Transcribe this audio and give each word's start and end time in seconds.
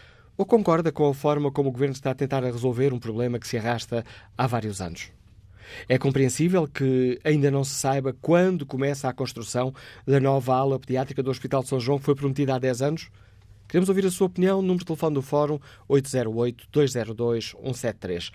Ou 0.40 0.46
concorda 0.46 0.90
com 0.90 1.06
a 1.06 1.12
forma 1.12 1.52
como 1.52 1.68
o 1.68 1.72
Governo 1.72 1.92
está 1.92 2.12
a 2.12 2.14
tentar 2.14 2.42
resolver 2.42 2.94
um 2.94 2.98
problema 2.98 3.38
que 3.38 3.46
se 3.46 3.58
arrasta 3.58 4.02
há 4.38 4.46
vários 4.46 4.80
anos? 4.80 5.12
É 5.86 5.98
compreensível 5.98 6.66
que 6.66 7.20
ainda 7.22 7.50
não 7.50 7.62
se 7.62 7.74
saiba 7.74 8.16
quando 8.22 8.64
começa 8.64 9.06
a 9.06 9.12
construção 9.12 9.74
da 10.06 10.18
nova 10.18 10.54
ala 10.54 10.80
pediátrica 10.80 11.22
do 11.22 11.30
Hospital 11.30 11.62
de 11.62 11.68
São 11.68 11.78
João, 11.78 11.98
que 11.98 12.06
foi 12.06 12.14
prometida 12.14 12.54
há 12.54 12.58
10 12.58 12.80
anos? 12.80 13.10
Queremos 13.68 13.90
ouvir 13.90 14.06
a 14.06 14.10
sua 14.10 14.28
opinião. 14.28 14.62
Número 14.62 14.78
de 14.78 14.86
telefone 14.86 15.14
do 15.14 15.20
Fórum 15.20 15.60
808-202-173. 15.90 18.32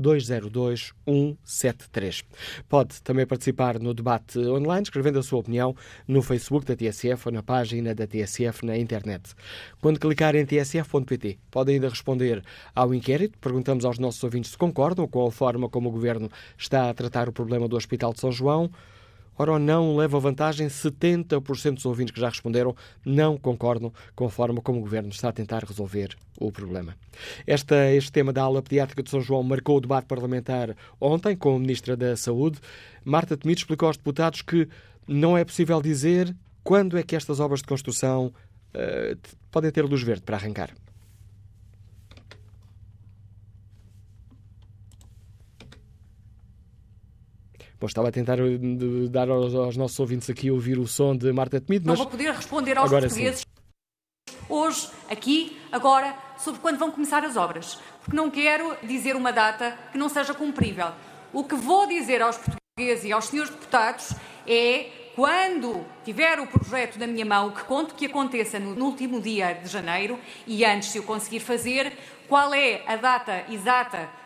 808-202-173. 0.00 2.24
Pode 2.68 3.00
também 3.02 3.26
participar 3.26 3.78
no 3.78 3.94
debate 3.94 4.38
online, 4.38 4.82
escrevendo 4.82 5.18
a 5.18 5.22
sua 5.22 5.40
opinião 5.40 5.76
no 6.08 6.22
Facebook 6.22 6.64
da 6.66 6.74
TSF 6.74 7.28
ou 7.28 7.32
na 7.32 7.42
página 7.42 7.94
da 7.94 8.06
TSF 8.06 8.64
na 8.64 8.76
internet. 8.76 9.34
Quando 9.80 10.00
clicar 10.00 10.34
em 10.34 10.44
tsf.pt, 10.44 11.38
pode 11.50 11.72
ainda 11.72 11.88
responder 11.88 12.42
ao 12.74 12.94
inquérito. 12.94 13.38
Perguntamos 13.38 13.84
aos 13.84 13.98
nossos 13.98 14.22
ouvintes 14.24 14.52
se 14.52 14.58
concordam 14.58 15.06
com 15.06 15.26
a 15.26 15.30
forma 15.30 15.68
como 15.68 15.88
o 15.88 15.92
Governo 15.92 16.30
está 16.58 16.90
a 16.90 16.94
tratar 16.94 17.28
o 17.28 17.32
problema 17.32 17.68
do 17.68 17.76
Hospital 17.76 18.12
de 18.12 18.20
São 18.20 18.32
João. 18.32 18.70
Ora 19.40 19.58
não, 19.58 19.96
leva 19.96 20.20
vantagem 20.20 20.68
70% 20.68 21.76
dos 21.76 21.86
ouvintes 21.86 22.12
que 22.12 22.20
já 22.20 22.28
responderam 22.28 22.76
não 23.02 23.38
concordam 23.38 23.90
com 24.14 24.26
a 24.26 24.30
forma 24.30 24.60
como 24.60 24.80
o 24.80 24.82
Governo 24.82 25.08
está 25.08 25.30
a 25.30 25.32
tentar 25.32 25.64
resolver 25.64 26.14
o 26.38 26.52
problema. 26.52 26.94
Esta, 27.46 27.90
este 27.90 28.12
tema 28.12 28.34
da 28.34 28.42
aula 28.42 28.60
pediátrica 28.60 29.02
de 29.02 29.08
São 29.08 29.22
João 29.22 29.42
marcou 29.42 29.78
o 29.78 29.80
debate 29.80 30.06
parlamentar 30.06 30.76
ontem 31.00 31.34
com 31.34 31.56
a 31.56 31.58
Ministra 31.58 31.96
da 31.96 32.14
Saúde. 32.18 32.58
Marta 33.02 33.34
Temido 33.34 33.60
explicou 33.60 33.86
aos 33.86 33.96
deputados 33.96 34.42
que 34.42 34.68
não 35.08 35.38
é 35.38 35.42
possível 35.42 35.80
dizer 35.80 36.36
quando 36.62 36.98
é 36.98 37.02
que 37.02 37.16
estas 37.16 37.40
obras 37.40 37.60
de 37.60 37.66
construção 37.66 38.26
uh, 38.74 39.18
podem 39.50 39.70
ter 39.70 39.86
luz 39.86 40.02
verde 40.02 40.20
para 40.20 40.36
arrancar. 40.36 40.70
Bom, 47.80 47.86
estava 47.86 48.08
a 48.08 48.12
tentar 48.12 48.38
eh, 48.38 48.58
dar 49.08 49.30
aos, 49.30 49.54
aos, 49.54 49.74
nossos 49.74 49.98
ouvintes 49.98 50.28
aqui 50.28 50.50
ouvir 50.50 50.78
o 50.78 50.86
som 50.86 51.16
de 51.16 51.32
Marta 51.32 51.58
Temido, 51.58 51.86
mas... 51.86 51.98
Não 51.98 52.04
vou 52.04 52.10
poder 52.10 52.30
responder 52.34 52.76
aos 52.76 52.90
portugueses 52.90 53.40
sim. 53.40 54.36
hoje, 54.50 54.90
aqui, 55.08 55.58
agora, 55.72 56.14
sobre 56.36 56.60
quando 56.60 56.78
vão 56.78 56.90
começar 56.90 57.24
as 57.24 57.38
obras, 57.38 57.78
porque 58.02 58.14
não 58.14 58.30
quero 58.30 58.76
dizer 58.82 59.16
uma 59.16 59.32
data 59.32 59.78
que 59.90 59.96
não 59.96 60.10
seja 60.10 60.34
cumprível. 60.34 60.88
O 61.32 61.42
que 61.42 61.54
vou 61.54 61.86
dizer 61.86 62.20
aos 62.20 62.36
portugueses 62.36 63.04
e 63.04 63.12
aos 63.12 63.28
senhores 63.28 63.50
deputados 63.50 64.12
é 64.46 64.90
quando 65.16 65.82
tiver 66.04 66.38
o 66.38 66.46
projeto 66.46 66.98
na 66.98 67.06
minha 67.06 67.24
mão, 67.24 67.50
que 67.50 67.64
conto 67.64 67.94
que 67.94 68.04
aconteça 68.04 68.58
no, 68.58 68.74
no, 68.74 68.84
último 68.84 69.22
dia 69.22 69.54
de 69.54 69.68
janeiro 69.68 70.18
e 70.46 70.66
antes, 70.66 70.90
se 70.90 70.98
eu 70.98 71.02
conseguir 71.02 71.40
fazer, 71.40 71.96
qual 72.28 72.52
é 72.52 72.82
a 72.86 72.96
data 72.96 73.46
exata 73.48 74.20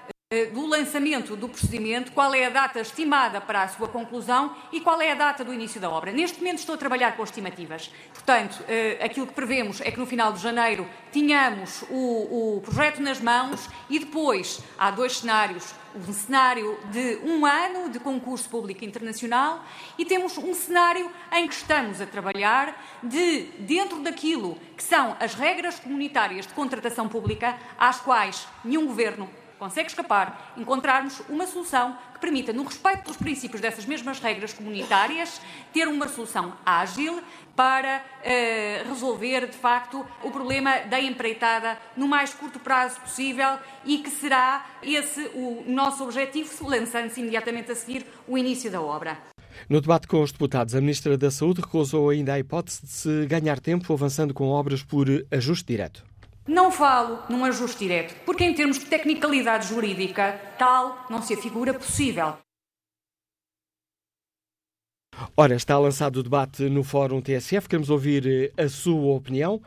do 0.53 0.67
lançamento 0.67 1.37
do 1.37 1.49
procedimento, 1.49 2.13
qual 2.13 2.35
é 2.35 2.47
a 2.47 2.51
data 2.51 2.81
estimada 2.81 3.41
para 3.41 3.63
a 3.63 3.69
sua 3.69 3.89
conclusão 3.89 4.55
e 4.73 4.81
qual 4.81 5.01
é 5.01 5.13
a 5.13 5.15
data 5.15 5.45
do 5.45 5.53
início 5.53 5.81
da 5.81 5.91
obra. 5.91 6.13
Neste 6.13 6.39
momento 6.39 6.59
estou 6.59 6.75
a 6.75 6.79
trabalhar 6.79 7.17
com 7.17 7.23
estimativas. 7.23 7.91
Portanto, 8.13 8.63
eh, 8.69 8.99
aquilo 9.03 9.27
que 9.27 9.33
prevemos 9.35 9.81
é 9.81 9.91
que 9.91 9.99
no 9.99 10.07
final 10.07 10.33
de 10.33 10.41
janeiro 10.41 10.89
tenhamos 11.13 11.83
o, 11.91 12.57
o 12.57 12.61
projeto 12.61 13.01
nas 13.01 13.21
mãos 13.21 13.69
e 13.89 13.99
depois 13.99 14.61
há 14.79 14.91
dois 14.91 15.19
cenários 15.19 15.75
um 15.97 16.13
cenário 16.13 16.77
de 16.91 17.21
um 17.23 17.47
ano 17.47 17.89
de 17.89 18.01
concurso 18.01 18.49
público 18.49 18.85
internacional 18.85 19.65
e 19.97 20.05
temos 20.05 20.37
um 20.37 20.53
cenário 20.53 21.09
em 21.33 21.47
que 21.47 21.55
estamos 21.55 22.01
a 22.01 22.07
trabalhar 22.07 22.99
de, 23.03 23.45
dentro 23.61 24.01
daquilo 24.01 24.59
que 24.77 24.83
são 24.83 25.17
as 25.21 25.35
regras 25.35 25.79
comunitárias 25.79 26.47
de 26.47 26.53
contratação 26.53 27.09
pública, 27.09 27.57
às 27.79 28.01
quais 28.01 28.49
nenhum 28.65 28.87
governo 28.87 29.31
consegue 29.65 29.89
escapar, 29.89 30.53
encontrarmos 30.59 31.23
uma 31.27 31.47
solução 31.47 31.97
que 32.13 32.21
permita, 32.21 32.53
no 32.53 32.65
respeito 32.65 33.05
pelos 33.05 33.17
princípios 33.17 33.63
dessas 33.63 33.87
mesmas 33.87 34.21
regras 34.21 34.53
comunitárias, 34.53 35.41
ter 35.73 35.89
uma 35.89 36.07
solução 36.07 36.53
ágil 36.67 37.19
para 37.57 38.05
eh, 38.23 38.83
resolver, 38.87 39.47
de 39.47 39.57
facto, 39.57 40.05
o 40.23 40.31
problema 40.31 40.81
da 40.81 41.01
empreitada 41.01 41.79
no 41.97 42.07
mais 42.07 42.35
curto 42.35 42.59
prazo 42.59 43.01
possível 43.01 43.57
e 43.87 43.99
que 43.99 44.11
será 44.11 44.67
esse 44.83 45.31
o 45.35 45.65
nosso 45.67 46.05
objetivo, 46.05 46.69
lançando-se 46.69 47.21
imediatamente 47.21 47.73
a 47.73 47.75
seguir 47.75 48.05
o 48.29 48.37
início 48.37 48.71
da 48.71 48.83
obra. 48.83 49.17
No 49.67 49.81
debate 49.81 50.07
com 50.07 50.21
os 50.21 50.31
deputados, 50.31 50.75
a 50.75 50.81
Ministra 50.81 51.17
da 51.17 51.31
Saúde 51.31 51.63
recusou 51.63 52.11
ainda 52.11 52.35
a 52.35 52.39
hipótese 52.39 52.83
de 52.83 52.93
se 52.93 53.27
ganhar 53.27 53.61
tempo 53.61 53.91
avançando 53.95 54.35
com 54.35 54.49
obras 54.49 54.83
por 54.83 55.07
ajuste 55.31 55.65
direto. 55.65 56.05
Não 56.47 56.71
falo 56.71 57.21
num 57.31 57.43
ajuste 57.43 57.79
direto, 57.79 58.15
porque 58.27 58.45
em 58.45 58.53
termos 58.53 58.79
de 58.79 58.85
tecnicalidade 58.85 59.69
jurídica, 59.69 60.39
tal 60.59 61.07
não 61.09 61.23
se 61.23 61.33
afigura 61.33 61.73
possível. 61.73 62.37
Ora, 65.35 65.55
está 65.55 65.79
lançado 65.79 66.19
o 66.19 66.23
debate 66.23 66.69
no 66.69 66.85
Fórum 66.85 67.23
TSF. 67.23 67.67
Queremos 67.67 67.89
ouvir 67.89 68.27
eh, 68.27 68.53
a 68.63 68.69
sua 68.69 69.15
opinião. 69.15 69.63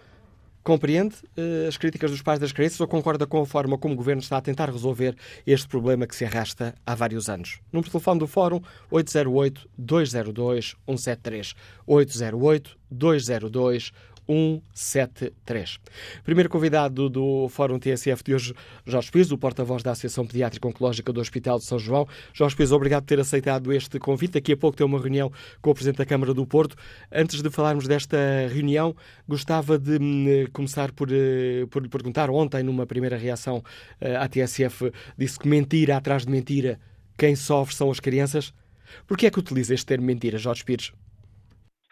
Compreende 0.62 1.16
uh, 1.38 1.68
as 1.68 1.78
críticas 1.78 2.12
dos 2.12 2.22
pais 2.22 2.40
das 2.40 2.52
crianças 2.52 2.80
ou 2.82 2.88
concorda 2.88 3.26
com 3.26 3.42
a 3.42 3.46
forma 3.46 3.78
como 3.78 3.94
o 3.94 3.98
Governo 3.98 4.22
está 4.22 4.36
a 4.36 4.42
tentar 4.42 4.70
resolver 4.70 5.16
este 5.46 5.66
problema 5.66 6.06
que 6.06 6.14
se 6.14 6.26
arrasta 6.26 6.76
há 6.86 6.94
vários 6.94 7.30
anos? 7.30 7.62
Número 7.72 7.86
de 7.86 7.92
telefone 7.92 8.20
do 8.20 8.28
Fórum 8.28 8.60
808-202-173. 8.92 11.56
808-202-173. 11.88 13.94
173. 14.28 15.80
Primeiro 16.24 16.50
convidado 16.50 17.10
do 17.10 17.48
Fórum 17.50 17.80
TSF 17.80 18.24
de 18.24 18.36
hoje, 18.36 18.54
Jorge 18.86 19.12
Pires, 19.12 19.32
o 19.32 19.38
porta-voz 19.38 19.82
da 19.82 19.92
Associação 19.92 20.26
Pediátrica 20.26 20.68
Oncológica 20.68 21.14
do 21.14 21.22
Hospital 21.22 21.58
de 21.58 21.64
São 21.64 21.80
João. 21.80 22.08
Jorge 22.34 22.56
Pires, 22.56 22.72
obrigado 22.72 23.04
por 23.04 23.08
ter 23.08 23.20
aceitado 23.20 23.72
este 23.72 23.98
convite. 24.00 24.34
Daqui 24.34 24.54
a 24.54 24.58
pouco 24.58 24.78
tem 24.78 24.86
uma 24.86 25.00
reunião 25.00 25.32
com 25.62 25.72
o 25.72 25.74
Presidente 25.74 25.98
da 25.98 26.06
Câmara 26.06 26.34
do 26.34 26.46
Porto. 26.46 26.76
Antes 27.12 27.42
de 27.42 27.50
falarmos 27.50 27.88
desta 27.88 28.18
reunião, 28.52 28.96
gostava 29.28 29.80
de 29.80 29.98
hum, 30.02 30.46
começar 30.52 30.92
por, 30.92 31.10
eh, 31.12 31.66
por 31.70 31.82
lhe 31.82 31.90
perguntar. 31.90 32.30
Ontem, 32.30 32.64
numa 32.64 32.86
primeira 32.86 33.18
reação 33.18 33.64
eh, 34.02 34.16
à 34.16 34.28
TSF, 34.28 34.92
disse 35.18 35.40
que 35.40 35.48
mentira 35.48 35.98
atrás 35.98 36.26
de 36.26 36.32
mentira, 36.32 36.80
quem 37.18 37.36
sofre 37.36 37.76
são 37.76 37.90
as 37.90 38.00
crianças. 38.00 38.54
Por 39.06 39.18
que 39.18 39.26
é 39.26 39.32
que 39.32 39.40
utiliza 39.40 39.74
este 39.74 39.86
termo 39.86 40.06
mentira, 40.06 40.38
Jorge 40.38 40.64
Pires? 40.64 40.92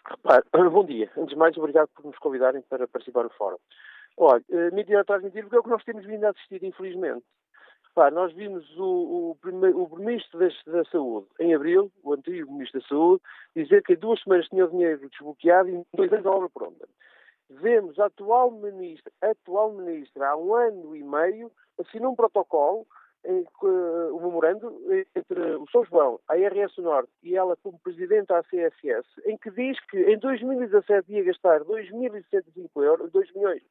bom 0.72 0.84
dia. 0.84 1.10
Antes 1.16 1.30
de 1.30 1.36
mais, 1.36 1.56
obrigado 1.56 1.88
por 1.88 2.04
nos 2.04 2.18
convidarem 2.18 2.62
para 2.62 2.86
participar 2.86 3.24
no 3.24 3.30
fórum. 3.30 3.58
Olha, 4.16 4.42
mentira 4.72 5.00
atrás 5.00 5.22
mentira, 5.22 5.42
porque 5.42 5.56
é 5.56 5.60
o 5.60 5.62
que 5.62 5.70
nós 5.70 5.84
temos 5.84 6.04
vindo 6.04 6.24
a 6.24 6.30
assistir, 6.30 6.62
infelizmente. 6.62 7.24
Repare, 7.88 8.14
nós 8.14 8.32
vimos 8.32 8.64
o, 8.78 9.30
o, 9.30 9.38
primeiro, 9.40 9.88
Ministro 9.96 10.38
da, 10.38 10.48
da, 10.72 10.84
Saúde, 10.90 11.26
em 11.40 11.54
abril, 11.54 11.90
o 12.02 12.12
antigo 12.12 12.52
Ministro 12.52 12.80
da 12.80 12.86
Saúde, 12.86 13.22
dizer 13.54 13.82
que 13.82 13.94
em 13.94 13.96
duas 13.96 14.22
semanas 14.22 14.48
tinha 14.48 14.64
o 14.64 14.70
dinheiro 14.70 15.08
desbloqueado 15.08 15.68
e 15.68 15.84
dois 15.94 16.12
anos 16.12 16.26
a 16.26 16.30
obra 16.30 16.48
pronta. 16.50 16.88
Vemos 17.48 17.98
a 17.98 18.06
atual 18.06 18.50
Ministra, 18.50 19.12
atual 19.22 19.72
ministra 19.72 20.28
há 20.28 20.36
um 20.36 20.54
ano 20.54 20.96
e 20.96 21.02
meio, 21.02 21.50
assinou 21.78 22.12
um 22.12 22.16
protocolo 22.16 22.86
o 23.62 24.20
memorando 24.20 24.72
entre 25.14 25.40
o 25.56 25.66
São 25.70 25.84
João, 25.84 26.20
a 26.28 26.34
RS 26.34 26.76
Norte 26.78 27.10
e 27.22 27.36
ela 27.36 27.56
como 27.56 27.78
presidente 27.78 28.28
da 28.28 28.42
CSS, 28.42 29.06
em 29.24 29.36
que 29.36 29.50
diz 29.50 29.78
que 29.86 29.98
em 29.98 30.18
2017 30.18 31.12
ia 31.12 31.24
gastar 31.24 31.60
2.075 31.64 32.82
euros, 32.82 33.10
2 33.10 33.32
milhões 33.34 33.62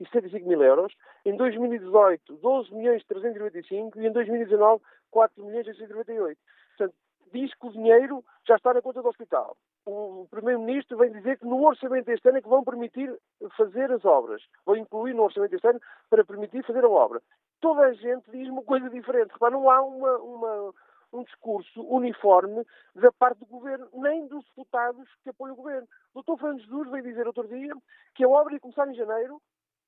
e 0.00 0.06
75 0.06 0.48
mil 0.48 0.62
euros, 0.62 0.92
em 1.24 1.36
2018 1.36 2.36
12 2.36 2.74
milhões 2.74 3.04
395 3.04 4.00
e 4.00 4.06
em 4.06 4.12
2019 4.12 4.82
4 5.10 5.44
milhões 5.44 5.66
698. 5.66 6.38
Portanto, 6.76 6.96
diz 7.32 7.54
que 7.54 7.66
o 7.66 7.72
dinheiro 7.72 8.24
já 8.46 8.56
está 8.56 8.74
na 8.74 8.82
conta 8.82 9.00
do 9.00 9.08
hospital. 9.08 9.56
O 9.86 10.26
Primeiro-Ministro 10.30 10.96
vem 10.96 11.12
dizer 11.12 11.38
que 11.38 11.46
no 11.46 11.62
orçamento 11.62 12.06
deste 12.06 12.26
ano 12.28 12.38
é 12.38 12.42
que 12.42 12.48
vão 12.48 12.64
permitir 12.64 13.14
fazer 13.56 13.92
as 13.92 14.04
obras. 14.04 14.42
Vão 14.64 14.76
incluir 14.76 15.14
no 15.14 15.24
orçamento 15.24 15.50
deste 15.50 15.68
ano 15.68 15.80
para 16.08 16.24
permitir 16.24 16.64
fazer 16.64 16.84
a 16.84 16.88
obra 16.88 17.20
toda 17.64 17.80
a 17.80 17.94
gente 17.94 18.30
diz 18.30 18.46
uma 18.50 18.62
coisa 18.62 18.90
diferente. 18.90 19.32
Repara, 19.32 19.52
não 19.52 19.70
há 19.70 19.80
uma, 19.80 20.18
uma, 20.18 20.74
um 21.14 21.24
discurso 21.24 21.80
uniforme 21.82 22.62
da 22.94 23.10
parte 23.10 23.38
do 23.38 23.46
governo, 23.46 23.88
nem 23.94 24.26
dos 24.26 24.44
deputados 24.44 25.08
que 25.22 25.30
apoiam 25.30 25.54
o 25.54 25.56
governo. 25.56 25.88
O 26.12 26.22
Dr. 26.22 26.38
Fernando 26.38 26.60
Jesus 26.60 26.90
veio 26.90 27.02
dizer 27.02 27.26
outro 27.26 27.48
dia 27.48 27.72
que 28.14 28.22
a 28.22 28.28
obra 28.28 28.52
ia 28.52 28.60
começar 28.60 28.86
em 28.86 28.94
janeiro 28.94 29.40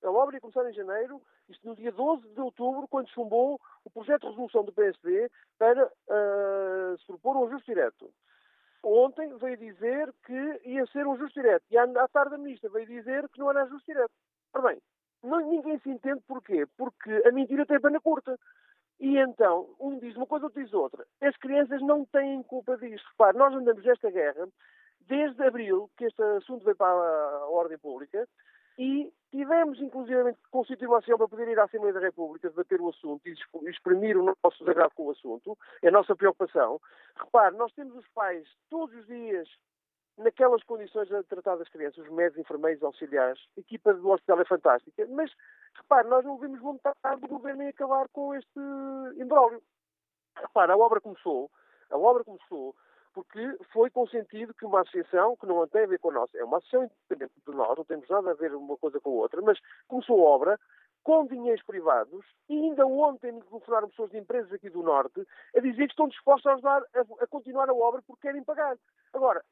A 0.02 0.10
obra 0.10 0.36
ia 0.36 0.40
começar 0.40 0.66
em 0.70 0.72
janeiro, 0.72 1.20
isto 1.50 1.68
no 1.68 1.76
dia 1.76 1.92
12 1.92 2.26
de 2.30 2.40
outubro, 2.40 2.88
quando 2.88 3.10
chumbou 3.10 3.60
o 3.84 3.90
projeto 3.90 4.22
de 4.22 4.28
resolução 4.28 4.64
do 4.64 4.72
PSD 4.72 5.30
para 5.58 5.86
uh, 5.86 6.98
se 6.98 7.06
propor 7.06 7.36
um 7.36 7.46
ajuste 7.46 7.66
direto. 7.66 8.10
Ontem 8.88 9.36
veio 9.38 9.56
dizer 9.56 10.14
que 10.24 10.60
ia 10.64 10.86
ser 10.86 11.04
um 11.08 11.14
ajuste 11.14 11.40
direto. 11.40 11.64
E 11.72 11.76
à 11.76 12.06
tarde 12.06 12.36
a 12.36 12.38
ministra 12.38 12.70
veio 12.70 12.86
dizer 12.86 13.28
que 13.30 13.38
não 13.40 13.50
era 13.50 13.64
ajuste 13.64 13.92
direto. 13.92 14.12
Ora 14.54 14.68
bem, 14.68 14.80
não, 15.24 15.40
ninguém 15.50 15.76
se 15.80 15.90
entende 15.90 16.22
porquê. 16.28 16.66
Porque 16.76 17.10
a 17.26 17.32
mentira 17.32 17.66
tem 17.66 17.80
pena 17.80 18.00
curta. 18.00 18.38
E 19.00 19.18
então, 19.18 19.74
um 19.80 19.98
diz 19.98 20.14
uma 20.14 20.26
coisa, 20.26 20.46
outro 20.46 20.62
diz 20.62 20.72
outra. 20.72 21.04
As 21.20 21.36
crianças 21.36 21.82
não 21.82 22.04
têm 22.04 22.44
culpa 22.44 22.76
disto. 22.76 23.08
Repare, 23.10 23.36
nós 23.36 23.52
andamos 23.52 23.84
nesta 23.84 24.08
guerra 24.08 24.46
desde 25.00 25.42
abril, 25.42 25.90
que 25.96 26.04
este 26.04 26.22
assunto 26.22 26.64
veio 26.64 26.76
para 26.76 26.88
a 26.88 27.48
ordem 27.48 27.78
pública, 27.78 28.28
e 28.78 29.12
tivemos, 29.30 29.80
inclusive, 29.80 30.34
constituir 30.50 30.86
uma 30.88 30.98
ação 30.98 31.18
para 31.18 31.28
poder 31.28 31.48
ir 31.48 31.58
à 31.58 31.64
Assembleia 31.64 31.94
da 31.94 32.00
República 32.00 32.48
debater 32.48 32.80
o 32.80 32.88
assunto 32.88 33.26
e 33.26 33.34
exprimir 33.68 34.16
o 34.16 34.24
nosso 34.24 34.58
desagrado 34.60 34.94
com 34.94 35.06
o 35.06 35.10
assunto, 35.10 35.58
é 35.82 35.88
a 35.88 35.92
nossa 35.92 36.14
preocupação. 36.14 36.80
Repare, 37.16 37.56
nós 37.56 37.72
temos 37.72 37.96
os 37.96 38.06
pais 38.08 38.46
todos 38.70 38.94
os 38.96 39.06
dias 39.06 39.48
naquelas 40.18 40.62
condições 40.64 41.12
a 41.12 41.22
tratar 41.22 41.56
das 41.56 41.68
crianças, 41.68 42.04
os 42.04 42.10
médicos, 42.10 42.40
enfermeiros, 42.40 42.82
auxiliares, 42.82 43.38
a 43.56 43.60
equipa 43.60 43.92
do 43.92 44.08
hospital 44.08 44.40
é 44.40 44.44
fantástica, 44.46 45.06
mas, 45.10 45.30
repare, 45.74 46.08
nós 46.08 46.24
não 46.24 46.38
vimos 46.38 46.60
vontade 46.60 47.20
do 47.20 47.28
governo 47.28 47.62
em 47.62 47.68
acabar 47.68 48.08
com 48.08 48.34
este 48.34 48.58
imbróglio. 49.18 49.62
Repare, 50.36 50.72
a 50.72 50.76
obra 50.76 51.00
começou, 51.00 51.50
a 51.90 51.98
obra 51.98 52.24
começou 52.24 52.74
porque 53.16 53.56
foi 53.72 53.88
consentido 53.88 54.52
que 54.52 54.66
uma 54.66 54.82
associação, 54.82 55.36
que 55.36 55.46
não 55.46 55.66
tem 55.68 55.84
a 55.84 55.86
ver 55.86 55.98
com 55.98 56.10
a 56.10 56.12
nossa, 56.12 56.36
é 56.36 56.44
uma 56.44 56.58
associação 56.58 56.84
independente 56.84 57.32
de 57.48 57.56
nós, 57.56 57.74
não 57.74 57.84
temos 57.86 58.06
nada 58.10 58.30
a 58.30 58.34
ver 58.34 58.54
uma 58.54 58.76
coisa 58.76 59.00
com 59.00 59.08
a 59.08 59.22
outra, 59.22 59.40
mas 59.40 59.58
começou 59.88 60.20
a 60.20 60.30
obra 60.30 60.60
com 61.02 61.26
dinheiros 61.26 61.64
privados 61.64 62.26
e 62.46 62.52
ainda 62.52 62.86
ontem 62.86 63.32
me 63.32 63.42
telefonaram 63.44 63.88
pessoas 63.88 64.10
de 64.10 64.18
empresas 64.18 64.52
aqui 64.52 64.68
do 64.68 64.82
Norte 64.82 65.26
a 65.56 65.60
dizer 65.60 65.86
que 65.86 65.92
estão 65.92 66.08
dispostos 66.08 66.44
a 66.44 66.54
ajudar 66.54 66.82
a, 66.94 67.24
a 67.24 67.26
continuar 67.26 67.70
a 67.70 67.74
obra 67.74 68.02
porque 68.06 68.28
querem 68.28 68.44
pagar. 68.44 68.76
Agora, 69.14 69.42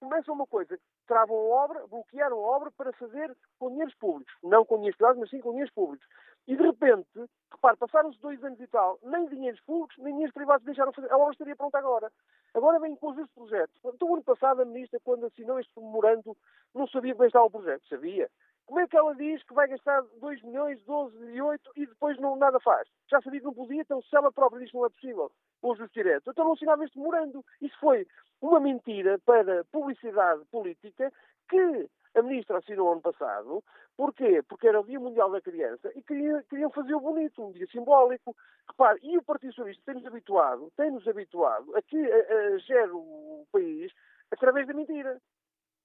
começa 0.00 0.32
uma 0.32 0.46
coisa, 0.46 0.76
travam 1.06 1.36
a 1.36 1.64
obra, 1.64 1.86
bloquearam 1.86 2.38
a 2.38 2.56
obra 2.56 2.72
para 2.72 2.92
fazer 2.94 3.36
com 3.60 3.70
dinheiros 3.70 3.94
públicos. 3.94 4.34
Não 4.42 4.64
com 4.64 4.78
dinheiros 4.78 4.96
privados, 4.96 5.20
mas 5.20 5.30
sim 5.30 5.40
com 5.40 5.50
dinheiros 5.50 5.72
públicos. 5.72 6.08
E 6.46 6.56
de 6.56 6.62
repente, 6.62 7.08
repare, 7.50 7.76
passaram-se 7.76 8.20
dois 8.20 8.42
anos 8.44 8.60
e 8.60 8.66
tal, 8.68 8.98
nem 9.02 9.26
dinheiros 9.26 9.60
públicos, 9.62 9.96
nem 9.98 10.12
dinheiros 10.12 10.34
privados 10.34 10.64
deixaram 10.64 10.92
fazer. 10.92 11.10
A 11.10 11.18
obra 11.18 11.32
estaria 11.32 11.56
pronta 11.56 11.78
agora. 11.78 12.12
Agora 12.54 12.78
vem 12.78 12.94
com 12.96 13.10
este 13.20 13.34
projeto. 13.34 13.72
Então, 13.84 14.14
ano 14.14 14.22
passado, 14.22 14.62
a 14.62 14.64
ministra, 14.64 15.00
quando 15.02 15.26
assinou 15.26 15.58
este 15.58 15.72
memorando, 15.76 16.36
não 16.74 16.86
sabia 16.86 17.14
como 17.14 17.26
estava 17.26 17.46
o 17.46 17.50
projeto. 17.50 17.86
Sabia. 17.88 18.30
Como 18.66 18.80
é 18.80 18.86
que 18.88 18.96
ela 18.96 19.14
diz 19.14 19.42
que 19.44 19.54
vai 19.54 19.68
gastar 19.68 20.02
2 20.20 20.42
milhões, 20.42 20.82
12 20.82 21.16
e 21.32 21.40
8 21.40 21.70
e 21.76 21.86
depois 21.86 22.18
não, 22.18 22.34
nada 22.36 22.58
faz? 22.60 22.88
Já 23.08 23.20
sabia 23.20 23.38
que 23.38 23.46
não 23.46 23.54
podia, 23.54 23.80
então 23.80 24.02
se 24.02 24.16
ela 24.16 24.32
própria 24.32 24.60
diz 24.60 24.70
que 24.70 24.76
não 24.76 24.86
é 24.86 24.90
possível, 24.90 25.30
o 25.62 25.72
ajuste 25.72 25.94
direto. 25.94 26.30
Então 26.30 26.44
não 26.44 26.52
assinava 26.52 26.84
este 26.84 26.98
memorando. 26.98 27.44
Isso 27.60 27.78
foi 27.78 28.06
uma 28.40 28.58
mentira 28.58 29.20
para 29.24 29.64
publicidade 29.66 30.44
política 30.46 31.12
que 31.48 31.88
a 32.16 32.22
ministra 32.22 32.58
assinou 32.58 32.92
ano 32.92 33.00
passado. 33.00 33.62
Porquê? 33.96 34.42
Porque 34.48 34.66
era 34.66 34.80
o 34.80 34.84
Dia 34.84 34.98
Mundial 34.98 35.30
da 35.30 35.40
Criança 35.40 35.92
e 35.94 36.02
queriam, 36.02 36.42
queriam 36.44 36.70
fazer 36.70 36.94
o 36.94 37.00
bonito, 37.00 37.42
um 37.42 37.52
dia 37.52 37.66
simbólico. 37.66 38.34
Repare, 38.68 38.98
e 39.02 39.16
o 39.16 39.22
Partido 39.22 39.52
Socialista 39.52 39.82
tem-nos 39.86 40.06
habituado, 40.06 40.72
tem-nos 40.76 41.06
habituado 41.06 41.76
a 41.76 41.82
que 41.82 41.96
a, 41.96 42.54
a 42.54 42.58
gere 42.58 42.90
o 42.92 43.46
país 43.52 43.92
através 44.30 44.66
da 44.66 44.74
mentira. 44.74 45.20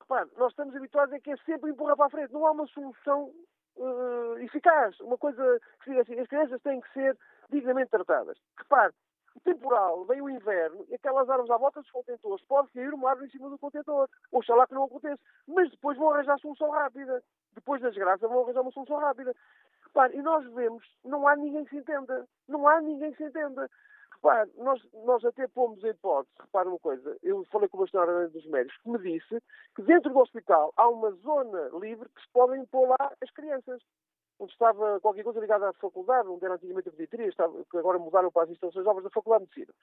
Repare, 0.01 0.29
nós 0.37 0.51
estamos 0.51 0.75
habituados 0.75 1.13
a 1.13 1.19
que 1.19 1.31
é 1.31 1.37
sempre 1.37 1.71
empurrar 1.71 1.95
para 1.95 2.07
a 2.07 2.09
frente. 2.09 2.33
Não 2.33 2.45
há 2.45 2.51
uma 2.51 2.67
solução 2.67 3.31
uh, 3.75 4.37
eficaz. 4.39 4.99
Uma 5.01 5.17
coisa 5.17 5.59
que 5.83 5.89
diga 5.91 6.01
assim, 6.01 6.19
as 6.19 6.27
crianças 6.27 6.61
têm 6.61 6.81
que 6.81 6.93
ser 6.93 7.17
dignamente 7.49 7.91
tratadas. 7.91 8.37
Repare, 8.57 8.93
temporal, 9.39 10.05
vem 10.05 10.21
o 10.21 10.29
inverno 10.29 10.85
e 10.89 10.95
aquelas 10.95 11.29
árvores 11.29 11.51
à 11.51 11.57
volta 11.57 11.81
dos 11.81 11.91
contentores, 11.91 12.45
pode 12.45 12.69
cair 12.71 12.93
uma 12.93 13.09
árvore 13.09 13.27
em 13.27 13.31
cima 13.31 13.49
do 13.49 13.57
contentor. 13.57 14.09
Oxalá 14.31 14.67
que 14.67 14.73
não 14.73 14.83
aconteça. 14.83 15.21
Mas 15.47 15.69
depois 15.71 15.97
vão 15.97 16.11
arranjar 16.11 16.39
solução 16.39 16.69
rápida. 16.69 17.23
Depois 17.53 17.81
da 17.81 17.89
desgraça 17.89 18.27
vão 18.27 18.43
arranjar 18.43 18.61
uma 18.61 18.71
solução 18.71 18.97
rápida. 18.97 19.33
Repare, 19.83 20.17
e 20.17 20.21
nós 20.21 20.45
vemos, 20.53 20.85
não 21.03 21.27
há 21.27 21.35
ninguém 21.35 21.63
que 21.65 21.71
se 21.71 21.77
entenda. 21.77 22.27
Não 22.47 22.67
há 22.67 22.79
ninguém 22.81 23.11
que 23.11 23.17
se 23.17 23.25
entenda. 23.25 23.69
Repare, 24.13 24.51
nós, 24.57 24.81
nós 25.05 25.25
até 25.25 25.47
pomos 25.47 25.83
a 25.83 25.89
hipótese, 25.89 26.35
repare 26.39 26.67
uma 26.67 26.77
coisa, 26.77 27.17
eu 27.23 27.43
falei 27.45 27.67
com 27.67 27.79
o 27.79 27.87
senhora 27.87 28.29
dos 28.29 28.45
médicos 28.45 28.77
que 28.83 28.89
me 28.89 28.99
disse 28.99 29.41
que 29.75 29.81
dentro 29.81 30.13
do 30.13 30.19
hospital 30.19 30.71
há 30.77 30.87
uma 30.87 31.11
zona 31.11 31.69
livre 31.79 32.07
que 32.09 32.21
se 32.21 32.27
podem 32.31 32.63
pôr 32.67 32.87
lá 32.87 33.11
as 33.19 33.31
crianças 33.31 33.81
onde 34.41 34.53
estava 34.53 34.99
qualquer 34.99 35.23
coisa 35.23 35.39
ligada 35.39 35.69
à 35.69 35.73
faculdade, 35.73 36.27
onde 36.27 36.43
era 36.43 36.55
antigamente 36.55 36.89
a 36.89 36.91
pediatria, 36.91 37.27
estava, 37.27 37.63
que 37.69 37.77
agora 37.77 37.99
mudaram 37.99 38.31
para 38.31 38.43
as 38.43 38.49
instalações 38.49 38.83
novas 38.83 39.03
da 39.03 39.09
Faculdade 39.11 39.45
de 39.45 39.59
Medicina. 39.59 39.77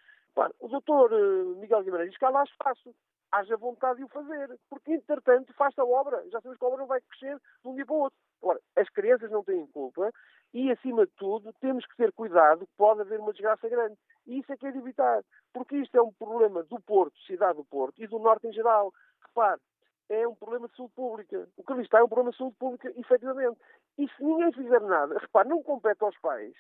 O 0.59 0.67
doutor 0.67 1.13
uh, 1.13 1.57
Miguel 1.57 1.83
Guimarães 1.85 2.11
diz 2.11 2.19
que 2.19 2.25
há 2.25 2.31
lá 2.31 2.43
espaço, 2.43 2.93
haja 3.31 3.57
vontade 3.57 3.99
de 3.99 4.05
o 4.05 4.09
fazer, 4.09 4.59
porque 4.69 4.93
entretanto 4.93 5.53
faz 5.55 5.79
a 5.79 5.85
obra, 5.85 6.25
já 6.31 6.41
sabemos 6.41 6.59
que 6.59 6.65
a 6.65 6.69
obra 6.69 6.81
não 6.81 6.87
vai 6.87 7.01
crescer 7.01 7.37
de 7.37 7.69
um 7.69 7.75
dia 7.75 7.87
para 7.87 7.95
o 7.95 7.99
outro. 8.01 8.19
As 8.75 8.89
crianças 8.91 9.31
não 9.31 9.45
têm 9.45 9.65
culpa 9.69 10.11
e, 10.53 10.73
acima 10.73 11.07
de 11.07 11.13
tudo, 11.13 11.53
temos 11.61 11.87
que 11.87 11.97
ter 11.97 12.13
cuidado, 12.13 12.67
pode 12.77 13.01
haver 13.01 13.21
uma 13.21 13.33
desgraça 13.33 13.69
grande. 13.69 13.97
E 14.27 14.41
isso 14.41 14.53
é 14.53 14.57
que 14.57 14.67
é 14.67 14.73
de 14.73 14.79
evitar, 14.79 15.23
porque 15.53 15.77
isto 15.77 15.97
é 15.97 16.03
um 16.03 16.13
problema 16.13 16.65
do 16.65 16.81
Porto, 16.81 17.17
cidade 17.27 17.59
do 17.59 17.65
Porto, 17.65 18.03
e 18.03 18.09
do 18.09 18.19
Norte 18.19 18.49
em 18.49 18.53
geral. 18.53 18.93
Repare, 19.23 19.61
é 20.09 20.27
um 20.27 20.35
problema 20.35 20.69
de 20.69 20.77
saúde 20.77 20.93
pública. 20.95 21.49
O 21.57 21.63
que 21.63 21.73
ali 21.73 21.83
está 21.83 21.99
é 21.99 22.03
um 22.03 22.09
problema 22.09 22.31
de 22.31 22.39
saúde 22.39 22.57
pública, 22.57 22.93
efetivamente. 22.97 23.59
E 23.99 24.09
se 24.09 24.25
ninguém 24.25 24.53
fizer 24.53 24.81
nada, 24.81 25.19
repare, 25.19 25.49
não 25.49 25.63
compete 25.63 26.03
aos 26.03 26.19
pais 26.19 26.55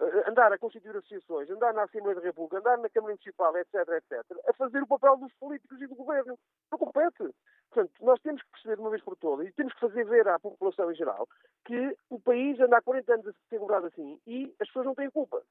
eh, 0.00 0.30
andar 0.30 0.52
a 0.52 0.58
constituir 0.58 0.96
associações, 0.96 1.50
andar 1.50 1.74
na 1.74 1.82
Assembleia 1.82 2.16
da 2.16 2.22
República, 2.22 2.58
andar 2.58 2.78
na 2.78 2.88
Câmara 2.88 3.12
Municipal, 3.12 3.56
etc., 3.56 3.74
etc., 3.74 4.24
a 4.48 4.52
fazer 4.54 4.82
o 4.82 4.86
papel 4.86 5.16
dos 5.16 5.32
políticos 5.34 5.80
e 5.80 5.86
do 5.86 5.94
governo. 5.94 6.38
Não 6.70 6.78
compete. 6.78 7.34
Portanto, 7.70 7.92
nós 8.00 8.20
temos 8.20 8.42
que 8.42 8.50
perceber 8.50 8.76
de 8.76 8.80
uma 8.80 8.90
vez 8.90 9.02
por 9.02 9.16
todas 9.16 9.46
e 9.46 9.52
temos 9.52 9.72
que 9.74 9.80
fazer 9.80 10.04
ver 10.04 10.26
à 10.28 10.38
população 10.38 10.90
em 10.90 10.94
geral 10.94 11.28
que 11.64 11.96
o 12.08 12.18
país 12.18 12.58
anda 12.60 12.78
há 12.78 12.82
40 12.82 13.14
anos 13.14 13.28
a 13.28 13.32
ser 13.48 13.58
governado 13.58 13.86
assim 13.86 14.20
e 14.26 14.54
as 14.60 14.68
pessoas 14.68 14.86
não 14.86 14.94
têm 14.94 15.10
culpa. 15.10 15.42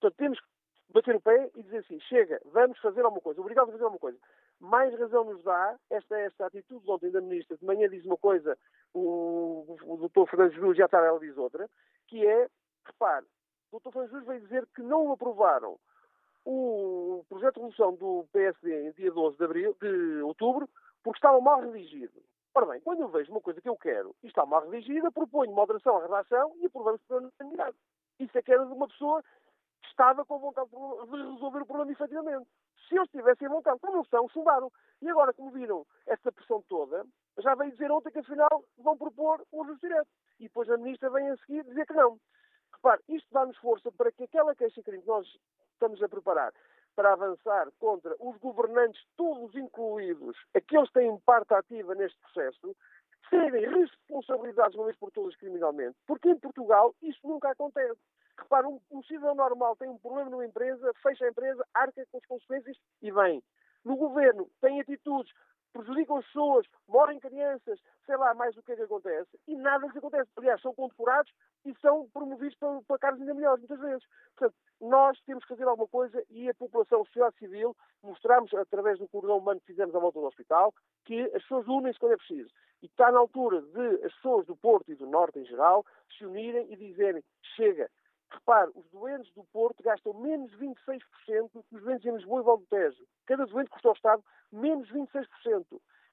Portanto, 0.00 0.16
temos 0.18 0.40
que 0.40 0.46
bater 0.92 1.16
o 1.16 1.20
pé 1.20 1.50
e 1.54 1.62
dizer 1.62 1.78
assim, 1.78 2.00
chega, 2.00 2.40
vamos 2.46 2.78
fazer 2.78 3.02
alguma 3.02 3.20
coisa, 3.20 3.40
obrigado 3.40 3.68
a 3.68 3.72
fazer 3.72 3.84
alguma 3.84 4.00
coisa 4.00 4.18
mais 4.60 4.98
razão 4.98 5.24
nos 5.24 5.42
dá 5.42 5.76
esta, 5.90 6.18
esta 6.18 6.46
atitude 6.46 6.84
de 6.84 6.90
ontem 6.90 7.10
da 7.10 7.20
Ministra. 7.20 7.56
De 7.56 7.64
manhã 7.64 7.88
diz 7.88 8.04
uma 8.04 8.16
coisa, 8.16 8.56
o, 8.94 9.76
o 9.84 9.96
doutor 9.96 10.28
Fernandes 10.28 10.56
Júlio 10.56 10.74
já 10.74 10.88
tarde 10.88 11.26
diz 11.26 11.36
outra, 11.36 11.68
que 12.06 12.26
é, 12.26 12.48
repare, 12.84 13.26
o 13.70 13.72
doutor 13.72 13.92
Fernandes 13.92 14.12
Júlio 14.12 14.26
veio 14.26 14.40
dizer 14.40 14.66
que 14.74 14.82
não 14.82 15.12
aprovaram 15.12 15.78
o 16.44 17.24
projeto 17.28 17.54
de 17.54 17.60
resolução 17.60 17.94
do 17.94 18.26
PSD 18.32 18.88
em 18.88 18.92
dia 18.92 19.10
12 19.10 19.36
de, 19.36 19.44
abril, 19.44 19.76
de 19.80 20.22
outubro 20.22 20.68
porque 21.02 21.18
estava 21.18 21.40
mal 21.40 21.60
redigido. 21.60 22.22
Ora 22.54 22.66
bem, 22.66 22.80
quando 22.80 23.00
eu 23.00 23.08
vejo 23.08 23.30
uma 23.30 23.40
coisa 23.40 23.60
que 23.60 23.68
eu 23.68 23.76
quero 23.76 24.14
e 24.22 24.28
está 24.28 24.46
mal 24.46 24.68
redigida, 24.68 25.10
proponho 25.10 25.52
moderação 25.52 25.98
à 25.98 26.02
redação 26.02 26.54
e 26.56 26.66
aprovamos 26.66 27.02
por 27.02 27.18
unanimidade. 27.18 27.76
Isso 28.18 28.36
é 28.38 28.42
que 28.42 28.52
era 28.52 28.64
de 28.64 28.72
uma 28.72 28.88
pessoa 28.88 29.22
que 29.82 29.88
estava 29.88 30.24
com 30.24 30.38
vontade 30.38 30.70
de 30.70 30.76
resolver 30.76 31.62
o 31.62 31.66
problema 31.66 31.92
efetivamente. 31.92 32.48
Se 32.88 32.96
eles 32.96 33.10
tivessem 33.10 33.48
vontade, 33.48 33.80
como 33.80 33.96
não 33.96 34.04
são, 34.04 34.28
chumbaram. 34.28 34.70
E 35.02 35.08
agora, 35.08 35.32
como 35.32 35.50
viram 35.50 35.86
esta 36.06 36.30
pressão 36.32 36.62
toda, 36.68 37.04
já 37.38 37.54
veio 37.54 37.72
dizer 37.72 37.90
ontem 37.90 38.10
que 38.10 38.18
afinal 38.18 38.64
vão 38.78 38.96
propor 38.96 39.44
um 39.52 39.62
ajuste 39.64 39.86
direto. 39.86 40.08
E 40.38 40.44
depois 40.44 40.70
a 40.70 40.76
ministra 40.76 41.10
vem 41.10 41.28
a 41.30 41.36
seguir 41.38 41.64
dizer 41.64 41.86
que 41.86 41.94
não. 41.94 42.18
Repare, 42.72 43.02
isto 43.08 43.26
dá-nos 43.32 43.56
força 43.58 43.90
para 43.92 44.12
que 44.12 44.24
aquela 44.24 44.54
queixa-crime 44.54 45.02
que 45.02 45.08
nós 45.08 45.26
estamos 45.72 46.02
a 46.02 46.08
preparar 46.08 46.52
para 46.94 47.12
avançar 47.12 47.68
contra 47.78 48.16
os 48.18 48.38
governantes, 48.38 49.04
todos 49.16 49.54
incluídos, 49.54 50.34
aqueles 50.54 50.88
que 50.88 50.94
têm 50.94 51.18
parte 51.20 51.52
ativa 51.52 51.94
neste 51.94 52.18
processo, 52.20 52.74
serem 53.28 53.68
responsabilizados 53.68 54.74
uma 54.76 54.86
vez 54.86 54.96
por 54.96 55.10
todas 55.10 55.36
criminalmente. 55.36 55.96
Porque 56.06 56.30
em 56.30 56.38
Portugal 56.38 56.94
isso 57.02 57.20
nunca 57.22 57.50
acontece. 57.50 58.00
Repara, 58.38 58.68
um, 58.68 58.80
um 58.90 59.02
cidadão 59.02 59.34
normal 59.34 59.76
tem 59.76 59.88
um 59.88 59.98
problema 59.98 60.30
numa 60.30 60.44
empresa, 60.44 60.92
fecha 61.02 61.24
a 61.24 61.30
empresa, 61.30 61.66
arca 61.74 62.06
com 62.10 62.18
as 62.18 62.26
consequências 62.26 62.76
e 63.02 63.10
vem. 63.10 63.42
No 63.84 63.96
governo 63.96 64.50
tem 64.60 64.80
atitudes, 64.80 65.32
prejudicam 65.72 66.16
as 66.16 66.26
pessoas, 66.26 66.66
morrem 66.88 67.20
crianças, 67.20 67.78
sei 68.04 68.16
lá 68.16 68.34
mais 68.34 68.56
o 68.56 68.62
que 68.62 68.72
é 68.72 68.76
que 68.76 68.82
acontece, 68.82 69.28
e 69.46 69.56
nada 69.56 69.86
lhes 69.86 69.96
acontece. 69.96 70.30
Aliás, 70.36 70.60
são 70.60 70.74
condecorados 70.74 71.32
e 71.64 71.74
são 71.80 72.08
promovidos 72.08 72.56
para, 72.56 72.80
para 72.82 72.98
cargos 72.98 73.20
ainda 73.20 73.34
melhores, 73.34 73.60
muitas 73.60 73.80
vezes. 73.80 74.04
Portanto, 74.36 74.56
nós 74.80 75.20
temos 75.22 75.44
que 75.44 75.50
fazer 75.50 75.64
alguma 75.64 75.88
coisa 75.88 76.22
e 76.30 76.48
a 76.48 76.54
população, 76.54 77.02
a 77.02 77.04
sociedade 77.04 77.36
civil, 77.38 77.76
mostramos 78.02 78.52
através 78.54 78.98
do 78.98 79.08
cordão 79.08 79.38
humano 79.38 79.60
que 79.60 79.66
fizemos 79.66 79.94
à 79.94 79.98
volta 79.98 80.20
do 80.20 80.26
hospital, 80.26 80.74
que 81.04 81.22
as 81.34 81.42
pessoas 81.42 81.66
unem-se 81.68 81.98
quando 81.98 82.12
é 82.12 82.16
preciso. 82.16 82.50
E 82.82 82.86
está 82.86 83.10
na 83.10 83.18
altura 83.18 83.62
de 83.62 84.04
as 84.04 84.14
pessoas 84.14 84.46
do 84.46 84.56
Porto 84.56 84.90
e 84.90 84.94
do 84.94 85.06
Norte 85.06 85.38
em 85.38 85.44
geral 85.44 85.84
se 86.16 86.24
unirem 86.24 86.72
e 86.72 86.76
dizerem: 86.76 87.22
chega, 87.56 87.90
Repare, 88.30 88.70
os 88.74 88.88
doentes 88.90 89.32
do 89.34 89.44
Porto 89.44 89.82
gastam 89.82 90.12
menos 90.14 90.50
26% 90.56 91.50
do 91.52 91.62
que 91.62 91.76
os 91.76 91.82
doentes 91.82 92.06
em 92.06 92.14
Lisboa 92.14 92.40
e 92.40 92.44
Valdo 92.44 92.66
Tejo. 92.68 93.04
Cada 93.26 93.46
doente 93.46 93.70
custa 93.70 93.88
ao 93.88 93.94
Estado 93.94 94.24
menos 94.52 94.88
26%. 94.90 95.26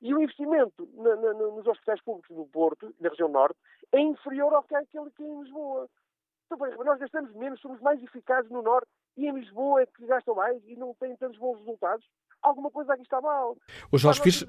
E 0.02 0.14
o 0.14 0.22
investimento 0.22 0.88
na, 0.96 1.16
na, 1.16 1.34
nos 1.34 1.66
hospitais 1.66 2.02
públicos 2.02 2.36
do 2.36 2.46
Porto, 2.46 2.94
na 3.00 3.10
região 3.10 3.30
norte, 3.30 3.58
é 3.92 4.00
inferior 4.00 4.54
ao 4.54 4.64
que 4.64 4.76
é 4.76 4.80
aquele 4.80 5.10
que 5.12 5.24
é 5.24 5.28
em 5.28 5.42
Lisboa. 5.42 5.90
Então, 6.46 6.68
exemplo, 6.68 6.86
nós 6.86 7.00
gastamos 7.00 7.34
menos, 7.34 7.60
somos 7.62 7.80
mais 7.82 8.02
eficazes 8.04 8.52
no 8.52 8.62
Norte 8.62 8.88
e 9.16 9.28
em 9.28 9.34
Lisboa 9.34 9.82
é 9.82 9.86
que 9.86 10.06
gastam 10.06 10.36
mais 10.36 10.62
e 10.68 10.76
não 10.76 10.94
têm 10.96 11.16
tantos 11.16 11.40
bons 11.40 11.58
resultados. 11.60 12.06
Alguma 12.42 12.70
coisa 12.70 12.94
aqui 12.94 13.04
está 13.04 13.22
mal. 13.22 13.58
O 13.92 13.98
Jorge 13.98 14.22
Pires... 14.22 14.46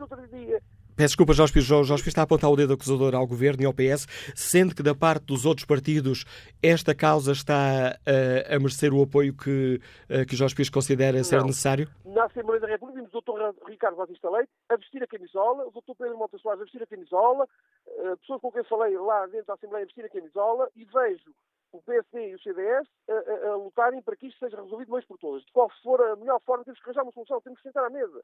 Peço 0.96 1.08
desculpa, 1.08 1.32
Jorge 1.32 1.52
Pires. 1.52 1.66
Jorge 1.66 1.88
Pires 1.88 2.06
está 2.06 2.20
a 2.20 2.24
apontar 2.24 2.48
o 2.48 2.54
dedo 2.54 2.72
acusador 2.72 3.16
ao 3.16 3.26
Governo 3.26 3.62
e 3.62 3.66
ao 3.66 3.74
PS, 3.74 4.06
sendo 4.32 4.74
que 4.76 4.82
da 4.82 4.94
parte 4.94 5.24
dos 5.24 5.44
outros 5.44 5.66
partidos 5.66 6.24
esta 6.62 6.94
causa 6.94 7.32
está 7.32 7.98
uh, 7.98 8.54
a 8.54 8.58
merecer 8.60 8.94
o 8.94 9.02
apoio 9.02 9.34
que, 9.34 9.80
uh, 10.08 10.24
que 10.24 10.36
Jorge 10.36 10.54
Pires 10.54 10.70
considera 10.70 11.16
não. 11.16 11.24
ser 11.24 11.42
necessário? 11.42 11.88
Na 12.04 12.26
Assembleia 12.26 12.60
da 12.60 12.68
República 12.68 13.00
vimos 13.00 13.12
o 13.12 13.20
Dr. 13.20 13.68
Ricardo 13.68 13.96
Batista 13.96 14.30
Leite 14.30 14.50
a 14.68 14.76
vestir 14.76 15.02
a 15.02 15.06
camisola, 15.08 15.66
o 15.66 15.72
Dr. 15.72 15.96
Pedro 15.98 16.16
Montes 16.16 16.40
Soares 16.40 16.60
a 16.60 16.64
vestir 16.64 16.82
a 16.82 16.86
camisola, 16.86 17.48
uh, 17.88 18.16
pessoas 18.18 18.40
com 18.40 18.52
quem 18.52 18.62
falei 18.62 18.96
lá 18.96 19.26
dentro 19.26 19.46
da 19.46 19.54
Assembleia 19.54 19.82
a 19.82 19.86
vestir 19.86 20.04
a 20.04 20.08
camisola 20.08 20.68
e 20.76 20.84
vejo 20.84 21.34
o 21.78 21.82
PSD 21.82 22.30
e 22.30 22.34
o 22.34 22.40
CDS 22.40 22.88
a, 23.08 23.12
a, 23.12 23.52
a, 23.52 23.56
lutarem 23.56 24.02
para 24.02 24.16
que 24.16 24.28
isto 24.28 24.38
seja 24.38 24.60
resolvido 24.60 24.88
uma 24.88 24.98
vez 24.98 25.06
por 25.06 25.18
todas. 25.18 25.44
De 25.44 25.52
qual 25.52 25.70
for 25.82 26.00
a 26.02 26.16
melhor 26.16 26.40
forma, 26.40 26.64
temos 26.64 26.80
que 26.80 26.86
arranjar 26.86 27.02
uma 27.02 27.12
solução, 27.12 27.40
temos 27.40 27.60
que 27.60 27.68
sentar 27.68 27.84
à 27.84 27.90
mesa. 27.90 28.22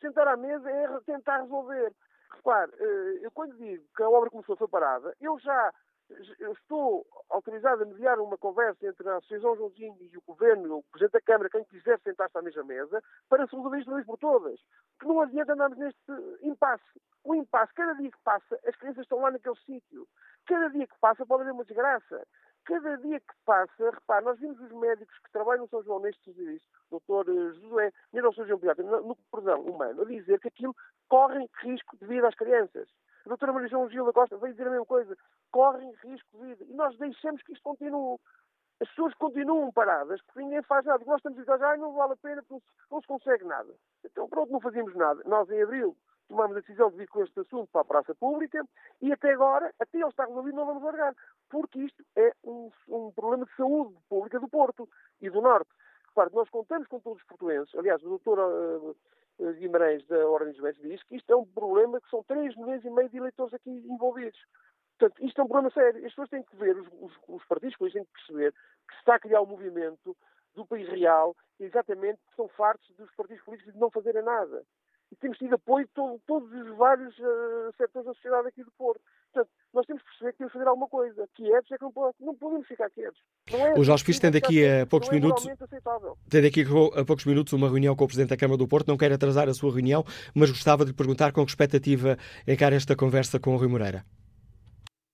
Sentar 0.00 0.28
à 0.28 0.36
mesa 0.36 0.70
é 0.70 1.00
tentar 1.00 1.42
resolver. 1.42 1.92
Repare, 2.34 2.72
eh, 2.78 3.18
eu 3.22 3.30
quando 3.30 3.56
digo 3.56 3.84
que 3.94 4.02
a 4.02 4.08
obra 4.08 4.30
começou 4.30 4.56
foi 4.56 4.68
parada, 4.68 5.14
eu 5.20 5.38
já 5.38 5.72
estou 6.52 7.06
autorizado 7.30 7.82
a 7.82 7.86
mediar 7.86 8.18
uma 8.18 8.36
conversa 8.36 8.86
entre 8.86 9.08
a 9.08 9.16
Associação 9.16 9.56
Joãozinho 9.56 9.96
e 10.00 10.16
o 10.16 10.22
Governo, 10.26 10.78
o 10.78 10.82
Presidente 10.84 11.12
da 11.12 11.20
Câmara, 11.20 11.50
quem 11.50 11.64
quiser 11.64 11.98
sentar-se 12.00 12.36
à 12.36 12.42
mesma 12.42 12.64
mesa, 12.64 13.02
para 13.28 13.44
resolver 13.44 13.78
isto 13.78 13.88
de 13.88 13.94
vez 13.94 14.06
por 14.06 14.18
todas. 14.18 14.60
Que 15.00 15.06
não 15.06 15.20
adianta 15.20 15.52
andarmos 15.52 15.78
neste 15.78 16.00
impasse. 16.42 17.00
O 17.24 17.34
impasse, 17.34 17.72
cada 17.74 17.94
dia 17.94 18.10
que 18.10 18.18
passa, 18.24 18.58
as 18.66 18.76
crianças 18.76 19.02
estão 19.02 19.20
lá 19.20 19.30
naquele 19.30 19.56
sítio. 19.64 20.06
Cada 20.46 20.68
dia 20.70 20.86
que 20.86 20.98
passa 21.00 21.24
pode 21.24 21.42
haver 21.42 21.52
uma 21.52 21.64
desgraça. 21.64 22.26
Cada 22.64 22.96
dia 22.98 23.18
que 23.18 23.34
passa, 23.44 23.90
repare, 23.90 24.24
nós 24.24 24.38
vimos 24.38 24.60
os 24.60 24.70
médicos 24.72 25.18
que 25.18 25.32
trabalham 25.32 25.62
no 25.62 25.68
São 25.68 25.82
João 25.82 26.00
neste 26.00 26.22
serviço, 26.22 26.64
doutor 26.90 27.28
eh, 27.28 27.52
Josué, 27.54 27.92
São 28.34 28.46
João 28.46 28.58
Pediatra, 28.58 28.84
no, 28.84 29.08
no 29.08 29.16
perdão 29.32 29.62
humano, 29.62 30.02
a 30.02 30.04
dizer 30.04 30.38
que 30.40 30.48
aquilo 30.48 30.74
corre 31.08 31.48
risco 31.60 31.96
de 31.96 32.06
vida 32.06 32.28
às 32.28 32.34
crianças. 32.34 32.88
A 33.24 33.28
doutora 33.28 33.52
Maria 33.52 33.68
João 33.68 33.88
Gil 33.88 34.04
da 34.04 34.12
Costa 34.12 34.36
veio 34.36 34.52
dizer 34.52 34.66
a 34.66 34.70
mesma 34.70 34.86
coisa. 34.86 35.16
Correm 35.50 35.92
risco 36.04 36.28
de 36.36 36.46
vida. 36.46 36.64
E 36.64 36.72
nós 36.74 36.96
deixamos 36.98 37.42
que 37.42 37.52
isto 37.52 37.62
continue. 37.62 38.18
As 38.80 38.88
pessoas 38.88 39.14
continuam 39.14 39.70
paradas 39.70 40.20
porque 40.22 40.40
ninguém 40.40 40.62
faz 40.62 40.84
nada. 40.84 41.04
Nós 41.06 41.18
estamos 41.18 41.38
a 41.38 41.42
dizer, 41.42 41.64
ah, 41.64 41.76
não 41.76 41.92
vale 41.92 42.14
a 42.14 42.16
pena 42.16 42.42
porque 42.42 42.66
não 42.90 43.00
se 43.00 43.06
consegue 43.06 43.44
nada. 43.44 43.72
Então, 44.04 44.28
pronto, 44.28 44.50
não 44.50 44.60
fazíamos 44.60 44.94
nada. 44.96 45.22
Nós, 45.24 45.48
em 45.50 45.62
abril, 45.62 45.96
tomamos 46.28 46.56
a 46.56 46.60
decisão 46.60 46.90
de 46.90 46.96
vir 46.96 47.08
com 47.08 47.22
este 47.22 47.38
assunto 47.38 47.68
para 47.70 47.82
a 47.82 47.84
praça 47.84 48.14
pública 48.14 48.66
e 49.00 49.12
até 49.12 49.32
agora, 49.32 49.72
até 49.78 49.98
ele 49.98 50.08
estar 50.08 50.26
resolvido, 50.26 50.56
não 50.56 50.66
vamos 50.66 50.82
largar. 50.82 51.14
Porque 51.52 51.80
isto 51.80 52.02
é 52.16 52.32
um, 52.42 52.70
um 52.88 53.12
problema 53.12 53.44
de 53.44 53.54
saúde 53.56 53.94
pública 54.08 54.40
do 54.40 54.48
Porto 54.48 54.88
e 55.20 55.28
do 55.28 55.42
Norte. 55.42 55.70
Nós 56.32 56.48
contamos 56.48 56.88
com 56.88 56.98
todos 56.98 57.20
os 57.20 57.28
portuenses. 57.28 57.74
Aliás, 57.74 58.02
o 58.02 58.08
doutor 58.08 58.38
uh, 58.38 59.52
Guimarães 59.58 60.06
da 60.06 60.26
Ordem 60.26 60.52
dos 60.52 60.62
Médicos 60.62 60.88
diz 60.88 61.02
que 61.02 61.16
isto 61.16 61.30
é 61.30 61.36
um 61.36 61.44
problema 61.44 62.00
que 62.00 62.08
são 62.08 62.22
3 62.22 62.56
milhões 62.56 62.82
e 62.82 62.90
meio 62.90 63.10
de 63.10 63.18
eleitores 63.18 63.52
aqui 63.52 63.70
envolvidos. 63.70 64.40
Portanto, 64.98 65.22
isto 65.22 65.42
é 65.42 65.44
um 65.44 65.48
problema 65.48 65.70
sério. 65.74 65.98
As 65.98 66.12
pessoas 66.12 66.30
têm 66.30 66.42
que 66.42 66.56
ver, 66.56 66.74
os, 66.74 66.88
os, 66.98 67.12
os 67.28 67.44
partidos 67.44 67.76
têm 67.92 68.04
que 68.04 68.12
perceber 68.12 68.52
que 68.88 68.94
se 68.94 69.00
está 69.00 69.16
a 69.16 69.20
criar 69.20 69.42
um 69.42 69.46
movimento 69.46 70.16
do 70.54 70.64
país 70.64 70.88
real, 70.88 71.36
exatamente 71.60 72.18
que 72.30 72.34
são 72.34 72.48
fartos 72.48 72.88
dos 72.96 73.14
partidos 73.14 73.44
políticos 73.44 73.74
de 73.74 73.78
não 73.78 73.90
fazerem 73.90 74.22
nada 74.22 74.64
e 75.12 75.16
temos 75.16 75.36
tido 75.36 75.54
apoio 75.54 75.84
de 75.84 75.92
todo, 75.92 76.18
todos 76.26 76.50
os 76.50 76.76
vários 76.78 77.16
uh, 77.18 77.70
setores 77.76 78.06
da 78.06 78.14
sociedade 78.14 78.48
aqui 78.48 78.64
do 78.64 78.72
Porto. 78.72 79.02
Portanto, 79.32 79.50
nós 79.72 79.86
temos 79.86 80.02
que 80.02 80.08
perceber 80.08 80.32
que 80.32 80.38
temos 80.38 80.52
que 80.52 80.58
fazer 80.58 80.68
alguma 80.68 80.88
coisa. 80.88 81.28
Quietos 81.34 81.72
é 81.72 81.78
que 81.78 81.82
não, 81.82 81.92
pode, 81.92 82.16
não 82.20 82.34
podemos 82.34 82.66
ficar 82.66 82.90
quietos. 82.90 83.20
É 83.50 83.78
o 83.78 83.82
Jorge 83.82 84.04
Pires 84.04 84.20
tem 84.20 84.30
daqui 84.30 84.66
a 84.66 84.86
poucos 84.86 85.08
é 85.08 85.12
minutos 85.12 85.46
tem 86.28 86.42
daqui 86.42 86.62
a 86.62 87.04
poucos 87.04 87.24
minutos 87.24 87.52
uma 87.54 87.68
reunião 87.68 87.96
com 87.96 88.04
o 88.04 88.06
Presidente 88.06 88.30
da 88.30 88.36
Câmara 88.36 88.58
do 88.58 88.68
Porto. 88.68 88.88
Não 88.88 88.98
quero 88.98 89.14
atrasar 89.14 89.48
a 89.48 89.54
sua 89.54 89.72
reunião, 89.72 90.04
mas 90.34 90.50
gostava 90.50 90.84
de 90.84 90.90
lhe 90.90 90.96
perguntar 90.96 91.32
com 91.32 91.44
que 91.44 91.50
expectativa 91.50 92.16
encara 92.46 92.74
esta 92.74 92.94
conversa 92.94 93.40
com 93.40 93.54
o 93.54 93.56
Rui 93.56 93.68
Moreira. 93.68 94.04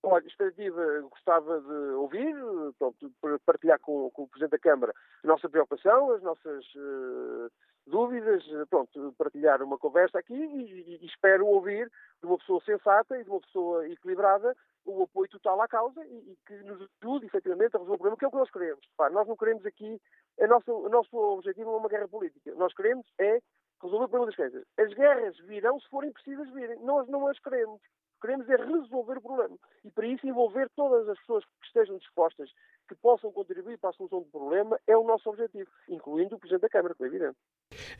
Olha, 0.02 0.26
expectativa, 0.26 1.00
gostava 1.10 1.60
de 1.60 1.94
ouvir, 1.94 2.34
pronto, 2.78 3.12
partilhar 3.44 3.78
com, 3.80 4.10
com, 4.10 4.22
o 4.22 4.28
Presidente 4.28 4.52
da 4.52 4.58
Câmara 4.58 4.94
a 5.22 5.26
nossa 5.26 5.48
preocupação, 5.48 6.12
as 6.12 6.22
nossas 6.22 6.64
uh, 6.76 7.50
dúvidas, 7.88 8.44
pronto, 8.70 9.14
partilhar 9.18 9.62
uma 9.62 9.78
conversa 9.78 10.18
aqui 10.18 10.34
e, 10.34 10.98
e, 11.02 11.06
espero 11.06 11.46
ouvir 11.46 11.90
de 12.20 12.26
uma 12.26 12.38
pessoa 12.38 12.62
sensata 12.64 13.18
e 13.18 13.24
de 13.24 13.30
uma 13.30 13.40
pessoa 13.40 13.88
equilibrada 13.88 14.54
o 14.84 15.02
apoio 15.02 15.28
total 15.28 15.60
à 15.60 15.68
causa 15.68 16.04
e, 16.06 16.32
e 16.32 16.38
que 16.46 16.54
nos 16.64 16.88
ajude, 17.02 17.26
efetivamente, 17.26 17.76
a 17.76 17.78
resolver 17.78 17.94
o 17.94 17.98
problema, 17.98 18.16
que 18.16 18.24
é 18.24 18.28
o 18.28 18.30
que 18.30 18.36
nós 18.36 18.50
queremos. 18.50 18.84
Repare, 18.90 19.14
nós 19.14 19.28
não 19.28 19.36
queremos 19.36 19.66
aqui, 19.66 20.00
a 20.40 20.46
nossa, 20.46 20.72
o 20.72 20.88
nosso 20.88 21.16
objetivo 21.16 21.70
não 21.70 21.76
é 21.76 21.80
uma 21.80 21.88
guerra 21.88 22.08
política. 22.08 22.54
Nós 22.54 22.72
queremos 22.74 23.06
é 23.18 23.40
resolver 23.82 24.04
o 24.04 24.08
problema 24.08 24.26
das 24.26 24.36
coisas. 24.36 24.64
As 24.78 24.92
guerras 24.94 25.36
virão 25.40 25.78
se 25.80 25.88
forem 25.88 26.12
precisas 26.12 26.50
virem. 26.50 26.78
Nós 26.80 27.06
não 27.08 27.26
as 27.26 27.38
queremos. 27.38 27.80
Queremos 28.20 28.48
é 28.48 28.56
resolver 28.56 29.18
o 29.18 29.22
problema. 29.22 29.56
E 29.84 29.90
para 29.90 30.06
isso 30.06 30.26
envolver 30.26 30.68
todas 30.74 31.08
as 31.08 31.18
pessoas 31.20 31.44
que 31.44 31.66
estejam 31.66 31.98
dispostas, 31.98 32.50
que 32.88 32.94
possam 32.94 33.30
contribuir 33.30 33.78
para 33.78 33.90
a 33.90 33.92
solução 33.92 34.20
do 34.20 34.26
problema, 34.26 34.78
é 34.86 34.96
o 34.96 35.06
nosso 35.06 35.28
objetivo, 35.28 35.68
incluindo 35.88 36.36
o 36.36 36.38
Presidente 36.38 36.62
da 36.62 36.68
Câmara, 36.68 36.94
que 36.94 37.04
é 37.04 37.06
evidente. 37.06 37.36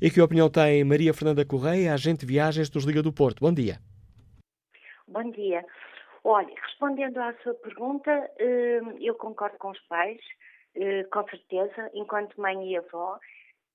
E 0.00 0.10
que 0.10 0.20
opinião 0.20 0.48
tem 0.48 0.84
Maria 0.84 1.14
Fernanda 1.14 1.44
Correia, 1.44 1.92
agente 1.92 2.20
de 2.20 2.26
viagens 2.26 2.68
dos 2.68 2.84
Liga 2.84 3.02
do 3.02 3.12
Porto? 3.12 3.40
Bom 3.40 3.52
dia. 3.52 3.78
Bom 5.08 5.30
dia. 5.30 5.64
Olha, 6.24 6.52
respondendo 6.66 7.18
à 7.18 7.32
sua 7.42 7.54
pergunta, 7.54 8.10
eh, 8.38 8.80
eu 9.00 9.14
concordo 9.14 9.56
com 9.58 9.70
os 9.70 9.80
pais 9.82 10.20
eh, 10.76 11.04
com 11.04 11.24
certeza, 11.28 11.90
enquanto 11.94 12.38
mãe 12.40 12.70
e 12.70 12.76
avó, 12.76 13.18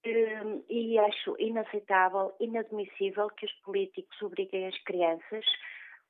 eh, 0.04 0.62
e 0.70 1.00
acho 1.00 1.36
inaceitável, 1.40 2.32
inadmissível 2.40 3.28
que 3.30 3.46
os 3.46 3.54
políticos 3.64 4.22
obriguem 4.22 4.68
as 4.68 4.78
crianças 4.84 5.46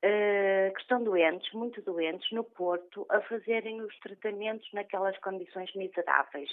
eh, 0.02 0.70
que 0.74 0.80
estão 0.80 1.02
doentes, 1.02 1.52
muito 1.52 1.80
doentes, 1.82 2.30
no 2.32 2.44
Porto, 2.44 3.06
a 3.08 3.20
fazerem 3.22 3.80
os 3.80 3.96
tratamentos 4.00 4.68
naquelas 4.72 5.16
condições 5.18 5.72
miseráveis. 5.74 6.50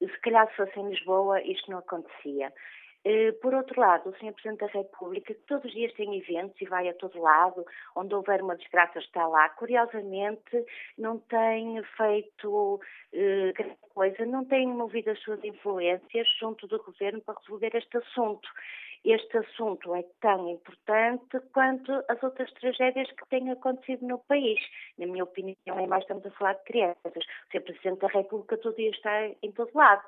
Se 0.00 0.20
calhar 0.20 0.48
se 0.48 0.56
fosse 0.56 0.80
em 0.80 0.88
Lisboa, 0.88 1.42
isto 1.42 1.70
não 1.70 1.78
acontecia. 1.78 2.52
Eh, 3.02 3.32
por 3.40 3.54
outro 3.54 3.80
lado, 3.80 4.10
o 4.10 4.12
Sr. 4.16 4.32
Presidente 4.34 4.60
da 4.60 4.66
República, 4.66 5.32
que 5.32 5.40
todos 5.46 5.64
os 5.64 5.72
dias 5.72 5.92
tem 5.94 6.18
eventos 6.18 6.60
e 6.60 6.66
vai 6.66 6.86
a 6.88 6.94
todo 6.94 7.20
lado, 7.20 7.64
onde 7.96 8.14
houver 8.14 8.42
uma 8.42 8.56
desgraça 8.56 8.98
está 8.98 9.26
lá, 9.26 9.48
curiosamente 9.50 10.64
não 10.98 11.18
tem 11.18 11.82
feito 11.96 12.78
eh, 13.12 13.52
grande 13.52 13.78
coisa, 13.94 14.26
não 14.26 14.44
tem 14.44 14.66
movido 14.66 15.10
as 15.10 15.20
suas 15.20 15.42
influências 15.42 16.28
junto 16.38 16.66
do 16.66 16.82
Governo 16.82 17.22
para 17.22 17.38
resolver 17.40 17.74
este 17.74 17.96
assunto. 17.96 18.48
Este 19.02 19.38
assunto 19.38 19.94
é 19.94 20.04
tão 20.20 20.50
importante 20.50 21.40
quanto 21.54 21.90
as 22.06 22.22
outras 22.22 22.52
tragédias 22.52 23.10
que 23.12 23.26
têm 23.30 23.50
acontecido 23.50 24.06
no 24.06 24.18
país. 24.18 24.60
Na 24.98 25.06
minha 25.06 25.24
opinião, 25.24 25.56
é 25.66 25.86
mais 25.86 26.02
estamos 26.02 26.26
a 26.26 26.30
falar 26.32 26.52
de 26.52 26.64
crianças. 26.64 27.14
O 27.16 27.50
Sr. 27.50 27.62
Presidente 27.62 28.00
da 28.00 28.08
República 28.08 28.58
todo 28.58 28.76
dia 28.76 28.90
está 28.90 29.26
em 29.42 29.52
todo 29.52 29.70
lado 29.74 30.02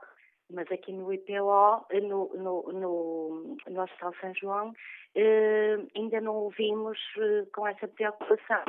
mas 0.53 0.71
aqui 0.71 0.93
no 0.93 1.13
IPO, 1.13 1.87
no, 2.03 2.29
no, 2.35 2.63
no, 2.73 3.57
no 3.69 3.83
Hospital 3.83 4.15
São 4.21 4.35
João, 4.35 4.73
eh, 5.15 5.79
ainda 5.97 6.21
não 6.21 6.35
ouvimos 6.37 6.99
eh, 7.19 7.47
com 7.55 7.67
essa 7.67 7.89
preocupação. 7.89 8.65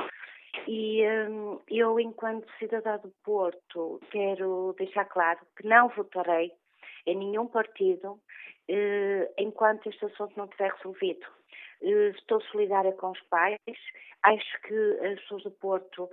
E 0.67 1.01
eh, 1.01 1.27
eu, 1.69 1.99
enquanto 1.99 2.47
cidadã 2.59 2.97
do 2.97 3.11
Porto, 3.23 3.99
quero 4.11 4.75
deixar 4.77 5.05
claro 5.05 5.39
que 5.55 5.67
não 5.67 5.89
votarei 5.89 6.51
em 7.05 7.17
nenhum 7.17 7.47
partido 7.47 8.19
eh, 8.67 9.29
enquanto 9.37 9.89
este 9.89 10.05
assunto 10.05 10.37
não 10.37 10.45
estiver 10.45 10.71
resolvido. 10.71 11.25
Eh, 11.81 12.09
estou 12.15 12.41
solidária 12.43 12.93
com 12.93 13.11
os 13.11 13.21
pais, 13.23 13.57
acho 14.23 14.61
que 14.61 14.99
as 15.05 15.19
pessoas 15.21 15.43
do 15.43 15.51
Porto 15.51 16.09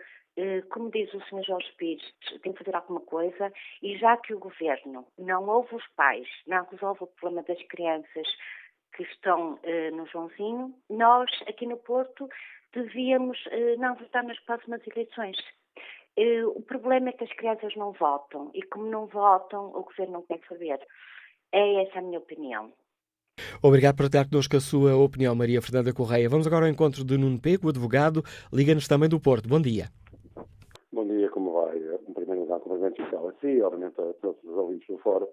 como 0.71 0.91
diz 0.91 1.13
o 1.15 1.21
Sr. 1.23 1.43
Jorge 1.45 1.73
Pires, 1.77 2.15
tem 2.43 2.53
que 2.53 2.59
fazer 2.59 2.75
alguma 2.75 3.01
coisa 3.01 3.53
e 3.83 3.97
já 3.99 4.17
que 4.17 4.35
o 4.35 4.39
Governo 4.39 5.07
não 5.19 5.49
ouve 5.49 5.75
os 5.75 5.87
pais, 5.97 6.29
não 6.47 6.65
resolve 6.65 7.05
o 7.05 7.07
problema 7.07 7.43
das 7.43 7.63
crianças 7.65 8.27
que 8.95 9.03
estão 9.05 9.55
uh, 9.55 9.97
no 9.97 10.07
Joãozinho, 10.07 10.75
nós 10.89 11.31
aqui 11.47 11.67
no 11.67 11.77
Porto 11.77 12.29
devíamos 12.73 13.39
uh, 13.47 13.79
não 13.79 13.95
votar 13.95 14.25
nas 14.25 14.39
próximas 14.41 14.81
eleições. 14.87 15.37
O 16.55 16.61
problema 16.61 17.09
é 17.09 17.13
que 17.13 17.25
as 17.25 17.33
crianças 17.33 17.75
não 17.77 17.93
votam 17.93 18.51
e 18.53 18.63
como 18.63 18.85
não 18.85 19.07
votam, 19.07 19.69
o 19.69 19.85
Governo 19.85 20.15
não 20.15 20.23
quer 20.23 20.41
saber. 20.47 20.79
É 21.51 21.85
essa 21.85 21.99
a 21.99 22.03
minha 22.03 22.19
opinião. 22.19 22.71
Obrigado 23.63 23.97
por 23.97 24.11
ter 24.11 24.29
connosco 24.29 24.57
a 24.57 24.61
sua 24.61 24.97
opinião, 24.97 25.35
Maria 25.35 25.63
Fernanda 25.63 25.95
Correia. 25.95 26.29
Vamos 26.29 26.47
agora 26.47 26.67
ao 26.67 26.71
encontro 26.71 27.05
de 27.05 27.17
Nuno 27.17 27.41
Pego, 27.41 27.71
advogado, 27.71 28.23
liga-nos 28.53 28.87
também 28.87 29.09
do 29.09 29.21
Porto. 29.21 29.49
Bom 29.49 29.61
dia. 29.61 29.89
Bom 30.93 31.07
dia, 31.07 31.31
como 31.31 31.53
vai? 31.53 31.79
Um 32.07 32.13
primeiro 32.13 32.43
lugar, 32.43 32.61
cumprimento 32.61 33.01
especial 33.01 33.29
a 33.29 33.30
si, 33.41 33.61
obviamente 33.63 34.01
a 34.01 34.13
todos 34.15 34.43
os 34.45 34.57
ouvintes 34.57 34.87
do 34.89 34.99
fórum. 34.99 35.29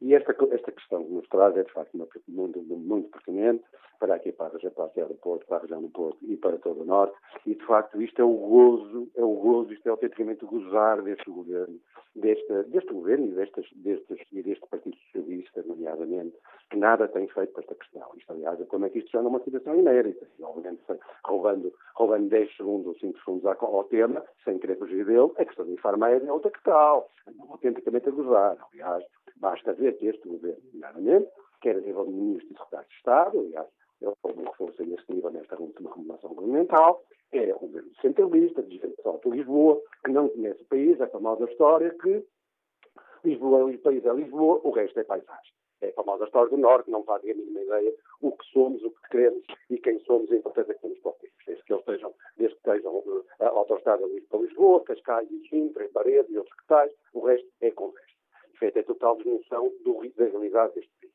E 0.00 0.14
esta, 0.14 0.36
esta 0.50 0.72
questão 0.72 1.04
que 1.04 1.12
nos 1.12 1.28
traz 1.28 1.56
é, 1.56 1.62
de 1.62 1.72
facto, 1.72 1.96
muito, 2.28 2.60
muito 2.60 3.10
pertinente 3.10 3.64
para 4.02 4.16
aqui, 4.16 4.32
para, 4.32 4.50
para 4.50 4.84
a 4.84 4.88
Serra 4.90 5.08
do 5.08 5.14
Porto, 5.14 5.46
para 5.46 5.58
a 5.58 5.60
região 5.60 5.80
do 5.80 5.88
Porto 5.88 6.18
e 6.22 6.36
para 6.36 6.58
todo 6.58 6.82
o 6.82 6.84
Norte. 6.84 7.16
E, 7.46 7.54
de 7.54 7.64
facto, 7.64 8.02
isto 8.02 8.20
é 8.20 8.24
o 8.24 8.32
gozo, 8.32 9.08
é 9.14 9.22
o 9.22 9.34
gozo, 9.34 9.72
isto 9.72 9.86
é 9.86 9.90
autenticamente 9.90 10.44
gozar 10.44 11.00
deste 11.02 11.30
governo, 11.30 11.78
deste, 12.16 12.52
deste 12.64 12.92
governo 12.92 13.26
e, 13.26 13.30
destes, 13.30 13.64
destes, 13.76 14.18
e 14.32 14.42
deste 14.42 14.66
Partido 14.66 14.96
Socialista, 14.96 15.62
nomeadamente, 15.62 16.36
que 16.68 16.76
nada 16.76 17.06
tem 17.06 17.28
feito 17.28 17.52
para 17.52 17.62
esta 17.62 17.74
questão. 17.76 18.10
Isto, 18.16 18.32
aliás, 18.32 18.60
é 18.60 18.64
como 18.64 18.86
é 18.86 18.90
que 18.90 18.98
isto 18.98 19.12
já 19.12 19.22
numa 19.22 19.38
situação 19.38 19.78
inédita. 19.78 20.26
E, 20.36 20.42
obviamente, 20.42 20.82
roubando, 21.24 21.72
roubando 21.94 22.28
10 22.28 22.56
segundos 22.56 22.88
ou 22.88 22.94
5 22.98 23.18
segundos 23.20 23.46
ao 23.46 23.84
tema, 23.84 24.24
sem 24.44 24.58
querer 24.58 24.78
fugir 24.78 25.06
dele, 25.06 25.30
a 25.36 25.44
questão 25.44 25.64
do 25.64 25.72
Infarmed 25.74 26.26
é 26.26 26.32
outra 26.32 26.50
que 26.50 26.62
tal. 26.64 27.08
Autenticamente 27.52 28.08
a 28.08 28.12
gozar. 28.12 28.56
Aliás, 28.72 29.04
basta 29.36 29.74
ver 29.74 29.96
que 29.98 30.06
este 30.06 30.26
governo, 30.26 30.62
nomeadamente, 30.72 31.28
quer 31.60 31.76
a 31.76 31.80
nível 31.80 32.06
de 32.06 32.12
ministros 32.12 32.50
e 32.50 32.54
secretários 32.54 32.88
de 32.88 32.96
Estado, 32.96 33.38
aliás, 33.40 33.68
ele 34.00 34.14
foi 34.20 34.32
um 34.32 34.44
reforço 34.44 34.84
neste 34.84 35.12
nível 35.12 35.30
nesta 35.30 35.60
última 35.60 35.90
regulamentação 35.90 36.34
governamental, 36.34 37.04
é 37.30 37.54
um 37.54 37.58
governo 37.58 37.90
centralista, 38.00 38.62
de 38.62 38.78
gente 38.78 39.00
só 39.02 39.16
de 39.16 39.30
Lisboa, 39.30 39.80
que 40.04 40.10
não 40.10 40.28
conhece 40.28 40.62
o 40.62 40.66
país, 40.66 41.00
é 41.00 41.04
a 41.04 41.08
famosa 41.08 41.44
história 41.44 41.94
que 42.02 42.24
Lisboa, 43.24 43.64
o 43.64 43.78
país 43.78 44.04
é 44.04 44.12
Lisboa, 44.12 44.60
o 44.64 44.70
resto 44.70 44.98
é 44.98 45.04
paisagem. 45.04 45.51
É 45.82 45.88
a 45.88 45.92
famosa 45.94 46.24
história 46.24 46.48
do 46.48 46.56
Norte, 46.56 46.90
não 46.90 47.02
fazem 47.02 47.32
a 47.32 47.34
mínima 47.34 47.60
ideia 47.60 47.92
o 48.20 48.30
que 48.30 48.46
somos, 48.52 48.82
o 48.84 48.90
que 48.90 49.08
queremos 49.10 49.44
e 49.68 49.78
quem 49.78 49.98
somos 50.00 50.30
e 50.30 50.34
a 50.34 50.36
importância 50.38 50.72
que 50.74 50.80
temos 50.80 50.98
para 51.00 51.10
o 51.10 51.14
país. 51.14 51.32
Desde 51.44 51.64
que 51.64 51.72
eles 51.72 51.82
estejam, 51.82 52.14
desde 52.36 52.54
que 52.54 52.60
estejam 52.60 52.96
uh, 52.96 53.24
a 53.40 53.48
autostrada 53.48 54.04
para 54.30 54.40
Lisboa, 54.40 54.84
Cascais 54.84 55.28
e 55.30 55.48
Sintra, 55.48 55.88
Paredes 55.92 56.30
e 56.30 56.38
outros 56.38 56.56
que 56.56 56.66
tais, 56.66 56.92
o 57.12 57.26
resto 57.26 57.48
é 57.60 57.70
conversa. 57.72 58.12
Feita 58.58 58.78
é 58.78 58.82
total 58.84 59.16
desnoção 59.16 59.72
do, 59.84 60.08
da 60.16 60.24
realidade 60.24 60.74
deste 60.74 60.90
país. 61.00 61.12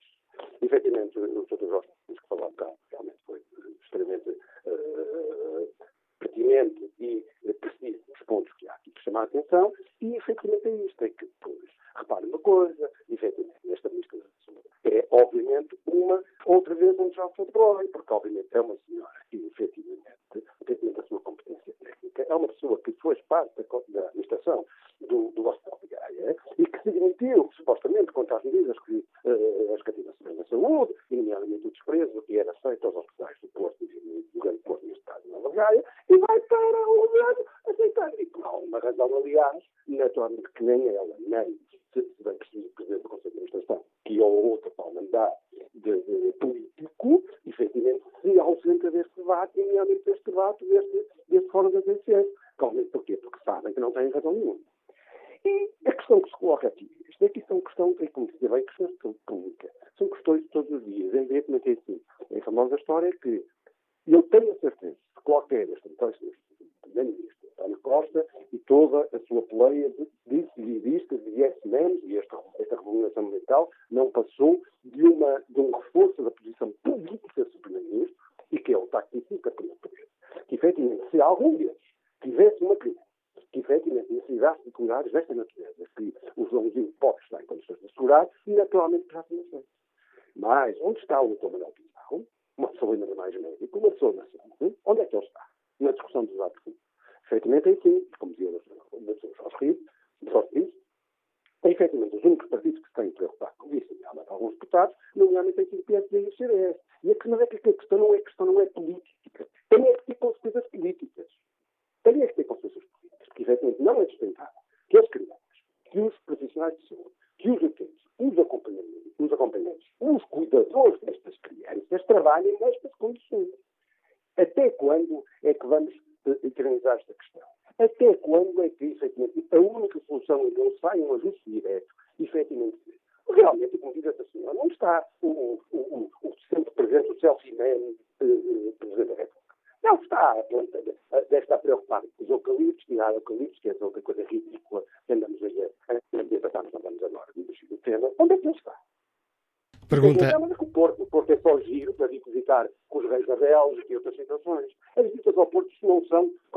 Efetivamente, 0.61 1.17
o 1.17 1.45
Dr. 1.45 1.65
Jorge 1.65 1.87
que 2.07 2.27
falou 2.27 2.51
cá 2.57 2.69
realmente 2.91 3.17
foi 3.25 3.41
extremamente 3.81 4.29
uh, 4.29 5.73
pertinente 6.19 6.91
e 6.99 7.25
preciso 7.61 8.03
os 8.11 8.19
pontos 8.25 8.53
que 8.55 8.67
há 8.67 8.73
aqui 8.73 8.91
que 8.91 9.03
chamar 9.03 9.21
a 9.21 9.23
atenção, 9.23 9.71
e 10.01 10.15
efetivamente 10.15 10.67
é 10.67 10.85
isto, 10.85 11.03
é 11.03 11.09
que, 11.09 11.29
pois, 11.41 11.69
reparem 11.95 12.29
uma 12.29 12.39
coisa, 12.39 12.86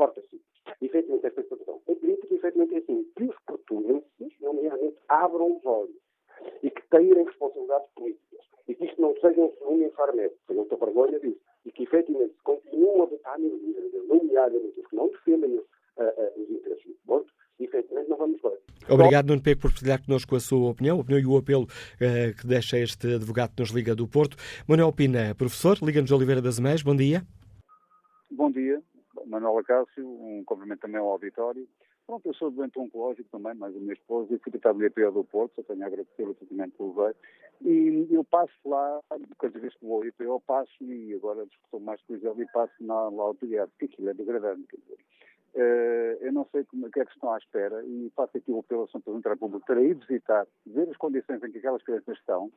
corta-se. 0.01 0.41
Efetivamente, 0.81 1.27
esta 1.27 1.43
situação 1.43 1.79
é 1.87 1.93
crítica, 1.93 2.33
efetivamente 2.33 2.73
é 2.73 2.77
assim, 2.79 3.05
que 3.15 3.23
os 3.25 3.35
portugueses, 3.45 4.33
nomeadamente, 4.41 4.97
abram 5.07 5.57
os 5.57 5.65
olhos 5.65 5.95
e 6.63 6.71
que 6.71 6.81
tenham 6.89 7.23
responsabilidades 7.23 7.87
políticas 7.95 8.39
e 8.67 8.73
que 8.73 8.85
isto 8.85 8.99
não 8.99 9.13
seja 9.21 9.39
um 9.39 9.51
segundo 9.59 9.83
infarmete, 9.83 10.35
que 10.47 10.53
não 10.55 10.63
estou 10.63 10.79
vergonha 10.79 11.19
disso, 11.19 11.39
e 11.65 11.71
que 11.71 11.83
efetivamente 11.83 12.33
continuem 12.43 13.01
a 13.01 13.05
votar 13.05 13.39
líderes, 13.39 14.07
nomeadamente 14.07 14.79
os 14.79 14.87
que 14.87 14.95
não 14.95 15.07
defendem 15.09 15.57
uh, 15.57 15.63
uh, 15.99 16.41
os 16.41 16.49
interesses 16.49 16.85
do 16.85 16.95
Porto, 17.05 17.31
efetivamente 17.59 18.09
não 18.09 18.17
vamos 18.17 18.41
ver. 18.41 18.59
Obrigado, 18.89 19.27
Nuno 19.27 19.43
Pego, 19.43 19.61
por 19.61 19.71
partilhar 19.71 20.03
connosco 20.03 20.35
a 20.35 20.39
sua 20.39 20.71
opinião, 20.71 20.97
a 20.97 21.01
opinião 21.01 21.21
e 21.21 21.25
o 21.27 21.37
apelo 21.37 21.65
uh, 21.65 22.39
que 22.39 22.47
deixa 22.47 22.79
este 22.79 23.15
advogado 23.15 23.53
que 23.55 23.61
nos 23.61 23.69
liga 23.69 23.93
do 23.93 24.07
Porto. 24.07 24.35
Manuel 24.67 24.93
Pina, 24.93 25.35
professor, 25.35 25.77
Liga-nos 25.83 26.11
Oliveira 26.11 26.41
das 26.41 26.59
Meias, 26.59 26.81
bom 26.81 26.95
dia. 26.95 27.21
Bom 28.31 28.49
dia, 28.49 28.81
Manuel 29.31 29.59
Acácio, 29.59 30.05
um 30.05 30.40
cumprimento 30.55 30.79
também 30.79 30.99
ao 30.99 31.11
auditório. 31.11 31.67
Pronto, 32.05 32.25
eu 32.27 32.33
sou 32.33 32.51
doente 32.51 32.77
oncológico 32.77 33.29
também, 33.31 33.53
mais 33.53 33.75
a 33.75 33.79
minha 33.79 33.93
esposa, 33.93 34.33
e 34.33 34.39
fui 34.39 34.51
tratado 34.51 34.79
no 34.79 34.85
IPO 34.85 35.11
do 35.11 35.23
Porto, 35.23 35.53
só 35.55 35.63
tenho 35.63 35.83
a 35.83 35.87
agradecer 35.87 36.23
o 36.23 36.33
tratamento 36.33 36.75
que 36.75 36.83
levei. 36.83 37.15
E 37.61 38.07
eu 38.13 38.23
passo 38.23 38.51
lá, 38.65 38.99
cada 39.39 39.59
vez 39.59 39.73
que 39.75 39.85
vou 39.85 39.97
ao 39.97 40.05
IPO, 40.05 40.41
passo, 40.41 40.83
e 40.83 41.13
agora 41.13 41.43
estou 41.43 41.79
mais 41.79 42.01
com 42.01 42.15
e 42.15 42.45
passo 42.51 42.73
na, 42.81 43.09
lá 43.09 43.23
ao 43.23 43.35
telhado, 43.35 43.69
porque 43.69 43.85
aquilo 43.85 44.09
é 44.09 44.13
degradante, 44.13 44.67
quer 44.67 44.77
dizer. 44.77 44.97
Uh, 45.53 46.15
eu 46.21 46.31
não 46.31 46.47
sei 46.51 46.61
o 46.61 46.89
que 46.89 47.01
é 47.01 47.05
que 47.05 47.11
estão 47.11 47.33
à 47.33 47.37
espera 47.37 47.83
e 47.83 48.09
faço 48.15 48.37
aqui 48.37 48.49
o 48.51 48.59
apelo 48.59 48.81
ao 48.81 48.87
São 48.87 49.01
Presidente 49.01 49.37
da 49.37 49.59
para 49.65 49.81
ir 49.81 49.95
visitar, 49.95 50.47
ver 50.65 50.89
as 50.89 50.95
condições 50.95 51.43
em 51.43 51.51
que 51.51 51.57
aquelas 51.57 51.83
crianças 51.83 52.17
estão. 52.17 52.49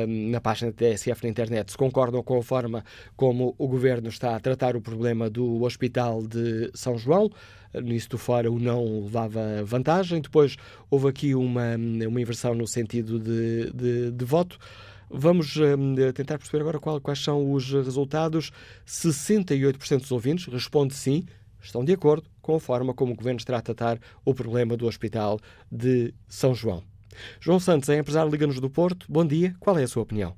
na 0.08 0.42
página 0.42 0.72
da 0.72 0.78
TSF 0.78 1.24
na 1.24 1.30
internet 1.30 1.72
se 1.72 1.78
concordam 1.78 2.24
com 2.24 2.40
a 2.40 2.44
forma 2.44 2.84
como 3.16 3.54
o 3.60 3.68
governo 3.68 4.10
está 4.10 4.36
a 4.36 4.40
tratar 4.40 4.76
o 4.76 4.82
problema 4.82 5.30
do 5.30 5.62
Hospital 5.62 6.26
de 6.26 6.72
São 6.74 6.98
João. 6.98 7.30
Nisso 7.76 8.10
do 8.10 8.18
fora 8.18 8.52
o 8.52 8.58
não 8.58 9.04
levava 9.04 9.64
vantagem. 9.64 10.20
Depois 10.20 10.56
houve 10.90 11.10
aqui 11.10 11.36
uma, 11.36 11.76
uma 11.76 12.22
inversão 12.22 12.56
no 12.56 12.66
sentido 12.66 13.20
de, 13.20 13.72
de, 13.72 14.12
de 14.12 14.26
voto. 14.26 14.58
Vamos 15.10 15.56
uh, 15.56 16.14
tentar 16.14 16.38
perceber 16.38 16.62
agora 16.62 16.80
qual, 16.80 17.00
quais 17.00 17.24
são 17.24 17.52
os 17.52 17.72
resultados. 17.72 18.52
68% 18.86 20.00
dos 20.00 20.12
ouvintes 20.12 20.46
responde 20.48 20.94
sim, 20.94 21.26
estão 21.62 21.84
de 21.84 21.94
acordo 21.94 22.30
com 22.42 22.56
a 22.56 22.60
forma 22.60 22.94
como 22.94 23.14
o 23.14 23.16
Governo 23.16 23.40
está 23.40 23.58
a 23.58 23.62
tratar 23.62 23.98
o 24.26 24.34
problema 24.34 24.76
do 24.76 24.86
Hospital 24.86 25.40
de 25.72 26.14
São 26.28 26.54
João. 26.54 26.84
João 27.40 27.60
Santos, 27.60 27.90
é 27.90 27.98
empresário 27.98 28.32
Liga-nos 28.32 28.60
do 28.60 28.70
Porto. 28.70 29.06
Bom 29.10 29.26
dia, 29.26 29.54
qual 29.60 29.78
é 29.78 29.84
a 29.84 29.88
sua 29.88 30.04
opinião? 30.04 30.34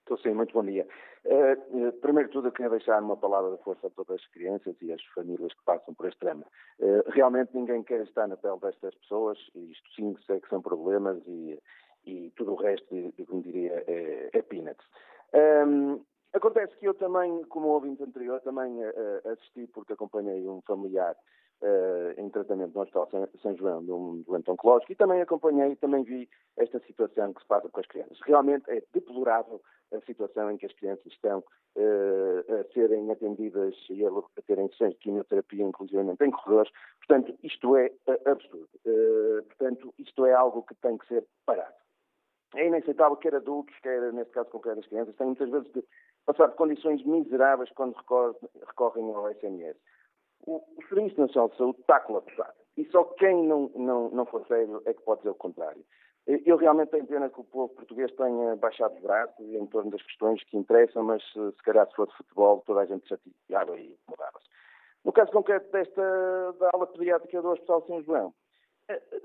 Estou 0.00 0.18
sim, 0.18 0.34
muito 0.34 0.52
bom 0.52 0.64
dia. 0.64 0.86
Uh, 1.24 1.92
primeiro 2.00 2.28
de 2.28 2.32
tudo, 2.32 2.48
eu 2.48 2.52
queria 2.52 2.70
deixar 2.70 3.02
uma 3.02 3.16
palavra 3.16 3.56
de 3.56 3.62
força 3.62 3.86
a 3.86 3.90
todas 3.90 4.16
as 4.16 4.26
crianças 4.28 4.74
e 4.80 4.92
as 4.92 5.02
famílias 5.14 5.52
que 5.52 5.64
passam 5.64 5.94
por 5.94 6.06
este 6.06 6.18
drama. 6.20 6.46
Uh, 6.80 7.02
realmente 7.10 7.50
ninguém 7.54 7.82
quer 7.82 8.02
estar 8.02 8.26
na 8.26 8.36
pele 8.36 8.58
destas 8.60 8.94
pessoas, 8.94 9.38
e 9.54 9.70
isto 9.70 9.94
sim 9.94 10.16
sei 10.26 10.40
que 10.40 10.48
são 10.48 10.62
problemas 10.62 11.18
e, 11.26 11.58
e 12.04 12.30
tudo 12.36 12.52
o 12.52 12.56
resto, 12.56 12.86
como 13.26 13.42
diria, 13.42 13.84
é, 13.86 14.30
é 14.32 14.42
peanuts. 14.42 14.86
Um, 15.34 16.00
acontece 16.32 16.76
que 16.78 16.88
eu 16.88 16.94
também, 16.94 17.44
como 17.44 17.68
ouvinte 17.68 18.02
anterior, 18.02 18.40
também 18.40 18.72
uh, 18.82 19.28
assisti 19.32 19.66
porque 19.68 19.92
acompanhei 19.92 20.46
um 20.48 20.62
familiar 20.62 21.14
uh, 21.62 22.20
em 22.20 22.28
tratamento 22.30 22.74
no 22.74 22.80
Hospital 22.80 23.08
São, 23.42 23.56
João, 23.56 23.84
de 23.84 23.92
um 23.92 24.22
doente 24.22 24.50
oncológico, 24.50 24.92
e 24.92 24.96
também 24.96 25.20
acompanhei, 25.20 25.76
também 25.76 26.02
vi 26.02 26.28
esta 26.56 26.78
situação 26.80 27.32
que 27.34 27.42
se 27.42 27.48
passa 27.48 27.68
com 27.68 27.80
as 27.80 27.86
crianças. 27.86 28.18
Realmente 28.22 28.70
é 28.70 28.82
deplorável 28.92 29.60
a 29.92 30.00
situação 30.02 30.50
em 30.50 30.56
que 30.56 30.66
as 30.66 30.72
crianças 30.74 31.06
estão 31.06 31.38
uh, 31.40 32.60
a 32.60 32.72
serem 32.72 33.10
atendidas 33.10 33.74
e 33.90 34.04
a, 34.04 34.08
a 34.08 34.42
terem 34.46 34.68
sessões 34.68 34.92
de 34.92 35.00
quimioterapia, 35.00 35.64
inclusive 35.64 36.02
em 36.02 36.30
corredores. 36.30 36.70
Portanto, 37.06 37.38
isto 37.42 37.76
é 37.76 37.90
absurdo. 38.26 38.68
Portanto, 39.46 39.94
isto 39.98 40.26
é 40.26 40.32
algo 40.32 40.62
que 40.62 40.74
tem 40.74 40.96
que 40.98 41.06
ser 41.06 41.26
parado 41.46 41.74
é 42.54 42.66
inaceitável 42.66 43.16
quer 43.16 43.34
adultos, 43.34 43.78
quer, 43.80 44.12
neste 44.12 44.32
caso 44.32 44.50
concreto, 44.50 44.80
as 44.80 44.86
crianças, 44.86 45.14
têm 45.16 45.26
muitas 45.26 45.50
vezes 45.50 45.72
de 45.72 45.84
passar 46.24 46.48
de 46.48 46.56
condições 46.56 47.04
miseráveis 47.04 47.70
quando 47.72 47.96
recorrem 48.66 49.12
ao 49.12 49.32
SMS. 49.34 49.76
O, 50.46 50.56
o 50.56 50.88
Serviço 50.88 51.20
Nacional 51.20 51.48
de 51.50 51.56
Saúde 51.56 51.80
está 51.80 52.00
colapsado. 52.00 52.54
E 52.76 52.84
só 52.90 53.04
quem 53.04 53.46
não, 53.46 53.70
não, 53.74 54.10
não 54.10 54.26
for 54.26 54.46
sério 54.46 54.80
é 54.86 54.94
que 54.94 55.02
pode 55.02 55.20
dizer 55.20 55.30
o 55.30 55.34
contrário. 55.34 55.84
Eu 56.26 56.58
realmente 56.58 56.90
tenho 56.90 57.06
pena 57.06 57.30
que 57.30 57.40
o 57.40 57.44
povo 57.44 57.74
português 57.74 58.12
tenha 58.12 58.54
baixado 58.56 58.94
os 58.94 59.00
braços 59.00 59.40
em 59.40 59.66
torno 59.66 59.90
das 59.90 60.02
questões 60.02 60.44
que 60.44 60.58
interessam, 60.58 61.02
mas 61.02 61.22
se 61.32 61.62
calhar 61.64 61.88
se 61.88 61.96
fosse 61.96 62.14
futebol 62.18 62.62
toda 62.66 62.80
a 62.80 62.84
gente 62.84 63.08
chateava 63.08 63.78
e 63.78 63.98
mudava-se. 64.06 64.46
No 65.04 65.12
caso 65.12 65.32
concreto 65.32 65.70
desta 65.72 66.52
da 66.60 66.68
aula 66.74 66.86
pediátrica 66.86 67.40
do 67.40 67.48
Hospital 67.48 67.82
São 67.86 68.02
João, 68.02 68.34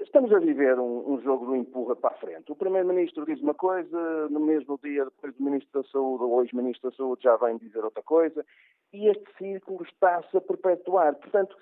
Estamos 0.02 0.34
a 0.34 0.40
viver 0.40 0.78
um, 0.78 1.14
um, 1.14 1.22
jogo 1.22 1.46
do 1.46 1.56
empurra 1.56 1.96
para 1.96 2.14
a 2.14 2.18
frente. 2.20 2.52
O 2.52 2.56
Primeiro-Ministro 2.56 3.26
diz 3.26 3.40
uma 3.42 3.54
coisa, 3.54 4.28
no 4.30 4.42
mesmo 4.42 4.78
dia, 4.84 5.06
depois 5.06 5.34
do 5.36 5.44
Ministro 5.44 5.82
da 5.82 5.90
Saúde, 5.90 6.24
ou 6.24 6.44
ex-Ministro 6.44 6.92
da 6.92 6.98
Saúde, 6.98 7.24
já 7.24 7.38
vem 7.38 7.58
dizer 7.58 7.84
outra 7.84 8.04
coisa, 8.04 8.46
e 8.92 9.08
este 9.08 9.24
círculo 9.38 9.82
está-se 9.84 10.36
a 10.36 10.42
perpetuar. 10.42 11.16
Portanto, 11.16 11.56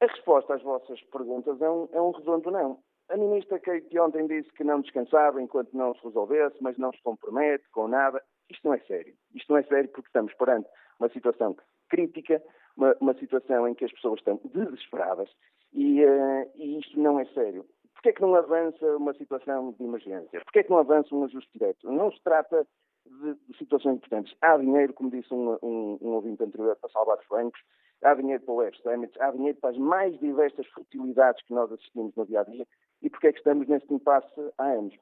a 0.00 0.06
resposta 0.06 0.54
às 0.54 0.62
vossas 0.62 1.02
perguntas 1.10 1.60
é 1.60 1.68
um, 1.68 1.88
é 1.92 2.00
um 2.00 2.12
redondo 2.12 2.48
não. 2.50 2.78
A 3.08 3.16
Ministra 3.16 3.58
que, 3.58 3.98
ontem 3.98 4.28
disse 4.28 4.52
que 4.52 4.62
não 4.62 4.80
descansava 4.80 5.42
enquanto 5.42 5.76
não 5.76 5.94
se 5.94 6.04
resolvesse, 6.04 6.56
mas 6.60 6.78
não 6.78 6.92
se 6.92 7.02
compromete 7.02 7.68
com 7.72 7.88
nada, 7.88 8.22
isto 8.48 8.68
não 8.68 8.74
é 8.74 8.78
sério. 8.80 9.14
Isto 9.34 9.52
não 9.52 9.58
é 9.58 9.64
sério 9.64 9.88
porque 9.90 10.08
estamos 10.08 10.32
perante 10.34 10.68
uma 11.00 11.08
situação 11.08 11.56
crítica, 11.88 12.40
uma, 12.76 12.94
uma 13.00 13.14
situação 13.14 13.66
em 13.66 13.74
que 13.74 13.84
as 13.84 13.92
pessoas 13.92 14.20
estão 14.20 14.40
desesperadas 14.44 15.28
e, 15.72 16.04
uh, 16.04 16.50
e 16.56 16.78
isto 16.78 16.98
não 16.98 17.20
é 17.20 17.24
sério. 17.26 17.64
Porquê 17.94 18.10
é 18.10 18.12
que 18.12 18.22
não 18.22 18.34
avança 18.34 18.96
uma 18.96 19.12
situação 19.14 19.72
de 19.72 19.84
emergência? 19.84 20.40
Porquê 20.44 20.60
é 20.60 20.62
que 20.62 20.70
não 20.70 20.78
avança 20.78 21.14
um 21.14 21.24
ajuste 21.24 21.50
direto? 21.52 21.90
Não 21.90 22.12
se 22.12 22.22
trata 22.22 22.66
de, 23.04 23.56
situações 23.56 23.96
importantes. 23.96 24.34
Há 24.40 24.56
dinheiro, 24.56 24.92
como 24.94 25.10
disse 25.10 25.32
um, 25.32 25.58
um, 25.62 25.98
um 26.00 26.08
ouvinte 26.10 26.42
anterior, 26.42 26.76
para 26.76 26.90
salvar 26.90 27.18
os 27.18 27.26
bancos, 27.26 27.60
há 28.02 28.14
dinheiro 28.14 28.42
para 28.44 28.54
o 28.54 28.56
Web 28.58 28.76
Summit, 28.82 29.20
há 29.20 29.30
dinheiro 29.30 29.58
para 29.58 29.70
as 29.70 29.78
mais 29.78 30.18
diversas 30.20 30.66
futilidades 30.68 31.42
que 31.44 31.52
nós 31.52 31.70
assistimos 31.72 32.14
no 32.14 32.26
dia 32.26 32.40
a 32.40 32.44
dia. 32.44 32.66
E 33.02 33.10
porquê 33.10 33.28
é 33.28 33.32
que 33.32 33.38
estamos 33.38 33.66
neste 33.66 33.92
impasse 33.92 34.52
há 34.58 34.64
anos? 34.64 34.94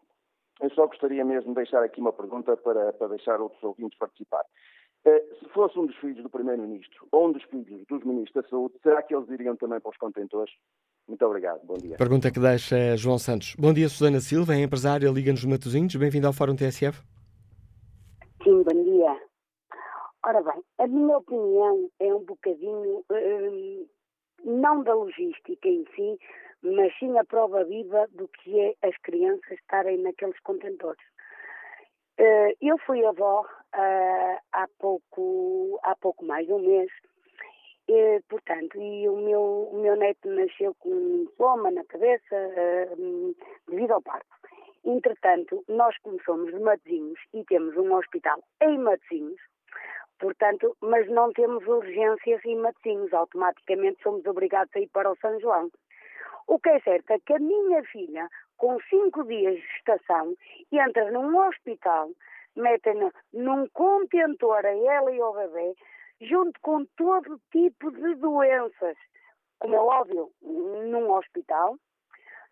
Eu 0.61 0.71
só 0.71 0.87
gostaria 0.87 1.25
mesmo 1.25 1.51
de 1.51 1.57
deixar 1.57 1.83
aqui 1.83 2.01
uma 2.01 2.13
pergunta 2.13 2.57
para, 2.57 2.93
para 2.95 3.09
deixar 3.09 3.41
outros 3.41 3.63
ouvintes 3.63 3.99
participar. 3.99 4.45
Se 5.39 5.49
fosse 5.51 5.79
um 5.79 5.87
dos 5.87 5.97
filhos 5.97 6.23
do 6.23 6.29
Primeiro-Ministro 6.29 7.07
ou 7.13 7.29
um 7.29 7.33
dos 7.33 7.43
filhos 7.45 7.87
dos 7.87 8.03
Ministros 8.05 8.43
da 8.43 8.49
Saúde, 8.49 8.75
será 8.83 9.03
que 9.03 9.15
eles 9.15 9.29
iriam 9.31 9.55
também 9.57 9.81
para 9.81 9.91
os 9.91 9.97
contentores? 9.97 10.53
Muito 11.07 11.25
obrigado, 11.25 11.61
bom 11.65 11.75
dia. 11.75 11.97
Pergunta 11.97 12.31
que 12.31 12.41
deixa 12.41 12.97
João 12.97 13.19
Santos. 13.19 13.55
Bom 13.57 13.73
dia, 13.73 13.89
Susana 13.89 14.19
Silva, 14.19 14.55
é 14.55 14.63
empresária, 14.63 15.09
Liga-nos 15.09 15.45
Matosinhos. 15.45 15.95
Bem-vindo 15.95 16.27
ao 16.27 16.33
Fórum 16.33 16.57
TSF. 16.57 17.01
Sim, 18.43 18.63
bom 18.65 18.83
dia. 18.83 19.17
Ora 20.25 20.43
bem, 20.43 20.61
a 20.79 20.87
minha 20.89 21.19
opinião 21.19 21.89
é 22.01 22.13
um 22.13 22.25
bocadinho, 22.25 23.05
hum, 23.09 23.87
não 24.45 24.83
da 24.83 24.93
logística 24.93 25.69
em 25.69 25.85
si, 25.95 26.19
mas 26.63 26.93
sim 26.99 27.17
a 27.17 27.25
prova 27.25 27.63
viva 27.65 28.09
do 28.11 28.27
que 28.27 28.59
é 28.59 28.75
as 28.83 28.97
crianças 28.99 29.53
estarem 29.53 29.99
naqueles 29.99 30.39
contentores. 30.41 31.01
Uh, 32.19 32.51
eu 32.61 32.77
fui 32.79 33.05
avó 33.05 33.47
uh, 33.77 34.39
há, 34.53 34.67
pouco, 34.79 35.79
há 35.83 35.95
pouco 35.97 36.25
mais 36.25 36.47
de 36.47 36.53
um 36.53 36.59
mês, 36.59 36.91
uh, 37.89 38.23
portanto, 38.29 38.81
e 38.81 39.09
o 39.09 39.17
meu, 39.17 39.69
o 39.73 39.81
meu 39.81 39.97
neto 39.97 40.29
nasceu 40.29 40.75
com 40.77 40.91
um 40.91 41.25
diploma 41.27 41.71
na 41.71 41.85
cabeça 41.85 42.37
devido 43.69 43.93
ao 43.93 44.03
parto. 44.03 44.27
Entretanto, 44.85 45.65
nós 45.69 45.97
como 45.99 46.23
somos 46.23 46.53
de 46.53 46.61
Matosinhos 46.61 47.19
e 47.35 47.45
temos 47.45 47.77
um 47.77 47.93
hospital 47.95 48.41
em 48.63 48.79
Matosinhos, 48.79 49.41
portanto, 50.19 50.77
mas 50.81 51.09
não 51.09 51.33
temos 51.33 51.67
urgências 51.67 52.45
em 52.45 52.57
Matosinhos, 52.57 53.13
automaticamente 53.13 54.03
somos 54.03 54.25
obrigados 54.27 54.75
a 54.77 54.81
ir 54.81 54.89
para 54.89 55.11
o 55.11 55.17
São 55.17 55.39
João. 55.41 55.71
O 56.47 56.61
que 56.61 56.69
é 56.69 56.81
certo 56.81 57.11
é 57.11 57.19
que 57.19 57.33
a 57.33 57.39
minha 57.41 57.83
filha, 57.83 58.29
com 58.57 58.79
cinco 58.89 59.25
dias 59.25 59.57
de 59.57 59.67
gestação, 59.75 60.37
entra 60.71 61.11
num 61.11 61.37
hospital, 61.37 62.11
metem-na 62.57 63.13
num 63.33 63.69
contentor 63.69 64.65
a 64.65 64.75
ela 64.75 65.13
e 65.13 65.21
ao 65.21 65.35
bebê, 65.35 65.75
junto 66.21 66.59
com 66.61 66.85
todo 66.97 67.41
tipo 67.51 67.91
de 67.91 68.15
doenças. 68.17 68.97
Como 69.59 69.75
é 69.75 69.79
óbvio, 69.79 70.31
num 70.43 71.11
hospital, 71.13 71.77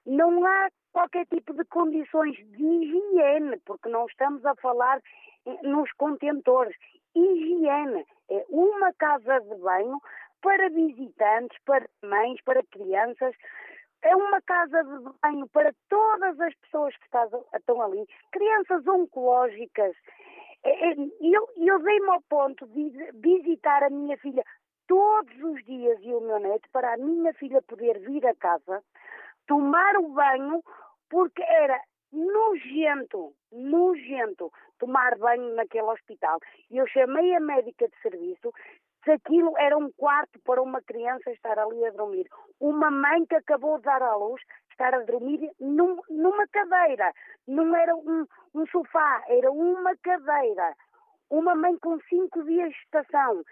não 0.06 0.44
há 0.46 0.70
qualquer 0.92 1.26
tipo 1.26 1.52
de 1.54 1.64
condições 1.64 2.36
de 2.36 2.64
higiene, 2.64 3.58
porque 3.64 3.88
não 3.88 4.06
estamos 4.06 4.44
a 4.46 4.54
falar 4.56 5.00
nos 5.62 5.90
contentores. 5.92 6.74
Higiene 7.14 8.06
é 8.30 8.44
uma 8.48 8.92
casa 8.94 9.40
de 9.40 9.54
banho 9.56 10.00
para 10.40 10.68
visitantes, 10.68 11.58
para 11.64 11.88
mães, 12.02 12.40
para 12.42 12.62
crianças, 12.64 13.34
é 14.04 14.14
uma 14.14 14.40
casa 14.42 14.84
de 14.84 15.18
banho 15.22 15.48
para 15.48 15.74
todas 15.88 16.38
as 16.40 16.54
pessoas 16.56 16.94
que 16.96 17.06
estão 17.56 17.82
ali, 17.82 18.06
crianças 18.30 18.86
oncológicas. 18.86 19.96
É, 20.62 20.90
é, 20.90 20.94
eu, 21.20 21.48
eu 21.56 21.78
dei-me 21.82 22.08
ao 22.10 22.22
ponto 22.22 22.66
de 22.68 22.90
visitar 23.14 23.82
a 23.82 23.90
minha 23.90 24.16
filha 24.18 24.44
todos 24.86 25.34
os 25.42 25.64
dias 25.64 25.98
e 26.02 26.12
o 26.12 26.20
meu 26.20 26.38
neto 26.38 26.68
para 26.70 26.94
a 26.94 26.96
minha 26.98 27.32
filha 27.34 27.62
poder 27.62 27.98
vir 28.00 28.26
a 28.26 28.34
casa, 28.34 28.82
tomar 29.46 29.96
o 29.96 30.08
banho, 30.10 30.62
porque 31.08 31.42
era 31.42 31.80
nojento, 32.12 33.34
nojento 33.50 34.52
tomar 34.78 35.16
banho 35.16 35.54
naquele 35.54 35.84
hospital. 35.84 36.38
E 36.70 36.76
eu 36.76 36.86
chamei 36.86 37.34
a 37.34 37.40
médica 37.40 37.88
de 37.88 37.96
serviço, 38.02 38.52
se 39.04 39.12
aquilo 39.12 39.56
era 39.58 39.76
um 39.76 39.90
quarto 39.92 40.40
para 40.44 40.62
uma 40.62 40.80
criança 40.82 41.30
estar 41.30 41.58
ali 41.58 41.84
a 41.84 41.90
dormir. 41.90 42.26
Uma 42.58 42.90
mãe 42.90 43.24
que 43.26 43.34
acabou 43.34 43.76
de 43.78 43.84
dar 43.84 44.02
à 44.02 44.16
luz 44.16 44.40
estar 44.70 44.94
a 44.94 45.00
dormir 45.00 45.50
num, 45.60 46.00
numa 46.08 46.46
cadeira. 46.48 47.12
Não 47.46 47.74
era 47.76 47.94
um, 47.94 48.26
um 48.54 48.66
sofá, 48.66 49.22
era 49.28 49.50
uma 49.50 49.96
cadeira. 50.02 50.74
Uma 51.30 51.54
mãe 51.54 51.76
com 51.78 51.98
cinco 52.08 52.42
dias 52.44 52.70
de 52.70 52.78
estação. 52.84 53.42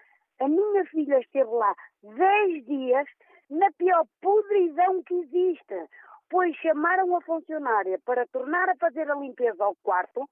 A 0.40 0.48
minha 0.48 0.84
filha 0.86 1.20
esteve 1.20 1.50
lá 1.50 1.74
dez 2.02 2.64
dias 2.66 3.08
na 3.50 3.70
pior 3.72 4.04
podridão 4.20 5.02
que 5.04 5.14
existe. 5.14 5.88
Pois 6.30 6.56
chamaram 6.56 7.14
a 7.16 7.20
funcionária 7.20 7.98
para 8.04 8.26
tornar 8.28 8.68
a 8.70 8.76
fazer 8.76 9.10
a 9.10 9.14
limpeza 9.14 9.62
ao 9.62 9.76
quarto, 9.82 10.26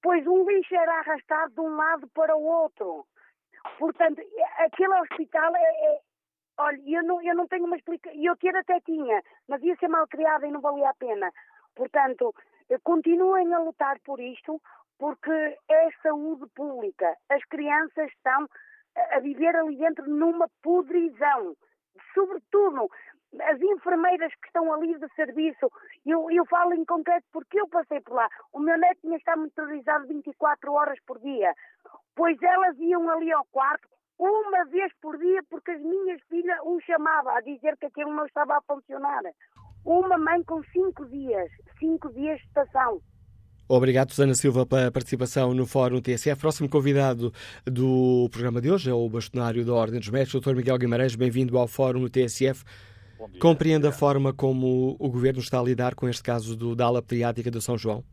pois 0.00 0.24
um 0.26 0.48
lixo 0.48 0.74
era 0.74 1.00
arrastado 1.00 1.52
de 1.52 1.60
um 1.60 1.76
lado 1.76 2.08
para 2.14 2.36
o 2.36 2.44
outro. 2.44 3.04
Portanto, 3.78 4.20
aquele 4.58 4.94
hospital 5.00 5.54
é, 5.56 5.60
é 5.60 6.00
olha, 6.58 6.80
eu 6.86 7.02
não, 7.02 7.22
eu 7.22 7.34
não 7.34 7.46
tenho 7.46 7.64
uma 7.64 7.76
explicação, 7.76 8.18
eu 8.20 8.36
ter 8.36 8.54
até 8.56 8.80
tinha, 8.80 9.22
mas 9.48 9.62
ia 9.62 9.76
ser 9.76 9.88
mal 9.88 10.06
criada 10.06 10.46
e 10.46 10.50
não 10.50 10.60
valia 10.60 10.90
a 10.90 10.94
pena. 10.94 11.32
Portanto, 11.74 12.34
continuem 12.82 13.52
a 13.54 13.58
lutar 13.58 13.98
por 14.00 14.20
isto, 14.20 14.60
porque 14.98 15.58
é 15.68 15.90
saúde 16.02 16.46
pública. 16.54 17.16
As 17.28 17.44
crianças 17.46 18.10
estão 18.12 18.48
a 19.10 19.18
viver 19.20 19.54
ali 19.56 19.76
dentro 19.76 20.08
numa 20.08 20.48
podridão. 20.62 21.56
Sobretudo, 22.14 22.90
as 23.40 23.60
enfermeiras 23.60 24.32
que 24.34 24.46
estão 24.46 24.72
ali 24.72 24.98
de 24.98 25.08
serviço, 25.14 25.70
eu, 26.04 26.30
eu 26.30 26.44
falo 26.46 26.74
em 26.74 26.84
concreto 26.84 27.26
porque 27.32 27.60
eu 27.60 27.68
passei 27.68 28.00
por 28.00 28.14
lá. 28.14 28.28
O 28.52 28.60
meu 28.60 28.76
neto 28.78 29.00
tinha 29.00 29.16
estado 29.16 29.38
monitorizado 29.38 30.06
24 30.06 30.72
horas 30.72 30.98
por 31.06 31.18
dia, 31.20 31.54
pois 32.14 32.40
elas 32.42 32.76
iam 32.78 33.08
ali 33.10 33.32
ao 33.32 33.44
quarto 33.50 33.88
uma 34.18 34.64
vez 34.66 34.92
por 35.00 35.18
dia 35.18 35.42
porque 35.50 35.70
as 35.72 35.80
minhas 35.80 36.20
filhas 36.28 36.58
o 36.62 36.78
chamavam 36.80 37.34
a 37.34 37.40
dizer 37.40 37.76
que 37.78 37.86
aquilo 37.86 38.12
não 38.14 38.26
estava 38.26 38.56
a 38.56 38.62
funcionar. 38.62 39.22
Uma 39.84 40.16
mãe 40.16 40.42
com 40.44 40.62
cinco 40.64 41.04
dias, 41.06 41.50
cinco 41.78 42.12
dias 42.12 42.38
de 42.38 42.46
estação. 42.46 43.00
Obrigado, 43.68 44.10
Susana 44.10 44.34
Silva, 44.34 44.66
pela 44.66 44.92
participação 44.92 45.54
no 45.54 45.66
Fórum 45.66 46.00
TSF. 46.00 46.38
Próximo 46.38 46.68
convidado 46.68 47.32
do 47.64 48.28
programa 48.30 48.60
de 48.60 48.70
hoje 48.70 48.90
é 48.90 48.92
o 48.92 49.08
bastonário 49.08 49.64
da 49.64 49.72
Ordem 49.72 49.98
dos 49.98 50.10
Médicos, 50.10 50.40
Dr. 50.40 50.54
Miguel 50.54 50.78
Guimarães. 50.78 51.16
Bem-vindo 51.16 51.56
ao 51.56 51.66
Fórum 51.66 52.06
TSF. 52.06 52.64
Compreende 53.40 53.86
a 53.86 53.92
forma 53.92 54.32
como 54.32 54.96
o 54.98 55.10
Governo 55.10 55.40
está 55.40 55.58
a 55.58 55.62
lidar 55.62 55.94
com 55.94 56.08
este 56.08 56.22
caso 56.22 56.56
do, 56.56 56.74
da 56.74 56.86
ala 56.86 57.02
pediátrica 57.02 57.50
do 57.50 57.60
São 57.60 57.76
João? 57.76 58.04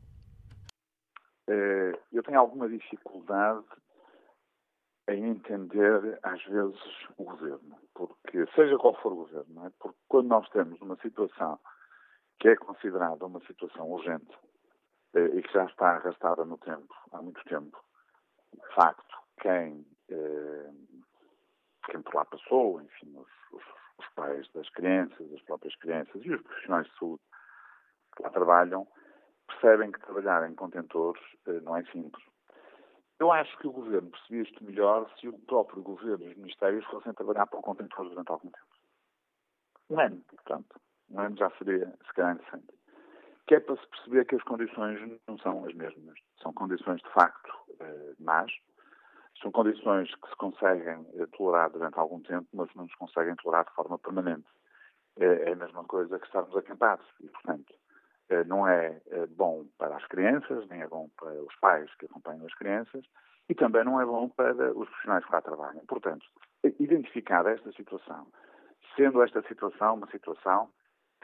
Eh, 1.50 2.00
eu 2.12 2.24
tenho 2.24 2.40
alguma 2.40 2.68
dificuldade 2.70 3.66
em 5.10 5.26
entender, 5.26 6.20
às 6.22 6.44
vezes, 6.46 6.80
o 7.18 7.24
Governo. 7.24 7.78
Porque, 7.94 8.46
seja 8.56 8.78
qual 8.78 8.96
for 9.02 9.14
o 9.14 9.18
Governo, 9.18 9.66
é? 9.66 9.72
porque 9.80 9.98
quando 10.08 10.28
nós 10.28 10.48
temos 10.50 10.80
uma 10.82 10.96
situação 10.98 11.60
que 12.40 12.50
é 12.50 12.56
considerada 12.56 13.26
uma 13.26 13.42
situação 13.46 13.90
urgente 13.92 14.38
eh, 15.16 15.32
e 15.36 15.42
que 15.42 15.52
já 15.52 15.66
está 15.66 15.98
arrastada 15.98 16.46
no 16.46 16.58
tempo, 16.60 16.94
há 17.12 17.22
muito 17.22 17.44
tempo, 17.46 17.78
de 18.54 18.76
facto, 18.76 19.16
quem, 19.42 19.86
eh, 20.10 20.72
quem 21.90 22.02
por 22.02 22.16
lá 22.16 22.26
passou, 22.26 22.82
enfim, 22.82 23.14
os, 23.18 23.28
os 23.52 23.64
os 24.00 24.08
pais 24.16 24.50
das 24.54 24.70
crianças, 24.70 25.32
as 25.34 25.42
próprias 25.42 25.76
crianças 25.76 26.22
e 26.24 26.32
os 26.32 26.42
profissionais 26.42 26.88
de 26.88 26.98
saúde 26.98 27.22
que 28.16 28.24
lá 28.24 28.30
trabalham, 28.30 28.88
percebem 29.48 29.92
que 29.92 30.00
trabalhar 30.00 30.50
em 30.50 30.56
contentores 30.56 31.22
eh, 31.48 31.60
não 31.62 31.76
é 31.76 31.84
simples. 31.86 32.24
Eu 33.20 33.32
acho 33.32 33.58
que 33.58 33.68
o 33.68 33.72
governo 33.72 34.10
percebia 34.12 34.44
isto 34.44 34.64
melhor 34.64 35.10
se 35.20 35.28
o 35.28 35.38
próprio 35.40 35.84
governo 35.84 36.26
e 36.26 36.30
os 36.30 36.38
ministérios 36.38 36.86
fossem 36.86 37.14
trabalhar 37.14 37.48
para 37.48 37.62
contentores 37.62 38.10
durante 38.12 38.32
algum 38.32 38.50
tempo. 38.50 38.66
Um 39.90 40.00
ano, 40.00 40.24
portanto. 40.30 40.80
Um 41.10 41.20
ano 41.20 41.36
já 41.36 41.50
seria, 41.58 41.88
se 42.06 42.14
calhar, 42.14 42.36
interessante. 42.36 42.74
Que 43.48 43.56
é 43.56 43.60
para 43.60 43.76
se 43.76 43.88
perceber 43.88 44.26
que 44.26 44.36
as 44.36 44.44
condições 44.44 45.20
não 45.28 45.38
são 45.40 45.66
as 45.66 45.74
mesmas. 45.74 46.20
São 46.42 46.54
condições, 46.54 47.02
de 47.02 47.10
facto, 47.10 47.52
eh, 47.80 48.14
más, 48.20 48.52
são 49.42 49.52
condições 49.52 50.14
que 50.16 50.30
se 50.30 50.36
conseguem 50.36 51.06
eh, 51.16 51.26
tolerar 51.38 51.70
durante 51.70 51.98
algum 51.98 52.20
tempo, 52.22 52.48
mas 52.54 52.74
não 52.76 52.88
se 52.88 52.98
conseguem 52.98 53.36
tolerar 53.36 53.66
de 53.66 53.74
forma 53.74 53.98
permanente. 53.98 54.48
É, 55.18 55.50
é 55.50 55.54
a 55.54 55.56
mesma 55.56 55.84
coisa 55.84 56.20
que 56.20 56.26
estarmos 56.26 56.56
acampados 56.56 57.06
e, 57.22 57.28
portanto, 57.28 57.74
eh, 58.30 58.44
não 58.44 58.68
é 58.68 59.02
eh, 59.08 59.26
bom 59.28 59.66
para 59.78 59.96
as 59.96 60.06
crianças, 60.08 60.68
nem 60.68 60.82
é 60.82 60.88
bom 60.88 61.10
para 61.18 61.32
os 61.42 61.56
pais 61.56 61.94
que 61.96 62.06
acompanham 62.06 62.46
as 62.46 62.54
crianças 62.56 63.04
e 63.48 63.56
também 63.56 63.84
não 63.84 64.00
é 64.00 64.06
bom 64.06 64.30
para 64.30 64.54
os 64.74 64.88
profissionais 64.88 65.26
que 65.26 65.32
lá 65.32 65.42
trabalham. 65.42 65.86
Portanto, 65.88 66.26
identificada 66.80 67.52
esta 67.52 67.72
situação, 67.72 68.28
sendo 68.96 69.24
esta 69.24 69.42
situação 69.44 69.96
uma 69.96 70.12
situação 70.12 70.70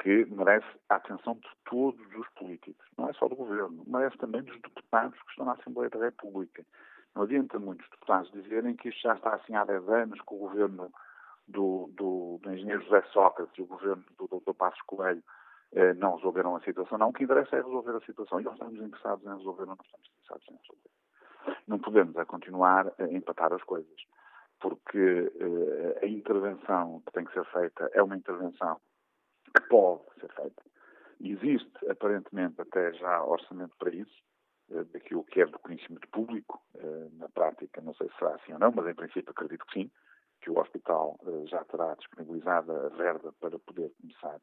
que 0.02 0.26
merece 0.26 0.68
a 0.90 0.96
atenção 0.96 1.36
de 1.36 1.50
todos 1.66 2.06
os 2.16 2.28
políticos, 2.30 2.86
não 2.98 3.10
é 3.10 3.14
só 3.14 3.28
do 3.28 3.36
governo, 3.36 3.84
merece 3.88 4.18
também 4.18 4.42
dos 4.42 4.60
deputados 4.62 5.18
que 5.22 5.30
estão 5.30 5.46
na 5.46 5.54
Assembleia 5.54 5.90
da 5.90 6.00
República. 6.00 6.66
Não 7.16 7.24
adianta 7.24 7.58
muitos 7.58 7.90
deputados 7.90 8.30
dizerem 8.32 8.76
que 8.76 8.90
isto 8.90 9.02
já 9.02 9.14
está 9.14 9.36
assim 9.36 9.56
há 9.56 9.64
10 9.64 9.88
anos, 9.88 10.20
que 10.20 10.34
o 10.34 10.38
governo 10.38 10.92
do, 11.48 11.90
do, 11.94 12.40
do 12.42 12.54
engenheiro 12.54 12.84
José 12.84 13.02
Sócrates 13.14 13.58
e 13.58 13.62
o 13.62 13.68
governo 13.68 14.04
do 14.18 14.28
Dr. 14.28 14.54
Passos 14.54 14.82
Coelho 14.82 15.24
eh, 15.72 15.94
não 15.94 16.16
resolveram 16.16 16.56
a 16.58 16.62
situação. 16.62 16.98
Não, 16.98 17.10
o 17.10 17.14
que 17.14 17.24
interessa 17.24 17.56
é 17.56 17.62
resolver 17.62 17.96
a 17.96 18.02
situação. 18.02 18.42
E 18.42 18.44
nós 18.44 18.54
estamos 18.54 18.82
interessados 18.82 19.26
em 19.26 19.38
resolver, 19.38 19.62
ou 19.62 19.68
não 19.68 19.78
estamos 19.82 20.10
interessados 20.10 20.46
em 20.50 20.58
resolver. 20.58 21.60
Não 21.68 21.80
podemos 21.80 22.16
é 22.18 22.26
continuar 22.26 22.92
a 23.00 23.04
empatar 23.04 23.54
as 23.54 23.64
coisas, 23.64 23.96
porque 24.60 25.32
eh, 25.40 26.00
a 26.04 26.08
intervenção 26.08 27.02
que 27.06 27.14
tem 27.14 27.24
que 27.24 27.34
ser 27.34 27.46
feita 27.46 27.90
é 27.94 28.04
uma 28.04 28.18
intervenção 28.18 28.78
que 29.56 29.62
pode 29.70 30.04
ser 30.20 30.34
feita. 30.34 30.64
Existe, 31.22 31.90
aparentemente, 31.90 32.60
até 32.60 32.92
já 32.94 33.24
orçamento 33.24 33.74
para 33.78 33.96
isso 33.96 34.22
daquilo 34.92 35.24
que 35.24 35.42
é 35.42 35.46
do 35.46 35.60
conhecimento 35.60 36.08
público. 36.10 36.62
Na 37.14 37.30
prática, 37.30 37.82
não 37.82 37.94
sei 37.96 38.10
se 38.10 38.18
será 38.18 38.36
assim 38.36 38.54
ou 38.54 38.60
não, 38.60 38.72
mas 38.72 38.88
em 38.88 38.96
princípio 38.96 39.32
acredito 39.32 39.66
que 39.68 39.80
sim, 39.80 39.92
que 40.42 40.50
o 40.50 40.60
hospital 40.60 41.20
já 41.46 41.64
terá 41.66 41.94
disponibilizada 41.96 42.88
a 42.88 42.90
verba 42.90 43.34
para 43.40 43.58
poder 43.60 43.92
começar 44.02 44.40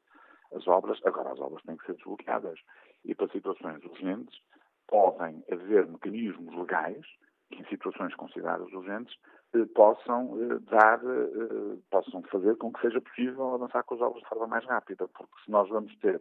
as 0.54 0.66
obras. 0.66 1.00
Agora, 1.04 1.32
as 1.32 1.40
obras 1.40 1.62
têm 1.64 1.76
que 1.76 1.86
ser 1.86 1.94
desbloqueadas. 1.94 2.58
E 3.04 3.14
para 3.14 3.28
situações 3.28 3.82
urgentes, 3.84 4.40
podem 4.86 5.42
haver 5.50 5.86
mecanismos 5.86 6.54
legais 6.54 7.04
que, 7.50 7.60
em 7.60 7.64
situações 7.66 8.14
consideradas 8.14 8.70
urgentes, 8.72 9.16
eh, 9.54 9.64
possam 9.74 10.38
eh, 10.40 10.58
dar, 10.70 11.00
eh, 11.04 11.78
possam 11.90 12.22
fazer 12.24 12.56
com 12.56 12.72
que 12.72 12.80
seja 12.80 13.00
possível 13.00 13.54
avançar 13.54 13.82
com 13.84 13.94
as 13.94 14.00
obras 14.00 14.22
de 14.22 14.28
forma 14.28 14.46
mais 14.46 14.64
rápida, 14.64 15.08
porque 15.08 15.34
se 15.44 15.50
nós 15.50 15.68
vamos 15.68 15.94
ter 15.96 16.20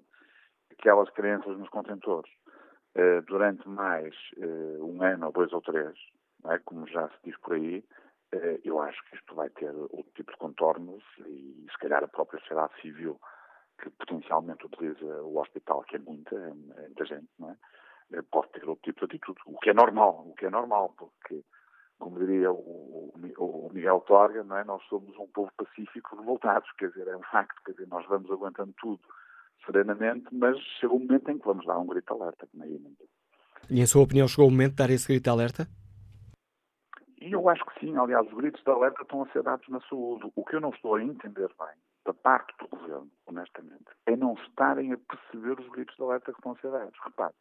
aquelas 0.71 1.09
crianças 1.11 1.57
nos 1.57 1.69
contentores 1.69 2.31
durante 3.27 3.67
mais 3.69 4.13
um 4.37 5.01
ano 5.01 5.27
ou 5.27 5.31
dois 5.31 5.53
ou 5.53 5.61
três, 5.61 5.97
é? 6.45 6.57
como 6.59 6.87
já 6.87 7.07
se 7.09 7.15
diz 7.23 7.37
por 7.39 7.53
aí, 7.53 7.83
eu 8.63 8.81
acho 8.81 9.01
que 9.09 9.15
isto 9.15 9.35
vai 9.35 9.49
ter 9.49 9.69
outro 9.69 10.11
tipo 10.15 10.31
de 10.31 10.37
contornos 10.37 11.03
e 11.25 11.65
se 11.69 11.77
calhar 11.79 12.03
a 12.03 12.07
própria 12.07 12.39
sociedade 12.39 12.73
civil 12.81 13.19
que 13.81 13.89
potencialmente 13.89 14.65
utiliza 14.65 15.05
o 15.23 15.37
hospital, 15.39 15.83
que 15.83 15.95
é 15.95 15.99
muita, 15.99 16.35
é 16.35 16.53
muita 16.53 17.05
gente, 17.05 17.27
é? 18.13 18.21
pode 18.29 18.49
ter 18.51 18.67
outro 18.67 18.83
tipo 18.83 18.99
de 18.99 19.15
atitude, 19.15 19.39
o 19.45 19.57
que 19.59 19.69
é 19.69 19.73
normal, 19.73 20.27
o 20.27 20.35
que 20.35 20.45
é 20.45 20.49
normal, 20.49 20.93
porque, 20.97 21.43
como 21.97 22.19
diria 22.19 22.51
o, 22.51 23.11
o, 23.37 23.69
Miguel 23.73 24.01
Torga, 24.01 24.39
é? 24.39 24.63
nós 24.63 24.83
somos 24.83 25.17
um 25.17 25.27
povo 25.27 25.51
pacífico 25.57 26.15
revoltados, 26.15 26.71
quer 26.73 26.89
dizer, 26.89 27.07
é 27.07 27.17
um 27.17 27.23
facto, 27.23 27.61
quer 27.63 27.71
dizer, 27.71 27.87
nós 27.87 28.05
vamos 28.07 28.29
aguentando 28.29 28.73
tudo 28.79 29.01
serenamente, 29.65 30.27
mas 30.31 30.57
chega 30.79 30.93
um 30.93 30.99
momento 30.99 31.29
em 31.29 31.37
que 31.37 31.45
vamos 31.45 31.65
dar 31.65 31.79
um 31.79 31.87
grito 31.87 32.13
alerta, 32.13 32.47
como 32.47 32.63
é 32.63 32.67
E 33.69 33.79
em 33.81 33.85
sua 33.85 34.03
opinião 34.03 34.27
chegou 34.27 34.47
o 34.47 34.51
momento 34.51 34.71
de 34.71 34.77
dar 34.77 34.89
esse 34.89 35.07
grito 35.07 35.23
de 35.23 35.29
alerta? 35.29 35.67
E 37.21 37.31
eu 37.31 37.47
acho 37.49 37.63
que 37.65 37.79
sim, 37.79 37.95
aliás, 37.97 38.25
os 38.27 38.33
gritos 38.33 38.63
de 38.63 38.71
alerta 38.71 39.03
estão 39.03 39.21
a 39.21 39.27
ser 39.27 39.43
dados 39.43 39.67
na 39.69 39.79
saúde. 39.81 40.31
O 40.35 40.43
que 40.43 40.55
eu 40.55 40.61
não 40.61 40.71
estou 40.71 40.95
a 40.95 41.03
entender 41.03 41.47
bem, 41.59 41.77
da 42.03 42.13
parte 42.13 42.51
do 42.57 42.67
governo, 42.67 43.11
honestamente, 43.27 43.85
é 44.07 44.15
não 44.15 44.33
estarem 44.33 44.91
a 44.91 44.97
perceber 44.97 45.59
os 45.59 45.69
gritos 45.69 45.95
de 45.95 46.01
alerta 46.01 46.31
que 46.31 46.39
estão 46.39 46.53
a 46.53 46.55
ser 46.55 46.71
dados. 46.71 46.97
Repare, 47.03 47.33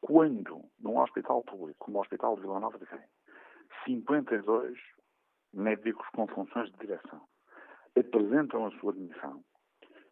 quando 0.00 0.64
num 0.80 0.98
hospital 0.98 1.42
público, 1.44 1.78
como 1.78 1.98
o 1.98 2.00
Hospital 2.00 2.34
de 2.34 2.42
Vila 2.42 2.58
Nova 2.58 2.78
de 2.78 2.86
Gaia, 2.86 3.08
52 3.84 4.76
médicos 5.52 6.06
com 6.14 6.26
funções 6.26 6.70
de 6.72 6.78
direção 6.78 7.22
apresentam 7.98 8.66
a 8.66 8.70
sua 8.78 8.92
admissão, 8.92 9.42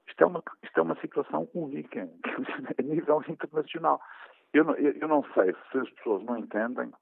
isto 0.09 0.23
é 0.23 0.27
uma, 0.27 0.43
isto 0.63 0.79
é 0.79 0.83
uma 0.83 1.01
situação 1.01 1.49
única 1.55 2.09
a 2.79 2.83
nível 2.83 3.23
internacional. 3.29 4.01
Eu 4.53 4.65
não, 4.65 4.75
eu 4.75 5.09
não 5.09 5.23
sei 5.35 5.55
se 5.71 5.79
as 5.79 5.91
pessoas 5.91 6.23
não 6.25 6.39
entendem 6.39 6.93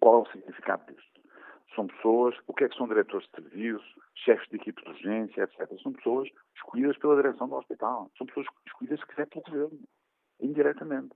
qual 0.00 0.20
é 0.20 0.22
o 0.22 0.32
significado 0.32 0.92
disto. 0.92 1.12
São 1.74 1.86
pessoas, 1.86 2.36
o 2.46 2.52
que 2.52 2.64
é 2.64 2.68
que 2.68 2.76
são 2.76 2.86
diretores 2.86 3.26
de 3.28 3.42
serviço, 3.42 4.02
chefes 4.14 4.48
de 4.48 4.56
equipe 4.56 4.82
de 4.82 4.90
urgência, 4.90 5.42
etc. 5.42 5.80
São 5.82 5.92
pessoas 5.92 6.28
escolhidas 6.56 6.98
pela 6.98 7.16
direção 7.16 7.48
do 7.48 7.54
hospital. 7.56 8.10
São 8.18 8.26
pessoas 8.26 8.46
escolhidas, 8.66 9.00
se 9.00 9.06
quiser, 9.06 9.26
pelo 9.26 9.44
governo, 9.44 9.80
indiretamente. 10.40 11.14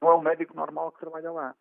Não 0.00 0.10
é 0.10 0.14
um 0.14 0.22
médico 0.22 0.56
normal 0.56 0.92
que 0.92 1.00
trabalha 1.00 1.30
lá. 1.30 1.54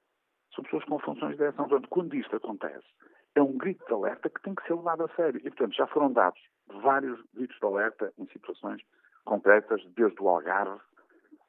São 0.55 0.63
pessoas 0.63 0.85
com 0.85 0.99
funções 0.99 1.31
de 1.31 1.37
direção. 1.37 1.67
Portanto, 1.67 1.89
quando 1.89 2.15
isto 2.15 2.35
acontece, 2.35 2.87
é 3.35 3.41
um 3.41 3.57
grito 3.57 3.85
de 3.85 3.93
alerta 3.93 4.29
que 4.29 4.41
tem 4.41 4.55
que 4.55 4.65
ser 4.65 4.75
levado 4.75 5.05
a 5.05 5.15
sério. 5.15 5.39
E, 5.39 5.49
portanto, 5.49 5.75
já 5.75 5.87
foram 5.87 6.11
dados 6.11 6.41
vários 6.81 7.19
gritos 7.33 7.57
de 7.57 7.65
alerta 7.65 8.13
em 8.17 8.27
situações 8.27 8.81
concretas, 9.25 9.81
desde 9.95 10.21
o 10.21 10.29
Algarve 10.29 10.81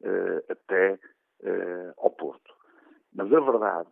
eh, 0.02 0.44
até 0.48 0.98
eh, 1.42 1.94
ao 1.98 2.10
Porto. 2.10 2.54
Mas 3.14 3.32
a 3.32 3.40
verdade 3.40 3.90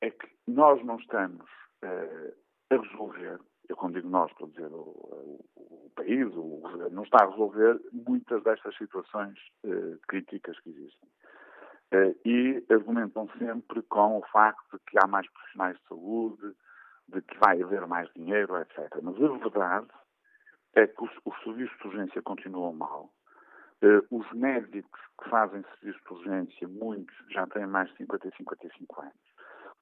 é 0.00 0.10
que 0.10 0.28
nós 0.46 0.84
não 0.84 0.96
estamos 0.96 1.46
eh, 1.82 2.34
a 2.70 2.76
resolver, 2.76 3.38
eu 3.68 3.76
quando 3.76 3.94
digo 3.94 4.08
nós, 4.08 4.30
estou 4.30 4.46
a 4.46 4.50
dizer 4.50 4.72
o, 4.72 5.40
o, 5.56 5.86
o 5.86 5.92
país, 5.94 6.26
o 6.34 6.60
não 6.90 7.02
está 7.04 7.24
a 7.24 7.30
resolver 7.30 7.80
muitas 7.92 8.42
destas 8.42 8.76
situações 8.76 9.38
críticas 10.08 10.58
que 10.60 10.70
existem. 10.70 11.08
E 12.24 12.64
argumentam 12.70 13.28
sempre 13.38 13.82
com 13.82 14.18
o 14.18 14.22
facto 14.32 14.78
de 14.78 14.84
que 14.86 14.98
há 15.02 15.06
mais 15.06 15.30
profissionais 15.30 15.76
de 15.76 15.88
saúde, 15.88 16.54
de 17.12 17.22
que 17.22 17.38
vai 17.38 17.62
haver 17.62 17.86
mais 17.86 18.08
dinheiro, 18.14 18.56
etc. 18.58 18.88
Mas 19.02 19.16
a 19.16 19.28
verdade 19.28 19.88
é 20.74 20.86
que 20.86 21.04
os, 21.04 21.10
os 21.24 21.42
serviços 21.42 21.76
de 21.78 21.86
urgência 21.88 22.22
continuam 22.22 22.72
mal. 22.72 23.12
Uh, 23.82 24.16
os 24.16 24.30
médicos 24.32 25.00
que 25.20 25.28
fazem 25.28 25.62
serviço 25.62 26.04
de 26.04 26.12
urgência, 26.12 26.68
muitos 26.68 27.14
já 27.30 27.46
têm 27.48 27.66
mais 27.66 27.90
de 27.90 27.96
50 27.98 28.28
e 28.28 28.36
55 28.36 29.00
anos. 29.00 29.14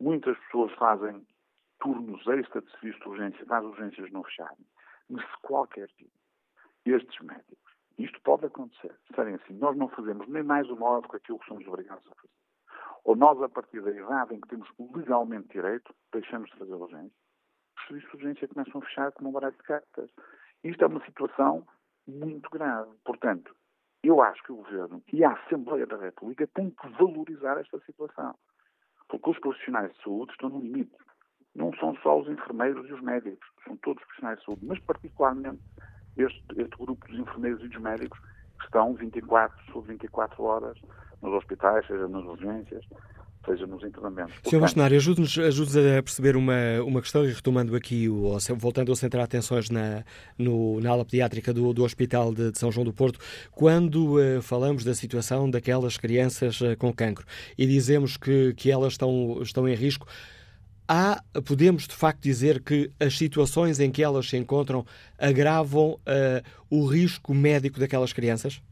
Muitas 0.01 0.39
pessoas 0.39 0.73
fazem 0.75 1.27
turnos 1.79 2.27
extra 2.27 2.63
de 2.63 2.71
serviço 2.73 2.99
de 3.01 3.09
urgência 3.09 3.47
para 3.47 3.59
as 3.59 3.65
urgências 3.65 4.11
não 4.11 4.25
fecharem. 4.25 4.67
Mas 5.09 5.25
se 5.25 5.37
qualquer 5.43 5.89
tipo, 5.89 6.11
estes 6.87 7.21
médicos 7.21 7.71
isto 8.01 8.21
pode 8.23 8.47
acontecer. 8.47 8.95
Serem 9.15 9.35
assim, 9.35 9.55
nós 9.55 9.77
não 9.77 9.89
fazemos 9.89 10.27
nem 10.29 10.43
mais 10.43 10.69
uma 10.71 10.87
hora 10.87 11.03
do 11.03 11.09
que 11.09 11.17
aquilo 11.17 11.39
que 11.39 11.47
somos 11.47 11.67
obrigados 11.67 12.07
a 12.07 12.15
fazer. 12.15 12.31
Ou 13.05 13.15
nós, 13.17 13.43
a 13.43 13.49
partir 13.49 13.83
da 13.83 13.91
idade 13.91 14.35
em 14.35 14.41
que 14.41 14.49
temos 14.49 14.69
legalmente 14.79 15.49
direito, 15.49 15.95
deixamos 16.13 16.51
de 16.51 16.57
fazer 16.57 16.75
urgência. 16.75 17.20
Os 17.81 17.87
serviços 17.87 18.11
de 18.11 18.17
urgência 18.17 18.49
começam 18.49 18.81
a 18.81 18.85
fechar 18.85 19.13
como 19.13 19.31
um 19.31 19.33
barato 19.33 19.57
de 19.57 19.63
cartas. 19.65 20.11
Isto 20.63 20.85
é 20.85 20.87
uma 20.87 21.05
situação 21.05 21.67
muito 22.07 22.49
grave. 22.51 22.91
Portanto, 23.05 23.55
eu 24.03 24.23
acho 24.23 24.43
que 24.43 24.53
o 24.53 24.57
Governo 24.57 25.03
e 25.13 25.25
a 25.25 25.33
Assembleia 25.33 25.87
da 25.87 25.97
República 25.97 26.47
têm 26.49 26.71
que 26.71 26.89
valorizar 26.91 27.59
esta 27.59 27.79
situação. 27.81 28.35
Porque 29.09 29.31
os 29.31 29.39
profissionais 29.39 29.93
de 29.93 30.03
saúde 30.03 30.33
estão 30.33 30.49
no 30.49 30.61
limite. 30.61 30.97
Não 31.55 31.73
são 31.75 31.95
só 31.97 32.21
os 32.21 32.29
enfermeiros 32.29 32.89
e 32.89 32.93
os 32.93 33.01
médicos, 33.01 33.47
são 33.65 33.77
todos 33.79 34.01
os 34.01 34.07
profissionais 34.07 34.39
de 34.39 34.45
saúde, 34.45 34.65
mas 34.65 34.79
particularmente 34.81 35.61
este, 36.17 36.43
este 36.57 36.77
grupo 36.77 37.07
dos 37.09 37.19
enfermeiros 37.19 37.63
e 37.65 37.69
dos 37.69 37.83
médicos 37.83 38.19
que 38.59 38.65
estão 38.67 38.95
24 38.95 39.73
sobre 39.73 39.93
24 39.93 40.43
horas 40.43 40.79
nos 41.21 41.33
hospitais, 41.33 41.87
seja 41.87 42.07
nas 42.09 42.25
urgências, 42.25 42.87
seja 43.51 43.67
nos 43.67 43.83
internamentos. 43.83 44.35
Sr. 44.45 44.61
Bastonário, 44.61 44.97
ajude-nos 44.97 45.39
ajude 45.39 45.79
a 45.79 46.03
perceber 46.03 46.37
uma, 46.37 46.83
uma 46.85 47.01
questão 47.01 47.25
e 47.25 47.33
retomando 47.33 47.75
aqui, 47.75 48.09
o, 48.09 48.37
voltando 48.57 48.93
a 48.93 48.97
centrar 48.97 49.25
atenções 49.25 49.71
na, 49.71 50.05
no, 50.39 50.81
na 50.81 50.91
ala 50.91 51.05
pediátrica 51.05 51.53
do, 51.53 51.73
do 51.73 51.85
Hospital 51.85 52.33
de, 52.35 52.53
de, 52.53 52.59
São 52.59 52.71
João 52.71 52.85
do 52.85 52.93
Porto, 52.93 53.19
quando 53.53 54.19
uh, 54.19 54.43
falamos 54.43 54.85
da 54.85 54.95
situação 54.95 55.51
daquelas 55.51 55.97
crianças 55.97 56.61
uh, 56.61 56.77
com 56.79 56.93
cancro 56.93 57.27
e 57.59 57.67
dizemos 57.67 58.17
que, 58.17 58.55
que 58.55 58.71
elas 58.71 58.93
estão, 58.93 59.41
estão 59.43 59.69
em 59.69 59.75
risco, 59.75 60.07
há, 60.89 61.23
podemos 61.45 61.87
de 61.87 61.95
facto 61.95 62.23
dizer 62.23 62.63
que 62.63 62.91
as 62.99 63.17
situações 63.17 63.81
em 63.81 63.91
que 63.91 64.03
elas 64.03 64.29
se 64.29 64.37
encontram 64.37 64.85
agravam 65.19 65.93
uh, 65.93 65.99
o 66.69 66.87
risco 66.87 67.35
médico 67.35 67.81
daquelas 67.81 68.13
crianças? 68.13 68.63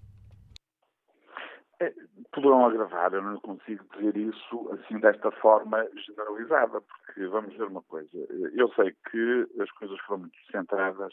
Poderão 2.40 2.66
agravar, 2.66 3.12
eu 3.12 3.22
não 3.22 3.38
consigo 3.40 3.84
dizer 3.94 4.16
isso 4.16 4.70
assim 4.72 4.98
desta 5.00 5.30
forma 5.32 5.86
generalizada, 6.06 6.80
porque 6.80 7.26
vamos 7.26 7.56
ver 7.56 7.66
uma 7.66 7.82
coisa, 7.82 8.08
eu 8.54 8.68
sei 8.74 8.94
que 9.10 9.46
as 9.60 9.70
coisas 9.72 9.98
foram 10.00 10.20
muito 10.20 10.36
centradas 10.50 11.12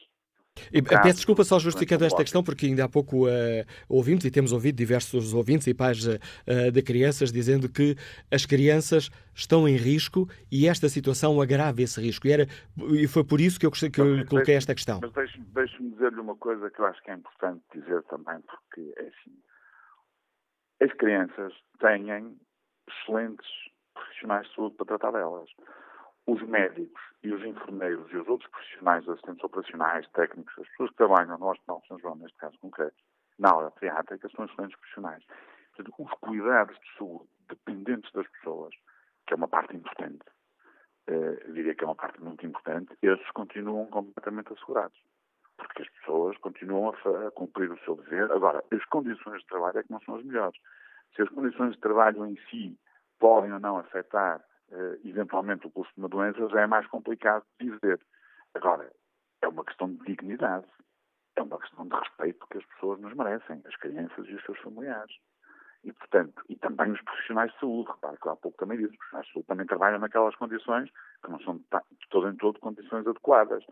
e, 0.71 0.81
peço 0.81 1.17
desculpa 1.17 1.43
só 1.43 1.59
justificando 1.59 2.05
esta 2.05 2.23
questão, 2.23 2.43
porque 2.43 2.65
ainda 2.65 2.85
há 2.85 2.89
pouco 2.89 3.27
uh, 3.27 3.65
ouvimos 3.89 4.23
e 4.23 4.31
temos 4.31 4.51
ouvido 4.51 4.75
diversos 4.75 5.33
ouvintes 5.33 5.67
e 5.67 5.73
pais 5.73 6.07
uh, 6.07 6.71
de 6.71 6.81
crianças 6.81 7.31
dizendo 7.31 7.69
que 7.69 7.95
as 8.31 8.45
crianças 8.45 9.09
estão 9.33 9.67
em 9.67 9.75
risco 9.75 10.27
e 10.51 10.67
esta 10.67 10.87
situação 10.87 11.41
agrava 11.41 11.81
esse 11.81 11.99
risco. 11.99 12.27
E, 12.27 12.31
era, 12.31 12.47
e 12.93 13.07
foi 13.07 13.23
por 13.23 13.41
isso 13.41 13.59
que 13.59 13.65
eu, 13.65 13.71
que 13.71 14.01
eu 14.01 14.25
coloquei 14.25 14.55
esta 14.55 14.73
questão. 14.73 14.99
Mas 15.01 15.11
deixe-me 15.11 15.45
deixe 15.53 15.77
dizer-lhe 15.77 16.19
uma 16.19 16.35
coisa 16.35 16.69
que 16.69 16.79
eu 16.79 16.85
acho 16.85 17.01
que 17.03 17.11
é 17.11 17.15
importante 17.15 17.61
dizer 17.73 18.01
também, 18.03 18.39
porque 18.41 18.93
é 18.97 19.01
assim. 19.01 19.35
As 20.81 20.91
crianças 20.93 21.53
têm 21.79 22.37
excelentes 22.87 23.47
profissionais 23.93 24.47
de 24.47 24.55
saúde 24.55 24.75
para 24.75 24.85
tratar 24.85 25.11
delas 25.11 25.49
os 26.27 26.41
médicos 26.41 27.01
e 27.23 27.31
os 27.31 27.43
enfermeiros 27.43 28.11
e 28.11 28.17
os 28.17 28.27
outros 28.27 28.49
profissionais, 28.49 29.07
assistentes 29.07 29.43
operacionais, 29.43 30.07
técnicos, 30.09 30.53
as 30.57 30.67
pessoas 30.69 30.89
que 30.89 30.97
trabalham 30.97 31.37
no 31.37 31.49
Hospital 31.49 31.79
de 31.81 31.87
São 31.87 31.99
João, 31.99 32.15
neste 32.15 32.37
caso 32.37 32.57
concreto, 32.59 32.95
na 33.37 33.51
aula 33.51 33.71
pediátrica, 33.71 34.27
são 34.29 34.45
excelentes 34.45 34.77
profissionais. 34.77 35.23
Portanto, 35.75 35.93
os 35.99 36.11
cuidados 36.19 36.77
de 36.79 36.97
saúde 36.97 37.29
dependentes 37.47 38.11
das 38.11 38.27
pessoas, 38.27 38.73
que 39.27 39.33
é 39.33 39.37
uma 39.37 39.47
parte 39.47 39.75
importante, 39.75 40.25
eh, 41.07 41.51
diria 41.51 41.75
que 41.75 41.83
é 41.83 41.87
uma 41.87 41.95
parte 41.95 42.19
muito 42.21 42.45
importante, 42.45 42.97
esses 43.01 43.31
continuam 43.31 43.85
completamente 43.87 44.51
assegurados. 44.51 44.97
Porque 45.57 45.81
as 45.83 45.89
pessoas 45.89 46.37
continuam 46.37 46.89
a, 46.89 47.27
a 47.27 47.31
cumprir 47.31 47.71
o 47.71 47.79
seu 47.79 47.95
dever. 47.95 48.31
Agora, 48.31 48.63
as 48.71 48.85
condições 48.85 49.41
de 49.41 49.47
trabalho 49.47 49.79
é 49.79 49.83
que 49.83 49.91
não 49.91 50.01
são 50.01 50.15
as 50.15 50.23
melhores. 50.23 50.59
Se 51.15 51.21
as 51.21 51.29
condições 51.29 51.73
de 51.73 51.79
trabalho 51.79 52.25
em 52.25 52.37
si 52.49 52.77
podem 53.19 53.53
ou 53.53 53.59
não 53.59 53.77
afetar 53.77 54.39
uh, 54.69 55.07
eventualmente 55.07 55.65
o 55.67 55.71
custo 55.71 55.93
de 55.95 56.01
uma 56.01 56.09
doença, 56.09 56.47
já 56.49 56.61
é 56.61 56.67
mais 56.67 56.85
complicado 56.87 57.43
de 57.59 57.71
dizer. 57.71 57.99
Agora, 58.53 58.91
é 59.41 59.47
uma 59.47 59.63
questão 59.63 59.89
de 59.89 60.03
dignidade, 60.05 60.65
é 61.35 61.41
uma 61.41 61.59
questão 61.59 61.87
de 61.87 61.95
respeito 61.95 62.47
que 62.47 62.57
as 62.57 62.65
pessoas 62.65 62.99
nos 62.99 63.13
merecem, 63.13 63.61
as 63.65 63.75
crianças 63.77 64.27
e 64.27 64.33
os 64.33 64.43
seus 64.43 64.59
familiares. 64.59 65.15
E, 65.83 65.93
portanto, 65.93 66.43
e 66.49 66.55
também 66.55 66.91
os 66.91 67.01
profissionais 67.01 67.51
de 67.51 67.59
saúde, 67.59 67.91
repare 67.91 68.17
que 68.17 68.27
há 68.27 68.35
pouco 68.35 68.57
também 68.57 68.77
disse, 68.77 68.91
os 68.91 68.97
profissionais 68.97 69.27
de 69.27 69.33
saúde 69.33 69.47
também 69.47 69.67
trabalham 69.67 69.99
naquelas 69.99 70.35
condições 70.35 70.89
que 71.23 71.29
não 71.29 71.39
são 71.41 71.57
de 71.57 72.09
todo 72.09 72.27
em 72.27 72.35
todo 72.35 72.59
condições 72.59 73.05
adequadas. 73.05 73.63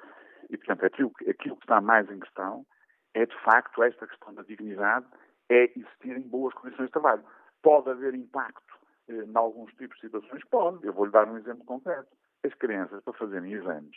E, 0.50 0.58
portanto, 0.58 0.86
aquilo, 0.86 1.12
aquilo 1.28 1.56
que 1.58 1.64
está 1.64 1.82
mais 1.82 2.10
em 2.10 2.20
questão 2.20 2.66
é, 3.14 3.26
de 3.26 3.36
facto, 3.42 3.84
esta 3.84 4.08
questão 4.08 4.34
da 4.34 4.44
dignidade, 4.44 5.06
é 5.50 5.72
existir 5.78 6.18
em 6.18 6.28
boas 6.28 6.54
condições 6.56 6.88
de 6.88 6.92
trabalho. 6.92 7.24
Pode 7.62 7.90
haver 7.90 8.14
impacto 8.16 8.74
eh, 9.08 9.24
em 9.24 9.32
alguns 9.36 9.72
tipos 9.74 9.96
de 9.98 10.08
situações? 10.08 10.44
Pode. 10.50 10.86
Eu 10.86 10.94
vou-lhe 10.94 11.12
dar 11.12 11.28
um 11.28 11.38
exemplo 11.38 11.64
concreto. 11.66 12.08
As 12.44 12.54
crianças, 12.56 13.04
para 13.04 13.14
fazerem 13.14 13.54
exames, 13.54 13.96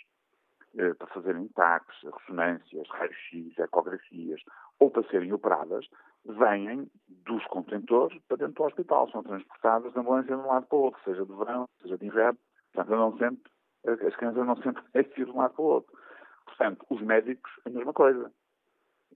eh, 0.77 0.95
para 0.95 1.07
fazerem 1.09 1.49
taques, 1.49 1.97
ressonâncias, 2.03 2.89
raios-x, 2.91 3.59
ecografias, 3.59 4.41
ou 4.79 4.91
para 4.91 5.09
serem 5.09 5.33
operadas, 5.33 5.87
vêm 6.25 6.91
dos 7.09 7.45
contentores 7.47 8.21
para 8.29 8.37
dentro 8.37 8.55
do 8.55 8.65
hospital. 8.65 9.11
São 9.11 9.23
transportadas 9.23 9.93
de 9.93 9.99
ambulância 9.99 10.37
de 10.37 10.43
um 10.43 10.47
lado 10.47 10.67
para 10.67 10.77
o 10.77 10.83
outro, 10.83 11.01
seja 11.05 11.25
de 11.25 11.33
verão, 11.33 11.69
seja 11.81 11.97
de 11.97 12.07
inverno. 12.07 12.39
Portanto, 12.73 12.97
não 12.97 13.17
sempre, 13.17 13.51
as 14.07 14.17
crianças 14.17 14.47
não 14.47 14.57
sempre 14.57 14.83
é 14.95 15.03
de 15.03 15.25
um 15.25 15.39
lado 15.39 15.55
para 15.55 15.63
o 15.63 15.69
outro. 15.69 15.99
Portanto, 16.47 16.87
os 16.89 17.03
médicos, 17.03 17.53
a 17.67 17.71
mesma 17.71 17.93
coisa. 17.93 18.33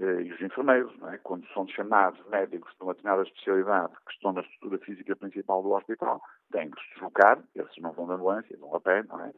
Eh, 0.01 0.22
e 0.22 0.33
os 0.33 0.41
enfermeiros, 0.41 0.93
é? 1.05 1.18
quando 1.18 1.47
são 1.49 1.66
chamados 1.68 2.24
médicos 2.28 2.72
de 2.76 2.83
uma 2.83 2.95
determinada 2.95 3.28
especialidade 3.28 3.93
que 4.07 4.12
estão 4.12 4.33
na 4.33 4.41
estrutura 4.43 4.78
física 4.78 5.16
principal 5.16 5.62
do 5.62 5.72
hospital, 5.72 6.22
têm 6.53 6.70
que 6.70 6.83
se 6.83 6.95
deslocar, 6.95 7.43
eles 7.55 7.70
não 7.78 7.93
vão 7.93 8.07
de 8.07 8.12
ambulância, 8.12 8.57
vão 8.59 8.74
a 8.74 8.81
pé, 8.81 9.03
não 9.05 9.24
é? 9.24 9.33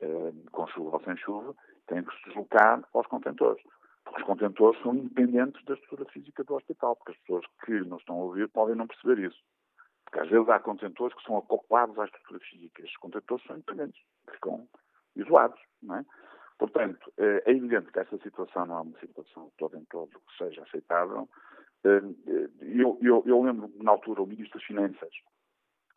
Eh, 0.00 0.32
com 0.52 0.66
chuva 0.68 0.96
ou 0.96 1.04
sem 1.04 1.16
chuva, 1.16 1.54
têm 1.86 2.04
que 2.04 2.14
se 2.16 2.24
deslocar 2.26 2.84
aos 2.92 3.06
contentores. 3.06 3.62
Porque 4.04 4.20
os 4.20 4.26
contentores 4.26 4.80
são 4.82 4.94
independentes 4.94 5.64
da 5.64 5.74
estrutura 5.74 6.08
física 6.10 6.44
do 6.44 6.54
hospital, 6.54 6.96
porque 6.96 7.12
as 7.12 7.18
pessoas 7.18 7.44
que 7.64 7.80
não 7.80 7.98
estão 7.98 8.16
a 8.16 8.24
ouvir 8.24 8.48
podem 8.48 8.74
não 8.74 8.86
perceber 8.86 9.18
isso. 9.18 9.42
Porque 10.04 10.20
às 10.20 10.28
vezes 10.28 10.48
há 10.48 10.58
contentores 10.58 11.16
que 11.16 11.24
são 11.24 11.36
acoplados 11.36 11.98
à 11.98 12.04
estrutura 12.06 12.40
física. 12.40 12.82
Estes 12.82 12.96
contentores 12.98 13.44
são 13.46 13.56
independentes, 13.56 14.00
ficam 14.30 14.66
isolados, 15.14 15.60
não 15.82 15.96
é? 15.96 16.04
Portanto, 16.58 17.12
eh, 17.16 17.42
é 17.46 17.52
evidente 17.52 17.92
que 17.92 18.00
esta 18.00 18.18
situação 18.18 18.66
não 18.66 18.78
é 18.78 18.80
uma 18.80 18.98
situação 18.98 19.50
toda 19.56 19.78
em 19.78 19.84
todo 19.84 20.10
que 20.10 20.36
seja 20.36 20.62
aceitável. 20.64 21.28
Eh, 21.84 22.02
eu, 22.62 22.98
eu, 23.00 23.22
eu 23.24 23.42
lembro 23.42 23.72
na 23.76 23.92
altura, 23.92 24.22
o 24.22 24.26
Ministro 24.26 24.58
das 24.58 24.66
Finanças 24.66 25.14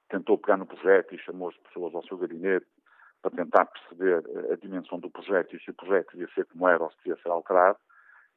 tentou 0.08 0.38
pegar 0.38 0.58
no 0.58 0.68
projeto 0.68 1.16
e 1.16 1.20
chamou 1.20 1.50
as 1.50 1.58
pessoas 1.58 1.96
ao 1.96 2.04
seu 2.06 2.18
gabinete 2.18 2.68
para 3.24 3.32
tentar 3.32 3.66
perceber 3.66 4.24
eh, 4.30 4.54
a 4.54 4.56
dimensão 4.58 5.00
do 5.00 5.10
projeto 5.10 5.56
e 5.56 5.60
se 5.60 5.72
o 5.72 5.74
projeto 5.74 6.12
devia 6.12 6.32
ser 6.36 6.46
como 6.46 6.68
era 6.68 6.84
ou 6.84 6.92
se 6.92 6.98
devia 6.98 7.22
ser 7.24 7.30
alterado. 7.30 7.80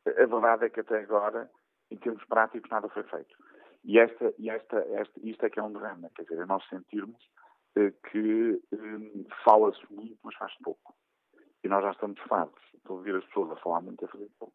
A 0.06 0.26
verdade 0.26 0.64
é 0.64 0.70
que 0.70 0.80
até 0.80 1.00
agora, 1.00 1.50
em 1.90 1.96
termos 1.96 2.24
práticos, 2.24 2.70
nada 2.70 2.88
foi 2.88 3.02
feito. 3.02 3.36
E, 3.84 3.98
esta, 3.98 4.32
e 4.38 4.48
esta, 4.48 4.78
esta, 4.78 5.20
isto 5.22 5.44
é 5.44 5.50
que 5.50 5.60
é 5.60 5.62
um 5.62 5.72
drama, 5.72 6.10
quer 6.14 6.22
dizer, 6.22 6.40
é 6.40 6.46
nós 6.46 6.66
sentirmos 6.68 7.22
que 8.10 8.62
fala-se 9.42 9.80
muito, 9.90 10.18
mas 10.22 10.34
faz 10.36 10.54
pouco. 10.62 10.94
E 11.64 11.68
nós 11.68 11.82
já 11.82 11.92
estamos 11.92 12.20
fartos 12.28 12.62
de 12.84 12.92
ouvir 12.92 13.16
as 13.16 13.24
pessoas 13.24 13.50
a 13.52 13.56
falar 13.56 13.80
muito 13.80 14.04
a 14.04 14.08
fazer 14.08 14.28
pouco. 14.38 14.52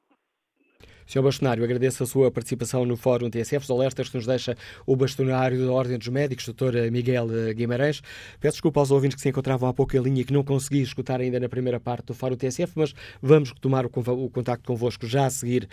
Sr. 1.09 1.23
Bastonário, 1.23 1.63
agradeço 1.63 2.03
a 2.03 2.05
sua 2.05 2.29
participação 2.29 2.85
no 2.85 2.95
Fórum 2.95 3.31
TSF. 3.31 3.63
Os 3.63 3.71
alertas 3.71 4.09
que 4.09 4.15
nos 4.15 4.27
deixa 4.27 4.55
o 4.85 4.95
bastonário 4.95 5.65
da 5.65 5.73
Ordem 5.73 5.97
dos 5.97 6.07
Médicos, 6.07 6.47
Dr. 6.47 6.91
Miguel 6.91 7.27
Guimarães. 7.55 7.99
Peço 8.39 8.57
desculpa 8.57 8.79
aos 8.79 8.91
ouvintes 8.91 9.15
que 9.15 9.21
se 9.23 9.29
encontravam 9.29 9.67
há 9.67 9.73
pouco 9.73 9.97
em 9.97 9.99
linha 10.01 10.21
e 10.21 10.23
que 10.23 10.31
não 10.31 10.43
consegui 10.43 10.83
escutar 10.83 11.19
ainda 11.19 11.39
na 11.39 11.49
primeira 11.49 11.79
parte 11.79 12.05
do 12.05 12.13
Fórum 12.13 12.35
TSF, 12.35 12.73
mas 12.75 12.93
vamos 13.23 13.49
retomar 13.49 13.87
o, 13.87 14.29
contacto 14.29 14.67
convosco 14.67 15.07
já 15.07 15.25
a 15.25 15.31
seguir 15.31 15.67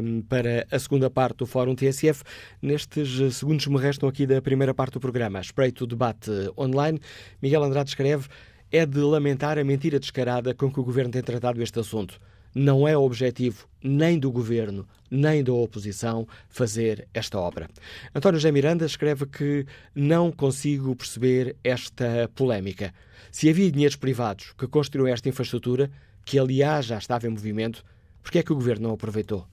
um, 0.00 0.22
para 0.22 0.64
a 0.70 0.78
segunda 0.78 1.10
parte 1.10 1.38
do 1.38 1.46
Fórum 1.46 1.74
TSF. 1.74 2.22
Nestes 2.62 3.34
segundos 3.34 3.64
que 3.64 3.72
me 3.72 3.80
restam 3.80 4.08
aqui 4.08 4.28
da 4.28 4.40
primeira 4.40 4.72
parte 4.72 4.92
do 4.92 5.00
programa, 5.00 5.40
espreito 5.40 5.82
o 5.82 5.86
debate 5.88 6.30
online. 6.56 7.00
Miguel 7.42 7.64
Andrade 7.64 7.90
escreve 7.90 8.28
é 8.70 8.84
de 8.84 8.98
lamentar 8.98 9.58
a 9.58 9.64
mentira 9.64 9.98
descarada 9.98 10.54
com 10.54 10.70
que 10.70 10.80
o 10.80 10.84
Governo 10.84 11.10
tem 11.10 11.22
tratado 11.22 11.62
este 11.62 11.80
assunto. 11.80 12.20
Não 12.54 12.86
é 12.86 12.96
objetivo 12.96 13.66
nem 13.82 14.18
do 14.18 14.30
Governo, 14.30 14.86
nem 15.10 15.42
da 15.42 15.52
oposição 15.52 16.26
fazer 16.48 17.06
esta 17.14 17.38
obra. 17.38 17.68
António 18.14 18.38
José 18.38 18.50
Miranda 18.50 18.84
escreve 18.84 19.26
que 19.26 19.66
não 19.94 20.30
consigo 20.30 20.94
perceber 20.94 21.56
esta 21.62 22.30
polémica. 22.34 22.92
Se 23.30 23.48
havia 23.48 23.70
dinheiros 23.70 23.96
privados 23.96 24.52
que 24.56 24.66
construíram 24.66 25.12
esta 25.12 25.28
infraestrutura, 25.28 25.90
que 26.24 26.38
aliás 26.38 26.86
já 26.86 26.98
estava 26.98 27.26
em 27.26 27.30
movimento, 27.30 27.84
por 28.22 28.32
que 28.32 28.38
é 28.38 28.42
que 28.42 28.52
o 28.52 28.56
Governo 28.56 28.88
não 28.88 28.94
aproveitou? 28.94 29.46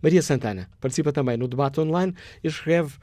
Maria 0.00 0.22
Santana 0.22 0.68
participa 0.80 1.12
também 1.12 1.36
no 1.36 1.48
debate 1.48 1.80
online 1.80 2.14
e 2.42 2.48
escreve 2.48 2.94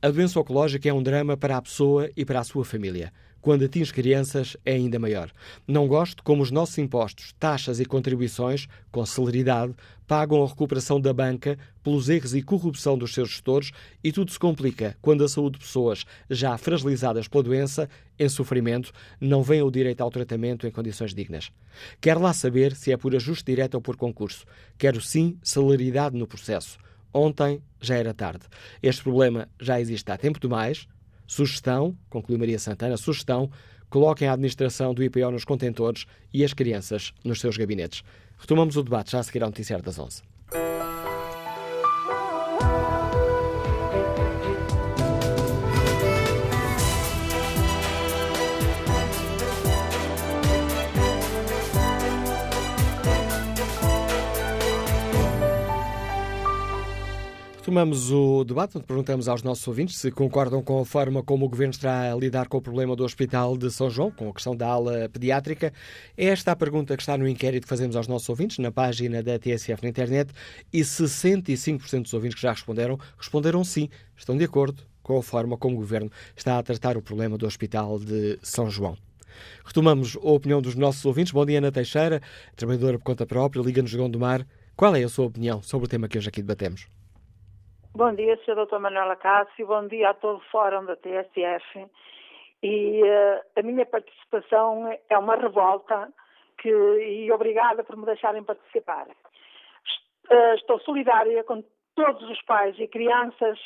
a 0.00 0.10
doença 0.10 0.38
oncológica 0.38 0.88
é 0.88 0.92
um 0.92 1.02
drama 1.02 1.36
para 1.36 1.56
a 1.56 1.62
pessoa 1.62 2.10
e 2.16 2.24
para 2.24 2.40
a 2.40 2.44
sua 2.44 2.64
família 2.64 3.12
quando 3.40 3.64
atinge 3.64 3.92
crianças, 3.92 4.56
é 4.64 4.72
ainda 4.72 4.98
maior. 4.98 5.30
Não 5.66 5.86
gosto 5.86 6.22
como 6.22 6.42
os 6.42 6.50
nossos 6.50 6.78
impostos, 6.78 7.34
taxas 7.38 7.80
e 7.80 7.84
contribuições, 7.84 8.66
com 8.90 9.04
celeridade, 9.06 9.74
pagam 10.06 10.42
a 10.42 10.46
recuperação 10.46 11.00
da 11.00 11.12
banca 11.12 11.58
pelos 11.82 12.08
erros 12.08 12.34
e 12.34 12.42
corrupção 12.42 12.96
dos 12.96 13.12
seus 13.12 13.28
gestores 13.28 13.70
e 14.02 14.10
tudo 14.10 14.30
se 14.30 14.38
complica 14.38 14.96
quando 15.02 15.22
a 15.22 15.28
saúde 15.28 15.58
de 15.58 15.64
pessoas 15.64 16.04
já 16.30 16.56
fragilizadas 16.56 17.28
pela 17.28 17.44
doença, 17.44 17.88
em 18.18 18.28
sofrimento, 18.28 18.90
não 19.20 19.42
vem 19.42 19.62
o 19.62 19.70
direito 19.70 20.00
ao 20.00 20.10
tratamento 20.10 20.66
em 20.66 20.70
condições 20.70 21.14
dignas. 21.14 21.50
Quero 22.00 22.20
lá 22.20 22.32
saber 22.32 22.74
se 22.74 22.90
é 22.90 22.96
por 22.96 23.14
ajuste 23.14 23.44
direto 23.44 23.74
ou 23.74 23.80
por 23.80 23.96
concurso. 23.96 24.44
Quero 24.76 25.00
sim 25.00 25.38
celeridade 25.42 26.16
no 26.16 26.26
processo. 26.26 26.78
Ontem 27.12 27.62
já 27.80 27.96
era 27.96 28.12
tarde. 28.12 28.44
Este 28.82 29.02
problema 29.02 29.48
já 29.60 29.80
existe 29.80 30.10
há 30.10 30.16
tempo 30.16 30.40
demais 30.40 30.86
Sugestão, 31.28 31.94
conclui 32.08 32.38
Maria 32.38 32.58
Santana, 32.58 32.96
sugestão, 32.96 33.50
coloquem 33.90 34.26
a 34.26 34.32
administração 34.32 34.94
do 34.94 35.04
IPO 35.04 35.30
nos 35.30 35.44
contentores 35.44 36.06
e 36.32 36.42
as 36.42 36.54
crianças 36.54 37.12
nos 37.22 37.38
seus 37.38 37.56
gabinetes. 37.56 38.02
Retomamos 38.38 38.76
o 38.76 38.82
debate 38.82 39.12
já 39.12 39.20
a 39.20 39.22
seguir 39.22 39.42
ao 39.42 39.50
noticiário 39.50 39.84
das 39.84 39.98
11. 39.98 40.22
Retomamos 57.68 58.10
o 58.10 58.44
debate, 58.44 58.80
perguntamos 58.80 59.28
aos 59.28 59.42
nossos 59.42 59.68
ouvintes 59.68 59.98
se 59.98 60.10
concordam 60.10 60.62
com 60.62 60.80
a 60.80 60.86
forma 60.86 61.22
como 61.22 61.44
o 61.44 61.48
Governo 61.50 61.72
está 61.72 62.10
a 62.10 62.16
lidar 62.16 62.48
com 62.48 62.56
o 62.56 62.62
problema 62.62 62.96
do 62.96 63.04
Hospital 63.04 63.58
de 63.58 63.70
São 63.70 63.90
João, 63.90 64.10
com 64.10 64.30
a 64.30 64.32
questão 64.32 64.56
da 64.56 64.66
ala 64.66 65.06
pediátrica. 65.10 65.70
É 66.16 66.28
esta 66.28 66.52
a 66.52 66.56
pergunta 66.56 66.96
que 66.96 67.02
está 67.02 67.18
no 67.18 67.28
inquérito 67.28 67.64
que 67.64 67.68
fazemos 67.68 67.94
aos 67.94 68.08
nossos 68.08 68.26
ouvintes, 68.26 68.56
na 68.56 68.72
página 68.72 69.22
da 69.22 69.38
TSF 69.38 69.82
na 69.82 69.90
internet, 69.90 70.32
e 70.72 70.80
65% 70.80 72.04
dos 72.04 72.14
ouvintes 72.14 72.36
que 72.36 72.40
já 72.40 72.52
responderam, 72.52 72.98
responderam 73.18 73.62
sim, 73.62 73.90
estão 74.16 74.34
de 74.34 74.44
acordo 74.44 74.82
com 75.02 75.18
a 75.18 75.22
forma 75.22 75.58
como 75.58 75.74
o 75.74 75.78
Governo 75.78 76.10
está 76.34 76.58
a 76.58 76.62
tratar 76.62 76.96
o 76.96 77.02
problema 77.02 77.36
do 77.36 77.46
Hospital 77.46 77.98
de 77.98 78.38
São 78.40 78.70
João. 78.70 78.96
Retomamos 79.62 80.16
a 80.16 80.26
opinião 80.26 80.62
dos 80.62 80.74
nossos 80.74 81.04
ouvintes. 81.04 81.34
Bom 81.34 81.44
dia, 81.44 81.58
Ana 81.58 81.70
Teixeira, 81.70 82.22
trabalhadora 82.56 82.96
por 82.96 83.04
conta 83.04 83.26
própria, 83.26 83.60
Liga-nos 83.60 83.94
Gondomar. 83.94 84.46
Qual 84.74 84.96
é 84.96 85.02
a 85.02 85.08
sua 85.10 85.26
opinião 85.26 85.60
sobre 85.60 85.84
o 85.84 85.88
tema 85.88 86.08
que 86.08 86.16
hoje 86.16 86.30
aqui 86.30 86.40
debatemos? 86.40 86.97
Bom 87.98 88.14
dia, 88.14 88.36
Sr. 88.44 88.64
Dr. 88.64 88.78
Manuela 88.78 89.16
Cássio, 89.16 89.66
bom 89.66 89.84
dia 89.88 90.10
a 90.10 90.14
todo 90.14 90.36
o 90.36 90.50
Fórum 90.52 90.84
da 90.84 90.94
TSF. 90.94 91.90
E 92.62 93.02
uh, 93.02 93.40
a 93.56 93.62
minha 93.64 93.84
participação 93.84 94.96
é 95.10 95.18
uma 95.18 95.34
revolta 95.34 96.08
que, 96.58 96.68
e 96.68 97.32
obrigada 97.32 97.82
por 97.82 97.96
me 97.96 98.06
deixarem 98.06 98.44
participar. 98.44 99.08
Uh, 100.30 100.54
estou 100.54 100.78
solidária 100.82 101.42
com 101.42 101.64
todos 101.96 102.22
os 102.30 102.40
pais 102.42 102.78
e 102.78 102.86
crianças 102.86 103.58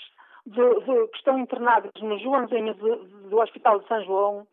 que 0.50 1.16
estão 1.18 1.38
internados 1.38 1.92
no 2.00 2.18
Joãozinho 2.18 2.72
do 2.72 3.38
Hospital 3.38 3.80
de 3.80 3.88
São 3.88 4.02
João 4.02 4.46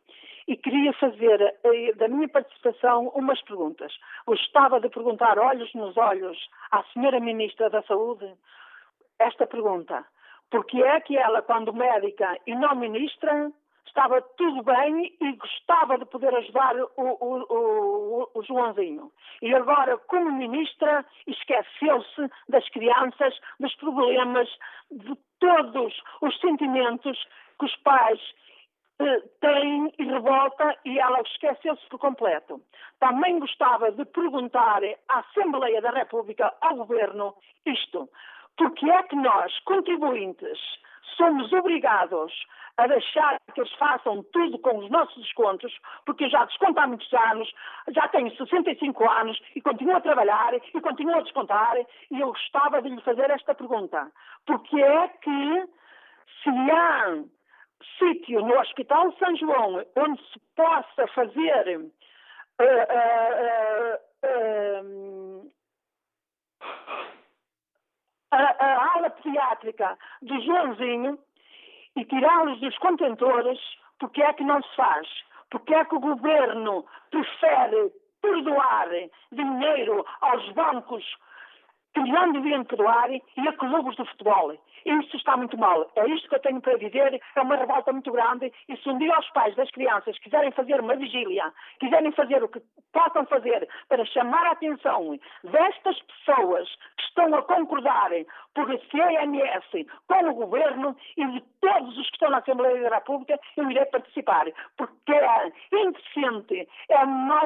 e 0.45 0.57
queria 0.57 0.91
fazer 0.91 1.41
uh, 1.41 1.97
da 1.97 2.09
minha 2.09 2.27
participação 2.27 3.07
umas 3.15 3.41
perguntas. 3.43 3.93
Gostava 4.27 4.81
de 4.81 4.89
perguntar 4.89 5.39
olhos 5.39 5.73
nos 5.73 5.95
olhos 5.95 6.37
à 6.69 6.83
Senhora 6.91 7.21
Ministra 7.21 7.69
da 7.69 7.81
Saúde 7.83 8.29
esta 9.19 9.45
pergunta. 9.45 10.05
Porque 10.49 10.81
é 10.81 10.99
que 11.01 11.15
ela, 11.15 11.41
quando 11.41 11.73
médica 11.73 12.37
e 12.47 12.55
não 12.55 12.75
ministra, 12.75 13.51
estava 13.85 14.21
tudo 14.21 14.63
bem 14.63 15.15
e 15.19 15.33
gostava 15.33 15.97
de 15.97 16.05
poder 16.05 16.33
ajudar 16.35 16.75
o, 16.75 16.89
o, 16.97 17.45
o, 17.49 18.29
o 18.33 18.43
Joãozinho. 18.43 19.11
E 19.41 19.53
agora, 19.53 19.97
como 19.97 20.31
ministra, 20.31 21.05
esqueceu-se 21.27 22.29
das 22.47 22.67
crianças, 22.69 23.37
dos 23.59 23.75
problemas, 23.75 24.49
de 24.91 25.15
todos 25.39 25.93
os 26.21 26.39
sentimentos 26.39 27.17
que 27.59 27.65
os 27.65 27.75
pais 27.77 28.19
eh, 29.01 29.21
têm 29.39 29.93
e 29.97 30.03
revolta 30.03 30.77
e 30.85 30.99
ela 30.99 31.21
esqueceu-se 31.21 31.87
por 31.89 31.99
completo. 31.99 32.61
Também 32.99 33.39
gostava 33.39 33.91
de 33.91 34.05
perguntar 34.05 34.81
à 35.07 35.19
Assembleia 35.19 35.81
da 35.81 35.91
República, 35.91 36.53
ao 36.61 36.75
Governo, 36.75 37.35
isto. 37.65 38.09
Porque 38.59 38.89
é 38.91 39.03
que 39.03 39.15
nós, 39.15 39.57
contribuintes, 39.59 40.59
somos 41.15 41.51
obrigados 41.53 42.33
a 42.75 42.87
deixar 42.87 43.37
que 43.53 43.61
eles 43.61 43.73
façam 43.75 44.21
tudo 44.33 44.59
com 44.59 44.79
os 44.79 44.89
nossos 44.91 45.15
descontos, 45.23 45.73
porque 46.05 46.25
eu 46.25 46.29
já 46.29 46.43
desconto 46.43 46.77
há 46.77 46.85
muitos 46.85 47.11
anos, 47.13 47.49
já 47.87 48.07
tenho 48.09 48.29
65 48.35 49.09
anos 49.09 49.39
e 49.55 49.61
continuo 49.61 49.95
a 49.95 50.01
trabalhar 50.01 50.53
e 50.53 50.81
continuo 50.81 51.15
a 51.15 51.21
descontar, 51.21 51.77
e 52.11 52.19
eu 52.19 52.27
gostava 52.27 52.81
de 52.81 52.89
lhe 52.89 53.01
fazer 53.01 53.29
esta 53.31 53.55
pergunta. 53.55 54.11
Porque 54.45 54.81
é 54.81 55.07
que 55.07 55.69
se 56.43 56.49
há 56.49 57.23
sítio 57.97 58.41
no 58.41 58.59
Hospital 58.59 59.13
São 59.19 59.35
João 59.37 59.85
onde 59.95 60.21
se 60.33 60.39
possa 60.53 61.07
fazer 61.15 61.77
uh, 61.77 61.91
uh, 62.91 63.95
uh, 64.25 65.08
a, 68.39 68.93
aula 68.93 69.09
pediátrica 69.09 69.97
do 70.21 70.39
Joãozinho 70.41 71.19
e 71.95 72.05
tirá-los 72.05 72.59
dos 72.59 72.77
contentores, 72.77 73.59
porque 73.99 74.21
é 74.21 74.33
que 74.33 74.43
não 74.43 74.61
se 74.61 74.75
faz? 74.75 75.07
Porque 75.49 75.73
é 75.73 75.83
que 75.85 75.95
o 75.95 75.99
governo 75.99 76.85
prefere 77.09 77.91
perdoar 78.21 78.87
dinheiro 79.31 80.05
aos 80.21 80.51
bancos 80.51 81.03
que 81.93 81.99
não 82.01 82.31
deviam 82.31 82.63
perdoar 82.63 83.11
e 83.11 83.47
a 83.47 83.53
clubes 83.53 83.95
do 83.95 84.05
futebol? 84.05 84.53
Isto 84.85 85.17
está 85.17 85.35
muito 85.35 85.57
mal. 85.57 85.89
É 85.95 86.07
isto 86.07 86.29
que 86.29 86.35
eu 86.35 86.39
tenho 86.39 86.61
para 86.61 86.77
dizer. 86.77 87.21
É 87.35 87.41
uma 87.41 87.55
revolta 87.55 87.91
muito 87.91 88.11
grande. 88.11 88.51
E 88.67 88.77
se 88.77 88.89
um 88.89 88.97
dia 88.97 89.17
os 89.19 89.29
pais 89.31 89.55
das 89.55 89.69
crianças 89.71 90.17
quiserem 90.19 90.51
fazer 90.51 90.79
uma 90.79 90.95
vigília, 90.95 91.51
quiserem 91.79 92.11
fazer 92.11 92.43
o 92.43 92.47
que 92.47 92.61
possam 92.93 93.25
fazer 93.25 93.67
para 93.87 94.05
chamar 94.05 94.45
a 94.47 94.51
atenção 94.51 95.17
destas 95.43 95.99
pessoas 96.01 96.69
que 96.97 97.03
estão 97.03 97.35
a 97.35 97.41
concordar 97.43 98.09
por 98.53 98.67
CNS 98.89 99.87
com 100.07 100.29
o 100.29 100.33
governo 100.33 100.95
e 101.17 101.25
de 101.25 101.41
todos 101.61 101.97
os 101.97 102.07
que 102.07 102.15
estão 102.15 102.29
na 102.29 102.39
Assembleia 102.39 102.89
da 102.89 102.95
República, 102.95 103.39
eu 103.57 103.69
irei 103.69 103.85
participar. 103.85 104.45
Porque 104.77 105.11
é 105.11 105.51
indecente, 105.73 106.67
é 106.89 107.05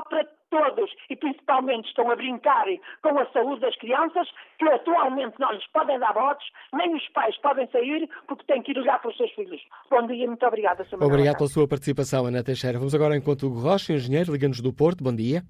para 0.10 0.28
todos 0.54 0.95
e 1.10 1.16
principalmente 1.16 1.88
estão 1.88 2.12
a 2.12 2.16
brincar 2.16 2.66
com 3.01 3.18
a 3.18 3.26
saúde 3.32 3.62
das 3.62 3.76
crianças, 3.78 4.30
que 4.60 4.70
atualmente 4.70 5.39
não 5.39 5.51
lhes 5.51 5.66
podem 5.68 5.97
dar 5.97 6.14
votos, 6.14 6.45
nem 6.74 6.95
os 6.95 7.10
pais 7.10 7.36
podem 7.38 7.68
sair 7.72 8.08
porque 8.28 8.45
têm 8.45 8.62
que 8.62 8.72
ir 8.72 8.78
olhar 8.78 9.01
para 9.01 9.10
os 9.10 9.18
seus 9.18 9.32
filhos. 9.32 9.62
Bom 9.89 10.06
dia, 10.06 10.28
muito 10.28 10.45
obrigada, 10.45 10.86
Sr. 10.86 11.04
Obrigado 11.04 11.38
pela 11.38 11.49
sua 11.49 11.68
participação, 11.68 12.28
Ana 12.28 12.43
Teixeira. 12.43 12.78
Vamos 12.78 12.93
agora 12.93 13.18
encontro 13.18 13.49
do 13.49 13.60
Rocha, 13.60 13.93
engenheiro, 13.93 14.32
liga-nos 14.32 14.62
do 14.62 14.72
Porto. 14.72 15.04
Bom 15.04 15.16
dia. 15.16 15.41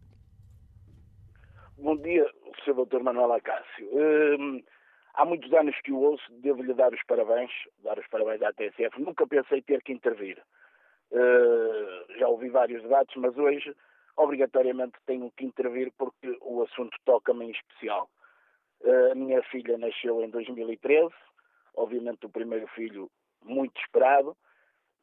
Bom 1.77 1.97
dia, 1.97 2.25
Sr. 2.63 2.85
Dr. 2.85 3.03
Manuel 3.03 3.33
Acácio. 3.33 3.89
Hum, 3.91 4.63
há 5.15 5.25
muitos 5.25 5.51
anos 5.51 5.75
que 5.83 5.91
o 5.91 5.99
ouço, 5.99 6.23
devo-lhe 6.41 6.73
dar 6.73 6.93
os 6.93 7.03
parabéns, 7.03 7.51
dar 7.83 7.99
os 7.99 8.07
parabéns 8.07 8.41
à 8.41 8.53
TSF. 8.53 9.01
Nunca 9.01 9.27
pensei 9.27 9.61
ter 9.61 9.83
que 9.83 9.91
intervir. 9.91 10.41
Uh, 11.11 12.17
já 12.17 12.27
ouvi 12.29 12.49
vários 12.49 12.81
debates, 12.81 13.13
mas 13.17 13.37
hoje 13.37 13.75
obrigatoriamente 14.17 14.97
tenho 15.05 15.31
que 15.31 15.45
intervir 15.45 15.91
porque 15.97 16.37
o 16.41 16.61
assunto 16.63 16.97
toca-me 17.05 17.45
em 17.45 17.51
especial. 17.51 18.09
Uh, 18.81 19.11
a 19.11 19.15
minha 19.15 19.41
filha 19.43 19.77
nasceu 19.77 20.21
em 20.23 20.29
2013, 20.29 21.13
obviamente 21.75 22.25
o 22.25 22.29
primeiro 22.29 22.67
filho 22.67 23.09
muito 23.43 23.79
esperado, 23.81 24.35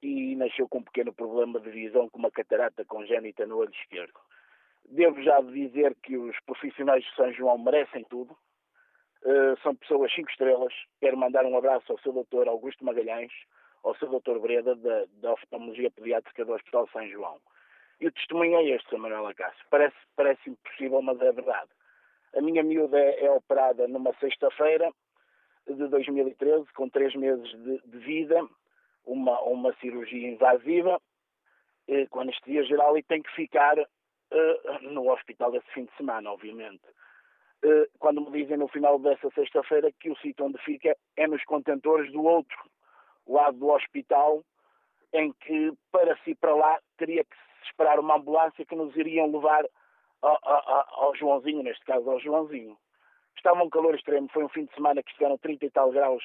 e 0.02 0.34
nasceu 0.36 0.68
com 0.68 0.78
um 0.78 0.82
pequeno 0.82 1.12
problema 1.12 1.60
de 1.60 1.70
visão, 1.70 2.08
com 2.08 2.18
uma 2.18 2.30
catarata 2.30 2.84
congénita 2.84 3.46
no 3.46 3.58
olho 3.58 3.72
esquerdo. 3.72 4.18
Devo 4.84 5.22
já 5.22 5.40
dizer 5.40 5.94
que 6.02 6.16
os 6.16 6.38
profissionais 6.40 7.04
de 7.04 7.14
São 7.14 7.32
João 7.32 7.58
merecem 7.58 8.04
tudo, 8.04 8.32
uh, 8.32 9.60
são 9.62 9.74
pessoas 9.76 10.12
cinco 10.12 10.30
estrelas. 10.30 10.72
Quero 11.00 11.16
mandar 11.16 11.44
um 11.44 11.56
abraço 11.56 11.92
ao 11.92 11.98
seu 12.00 12.12
doutor 12.12 12.48
Augusto 12.48 12.84
Magalhães, 12.84 13.32
ao 13.82 13.94
seu 13.96 14.08
doutor 14.08 14.40
Breda, 14.40 14.74
da, 14.74 15.04
da 15.20 15.32
oftalmologia 15.32 15.90
pediátrica 15.90 16.44
do 16.44 16.52
Hospital 16.52 16.88
São 16.92 17.06
João. 17.08 17.40
E 18.00 18.06
o 18.06 18.12
testemunho 18.12 18.56
é 18.56 18.64
este, 18.70 18.88
Samuel 18.88 19.26
Acácio. 19.26 19.64
Parece, 19.68 19.96
parece 20.16 20.48
impossível, 20.48 21.02
mas 21.02 21.20
é 21.20 21.32
verdade. 21.32 21.68
A 22.34 22.40
minha 22.40 22.62
miúda 22.62 22.98
é, 22.98 23.26
é 23.26 23.30
operada 23.30 23.86
numa 23.86 24.14
sexta-feira 24.14 24.90
de 25.66 25.86
2013, 25.88 26.72
com 26.72 26.88
três 26.88 27.14
meses 27.14 27.48
de, 27.62 27.80
de 27.84 27.98
vida, 27.98 28.42
uma, 29.04 29.40
uma 29.42 29.74
cirurgia 29.74 30.28
invasiva, 30.28 31.00
eh, 31.88 32.06
com 32.06 32.20
anestesia 32.20 32.64
geral, 32.64 32.96
e 32.96 33.02
tem 33.02 33.22
que 33.22 33.30
ficar 33.32 33.76
eh, 33.78 34.78
no 34.82 35.10
hospital 35.12 35.54
esse 35.54 35.70
fim 35.72 35.84
de 35.84 35.96
semana, 35.96 36.30
obviamente. 36.30 36.82
Eh, 37.62 37.88
quando 37.98 38.22
me 38.22 38.42
dizem 38.42 38.56
no 38.56 38.68
final 38.68 38.98
dessa 38.98 39.28
sexta-feira 39.30 39.92
que 40.00 40.10
o 40.10 40.16
sítio 40.16 40.46
onde 40.46 40.58
fica 40.64 40.96
é 41.16 41.26
nos 41.26 41.44
contentores 41.44 42.10
do 42.12 42.24
outro 42.24 42.58
lado 43.26 43.58
do 43.58 43.68
hospital, 43.68 44.42
em 45.12 45.32
que 45.32 45.72
para 45.92 46.16
si 46.24 46.34
para 46.34 46.54
lá 46.54 46.80
teria 46.96 47.24
que 47.24 47.36
esperar 47.66 47.98
uma 47.98 48.16
ambulância 48.16 48.64
que 48.64 48.74
nos 48.74 48.94
iriam 48.96 49.30
levar 49.30 49.64
ao, 50.22 50.38
ao, 50.42 51.04
ao 51.04 51.16
Joãozinho, 51.16 51.62
neste 51.62 51.84
caso 51.84 52.10
ao 52.10 52.20
Joãozinho. 52.20 52.76
Estava 53.36 53.62
um 53.62 53.70
calor 53.70 53.94
extremo, 53.94 54.28
foi 54.32 54.44
um 54.44 54.48
fim 54.48 54.64
de 54.66 54.74
semana 54.74 55.02
que 55.02 55.10
estiveram 55.10 55.38
30 55.38 55.64
e 55.64 55.70
tal 55.70 55.90
graus. 55.90 56.22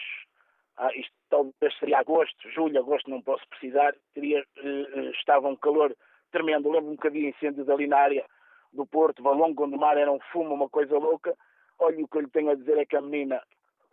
Ah, 0.77 0.93
isto 0.93 1.13
talvez 1.29 1.77
seria 1.79 1.99
agosto, 1.99 2.49
julho, 2.51 2.79
agosto, 2.79 3.09
não 3.09 3.21
posso 3.21 3.47
precisar. 3.47 3.95
Teria, 4.13 4.43
eh, 4.57 5.11
estava 5.17 5.47
um 5.47 5.55
calor 5.55 5.95
tremendo. 6.31 6.69
Lembro 6.69 6.91
um 6.91 6.95
bocadinho 6.95 7.29
incêndios 7.29 7.69
ali 7.69 7.87
na 7.87 7.97
área 7.97 8.25
do 8.73 8.85
Porto, 8.85 9.23
Valongo, 9.23 9.63
onde 9.63 9.75
o 9.75 9.79
mar 9.79 9.97
era 9.97 10.11
um 10.11 10.19
fumo, 10.31 10.53
uma 10.53 10.69
coisa 10.69 10.97
louca. 10.97 11.33
Olha, 11.79 12.03
o 12.03 12.07
que 12.07 12.17
eu 12.17 12.21
lhe 12.21 12.29
tenho 12.29 12.49
a 12.49 12.55
dizer 12.55 12.77
é 12.77 12.85
que 12.85 12.97
a 12.97 13.01
menina 13.01 13.41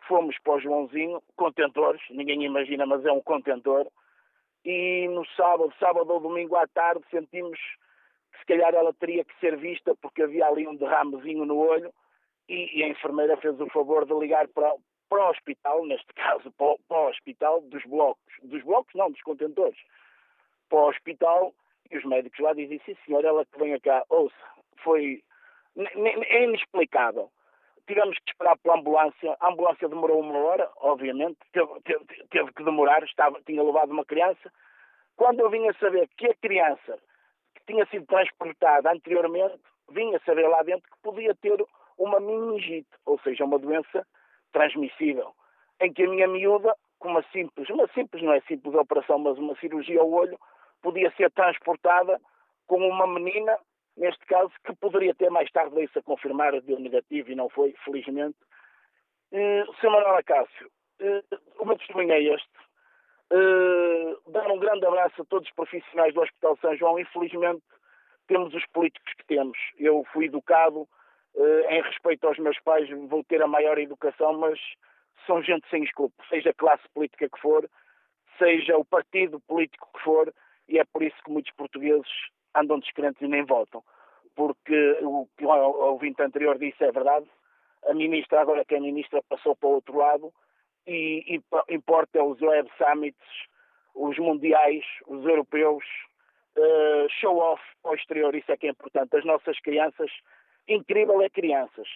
fomos 0.08 0.36
para 0.42 0.54
o 0.54 0.60
Joãozinho, 0.60 1.22
contentores, 1.36 2.02
ninguém 2.10 2.44
imagina, 2.44 2.84
mas 2.84 3.04
é 3.04 3.12
um 3.12 3.20
contentor, 3.20 3.86
e 4.64 5.08
no 5.08 5.26
sábado, 5.36 5.72
sábado 5.78 6.12
ou 6.12 6.20
domingo 6.20 6.56
à 6.56 6.66
tarde, 6.66 7.04
sentimos 7.10 7.58
que 8.32 8.38
se 8.38 8.46
calhar 8.46 8.74
ela 8.74 8.92
teria 8.94 9.24
que 9.24 9.38
ser 9.40 9.56
vista 9.56 9.94
porque 10.00 10.22
havia 10.22 10.46
ali 10.46 10.66
um 10.66 10.76
derramezinho 10.76 11.44
no 11.44 11.58
olho 11.58 11.92
e, 12.48 12.78
e 12.78 12.84
a 12.84 12.88
enfermeira 12.88 13.36
fez 13.36 13.60
o 13.60 13.68
favor 13.68 14.04
de 14.04 14.14
ligar 14.14 14.48
para, 14.48 14.72
para 15.08 15.26
o 15.26 15.30
hospital, 15.30 15.84
neste 15.86 16.12
caso 16.14 16.50
para, 16.52 16.76
para 16.88 16.98
o 16.98 17.08
hospital 17.08 17.60
dos 17.62 17.84
blocos, 17.84 18.34
dos 18.42 18.62
blocos 18.62 18.94
não, 18.94 19.10
dos 19.10 19.22
contentores, 19.22 19.78
para 20.68 20.78
o 20.78 20.88
hospital 20.88 21.54
e 21.90 21.98
os 21.98 22.04
médicos 22.04 22.38
lá 22.38 22.54
dizem, 22.54 22.80
sim 22.84 22.96
senhor, 23.04 23.24
ela 23.24 23.44
que 23.44 23.58
venha 23.58 23.78
cá, 23.80 24.04
ouça, 24.08 24.34
foi 24.82 25.22
é 25.76 26.44
inexplicável 26.44 27.30
tivemos 27.86 28.16
que 28.18 28.30
esperar 28.30 28.56
pela 28.58 28.78
ambulância. 28.78 29.36
A 29.40 29.48
ambulância 29.48 29.88
demorou 29.88 30.20
uma 30.20 30.38
hora, 30.38 30.70
obviamente, 30.76 31.38
teve, 31.52 31.80
teve, 31.82 32.04
teve, 32.30 32.52
que 32.52 32.64
demorar, 32.64 33.02
estava, 33.04 33.40
tinha 33.42 33.62
levado 33.62 33.90
uma 33.90 34.04
criança. 34.04 34.52
Quando 35.16 35.40
eu 35.40 35.50
vinha 35.50 35.72
saber 35.74 36.08
que 36.16 36.26
a 36.26 36.34
criança 36.34 36.98
que 37.54 37.64
tinha 37.66 37.86
sido 37.86 38.06
transportada 38.06 38.90
anteriormente, 38.90 39.60
vinha 39.90 40.20
saber 40.24 40.48
lá 40.48 40.62
dentro 40.62 40.90
que 40.90 41.02
podia 41.02 41.34
ter 41.34 41.62
uma 41.98 42.18
meningite, 42.18 42.88
ou 43.04 43.18
seja, 43.20 43.44
uma 43.44 43.58
doença 43.58 44.06
transmissível, 44.52 45.34
em 45.80 45.92
que 45.92 46.04
a 46.04 46.08
minha 46.08 46.28
miúda, 46.28 46.74
com 46.98 47.08
uma 47.08 47.22
simples, 47.32 47.68
uma 47.70 47.86
simples, 47.88 48.22
não 48.22 48.32
é 48.32 48.40
simples 48.42 48.74
operação, 48.74 49.18
mas 49.18 49.38
uma 49.38 49.56
cirurgia 49.56 50.00
ao 50.00 50.10
olho, 50.10 50.38
podia 50.80 51.10
ser 51.16 51.30
transportada 51.30 52.20
com 52.66 52.76
uma 52.76 53.06
menina 53.06 53.58
neste 53.96 54.24
caso, 54.26 54.52
que 54.64 54.74
poderia 54.76 55.14
ter 55.14 55.30
mais 55.30 55.50
tarde 55.50 55.74
veio-se 55.74 55.98
a 55.98 56.02
confirmar, 56.02 56.60
deu 56.62 56.78
negativo 56.78 57.30
e 57.30 57.34
não 57.34 57.48
foi, 57.48 57.74
felizmente. 57.84 58.38
Uh, 59.32 59.64
Sr. 59.80 59.90
Manuel 59.90 60.16
Acácio, 60.16 60.70
uh, 61.00 61.38
o 61.58 61.64
meu 61.64 61.76
testemunho 61.78 62.12
é 62.12 62.22
este. 62.22 62.50
Uh, 63.32 64.30
dar 64.30 64.50
um 64.50 64.58
grande 64.58 64.84
abraço 64.84 65.22
a 65.22 65.24
todos 65.24 65.48
os 65.48 65.54
profissionais 65.54 66.12
do 66.12 66.20
Hospital 66.20 66.58
São 66.60 66.76
João. 66.76 66.98
Infelizmente, 66.98 67.62
temos 68.26 68.52
os 68.54 68.64
políticos 68.66 69.12
que 69.14 69.24
temos. 69.26 69.58
Eu 69.78 70.04
fui 70.12 70.26
educado 70.26 70.82
uh, 71.34 71.70
em 71.70 71.82
respeito 71.82 72.26
aos 72.26 72.38
meus 72.38 72.58
pais, 72.60 72.88
vou 73.08 73.24
ter 73.24 73.42
a 73.42 73.46
maior 73.46 73.78
educação, 73.78 74.34
mas 74.38 74.58
são 75.26 75.42
gente 75.42 75.68
sem 75.70 75.82
escopo, 75.84 76.14
seja 76.28 76.50
a 76.50 76.54
classe 76.54 76.82
política 76.92 77.28
que 77.28 77.40
for, 77.40 77.68
seja 78.38 78.76
o 78.76 78.84
partido 78.84 79.40
político 79.40 79.88
que 79.94 80.02
for, 80.02 80.32
e 80.68 80.78
é 80.78 80.84
por 80.84 81.02
isso 81.02 81.16
que 81.24 81.30
muitos 81.30 81.52
portugueses 81.54 82.10
andam 82.54 82.78
descrentes 82.78 83.20
e 83.22 83.28
nem 83.28 83.44
votam. 83.44 83.82
Porque 84.34 84.98
o 85.02 85.28
que 85.36 85.44
o 85.44 85.50
ouvinte 85.50 86.22
anterior 86.22 86.58
disse 86.58 86.82
é 86.84 86.92
verdade. 86.92 87.26
A 87.86 87.94
ministra, 87.94 88.40
agora 88.40 88.64
que 88.64 88.74
é 88.74 88.80
ministra, 88.80 89.22
passou 89.28 89.56
para 89.56 89.68
o 89.68 89.72
outro 89.72 89.96
lado 89.96 90.32
e, 90.86 91.36
e 91.36 91.74
importa 91.74 92.22
os 92.22 92.40
Web 92.40 92.70
Summits, 92.78 93.18
os 93.94 94.18
mundiais, 94.18 94.84
os 95.06 95.24
europeus, 95.24 95.84
uh, 96.56 97.08
show 97.20 97.36
off 97.38 97.62
ao 97.84 97.94
exterior, 97.94 98.34
isso 98.34 98.50
é 98.50 98.56
que 98.56 98.66
é 98.66 98.70
importante. 98.70 99.16
As 99.16 99.24
nossas 99.24 99.58
crianças, 99.60 100.10
incrível 100.68 101.20
é 101.22 101.28
crianças. 101.28 101.88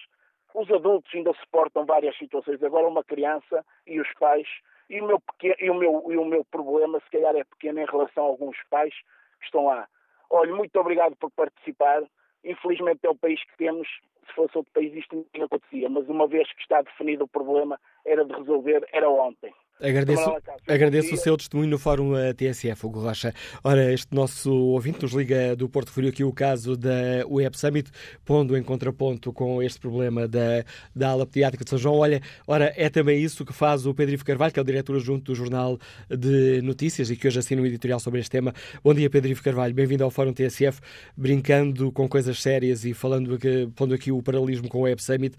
Os 0.54 0.70
adultos 0.70 1.14
ainda 1.14 1.32
suportam 1.34 1.84
várias 1.84 2.16
situações. 2.16 2.62
Agora 2.62 2.86
uma 2.86 3.04
criança 3.04 3.64
e 3.86 4.00
os 4.00 4.12
pais, 4.14 4.48
e 4.88 5.00
o 5.00 5.07
meu, 5.07 5.20
pequeno, 5.20 5.57
e 5.61 5.70
o 5.70 5.74
meu, 5.74 6.12
e 6.12 6.16
o 6.16 6.24
meu 6.24 6.44
problema 6.44 7.00
se 7.00 7.11
calhar 7.11 7.36
é 7.36 7.44
pequeno 7.44 7.80
em 7.80 7.86
relação 7.86 8.24
a 8.24 8.28
alguns 8.28 8.57
pais 8.70 8.94
que 9.38 9.46
estão 9.46 9.66
lá. 9.66 9.88
Olha, 10.31 10.55
muito 10.55 10.79
obrigado 10.79 11.16
por 11.16 11.31
participar. 11.31 12.03
Infelizmente 12.45 13.05
é 13.05 13.11
o 13.11 13.16
país 13.16 13.43
que 13.45 13.57
temos. 13.57 13.89
Se 14.27 14.33
fosse 14.35 14.57
outro 14.57 14.72
país 14.72 14.93
isto 14.95 15.27
não 15.37 15.45
acontecia, 15.45 15.89
mas 15.89 16.09
uma 16.09 16.27
vez 16.27 16.53
que 16.53 16.61
está 16.61 16.83
definido 16.83 17.24
o 17.24 17.29
problema, 17.29 17.81
era 18.05 18.24
de 18.24 18.35
resolver, 18.35 18.87
era 18.93 19.09
ontem. 19.09 19.55
Agradeço, 19.79 20.37
agradeço 20.66 21.14
o 21.14 21.18
seu 21.18 21.37
testemunho 21.37 21.68
no 21.68 21.79
Fórum 21.79 22.12
TSF, 22.35 22.87
Hugo 22.87 23.01
Rocha. 23.01 23.35
Ora, 23.62 23.93
este 23.93 24.14
nosso 24.14 24.51
ouvinte 24.51 25.03
nos 25.03 25.12
liga 25.12 25.55
do 25.55 25.68
Porto 25.68 25.89
referiu 25.89 26.09
aqui 26.09 26.24
o 26.24 26.33
caso 26.33 26.79
da 26.79 27.27
Web 27.29 27.59
Summit, 27.59 27.91
pondo 28.24 28.57
em 28.57 28.62
contraponto 28.62 29.35
com 29.35 29.62
este 29.62 29.79
problema 29.79 30.27
da, 30.27 30.64
da 30.95 31.11
ala 31.11 31.27
pediátrica 31.27 31.62
de 31.62 31.68
São 31.68 31.79
João. 31.79 31.97
Olha, 31.97 32.22
ora, 32.47 32.72
é 32.74 32.89
também 32.89 33.22
isso 33.22 33.45
que 33.45 33.53
faz 33.53 33.85
o 33.85 33.93
Pedro 33.93 34.14
Ivo 34.14 34.24
Carvalho, 34.24 34.51
que 34.51 34.59
é 34.59 34.62
o 34.62 34.64
diretor 34.64 34.97
adjunto 34.97 35.24
do 35.24 35.35
Jornal 35.35 35.79
de 36.09 36.62
Notícias 36.62 37.11
e 37.11 37.16
que 37.16 37.29
hoje 37.29 37.39
assina 37.39 37.61
um 37.61 37.66
editorial 37.66 38.01
sobre 38.01 38.20
este 38.20 38.31
tema. 38.31 38.55
Bom 38.83 38.95
dia, 38.95 39.11
Pedro 39.11 39.31
Ivo 39.31 39.43
Carvalho. 39.43 39.74
Bem-vindo 39.74 40.03
ao 40.03 40.11
Fórum 40.11 40.33
TSF, 40.33 40.81
brincando 41.14 41.93
com 41.93 42.09
coisas 42.09 42.41
sérias 42.41 42.87
e 42.87 42.95
falando 42.95 43.39
pondo 43.74 43.95
aqui 43.95 44.11
o 44.11 44.22
paralelismo 44.22 44.70
com 44.70 44.79
o 44.79 44.83
Web 44.83 45.03
Summit. 45.03 45.37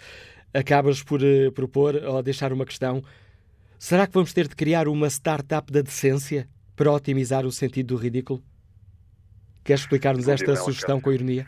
Acabas 0.54 1.02
por 1.02 1.22
uh, 1.24 1.52
propor 1.54 1.96
ou 1.96 2.22
deixar 2.22 2.54
uma 2.54 2.66
questão 2.66 3.04
Será 3.80 4.07
que 4.07 4.13
vamos 4.13 4.34
ter 4.34 4.47
de 4.47 4.55
criar 4.55 4.88
uma 4.88 5.07
startup 5.07 5.71
da 5.71 5.82
decência 5.82 6.47
para 6.75 6.91
otimizar 6.91 7.45
o 7.45 7.51
sentido 7.51 7.95
do 7.95 7.95
ridículo? 7.95 8.41
Queres 9.63 9.82
explicar-nos 9.82 10.28
esta 10.28 10.55
sugestão 10.55 10.99
com 10.99 11.11
ironia? 11.11 11.45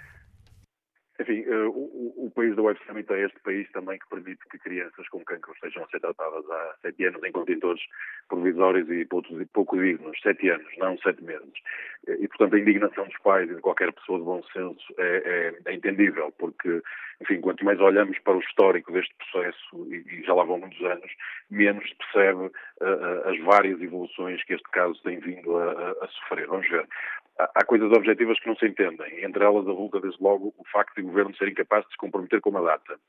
Enfim, 1.19 1.41
uh, 1.41 1.69
o, 1.69 2.25
o, 2.27 2.28
país 2.39 2.55
da 2.55 2.61
Web 2.61 2.79
Summit 2.87 3.11
é 3.11 3.25
este 3.25 3.37
país 3.41 3.69
também 3.73 3.99
que 3.99 4.07
permite 4.07 4.39
que 4.49 4.57
crianças 4.59 5.09
com 5.09 5.19
cancro 5.25 5.51
estejam 5.51 5.83
a 5.83 5.87
ser 5.87 5.99
tratadas 5.99 6.49
há 6.49 6.75
sete 6.81 7.03
anos 7.03 7.21
em 7.21 7.33
contentores 7.33 7.81
provisórios 8.29 8.89
e 8.89 9.05
pouco 9.05 9.77
dignos. 9.77 10.17
Sete 10.21 10.49
anos, 10.49 10.67
não 10.77 10.97
sete 10.99 11.21
meses. 11.21 11.51
E, 12.07 12.27
portanto, 12.29 12.55
a 12.55 12.59
indignação 12.59 13.05
dos 13.05 13.17
pais 13.17 13.49
e 13.49 13.55
de 13.55 13.61
qualquer 13.61 13.91
pessoa 13.91 14.19
de 14.19 14.23
bom 14.23 14.41
senso 14.53 14.93
é, 14.97 15.53
é, 15.65 15.71
é 15.71 15.73
entendível, 15.73 16.33
porque 16.37 16.81
enfim, 17.21 17.41
quanto 17.41 17.65
mais 17.65 17.79
olhamos 17.81 18.17
para 18.19 18.37
o 18.37 18.39
histórico 18.39 18.93
deste 18.93 19.13
processo, 19.15 19.87
e, 19.91 19.97
e 20.07 20.23
já 20.23 20.33
lá 20.33 20.45
vão 20.45 20.59
muitos 20.59 20.81
anos, 20.81 21.11
menos 21.49 21.83
se 21.89 21.95
percebe 21.95 22.45
uh, 22.45 23.29
as 23.29 23.37
várias 23.39 23.81
evoluções 23.81 24.41
que 24.45 24.53
este 24.53 24.69
caso 24.71 24.97
tem 25.03 25.19
vindo 25.19 25.57
a, 25.57 25.71
a, 25.71 26.05
a 26.05 26.07
sofrer. 26.07 26.47
Vamos 26.47 26.69
ver. 26.69 26.87
Há, 27.39 27.63
coisas 27.63 27.89
objetivas 27.93 28.37
que 28.39 28.47
não 28.47 28.55
se 28.57 28.67
entendem. 28.67 29.23
Entre 29.23 29.43
elas, 29.43 29.65
avulta, 29.65 30.01
desde 30.01 30.21
logo, 30.21 30.53
o 30.57 30.65
facto 30.65 30.95
de 30.95 31.01
o 31.01 31.05
Governo 31.05 31.33
ser 31.35 31.47
incapaz 31.47 31.85
de 31.85 31.91
se 31.91 31.97
comprometer 31.97 32.41
com 32.41 32.49
uma 32.49 32.61
data. 32.61 32.99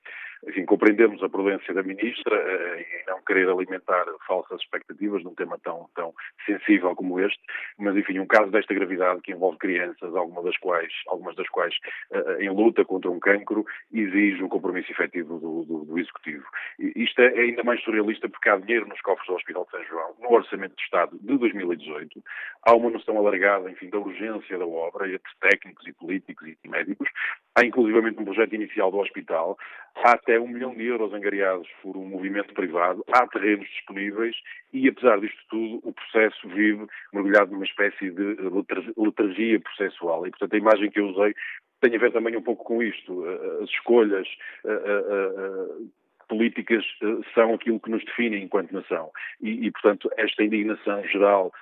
Enfim, 0.47 0.65
compreendemos 0.65 1.23
a 1.23 1.29
prudência 1.29 1.75
da 1.75 1.83
Ministra 1.83 2.35
uh, 2.35 2.81
em 2.81 3.07
não 3.07 3.21
querer 3.23 3.49
alimentar 3.49 4.05
falsas 4.27 4.61
expectativas 4.61 5.23
num 5.23 5.35
tema 5.35 5.59
tão, 5.63 5.89
tão 5.95 6.15
sensível 6.47 6.95
como 6.95 7.21
este, 7.21 7.41
mas, 7.79 7.97
enfim, 7.97 8.19
um 8.19 8.27
caso 8.27 8.51
desta 8.51 8.73
gravidade 8.75 9.21
que 9.21 9.33
envolve 9.33 9.59
crianças, 9.59 10.15
algumas 10.15 10.45
das 10.45 10.57
quais, 10.59 10.93
algumas 11.09 11.37
das 11.37 11.49
quais 11.49 11.75
uh, 12.11 12.41
em 12.41 12.51
luta 12.51 12.85
contra 12.85 13.11
um 13.11 13.21
cancro, 13.21 13.65
exige 13.93 14.43
um 14.43 14.49
compromisso 14.49 14.91
efetivo 14.91 15.39
do, 15.39 15.65
do, 15.65 15.85
do 15.85 15.99
Executivo. 15.99 16.45
E 16.79 17.05
isto 17.05 17.21
é 17.21 17.29
ainda 17.39 17.63
mais 17.63 17.83
surrealista 17.83 18.29
porque 18.29 18.49
há 18.49 18.57
dinheiro 18.57 18.89
nos 18.89 19.01
cofres 19.03 19.27
do 19.27 19.35
Hospital 19.35 19.65
de 19.65 19.71
São 19.71 19.85
João, 19.85 20.15
no 20.21 20.33
Orçamento 20.33 20.75
de 20.77 20.83
Estado 20.83 21.19
de 21.19 21.39
2018, 21.39 22.23
há 22.63 22.75
uma 22.75 22.91
noção 22.91 23.17
alargada, 23.19 23.71
enfim, 23.71 23.91
da 23.91 23.99
urgência 23.99 24.59
da 24.59 24.67
obra 24.67 25.07
entre 25.09 25.33
técnicos 25.41 25.87
e 25.87 25.93
políticos 25.93 26.49
e 26.49 26.69
médicos, 26.69 27.09
há 27.57 27.65
inclusivamente 27.65 28.21
um 28.21 28.25
projeto 28.25 28.55
inicial 28.55 28.91
do 28.91 28.99
hospital, 28.99 29.59
há 29.97 30.13
até 30.13 30.39
um 30.39 30.49
milhão 30.49 30.75
de 30.75 30.85
euros 30.85 31.13
angariados 31.13 31.69
por 31.83 31.97
um 31.97 32.05
movimento 32.05 32.53
privado, 32.55 33.05
há 33.13 33.27
terrenos 33.27 33.69
disponíveis 33.69 34.37
e, 34.73 34.89
apesar 34.89 35.21
disto 35.21 35.41
tudo, 35.49 35.81
o 35.83 35.93
processo 35.93 36.49
vive 36.49 36.87
mergulhado 37.13 37.53
numa 37.53 37.65
espécie 37.65 38.11
de 38.11 38.37
letargia 38.97 39.61
processual. 39.61 40.27
E, 40.27 40.31
portanto, 40.31 40.55
a 40.55 40.59
imagem 40.59 40.91
que 40.91 41.01
eu 41.01 41.09
usei 41.09 41.35
tem 41.81 41.97
a 41.97 41.99
ver 41.99 42.13
também 42.13 42.37
um 42.37 42.43
pouco 42.43 42.65
com 42.65 42.83
isto. 42.83 43.25
As 43.63 43.71
escolhas 43.71 44.29
políticas 46.29 46.85
são 47.35 47.55
aquilo 47.55 47.81
que 47.81 47.91
nos 47.91 48.05
define 48.05 48.39
enquanto 48.39 48.73
nação. 48.73 49.11
E, 49.41 49.67
e 49.67 49.71
portanto, 49.73 50.11
esta 50.17 50.45
indignação 50.45 51.03
geral 51.09 51.53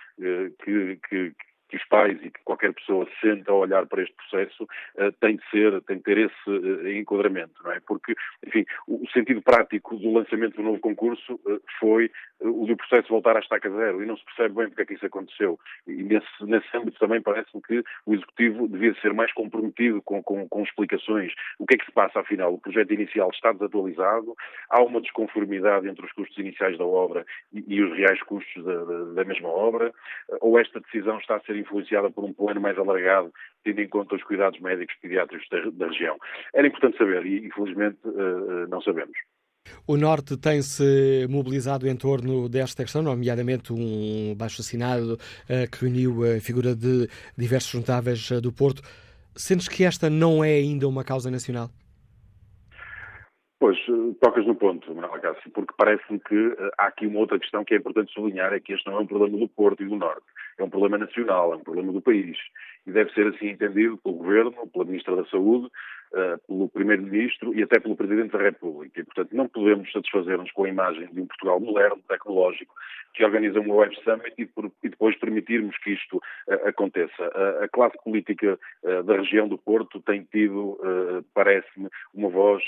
que, 0.64 0.98
que, 1.08 1.32
que 1.68 1.76
os 1.76 1.84
pais 1.84 2.18
e 2.22 2.30
que 2.30 2.40
qualquer 2.44 2.72
pessoa 2.72 3.06
se 3.06 3.28
senta 3.28 3.52
a 3.52 3.54
olhar 3.54 3.86
para 3.86 4.02
este 4.02 4.14
processo 4.14 4.64
uh, 4.64 5.12
tem 5.20 5.36
de 5.36 5.50
ser, 5.50 5.80
tem 5.82 5.98
de 5.98 6.02
ter 6.02 6.18
esse 6.18 6.50
uh, 6.50 6.88
enquadramento, 6.90 7.62
não 7.62 7.72
é? 7.72 7.80
Porque, 7.80 8.14
enfim, 8.46 8.64
o, 8.86 9.04
o, 9.04 9.10
sentido 9.10 9.42
prático 9.42 9.96
do 9.96 10.12
lançamento 10.12 10.56
do 10.56 10.62
novo 10.62 10.80
concurso 10.80 11.34
uh, 11.34 11.60
foi 11.78 12.10
o 12.40 12.66
do 12.66 12.76
processo 12.76 13.08
voltar 13.08 13.36
à 13.36 13.40
estaca 13.40 13.68
zero 13.70 14.02
e 14.02 14.06
não 14.06 14.16
se 14.16 14.24
percebe 14.24 14.54
bem 14.54 14.68
porque 14.68 14.82
é 14.82 14.86
que 14.86 14.94
isso 14.94 15.06
aconteceu. 15.06 15.58
E 15.86 16.02
nesse, 16.02 16.26
nesse 16.42 16.76
âmbito 16.76 16.98
também 16.98 17.20
parece-me 17.20 17.62
que 17.62 17.82
o 18.06 18.14
Executivo 18.14 18.68
devia 18.68 18.94
ser 19.00 19.12
mais 19.12 19.32
comprometido 19.32 20.00
com, 20.02 20.22
com, 20.22 20.48
com, 20.48 20.62
explicações. 20.62 21.32
O 21.58 21.66
que 21.66 21.74
é 21.74 21.78
que 21.78 21.84
se 21.84 21.92
passa, 21.92 22.20
afinal? 22.20 22.54
O 22.54 22.60
projeto 22.60 22.92
inicial 22.94 23.30
está 23.30 23.52
desatualizado, 23.52 24.34
há 24.70 24.82
uma 24.82 25.00
desconformidade 25.00 25.88
entre 25.88 26.04
os 26.04 26.12
custos 26.12 26.38
iniciais 26.38 26.78
da 26.78 26.84
obra 26.84 27.26
e, 27.52 27.64
e 27.66 27.82
os 27.82 27.96
reais 27.96 28.22
custos 28.22 28.64
da, 28.64 28.84
da, 28.84 29.04
da 29.14 29.24
mesma 29.24 29.48
obra, 29.48 29.92
ou 30.40 30.58
esta 30.58 30.80
decisão 30.80 31.18
está 31.18 31.36
a 31.36 31.40
ser 31.40 31.56
influenciada 31.58 32.10
por 32.10 32.24
um 32.24 32.32
plano 32.32 32.60
mais 32.60 32.78
alargado, 32.78 33.32
tendo 33.64 33.80
em 33.80 33.88
conta 33.88 34.14
os 34.14 34.22
cuidados 34.22 34.60
médicos 34.60 34.94
pediátricos 35.00 35.46
da, 35.50 35.70
da 35.70 35.86
região. 35.88 36.16
Era 36.54 36.66
importante 36.66 36.98
saber 36.98 37.24
e, 37.26 37.46
infelizmente, 37.46 37.98
uh, 38.04 38.66
não 38.68 38.80
sabemos. 38.80 39.16
O 39.86 39.96
Norte 39.96 40.36
tem-se 40.36 41.26
mobilizado 41.28 41.88
em 41.88 41.96
torno 41.96 42.48
desta 42.48 42.82
questão, 42.82 43.02
nomeadamente 43.02 43.72
um 43.72 44.34
baixo-assinado 44.34 45.14
uh, 45.14 45.70
que 45.70 45.84
reuniu 45.84 46.24
a 46.24 46.40
figura 46.40 46.74
de 46.74 47.08
diversos 47.36 47.70
juntáveis 47.70 48.30
uh, 48.30 48.40
do 48.40 48.52
Porto. 48.52 48.82
Sentes 49.36 49.68
que 49.68 49.84
esta 49.84 50.10
não 50.10 50.42
é 50.42 50.54
ainda 50.54 50.88
uma 50.88 51.04
causa 51.04 51.30
nacional? 51.30 51.70
Pois, 53.60 53.76
tocas 54.20 54.46
no 54.46 54.54
ponto, 54.54 54.94
Manuel 54.94 55.20
Cássio, 55.20 55.50
porque 55.50 55.74
parece-me 55.76 56.20
que 56.20 56.56
há 56.78 56.86
aqui 56.86 57.06
uma 57.06 57.18
outra 57.18 57.40
questão 57.40 57.64
que 57.64 57.74
é 57.74 57.78
importante 57.78 58.12
sublinhar, 58.12 58.52
é 58.52 58.60
que 58.60 58.72
este 58.72 58.86
não 58.86 58.98
é 58.98 59.00
um 59.00 59.06
problema 59.06 59.36
do 59.36 59.48
Porto 59.48 59.82
e 59.82 59.88
do 59.88 59.96
Norte 59.96 60.26
é 60.58 60.64
um 60.64 60.70
problema 60.70 60.98
nacional, 60.98 61.52
é 61.52 61.56
um 61.56 61.62
problema 61.62 61.92
do 61.92 62.02
país. 62.02 62.36
E 62.86 62.90
deve 62.90 63.12
ser 63.12 63.26
assim 63.28 63.48
entendido 63.48 63.96
pelo 63.98 64.16
Governo, 64.16 64.52
pela 64.72 64.84
Ministra 64.84 65.16
da 65.16 65.24
Saúde, 65.26 65.66
uh, 65.66 66.38
pelo 66.46 66.68
Primeiro-Ministro 66.68 67.54
e 67.54 67.62
até 67.62 67.78
pelo 67.78 67.96
Presidente 67.96 68.32
da 68.32 68.42
República. 68.42 69.00
E, 69.00 69.04
portanto, 69.04 69.34
não 69.34 69.48
podemos 69.48 69.90
satisfazer-nos 69.92 70.50
com 70.52 70.64
a 70.64 70.68
imagem 70.68 71.06
de 71.12 71.20
um 71.20 71.26
Portugal 71.26 71.60
moderno, 71.60 72.02
tecnológico, 72.08 72.74
que 73.14 73.24
organiza 73.24 73.60
uma 73.60 73.74
Web 73.74 73.96
Summit 74.02 74.34
e, 74.36 74.88
depois 74.88 75.16
permitirmos 75.18 75.76
que 75.78 75.90
isto 75.90 76.20
aconteça. 76.64 77.26
A 77.62 77.68
classe 77.68 77.96
política 78.04 78.58
da 79.06 79.16
região 79.16 79.48
do 79.48 79.58
Porto 79.58 80.00
tem 80.02 80.22
tido, 80.30 80.78
parece-me, 81.34 81.88
uma 82.14 82.28
voz 82.28 82.62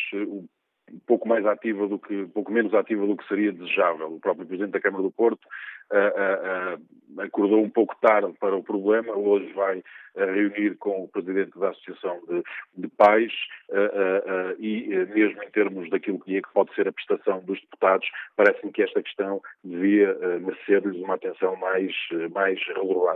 pouco 1.06 1.28
mais 1.28 1.44
ativa 1.46 1.86
do 1.86 1.98
que, 1.98 2.26
pouco 2.26 2.52
menos 2.52 2.74
ativa 2.74 3.06
do 3.06 3.16
que 3.16 3.26
seria 3.26 3.52
desejável. 3.52 4.14
O 4.14 4.20
próprio 4.20 4.46
Presidente 4.46 4.72
da 4.72 4.80
Câmara 4.80 5.02
do 5.02 5.10
Porto 5.10 5.44
uh, 5.92 6.78
uh, 6.78 7.20
acordou 7.20 7.62
um 7.62 7.70
pouco 7.70 7.96
tarde 8.00 8.32
para 8.38 8.56
o 8.56 8.62
problema, 8.62 9.12
hoje 9.14 9.52
vai 9.52 9.82
reunir 10.16 10.76
com 10.76 11.04
o 11.04 11.08
Presidente 11.08 11.58
da 11.58 11.70
Associação 11.70 12.20
de, 12.28 12.42
de 12.76 12.88
Pais 12.88 13.32
uh, 13.68 14.56
e 14.58 14.88
mesmo 15.14 15.42
em 15.42 15.50
termos 15.50 15.88
daquilo 15.90 16.20
que, 16.20 16.36
é, 16.36 16.42
que 16.42 16.52
pode 16.52 16.74
ser 16.74 16.88
a 16.88 16.92
prestação 16.92 17.40
dos 17.40 17.60
deputados, 17.60 18.08
parece-me 18.36 18.72
que 18.72 18.82
esta 18.82 19.02
questão 19.02 19.40
devia 19.64 20.14
merecer-lhes 20.40 20.96
uma 21.02 21.14
atenção 21.14 21.56
mais, 21.56 21.94
mais 22.32 22.58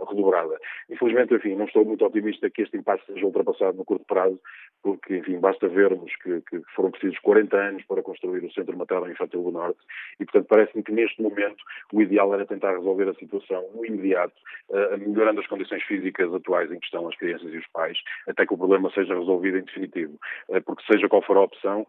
redobrada. 0.09 0.59
Infelizmente, 0.91 1.35
enfim, 1.35 1.55
não 1.55 1.67
estou 1.67 1.85
muito 1.85 2.05
otimista 2.05 2.51
que 2.51 2.63
este 2.63 2.77
impasse 2.77 3.05
seja 3.07 3.25
ultrapassado 3.25 3.77
no 3.77 3.85
curto 3.85 4.05
prazo, 4.07 4.41
porque, 4.83 5.17
enfim, 5.17 5.39
basta 5.39 5.67
vermos 5.67 6.15
que, 6.17 6.43
que 6.43 6.61
foram 6.75 6.91
precisos 6.91 7.19
40 7.21 7.57
anos 7.57 7.85
para 7.85 8.03
construir 8.03 8.45
o 8.45 8.53
Centro 8.53 8.77
Materno 8.77 9.11
Infantil 9.11 9.43
do 9.43 9.51
Norte 9.51 9.79
e, 10.21 10.25
portanto, 10.25 10.47
parece-me 10.47 10.83
que 10.83 10.93
neste 10.93 11.23
momento 11.23 11.63
o 11.93 12.03
ideal 12.03 12.33
era 12.35 12.47
tentar 12.47 12.73
resolver 12.73 13.09
a 13.09 13.15
situação 13.15 13.65
no 13.75 13.85
imediato, 13.85 14.35
uh, 14.69 14.99
melhorando 14.99 15.41
as 15.41 15.47
condições 15.47 15.83
físicas 15.85 16.33
atuais 16.35 16.71
em 16.71 16.79
estão 16.85 17.09
as 17.09 17.17
crianças 17.17 17.53
e 17.53 17.59
os 17.59 17.67
pais, 17.69 17.99
até 18.29 18.47
que 18.47 18.55
o 18.55 18.59
problema 18.59 18.91
seja 18.91 19.15
resolvido 19.15 19.59
em 19.59 19.65
definitivo. 19.65 20.19
Uh, 20.49 20.63
porque 20.63 20.85
seja 20.91 21.09
qual 21.09 21.23
for 21.23 21.37
a 21.37 21.43
opção, 21.43 21.87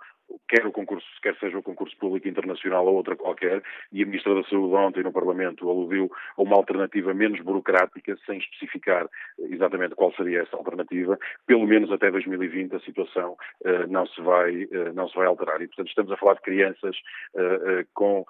quer 0.48 0.66
o 0.66 0.72
concurso, 0.72 1.08
quer 1.22 1.36
seja 1.38 1.58
o 1.58 1.64
concurso 1.64 1.96
público 1.98 2.28
internacional 2.28 2.86
ou 2.86 2.96
outra 2.96 3.16
qualquer, 3.16 3.62
e 3.91 4.04
a 4.04 4.06
Ministra 4.06 4.36
da 4.36 4.43
Saúde 4.43 4.74
ontem 4.76 5.04
no 5.04 5.12
Parlamento 5.12 5.70
aludiu 5.70 6.12
a 6.38 6.41
uma 6.41 6.56
alternativa 6.56 7.14
menos 7.14 7.41
burocrática, 7.41 8.18
sem 8.26 8.38
especificar 8.38 9.08
exatamente 9.39 9.96
qual 9.96 10.14
seria 10.14 10.41
essa 10.41 10.56
alternativa, 10.56 11.18
pelo 11.46 11.66
menos 11.66 11.91
até 11.91 12.12
2020 12.12 12.76
a 12.76 12.80
situação 12.82 13.34
uh, 13.62 13.88
não, 13.89 14.06
se 14.08 14.22
vai, 14.22 14.64
uh, 14.66 14.93
não 14.93 15.08
se 15.08 15.16
vai 15.16 15.26
alterar. 15.26 15.62
E, 15.62 15.68
portanto, 15.68 15.89
estamos 15.89 16.12
a 16.12 16.18
falar 16.18 16.36
de 16.36 16.41
crianças 16.41 16.96
uh, 17.36 17.86
com, 17.93 18.26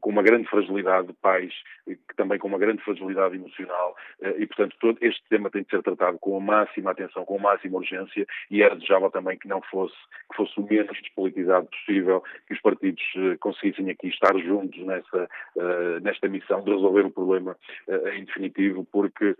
com 0.00 0.10
uma 0.10 0.22
grande 0.22 0.48
fragilidade, 0.48 1.08
de 1.08 1.12
pais 1.14 1.52
também 2.16 2.38
com 2.38 2.48
uma 2.48 2.58
grande 2.58 2.82
fragilidade 2.82 3.36
emocional, 3.36 3.96
e, 4.38 4.46
portanto, 4.46 4.76
todo 4.80 4.98
este 5.00 5.22
tema 5.28 5.50
tem 5.50 5.62
de 5.62 5.70
ser 5.70 5.82
tratado 5.82 6.03
com 6.12 6.36
a 6.36 6.40
máxima 6.40 6.90
atenção, 6.90 7.24
com 7.24 7.36
a 7.36 7.42
máxima 7.42 7.78
urgência, 7.78 8.26
e 8.50 8.62
era 8.62 8.74
desejável 8.74 9.10
também 9.10 9.38
que 9.38 9.48
não 9.48 9.60
fosse, 9.62 9.96
que 10.30 10.36
fosse 10.36 10.58
o 10.58 10.66
menos 10.66 10.96
despolítico 11.00 11.24
politizado 11.34 11.66
possível, 11.66 12.22
que 12.46 12.54
os 12.54 12.60
partidos 12.60 13.02
uh, 13.16 13.38
conseguissem 13.40 13.90
aqui 13.90 14.08
estar 14.08 14.36
juntos 14.38 14.78
nessa, 14.84 15.28
uh, 15.56 16.00
nesta 16.02 16.28
missão 16.28 16.62
de 16.62 16.70
resolver 16.70 17.06
o 17.06 17.10
problema 17.10 17.56
em 18.14 18.24
definitivo, 18.24 18.86
porque 18.90 19.36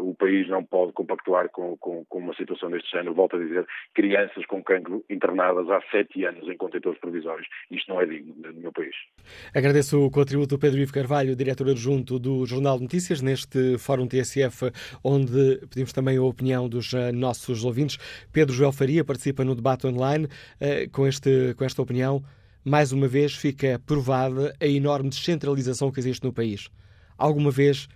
o 0.00 0.14
país 0.14 0.48
não 0.48 0.64
pode 0.64 0.92
compactuar 0.92 1.48
com, 1.50 1.76
com, 1.76 2.04
com, 2.04 2.18
uma 2.18 2.34
situação 2.34 2.70
deste 2.70 2.90
género. 2.90 3.14
Volto 3.14 3.36
a 3.36 3.38
dizer, 3.38 3.66
crianças 3.94 4.44
com 4.46 4.62
cancro 4.62 5.04
internadas 5.10 5.68
há 5.70 5.80
sete 5.90 6.24
anos 6.24 6.48
em 6.48 6.56
contentores 6.56 6.98
provisórios. 7.00 7.46
Isto 7.70 7.92
não 7.92 8.00
é 8.00 8.06
digno 8.06 8.34
do 8.34 8.60
meu 8.60 8.72
país. 8.72 8.94
Agradeço 9.54 10.04
o 10.04 10.10
contributo 10.10 10.56
do 10.56 10.58
Pedro 10.58 10.80
Ivo 10.80 10.92
Carvalho, 10.92 11.36
diretor 11.36 11.68
adjunto 11.68 12.18
do 12.18 12.46
Jornal 12.46 12.78
Notícias, 12.78 13.20
neste 13.20 13.78
Fórum 13.78 14.06
TSF, 14.06 14.70
onde 15.04 15.58
pedimos 15.68 15.89
também 15.92 16.16
a 16.16 16.22
opinião 16.22 16.68
dos 16.68 16.92
nossos 17.14 17.64
ouvintes. 17.64 17.98
Pedro 18.32 18.54
Joel 18.54 18.72
Faria 18.72 19.04
participa 19.04 19.44
no 19.44 19.54
debate 19.54 19.86
online 19.86 20.28
com, 20.92 21.06
este, 21.06 21.54
com 21.54 21.64
esta 21.64 21.82
opinião. 21.82 22.22
Mais 22.64 22.92
uma 22.92 23.08
vez 23.08 23.34
fica 23.34 23.80
provada 23.86 24.54
a 24.60 24.66
enorme 24.66 25.08
descentralização 25.08 25.90
que 25.90 25.98
existe 25.98 26.24
no 26.24 26.32
país. 26.32 26.68
Alguma 27.16 27.50
vez 27.50 27.88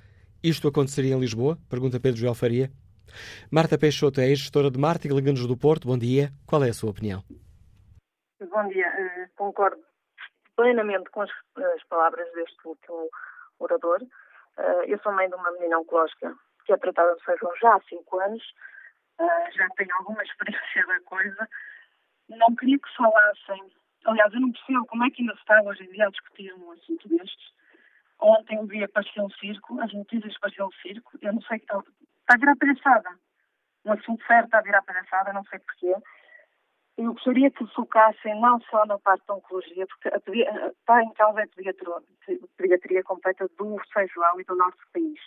isto 0.42 0.68
aconteceria 0.68 1.14
em 1.14 1.20
Lisboa? 1.20 1.59
Pergunta 1.68 2.01
Pedro 2.01 2.20
Joel 2.20 2.34
Faria. 2.34 2.70
Marta 3.51 3.78
Peixoto 3.78 4.20
é 4.20 4.28
gestora 4.34 4.70
de 4.70 4.78
marketing 4.78 5.14
Liganos 5.14 5.47
do 5.47 5.57
Porto. 5.57 5.88
Bom 5.88 5.97
dia. 5.97 6.30
Qual 6.47 6.62
é 6.64 6.70
a 6.70 6.74
sua 6.74 6.90
opinião? 6.90 7.22
Bom 8.40 8.68
dia. 8.68 8.86
Uh, 8.88 9.28
concordo 9.36 9.82
plenamente 10.57 11.11
com 11.11 11.22
as, 11.22 11.30
as, 11.57 11.84
palavras 11.88 12.26
deste 12.34 12.57
último 12.66 13.09
orador. 13.59 14.01
Eu 14.86 14.99
sou 15.01 15.12
mãe 15.12 15.28
de 15.28 15.34
uma 15.34 15.51
menina 15.53 15.78
oncológica 15.78 16.32
que 16.65 16.73
é 16.73 16.77
tratada 16.77 17.15
de 17.15 17.25
feijão 17.25 17.51
já 17.61 17.75
há 17.75 17.81
cinco 17.83 18.21
anos. 18.21 18.43
Uh, 19.19 19.53
já 19.53 19.69
tenho 19.77 19.95
alguma 19.97 20.23
experiência 20.23 20.87
da 20.87 21.01
coisa. 21.01 21.49
Não 22.29 22.55
queria 22.57 22.79
que 22.79 22.97
falassem. 22.97 23.71
Aliás, 24.05 24.33
eu 24.35 24.41
não 24.41 24.53
percebo 24.53 24.87
como 24.87 25.05
é 25.05 25.11
que 25.11 25.23
ainda 25.23 25.35
se 25.35 25.41
está 25.41 25.62
hoje 25.62 25.85
em 25.85 25.91
dia 25.93 26.07
a 26.07 26.11
discutir 26.11 26.53
um 26.55 26.73
assunto 26.73 27.09
destes. 27.09 27.55
Ontem 28.21 28.59
o 28.59 28.67
dia 28.67 28.89
pareceu 28.89 29.25
um 29.25 29.31
circo, 29.31 29.81
as 29.81 29.93
notícias 29.93 30.39
pareciam 30.39 30.69
um 30.69 30.73
circo. 30.83 31.19
Eu 31.21 31.33
não 31.33 31.43
sei 31.43 31.59
que 31.59 31.65
está, 31.65 31.79
está 31.79 32.35
a 32.35 32.39
virar 32.39 32.57
palhaçada. 32.57 33.11
Um 33.85 33.93
assunto 33.93 34.27
certo 34.27 34.47
está 34.47 34.59
a 34.59 34.62
virar 34.62 34.83
palhaçada, 34.83 35.33
não 35.33 35.45
sei 35.45 35.59
porquê. 35.59 35.95
Eu 36.97 37.12
gostaria 37.12 37.51
que 37.51 37.67
focassem 37.75 38.41
não 38.41 38.61
só 38.62 38.87
na 38.87 38.99
parte 38.99 39.27
da 39.27 39.35
oncologia, 39.35 39.87
porque 39.87 40.09
a, 40.09 40.69
está 40.69 41.03
em 41.03 41.12
causa 41.15 41.43
a 41.43 41.49
pediatria, 41.49 41.95
pediatria 42.57 43.03
completa 43.03 43.49
do 43.59 43.81
São 43.93 44.07
João 44.09 44.41
e 44.41 44.45
do 44.45 44.55
nosso 44.55 44.79
país. 44.93 45.21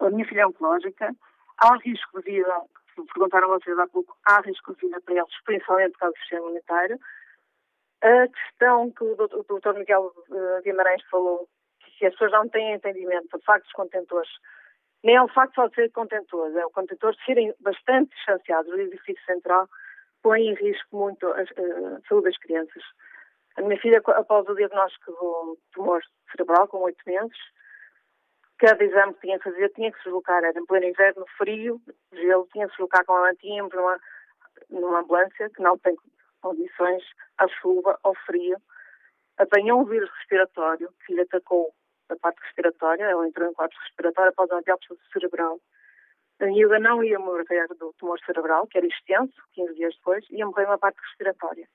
A 0.00 0.10
minha 0.10 0.26
filha 0.26 0.42
é 0.42 0.46
oncológica, 0.46 1.14
há 1.58 1.76
risco 1.78 2.22
de 2.22 2.30
vida, 2.30 2.62
perguntaram 3.12 3.48
vocês 3.48 3.78
há 3.78 3.86
pouco, 3.86 4.16
há 4.24 4.40
risco 4.40 4.74
de 4.74 4.86
vida 4.86 5.00
para 5.00 5.14
eles, 5.14 5.42
principalmente 5.44 5.92
por 5.92 5.98
causa 5.98 6.14
do 6.14 6.18
sistema 6.20 6.42
imunitário. 6.42 6.98
A 8.02 8.28
questão 8.28 8.90
que 8.92 9.04
o 9.04 9.16
Dr. 9.16 9.74
Miguel 9.76 10.12
eh, 10.30 10.60
Guimarães 10.62 11.02
falou, 11.10 11.48
que 11.98 12.06
as 12.06 12.12
pessoas 12.12 12.30
não 12.30 12.48
têm 12.48 12.74
entendimento 12.74 13.36
do 13.36 13.42
facto 13.42 13.64
dos 13.64 13.72
contentores, 13.72 14.30
nem 15.02 15.16
é 15.16 15.22
o 15.22 15.28
facto 15.28 15.56
só 15.56 15.66
de 15.66 15.74
serem 15.74 15.90
contentores, 15.90 16.54
é 16.56 16.64
o 16.64 16.70
contentor 16.70 17.12
de 17.12 17.24
serem 17.24 17.52
bastante 17.60 18.14
distanciados 18.14 18.70
do 18.70 18.80
edifício 18.80 19.24
central, 19.24 19.68
põe 20.22 20.42
em 20.42 20.54
risco 20.54 20.96
muito 20.96 21.26
a, 21.26 21.40
a 21.40 22.00
saúde 22.08 22.26
das 22.26 22.38
crianças. 22.38 22.82
A 23.56 23.62
minha 23.62 23.80
filha, 23.80 24.00
após 24.06 24.48
o 24.48 24.54
diagnóstico 24.54 25.10
do 25.10 25.58
tumor 25.72 26.00
cerebral, 26.30 26.68
com 26.68 26.78
oito 26.78 27.02
meses, 27.04 27.36
cada 28.58 28.84
exame 28.84 29.14
que 29.14 29.20
tinha 29.20 29.38
que 29.38 29.44
fazer 29.44 29.68
tinha 29.70 29.90
que 29.90 29.98
se 29.98 30.04
deslocar, 30.04 30.42
era 30.42 30.58
em 30.58 30.66
pleno 30.66 30.86
inverno, 30.86 31.24
frio, 31.36 31.80
gelo, 32.12 32.48
tinha 32.52 32.66
que 32.66 32.72
se 32.72 32.76
deslocar 32.78 33.04
com 33.04 33.14
a 33.14 33.22
mantinha 33.22 33.62
numa, 33.62 34.00
numa 34.70 35.00
ambulância 35.00 35.50
que 35.50 35.62
não 35.62 35.78
tem 35.78 35.96
condições, 36.40 37.02
à 37.38 37.48
chuva, 37.48 37.98
ao 38.02 38.14
frio. 38.26 38.56
Apanhou 39.38 39.80
um 39.80 39.84
vírus 39.84 40.10
respiratório 40.18 40.92
que 41.06 41.14
lhe 41.14 41.20
atacou 41.22 41.72
a 42.08 42.16
parte 42.16 42.40
respiratória, 42.42 43.04
ela 43.04 43.26
entrou 43.26 43.48
em 43.48 43.54
quadro 43.54 43.76
respiratório 43.84 44.30
após 44.30 44.50
uma 44.50 44.62
biópsia 44.62 44.96
cerebral. 45.12 45.60
A 46.40 46.46
miúda 46.46 46.78
não 46.78 47.02
ia 47.02 47.18
morrer 47.18 47.66
do 47.78 47.92
tumor 47.98 48.18
cerebral, 48.24 48.66
que 48.66 48.78
era 48.78 48.86
extenso, 48.86 49.34
15 49.52 49.74
dias 49.74 49.94
depois, 49.96 50.24
ia 50.30 50.46
morrer 50.46 50.66
uma 50.66 50.78
parte 50.78 50.98
respiratória. 51.00 51.68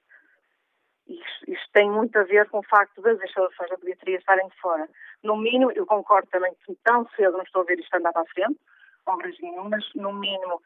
Isto, 1.07 1.51
isto, 1.51 1.69
tem 1.73 1.89
muito 1.89 2.17
a 2.17 2.23
ver 2.23 2.49
com 2.49 2.59
o 2.59 2.63
facto 2.63 3.01
das 3.01 3.21
instalações 3.21 3.69
da 3.69 3.77
pediatria 3.77 4.17
estarem 4.17 4.49
fora. 4.61 4.87
No 5.21 5.35
mínimo, 5.37 5.71
eu 5.71 5.85
concordo 5.85 6.29
também 6.29 6.53
que 6.65 6.75
tão 6.83 7.07
cedo 7.15 7.37
não 7.37 7.43
estou 7.43 7.61
a 7.61 7.65
ver 7.65 7.79
isto 7.79 7.93
andar 7.95 8.13
para 8.13 8.21
a 8.21 8.33
frente, 8.33 8.59
obras 9.05 9.35
nenhumas, 9.39 9.83
no 9.95 10.13
mínimo 10.13 10.61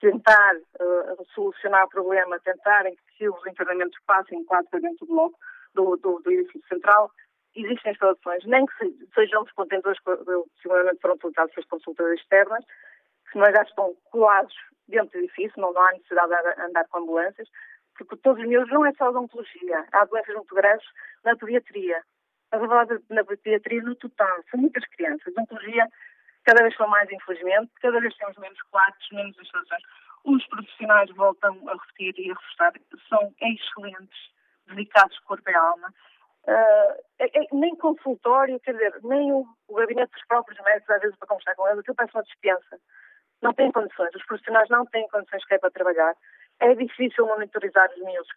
tentar 0.00 0.56
uh, 0.56 1.26
solucionar 1.34 1.84
o 1.84 1.90
problema, 1.90 2.40
tentarem 2.40 2.96
que 3.16 3.28
os 3.28 3.46
internamentos 3.46 3.98
passem 4.06 4.44
quase 4.44 4.68
para 4.68 4.80
dentro 4.80 5.06
do 5.06 5.12
bloco, 5.12 5.38
do, 5.74 5.96
do, 5.96 6.20
do 6.20 6.32
edifício 6.32 6.66
central, 6.68 7.10
existem 7.54 7.92
instalações, 7.92 8.44
nem 8.46 8.64
que 8.66 8.74
sejam 9.14 9.42
os 9.42 9.52
contentores 9.52 9.98
que 10.00 10.10
seguramente 10.62 11.00
foram 11.00 11.14
utilizados 11.14 11.54
pelas 11.54 11.68
consultoras 11.68 12.18
externas, 12.18 12.64
que 13.30 13.38
nós 13.38 13.52
já 13.52 13.62
estão 13.62 13.94
colados 14.10 14.54
dentro 14.88 15.12
do 15.12 15.24
edifício, 15.24 15.60
não 15.60 15.76
há 15.78 15.92
necessidade 15.92 16.30
de 16.30 16.62
andar 16.62 16.86
com 16.88 16.98
ambulâncias, 16.98 17.48
porque 18.04 18.22
todos 18.22 18.42
os 18.42 18.48
meus 18.48 18.68
não 18.70 18.84
é 18.86 18.92
só 18.94 19.06
a 19.06 19.20
oncologia, 19.20 19.84
há 19.92 20.04
doenças 20.04 20.34
muito 20.34 20.54
graves 20.54 20.86
na 21.24 21.36
pediatria. 21.36 22.02
A 22.52 22.58
verdade, 22.58 22.98
na 23.08 23.24
pediatria 23.24 23.82
no 23.82 23.94
total, 23.94 24.42
são 24.50 24.60
muitas 24.60 24.84
crianças. 24.86 25.32
A 25.36 25.42
oncologia 25.42 25.86
cada 26.44 26.62
vez 26.62 26.74
são 26.76 26.88
mais, 26.88 27.10
infelizmente, 27.10 27.70
cada 27.80 28.00
vez 28.00 28.14
temos 28.16 28.36
menos 28.38 28.60
quartos, 28.70 29.08
menos 29.12 29.38
instalações. 29.38 29.82
Os 30.24 30.46
profissionais 30.48 31.10
voltam 31.14 31.68
a 31.68 31.72
repetir 31.72 32.14
e 32.18 32.30
a 32.30 32.34
reforçar, 32.34 32.72
são 33.08 33.32
excelentes, 33.40 34.18
dedicados 34.66 35.18
corpo 35.20 35.48
e 35.48 35.54
alma. 35.54 35.88
Uh, 36.44 36.96
é, 37.18 37.42
é, 37.42 37.46
nem 37.52 37.76
consultório, 37.76 38.58
quer 38.60 38.72
dizer, 38.72 38.98
nem 39.04 39.30
o, 39.32 39.46
o, 39.68 39.74
gabinete 39.74 40.10
dos 40.12 40.26
próprios 40.26 40.58
médicos, 40.64 40.90
às 40.90 41.02
vezes, 41.02 41.16
para 41.16 41.28
conversar 41.28 41.54
com 41.54 41.68
eles, 41.68 41.80
aquilo 41.80 41.94
parece 41.94 42.16
uma 42.16 42.22
dispensa. 42.22 42.80
Não 43.42 43.52
têm 43.52 43.70
condições, 43.70 44.14
os 44.14 44.24
profissionais 44.24 44.68
não 44.70 44.86
têm 44.86 45.06
condições 45.08 45.44
que 45.44 45.54
é 45.54 45.58
para 45.58 45.70
trabalhar. 45.70 46.14
É 46.60 46.74
difícil 46.74 47.26
monitorizar 47.26 47.90
os 47.90 48.02
miúdos 48.02 48.28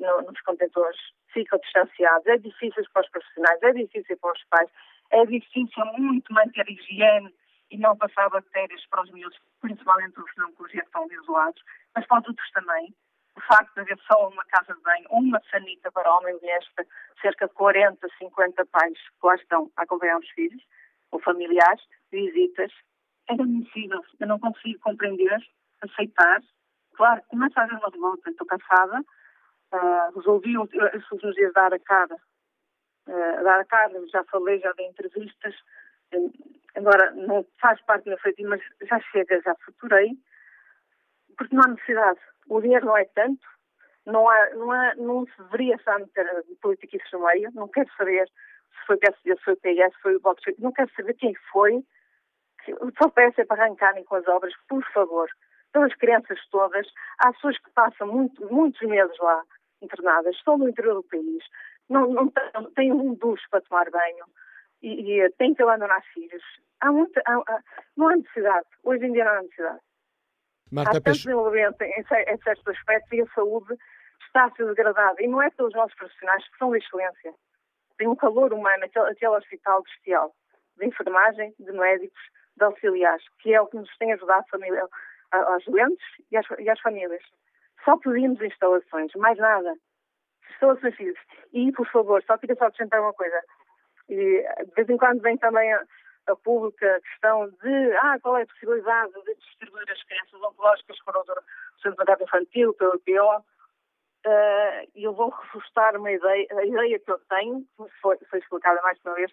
no, 0.00 0.22
nos 0.22 0.40
contentores, 0.42 0.98
ficam 1.32 1.58
distanciados, 1.60 2.26
é 2.26 2.36
difícil 2.38 2.84
para 2.92 3.02
os 3.02 3.10
profissionais, 3.10 3.62
é 3.62 3.72
difícil 3.72 4.16
para 4.18 4.32
os 4.32 4.44
pais, 4.50 4.70
é 5.10 5.24
difícil 5.26 5.84
muito 5.96 6.32
manter 6.32 6.66
a 6.66 6.70
higiene 6.70 7.34
e 7.70 7.78
não 7.78 7.96
passar 7.96 8.28
bactérias 8.28 8.84
para 8.86 9.02
os 9.02 9.10
miúdos, 9.10 9.38
principalmente 9.60 10.18
os 10.18 10.44
oncologia 10.48 10.80
que 10.80 10.86
estão 10.86 11.06
isolados, 11.10 11.62
mas 11.94 12.06
para 12.06 12.20
os 12.20 12.28
outros 12.28 12.50
também. 12.50 12.94
O 13.36 13.40
facto 13.40 13.74
de 13.74 13.80
haver 13.80 13.98
só 14.06 14.28
uma 14.28 14.44
casa 14.44 14.74
de 14.74 14.80
banho, 14.82 15.06
uma 15.10 15.40
sanita 15.50 15.90
para 15.90 16.12
homem 16.14 16.34
e 16.36 16.40
mulheres, 16.40 16.68
cerca 17.20 17.48
de 17.48 17.54
40, 17.54 18.06
50 18.18 18.66
pais 18.66 18.98
que 18.98 19.26
lá 19.26 19.34
estão 19.34 19.70
a 19.76 19.82
acompanhar 19.82 20.18
os 20.18 20.28
filhos, 20.30 20.62
ou 21.10 21.20
familiares, 21.20 21.82
visitas, 22.12 22.70
é 23.28 23.32
admissível. 23.32 24.00
Eu 24.20 24.26
não 24.26 24.38
consigo 24.38 24.78
compreender, 24.80 25.40
aceitar. 25.82 26.40
Claro, 26.96 27.22
começa 27.28 27.60
a 27.60 27.64
haver 27.64 27.76
uma 27.76 27.90
revolta, 27.90 28.30
estou 28.30 28.46
cansada. 28.46 29.00
Uh, 29.72 30.16
resolvi 30.16 30.54
esses 30.94 31.10
últimos 31.12 31.34
dias 31.34 31.52
dar 31.52 31.72
a 31.72 31.78
cara. 31.78 32.16
Uh, 33.06 33.44
dar 33.44 33.60
a 33.60 33.64
cara, 33.64 34.06
já 34.08 34.24
falei, 34.24 34.60
já 34.60 34.72
dei 34.72 34.86
entrevistas. 34.86 35.54
Embora 36.76 37.10
não 37.12 37.44
faz 37.60 37.80
parte 37.82 38.04
do 38.04 38.10
meu 38.10 38.18
feitiço, 38.18 38.48
mas 38.48 38.60
já 38.82 39.00
chega, 39.12 39.40
já 39.42 39.54
futurei. 39.64 40.12
Porque 41.36 41.54
não 41.54 41.64
há 41.64 41.68
necessidade 41.68 42.20
o 42.48 42.60
dinheiro 42.60 42.86
não 42.86 42.96
é 42.96 43.04
tanto, 43.06 43.46
não, 44.06 44.28
há, 44.28 44.50
não, 44.50 44.70
há, 44.70 44.94
não 44.96 45.26
se 45.26 45.42
deveria 45.44 45.76
estar 45.76 45.98
meter 45.98 46.26
politiquices 46.60 47.10
no 47.12 47.24
meio, 47.24 47.50
não 47.54 47.68
quero 47.68 47.90
saber 47.96 48.26
se 48.26 48.86
foi 48.86 48.96
PSD, 48.98 49.36
se 49.36 49.44
foi 49.44 49.56
PS, 49.56 49.94
se 49.94 50.02
foi 50.02 50.16
o 50.16 50.20
não 50.58 50.72
quero 50.72 50.90
saber 50.94 51.14
quem 51.14 51.34
foi, 51.52 51.82
só 53.00 53.08
peço 53.08 53.40
é 53.40 53.44
para 53.44 53.64
arrancarem 53.64 54.04
com 54.04 54.16
as 54.16 54.26
obras, 54.28 54.54
por 54.68 54.84
favor, 54.92 55.28
pelas 55.74 55.92
crianças 55.96 56.38
todas, 56.50 56.86
há 57.18 57.32
pessoas 57.32 57.58
que 57.58 57.70
passam 57.72 58.06
muito, 58.06 58.46
muitos 58.50 58.80
meses 58.88 59.18
lá 59.18 59.42
internadas, 59.82 60.34
estão 60.36 60.56
no 60.56 60.68
interior 60.68 60.94
do 60.94 61.02
país, 61.02 61.44
não, 61.90 62.10
não 62.12 62.30
têm, 62.74 62.92
um 62.92 63.14
ducho 63.14 63.44
para 63.50 63.60
tomar 63.60 63.90
banho 63.90 64.24
e, 64.80 65.20
e 65.20 65.30
têm 65.32 65.52
que 65.52 65.62
abandonar 65.62 66.00
filhos. 66.14 66.42
Há 66.80 66.92
muita, 66.92 67.20
há, 67.26 67.34
há, 67.34 67.60
não 67.96 68.08
há 68.08 68.16
necessidade, 68.16 68.66
hoje 68.84 69.04
em 69.04 69.12
dia 69.12 69.24
não 69.24 69.32
há 69.32 69.42
necessidade. 69.42 69.80
Marta 70.70 70.90
Há 70.90 71.00
tanto 71.00 71.16
desenvolvimento 71.16 71.82
em, 71.82 71.92
em 72.00 72.38
certos 72.38 72.68
aspectos 72.68 73.12
e 73.12 73.20
a 73.20 73.26
saúde 73.34 73.76
está 74.26 74.44
a 74.44 74.50
ser 74.52 74.66
degradada. 74.66 75.20
E 75.20 75.26
não 75.26 75.42
é 75.42 75.50
pelos 75.50 75.74
nossos 75.74 75.94
profissionais 75.96 76.48
que 76.48 76.56
são 76.56 76.70
de 76.70 76.78
excelência. 76.78 77.34
Tem 77.98 78.08
um 78.08 78.16
calor 78.16 78.52
humano, 78.52 78.84
aquele, 78.84 79.10
aquele 79.10 79.36
hospital 79.36 79.82
bestial, 79.82 80.34
de 80.78 80.86
enfermagem, 80.86 81.52
de 81.58 81.72
médicos, 81.72 82.22
de 82.56 82.64
auxiliares, 82.64 83.24
que 83.40 83.52
é 83.52 83.60
o 83.60 83.66
que 83.66 83.76
nos 83.76 83.96
tem 83.98 84.12
ajudado 84.12 84.46
família, 84.48 84.88
aos 85.42 85.64
doentes 85.64 86.06
e 86.30 86.36
às, 86.36 86.46
e 86.58 86.68
às 86.68 86.80
famílias. 86.80 87.22
Só 87.84 87.96
pedimos 87.98 88.40
instalações, 88.40 89.12
mais 89.16 89.38
nada. 89.38 89.74
Instalações 90.50 90.94
físicas. 90.96 91.38
E, 91.52 91.72
por 91.72 91.86
favor, 91.90 92.22
só 92.24 92.38
queria 92.38 92.56
só 92.56 92.66
acrescentar 92.66 93.00
uma 93.00 93.12
coisa. 93.12 93.40
E, 94.08 94.44
de 94.66 94.74
vez 94.74 94.88
em 94.88 94.96
quando 94.96 95.20
vem 95.20 95.36
também 95.36 95.72
a 96.26 96.36
pública 96.36 96.96
a 96.96 97.00
questão 97.00 97.48
de 97.62 97.92
ah, 98.00 98.18
qual 98.20 98.38
é 98.38 98.42
a 98.42 98.46
possibilidade 98.46 99.12
de 99.12 99.34
distribuir 99.34 99.90
as 99.90 100.02
crianças 100.04 100.42
oncológicas 100.42 100.96
para 101.04 101.20
o 101.20 101.24
Centro 101.82 102.04
de 102.04 102.24
Infantil, 102.24 102.74
pelo 102.74 102.98
PO. 103.00 103.44
uh, 104.26 104.90
eu 104.94 105.12
vou 105.12 105.28
reforçar 105.28 105.96
uma 105.96 106.10
ideia, 106.10 106.46
a 106.50 106.64
ideia 106.64 106.98
que 106.98 107.10
eu 107.10 107.18
tenho, 107.28 107.66
foi, 108.00 108.16
foi 108.30 108.38
explicada 108.38 108.80
mais 108.82 108.98
uma 109.04 109.14
vez, 109.14 109.30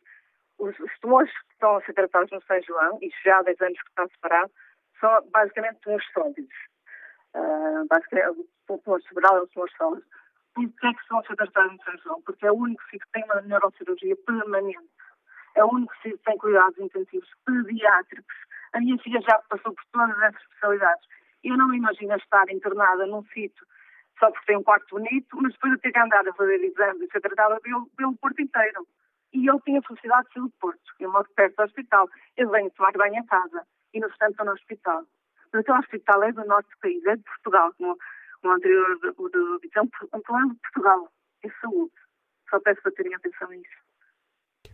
os, 0.60 0.78
os, 0.80 1.00
tumores 1.00 1.32
que 1.32 1.54
estão 1.54 1.78
a 1.78 1.82
ser 1.82 1.94
tratados 1.94 2.32
no 2.32 2.42
São 2.44 2.62
João, 2.62 3.00
e 3.02 3.10
já 3.24 3.40
há 3.40 3.44
10 3.44 3.62
anos 3.62 3.82
que 3.82 3.90
estão 3.90 4.08
separados, 4.10 4.52
são 5.02 5.30
basicamente 5.32 5.82
tumores 5.82 6.06
sólidos. 6.14 6.56
Uh, 7.34 7.86
basicamente, 7.90 8.48
o 8.70 8.78
tumor 8.78 9.02
cerebral 9.02 9.38
é 9.38 9.42
um 9.42 9.48
tumor 9.48 9.70
sólido. 9.72 10.06
Por 10.54 10.70
que 10.70 10.88
é 10.88 10.94
que 10.94 11.00
a 11.00 11.08
São 11.08 11.98
João? 12.04 12.22
Porque 12.22 12.46
é 12.46 12.52
o 12.52 12.56
único 12.56 12.84
sítio 12.84 13.06
que 13.08 13.12
tem 13.14 13.24
uma 13.24 13.42
neurocirurgia 13.42 14.16
permanente. 14.26 14.90
É 15.56 15.64
o 15.64 15.70
único 15.70 15.94
sítio 15.96 16.18
que 16.18 16.24
tem 16.24 16.38
cuidados 16.38 16.78
intensivos 16.78 17.30
pediátricos. 17.46 18.36
A 18.74 18.80
minha 18.80 18.98
filha 19.00 19.22
já 19.22 19.40
passou 19.50 19.74
por 19.74 19.84
todas 19.92 20.18
essas 20.22 20.42
especialidades. 20.42 21.08
Eu 21.44 21.58
não 21.58 21.70
me 21.70 21.78
imagino 21.78 22.16
estar 22.16 22.50
internada 22.50 23.06
num 23.08 23.24
sítio 23.26 23.66
só 24.20 24.30
porque 24.30 24.46
tem 24.46 24.58
um 24.58 24.64
quarto 24.64 24.88
bonito, 24.96 25.36
mas 25.42 25.52
depois 25.54 25.74
eu 25.74 25.80
ter 25.80 25.92
que 25.92 26.00
andar 26.00 26.28
a 26.28 26.34
fazer 26.34 26.64
exames 26.64 27.02
e 27.02 27.12
ser 27.12 27.22
tratada 27.22 27.60
pelo, 27.60 27.88
pelo 27.98 28.16
Porto 28.18 28.40
inteiro. 28.40 28.86
E 29.34 29.48
eu 29.48 29.60
tinha 29.62 29.82
felicidade 29.82 30.28
de 30.28 30.34
ser 30.34 30.42
do 30.42 30.50
Porto. 30.60 30.94
Eu 31.00 31.12
moro 31.12 31.28
perto 31.36 31.56
do 31.56 31.64
hospital. 31.64 32.08
Eu 32.38 32.50
venho 32.52 32.70
tomar 32.72 32.92
banho 32.92 33.16
em 33.16 33.26
casa 33.26 33.66
e, 33.94 34.00
no 34.00 34.08
estou 34.08 34.46
no 34.46 34.52
hospital. 34.54 35.04
Mas 35.52 35.62
aquele 35.62 35.80
hospital 35.80 36.24
é 36.24 36.32
do 36.32 36.46
nosso 36.46 36.70
país, 36.82 37.06
é 37.06 37.16
de 37.16 37.24
Portugal, 37.24 37.74
como, 37.78 37.98
como 38.42 38.54
o 38.54 38.58
anterior 38.58 39.00
do, 39.00 39.14
do, 39.14 39.30
do, 39.30 39.60
é 39.76 39.82
um 39.82 40.22
problema 40.22 40.54
de 40.54 40.60
Portugal. 40.60 41.10
É 41.44 41.50
saúde. 41.62 41.94
Só 42.50 42.60
peço 42.60 42.82
para 42.82 42.92
terem 42.92 43.14
atenção 43.16 43.50
nisso. 43.50 43.82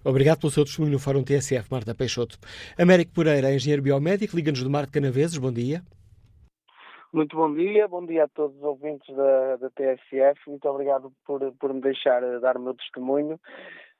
Obrigado 0.04 0.40
pelo 0.40 0.52
seu 0.52 0.64
testemunho 0.64 0.94
no 0.94 1.00
Fórum 1.00 1.24
TSF, 1.24 1.72
Marta 1.72 1.96
Peixoto. 1.96 2.38
Américo 2.78 3.14
Pereira, 3.14 3.54
engenheiro 3.54 3.82
biomédico, 3.82 4.36
liga-nos 4.36 4.64
do 4.64 4.70
Mar 4.70 4.86
de 4.86 4.92
Canaveses. 4.92 5.38
Bom 5.38 5.52
dia. 5.52 5.82
Muito 7.12 7.36
bom 7.36 7.54
dia, 7.54 7.88
bom 7.88 8.06
dia 8.06 8.26
a 8.26 8.28
todos 8.28 8.56
os 8.58 8.64
ouvintes 8.64 9.16
da, 9.16 9.56
da 9.56 9.70
TSF. 9.70 10.40
Muito 10.48 10.68
obrigado 10.68 11.12
por, 11.26 11.40
por 11.54 11.74
me 11.74 11.82
deixar 11.82 12.22
dar 12.40 12.58
o 12.58 12.62
meu 12.62 12.74
testemunho. 12.74 13.40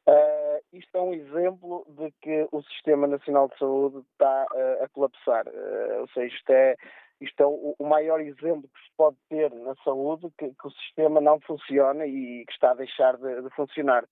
Uh, 0.08 0.64
isto 0.72 0.98
é 0.98 1.02
um 1.02 1.14
exemplo 1.14 1.86
de 1.90 2.10
que 2.22 2.48
o 2.54 2.62
Sistema 2.64 3.08
Nacional 3.08 3.50
de 3.50 3.58
Saúde 3.58 4.06
está 4.12 4.48
uh, 4.54 4.84
a 4.84 4.88
colapsar. 4.88 5.46
Uh, 5.50 6.00
ou 6.00 6.08
seja, 6.10 6.34
isto 6.34 6.50
é, 6.50 6.76
isto 7.20 7.44
é 7.44 7.46
o, 7.46 7.76
o, 7.78 7.86
maior 7.86 8.22
exemplo 8.22 8.70
que 8.74 8.80
se 8.80 8.92
pode 8.96 9.18
ter 9.28 9.52
na 9.54 9.76
saúde, 9.84 10.32
que, 10.38 10.48
que, 10.48 10.68
o 10.68 10.72
sistema 10.72 11.20
não 11.20 11.42
funciona 11.42 12.06
e 12.06 12.46
que 12.46 12.54
está 12.54 12.72
a 12.72 12.76
deixar 12.76 13.18
de, 13.18 13.42
de 13.42 13.50
funcionar. 13.50 14.06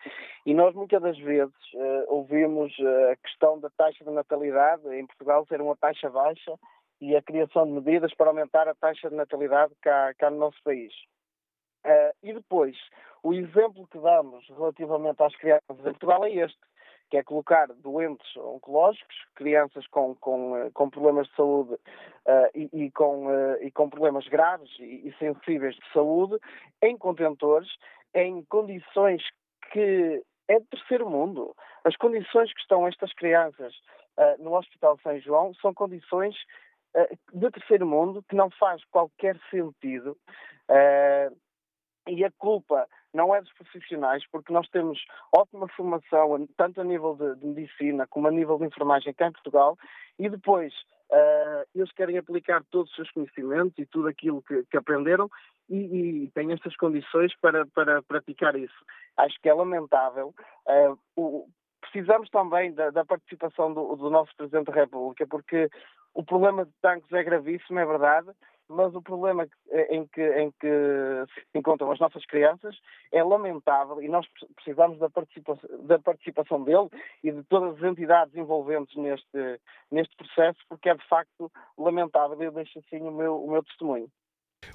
E 0.46 0.54
nós 0.54 0.76
muitas 0.76 1.02
das 1.02 1.18
vezes 1.18 1.56
ouvimos 2.08 2.74
a 3.12 3.16
questão 3.16 3.58
da 3.62 3.70
taxa 3.70 4.04
de 4.04 4.12
natalidade 4.12 4.86
em 4.94 5.06
Portugal 5.08 5.46
ser 5.48 5.62
uma 5.62 5.78
taxa 5.78 6.10
baixa 6.10 6.60
e 7.00 7.16
a 7.16 7.22
criação 7.22 7.66
de 7.66 7.72
medidas 7.72 8.14
para 8.16 8.28
aumentar 8.28 8.68
a 8.68 8.76
taxa 8.76 9.10
de 9.10 9.16
natalidade 9.16 9.74
cá, 9.82 10.14
cá 10.16 10.30
no 10.30 10.40
nosso 10.40 10.62
país. 10.64 10.92
E 12.24 12.34
depois, 12.34 12.76
o 13.26 13.34
exemplo 13.34 13.88
que 13.88 13.98
damos 13.98 14.48
relativamente 14.50 15.24
às 15.24 15.36
crianças 15.38 15.80
em 15.80 15.82
Portugal 15.82 16.24
é 16.26 16.32
este, 16.32 16.60
que 17.10 17.18
é 17.18 17.24
colocar 17.24 17.68
doentes 17.74 18.38
oncológicos, 18.38 19.16
crianças 19.34 19.88
com, 19.88 20.14
com, 20.16 20.56
eh, 20.56 20.70
com 20.76 20.92
problemas 20.92 21.28
de 21.28 21.36
saúde 21.36 21.74
uh, 21.74 22.50
e, 22.54 22.70
e, 22.72 22.92
com, 22.92 23.26
uh, 23.26 23.64
e 23.64 23.72
com 23.72 23.90
problemas 23.90 24.28
graves 24.28 24.70
e, 24.78 25.08
e, 25.08 25.16
sensíveis 25.18 25.76
de 25.76 25.92
saúde, 25.92 26.38
em 26.84 26.96
contentores, 26.96 27.70
em 28.14 28.44
condições 28.46 29.24
que 29.72 30.24
é 30.48 30.60
de 30.60 30.66
terceiro 30.68 31.10
mundo. 31.10 31.56
As 31.84 31.96
condições 31.96 32.54
que 32.54 32.62
estão 32.62 32.88
estas 32.88 33.12
crianças 33.14 33.74
uh, 34.20 34.44
no 34.44 34.56
Hospital 34.56 35.00
São 35.02 35.20
João 35.20 35.54
são 35.56 35.74
condições 35.74 36.36
uh, 36.96 37.18
de 37.34 37.50
terceiro 37.50 37.88
mundo 37.88 38.24
que 38.30 38.36
não 38.36 38.52
faz 38.52 38.84
qualquer 38.86 39.36
sentido. 39.50 40.16
Uh, 40.70 41.36
e 42.08 42.24
a 42.24 42.32
culpa 42.38 42.88
não 43.16 43.34
é 43.34 43.42
dos 43.42 43.54
profissionais, 43.54 44.24
porque 44.30 44.54
nós 44.54 44.68
temos 44.70 45.00
ótima 45.36 45.68
formação, 45.70 46.48
tanto 46.58 46.82
a 46.82 46.84
nível 46.84 47.16
de, 47.16 47.36
de 47.40 47.46
medicina 47.46 48.06
como 48.08 48.28
a 48.28 48.32
nível 48.32 48.58
de 48.58 48.66
enfermagem 48.66 49.14
cá 49.14 49.28
em 49.28 49.32
Portugal, 49.32 49.78
e 50.20 50.30
depois 50.30 50.74
uh, 51.12 51.66
eles 51.74 51.92
querem 51.94 52.18
aplicar 52.18 52.64
todos 52.70 52.90
os 52.92 52.96
seus 52.96 53.12
conhecimentos 53.12 53.78
e 53.80 53.86
tudo 53.86 54.08
aquilo 54.08 54.42
que, 54.44 54.64
que 54.66 54.78
aprenderam 54.78 55.30
e, 55.70 56.26
e, 56.26 56.32
têm 56.32 56.52
estas 56.52 56.76
condições 56.76 57.34
para, 57.42 57.66
para 57.68 58.04
praticar 58.04 58.56
isso. 58.56 58.86
Acho 59.18 59.40
que 59.42 59.50
é 59.50 59.54
lamentável. 59.54 60.34
Uh, 60.68 61.00
o, 61.16 61.48
precisamos 61.82 62.30
também 62.30 62.74
da, 62.74 62.90
da 62.90 63.06
participação 63.06 63.74
do, 63.74 63.96
do 63.96 64.10
nosso 64.10 64.36
Presidente 64.36 64.68
da 64.68 64.74
República, 64.74 65.26
porque 65.28 65.70
o 66.14 66.24
problema 66.24 66.66
de 66.66 66.72
tanques 66.82 67.12
é 67.12 67.24
gravíssimo, 67.24 67.80
é 67.80 67.86
verdade, 67.86 68.28
mas 68.68 68.96
o 68.96 69.02
problema 69.02 69.48
em 69.90 70.08
que, 70.08 70.22
em 70.22 70.52
que 70.52 70.68
se 71.52 71.58
encontram 71.58 71.92
as 71.92 72.00
nossas 72.00 72.26
crianças 72.26 72.76
é 73.12 73.24
lamentável 73.24 74.02
e 74.02 74.08
nós 74.08 74.26
precisamos 74.56 74.98
da 75.00 75.10
participação, 75.10 75.70
da 75.86 76.00
participação 76.00 76.64
dele 76.64 76.90
e 77.24 77.32
de 77.32 77.44
todas 77.44 77.76
as 77.78 77.84
entidades 77.84 78.36
envolventes 78.36 78.96
neste, 78.96 79.60
neste 79.92 80.16
processo, 80.16 80.60
porque 80.68 80.90
é 80.90 80.96
de 80.96 81.08
facto 81.08 81.52
lamentável 81.78 82.42
e 82.42 82.46
eu 82.46 82.52
deixo 82.52 82.80
assim 82.80 83.02
o 83.02 83.12
meu, 83.12 83.44
o 83.44 83.52
meu 83.52 83.64
testemunho. 83.64 84.10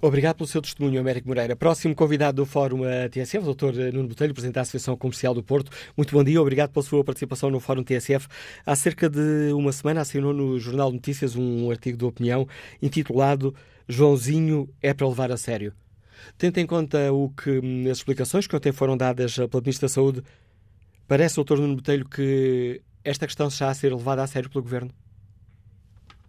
Obrigado 0.01 0.37
pelo 0.37 0.47
seu 0.47 0.61
testemunho, 0.63 1.01
Américo 1.01 1.29
Moreira. 1.29 1.55
Próximo 1.57 1.95
convidado 1.95 2.37
do 2.37 2.47
Fórum 2.47 2.83
TSF, 3.11 3.47
o 3.49 3.55
Dr. 3.55 3.93
Nuno 3.93 4.09
Botelho, 4.09 4.33
Presidente 4.33 4.55
da 4.55 4.61
Associação 4.63 4.97
Comercial 4.97 5.35
do 5.35 5.43
Porto. 5.43 5.71
Muito 5.97 6.15
bom 6.15 6.25
dia, 6.25 6.41
obrigado 6.41 6.71
pela 6.71 6.83
sua 6.83 7.05
participação 7.05 7.51
no 7.51 7.61
Fórum 7.61 7.83
TSF. 7.83 8.29
Há 8.65 8.77
cerca 8.77 9.09
de 9.09 9.53
uma 9.53 9.73
semana 9.73 10.01
assinou 10.01 10.33
no 10.33 10.59
Jornal 10.59 10.89
de 10.89 10.97
Notícias 10.97 11.37
um 11.37 11.71
artigo 11.71 11.99
de 11.99 12.05
opinião 12.05 12.47
intitulado 12.83 13.55
Joãozinho 13.91 14.69
é 14.81 14.95
para 14.95 15.09
levar 15.09 15.33
a 15.33 15.37
sério. 15.37 15.73
Tendo 16.39 16.59
em 16.59 16.67
conta 16.67 17.13
o 17.13 17.31
que 17.31 17.89
as 17.91 17.99
explicações 17.99 18.47
que 18.47 18.55
ontem 18.55 18.73
foram 18.73 18.97
dadas 18.97 19.35
pela 19.35 19.61
Ministra 19.61 19.89
da 19.89 19.93
Saúde, 19.93 20.23
parece, 21.09 21.43
Dr. 21.43 21.57
Nuno 21.57 21.77
Botelho, 21.77 22.09
que 22.09 22.81
esta 23.05 23.27
questão 23.27 23.49
está 23.49 23.69
a 23.69 23.75
ser 23.75 23.93
levada 23.93 24.23
a 24.23 24.27
sério 24.27 24.49
pelo 24.49 24.63
Governo? 24.63 24.91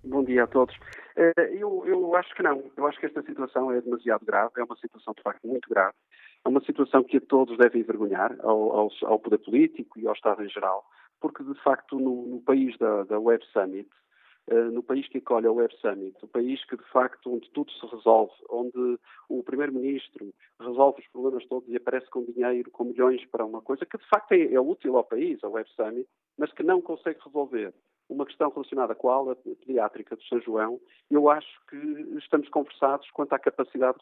Bom 0.03 0.23
dia 0.23 0.43
a 0.43 0.47
todos. 0.47 0.75
Eh, 1.15 1.33
eu, 1.53 1.83
eu 1.85 2.15
acho 2.15 2.33
que 2.35 2.43
não. 2.43 2.63
Eu 2.75 2.85
acho 2.87 2.99
que 2.99 3.05
esta 3.05 3.21
situação 3.21 3.71
é 3.71 3.81
demasiado 3.81 4.25
grave, 4.25 4.53
é 4.57 4.63
uma 4.63 4.75
situação 4.77 5.13
de 5.13 5.21
facto 5.21 5.47
muito 5.47 5.69
grave. 5.69 5.95
É 6.43 6.49
uma 6.49 6.61
situação 6.61 7.03
que 7.03 7.17
a 7.17 7.21
todos 7.21 7.57
deve 7.57 7.79
envergonhar, 7.79 8.35
ao, 8.41 8.71
ao, 8.71 8.91
ao 9.03 9.19
poder 9.19 9.37
político 9.39 9.99
e 9.99 10.07
ao 10.07 10.13
Estado 10.13 10.43
em 10.43 10.49
geral, 10.49 10.83
porque 11.19 11.43
de 11.43 11.53
facto 11.61 11.99
no, 11.99 12.25
no 12.25 12.41
país 12.41 12.75
da, 12.77 13.03
da 13.03 13.19
Web 13.19 13.45
Summit, 13.53 13.89
uh, 14.49 14.71
no 14.71 14.81
país 14.81 15.07
que 15.07 15.19
acolhe 15.19 15.45
a 15.45 15.51
Web 15.51 15.75
Summit, 15.77 16.17
o 16.23 16.27
país 16.27 16.63
que 16.65 16.75
de 16.75 16.83
facto 16.85 17.31
onde 17.31 17.47
tudo 17.51 17.71
se 17.71 17.85
resolve, 17.85 18.33
onde 18.49 18.97
o 19.29 19.43
Primeiro-Ministro 19.43 20.33
resolve 20.59 21.01
os 21.01 21.07
problemas 21.09 21.45
todos 21.45 21.69
e 21.69 21.75
aparece 21.75 22.09
com 22.09 22.23
dinheiro, 22.23 22.71
com 22.71 22.85
milhões 22.85 23.23
para 23.25 23.45
uma 23.45 23.61
coisa 23.61 23.85
que 23.85 23.97
de 23.99 24.07
facto 24.09 24.31
é, 24.31 24.51
é 24.51 24.59
útil 24.59 24.97
ao 24.97 25.03
país, 25.03 25.43
a 25.43 25.49
Web 25.49 25.69
Summit, 25.75 26.09
mas 26.39 26.51
que 26.53 26.63
não 26.63 26.81
consegue 26.81 27.19
resolver 27.23 27.71
uma 28.11 28.25
questão 28.25 28.49
relacionada 28.49 28.93
com 28.93 29.09
a 29.09 29.13
aula 29.13 29.35
pediátrica 29.35 30.15
do 30.15 30.23
São 30.23 30.41
João, 30.41 30.79
eu 31.09 31.29
acho 31.29 31.47
que 31.67 31.77
estamos 32.17 32.49
conversados 32.49 33.09
quanto 33.11 33.33
à 33.33 33.39
capacidade 33.39 33.97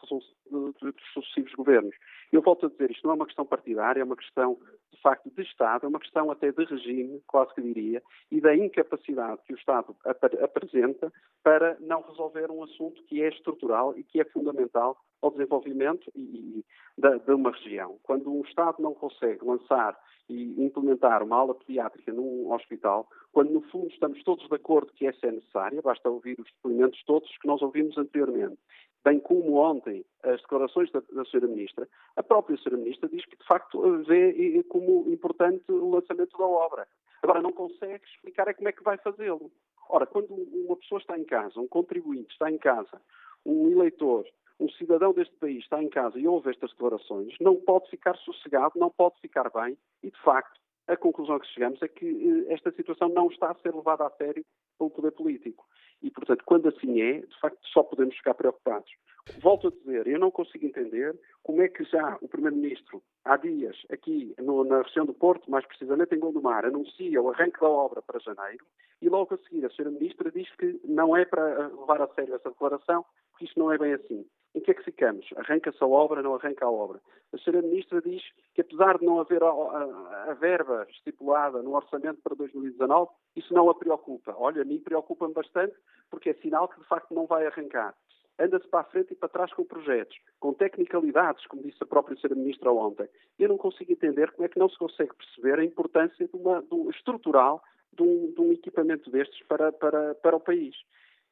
dos 0.50 0.84
sucessivos 1.14 1.54
governos. 1.54 1.94
Eu 2.32 2.42
volto 2.42 2.66
a 2.66 2.68
dizer, 2.68 2.90
isto 2.90 3.06
não 3.06 3.12
é 3.12 3.16
uma 3.16 3.26
questão 3.26 3.46
partidária, 3.46 4.00
é 4.00 4.04
uma 4.04 4.16
questão, 4.16 4.58
de 4.92 5.00
facto, 5.00 5.30
de 5.30 5.42
Estado, 5.42 5.86
é 5.86 5.88
uma 5.88 6.00
questão 6.00 6.30
até 6.30 6.50
de 6.50 6.64
regime, 6.64 7.22
quase 7.26 7.54
que 7.54 7.62
diria, 7.62 8.02
e 8.30 8.40
da 8.40 8.54
incapacidade 8.54 9.40
que 9.46 9.54
o 9.54 9.56
Estado 9.56 9.94
ap 10.04 10.24
apresenta 10.42 11.12
para 11.42 11.76
não 11.80 12.02
resolver 12.02 12.50
um 12.50 12.64
assunto 12.64 13.02
que 13.04 13.22
é 13.22 13.28
estrutural 13.28 13.96
e 13.96 14.02
que 14.02 14.20
é 14.20 14.24
fundamental 14.24 14.96
ao 15.22 15.30
desenvolvimento 15.30 16.10
e, 16.14 16.20
e 16.20 16.64
da, 16.96 17.16
de 17.16 17.32
uma 17.32 17.50
região. 17.50 17.98
Quando 18.02 18.32
um 18.32 18.42
Estado 18.42 18.76
não 18.80 18.94
consegue 18.94 19.44
lançar 19.44 19.98
e 20.28 20.62
implementar 20.62 21.22
uma 21.22 21.36
aula 21.36 21.54
pediátrica 21.54 22.12
num 22.12 22.52
hospital, 22.52 23.08
quando 23.32 23.50
no 23.50 23.62
fundo 23.62 23.88
estamos 23.88 24.22
todos 24.22 24.48
de 24.48 24.54
acordo 24.54 24.92
que 24.92 25.06
essa 25.06 25.26
é 25.26 25.32
necessária, 25.32 25.82
basta 25.82 26.08
ouvir 26.08 26.38
os 26.38 26.46
depoimentos 26.52 27.02
todos 27.04 27.28
que 27.38 27.46
nós 27.48 27.60
ouvimos 27.62 27.98
anteriormente, 27.98 28.58
bem 29.04 29.18
como 29.18 29.54
ontem 29.56 30.04
as 30.22 30.40
declarações 30.40 30.90
da, 30.92 31.00
da 31.12 31.22
Sra. 31.22 31.46
Ministra, 31.48 31.88
a 32.16 32.22
própria 32.22 32.54
Sra. 32.56 32.76
Ministra 32.76 33.08
diz 33.08 33.24
que 33.24 33.36
de 33.36 33.44
facto 33.44 33.80
vê 34.04 34.62
como 34.68 35.10
importante 35.10 35.64
o 35.70 35.90
lançamento 35.90 36.36
da 36.38 36.44
obra. 36.44 36.86
Agora 37.22 37.42
não 37.42 37.52
consegue 37.52 38.04
explicar 38.06 38.48
é 38.48 38.54
como 38.54 38.68
é 38.68 38.72
que 38.72 38.82
vai 38.82 38.96
fazê-lo. 38.98 39.50
Ora, 39.88 40.06
quando 40.06 40.32
uma 40.32 40.76
pessoa 40.76 41.00
está 41.00 41.18
em 41.18 41.24
casa, 41.24 41.58
um 41.60 41.66
contribuinte 41.66 42.32
está 42.32 42.50
em 42.50 42.58
casa, 42.58 43.00
um 43.44 43.68
eleitor 43.70 44.24
um 44.60 44.68
cidadão 44.70 45.12
deste 45.12 45.34
país 45.36 45.62
está 45.62 45.82
em 45.82 45.88
casa 45.88 46.18
e 46.18 46.28
ouve 46.28 46.50
estas 46.50 46.70
declarações, 46.70 47.34
não 47.40 47.56
pode 47.56 47.88
ficar 47.88 48.16
sossegado, 48.18 48.78
não 48.78 48.90
pode 48.90 49.18
ficar 49.20 49.50
bem 49.50 49.76
e, 50.02 50.10
de 50.10 50.20
facto, 50.22 50.60
a 50.86 50.96
conclusão 50.96 51.36
a 51.36 51.40
que 51.40 51.46
chegamos 51.46 51.80
é 51.82 51.88
que 51.88 52.06
eh, 52.48 52.52
esta 52.52 52.70
situação 52.72 53.08
não 53.08 53.28
está 53.28 53.50
a 53.50 53.54
ser 53.54 53.74
levada 53.74 54.04
a 54.04 54.10
sério 54.10 54.44
pelo 54.76 54.90
poder 54.90 55.12
político. 55.12 55.64
E, 56.02 56.10
portanto, 56.10 56.42
quando 56.44 56.68
assim 56.68 57.00
é, 57.00 57.20
de 57.20 57.40
facto, 57.40 57.58
só 57.68 57.82
podemos 57.82 58.16
ficar 58.16 58.34
preocupados. 58.34 58.90
Volto 59.40 59.68
a 59.68 59.70
dizer, 59.70 60.06
eu 60.06 60.18
não 60.18 60.30
consigo 60.30 60.66
entender 60.66 61.16
como 61.42 61.62
é 61.62 61.68
que 61.68 61.84
já 61.84 62.18
o 62.20 62.28
Primeiro-Ministro, 62.28 63.02
há 63.24 63.36
dias, 63.36 63.76
aqui 63.90 64.34
no, 64.38 64.64
na 64.64 64.82
região 64.82 65.06
do 65.06 65.14
Porto, 65.14 65.50
mais 65.50 65.64
precisamente 65.66 66.14
em 66.14 66.18
Gondomar, 66.18 66.64
anuncia 66.64 67.22
o 67.22 67.30
arranque 67.30 67.60
da 67.60 67.68
obra 67.68 68.02
para 68.02 68.18
janeiro 68.18 68.64
e 69.00 69.08
logo 69.08 69.34
a 69.34 69.38
seguir 69.38 69.64
a 69.64 69.68
Sra. 69.68 69.90
Ministra 69.90 70.30
diz 70.30 70.50
que 70.56 70.80
não 70.84 71.16
é 71.16 71.24
para 71.24 71.68
levar 71.68 72.02
a 72.02 72.08
sério 72.14 72.34
essa 72.34 72.50
declaração, 72.50 73.04
porque 73.30 73.44
isto 73.44 73.60
não 73.60 73.70
é 73.70 73.78
bem 73.78 73.92
assim. 73.92 74.26
Em 74.54 74.60
que 74.60 74.70
é 74.70 74.74
que 74.74 74.84
ficamos? 74.84 75.26
Arranca-se 75.36 75.82
a 75.82 75.86
obra, 75.86 76.22
não 76.22 76.34
arranca 76.34 76.64
a 76.64 76.70
obra? 76.70 77.00
A 77.32 77.38
senhora 77.38 77.66
Ministra 77.66 78.02
diz 78.02 78.22
que, 78.54 78.60
apesar 78.60 78.98
de 78.98 79.04
não 79.04 79.20
haver 79.20 79.42
a, 79.42 79.48
a, 79.48 80.30
a, 80.30 80.34
verba 80.34 80.86
estipulada 80.90 81.62
no 81.62 81.74
orçamento 81.74 82.20
para 82.22 82.34
2019, 82.34 83.10
isso 83.36 83.54
não 83.54 83.70
a 83.70 83.74
preocupa. 83.74 84.34
Olha, 84.36 84.62
a 84.62 84.64
mim 84.64 84.80
preocupa-me 84.80 85.32
bastante, 85.32 85.74
porque 86.10 86.30
é 86.30 86.34
sinal 86.34 86.68
que, 86.68 86.80
de 86.80 86.86
facto, 86.86 87.14
não 87.14 87.26
vai 87.26 87.46
arrancar. 87.46 87.94
Anda-se 88.40 88.66
para 88.68 88.80
a 88.80 88.84
frente 88.84 89.12
e 89.12 89.16
para 89.16 89.28
trás 89.28 89.52
com 89.52 89.64
projetos, 89.64 90.16
com 90.40 90.54
tecnicalidades, 90.54 91.46
como 91.46 91.62
disse 91.62 91.78
a 91.82 91.86
própria 91.86 92.16
senhora 92.16 92.40
Ministra 92.40 92.72
ontem. 92.72 93.08
Eu 93.38 93.50
não 93.50 93.58
consigo 93.58 93.92
entender 93.92 94.32
como 94.32 94.46
é 94.46 94.48
que 94.48 94.58
não 94.58 94.68
se 94.68 94.78
consegue 94.78 95.14
perceber 95.14 95.60
a 95.60 95.64
importância 95.64 96.26
de 96.26 96.34
uma, 96.34 96.62
do, 96.62 96.90
estrutural 96.90 97.62
de 97.92 98.02
um, 98.02 98.32
de 98.32 98.40
um 98.40 98.52
equipamento 98.52 99.10
destes 99.10 99.46
para, 99.46 99.70
para, 99.70 100.14
para 100.16 100.36
o 100.36 100.40
país. 100.40 100.74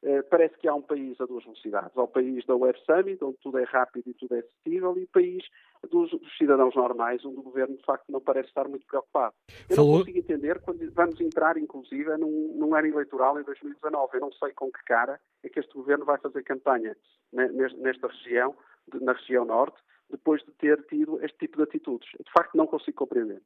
Eh, 0.01 0.21
parece 0.23 0.57
que 0.57 0.67
há 0.67 0.73
um 0.73 0.81
país 0.81 1.19
a 1.19 1.25
duas 1.25 1.43
velocidades. 1.43 1.91
Há 1.97 2.03
o 2.03 2.07
país 2.07 2.45
da 2.45 2.55
Web 2.55 2.79
Summit, 2.85 3.21
onde 3.21 3.37
tudo 3.39 3.57
é 3.57 3.63
rápido 3.65 4.09
e 4.09 4.13
tudo 4.13 4.33
é 4.35 4.39
acessível, 4.39 4.97
e 4.97 5.03
o 5.03 5.07
país 5.07 5.43
dos, 5.89 6.11
dos, 6.11 6.37
cidadãos 6.37 6.73
normais, 6.73 7.23
onde 7.25 7.39
o 7.39 7.43
governo, 7.43 7.75
de 7.75 7.83
facto, 7.83 8.05
não 8.09 8.21
parece 8.21 8.47
estar 8.47 8.67
muito 8.69 8.85
preocupado. 8.85 9.35
Eu 9.69 9.75
Falou... 9.75 9.91
não 9.91 9.99
consigo 9.99 10.19
entender 10.19 10.61
quando 10.61 10.89
vamos 10.93 11.19
entrar, 11.19 11.57
inclusive, 11.57 12.15
num, 12.17 12.55
num 12.55 12.73
ano 12.75 12.87
eleitoral 12.87 13.39
em 13.39 13.43
2019. 13.43 14.15
Eu 14.15 14.21
não 14.21 14.31
sei 14.31 14.53
com 14.53 14.71
que 14.71 14.83
cara 14.85 15.19
é 15.43 15.49
que 15.49 15.59
este 15.59 15.73
governo 15.73 16.05
vai 16.05 16.17
fazer 16.17 16.43
campanha 16.43 16.95
nesta 17.33 18.07
região, 18.07 18.55
na 19.01 19.11
região 19.11 19.43
norte, 19.43 19.77
depois 20.09 20.41
de 20.43 20.51
ter 20.53 20.81
tido 20.85 21.23
este 21.23 21.37
tipo 21.39 21.57
de 21.57 21.63
atitudes. 21.63 22.09
De 22.11 22.31
facto, 22.31 22.55
não 22.55 22.65
consigo 22.65 22.97
compreender. 22.97 23.41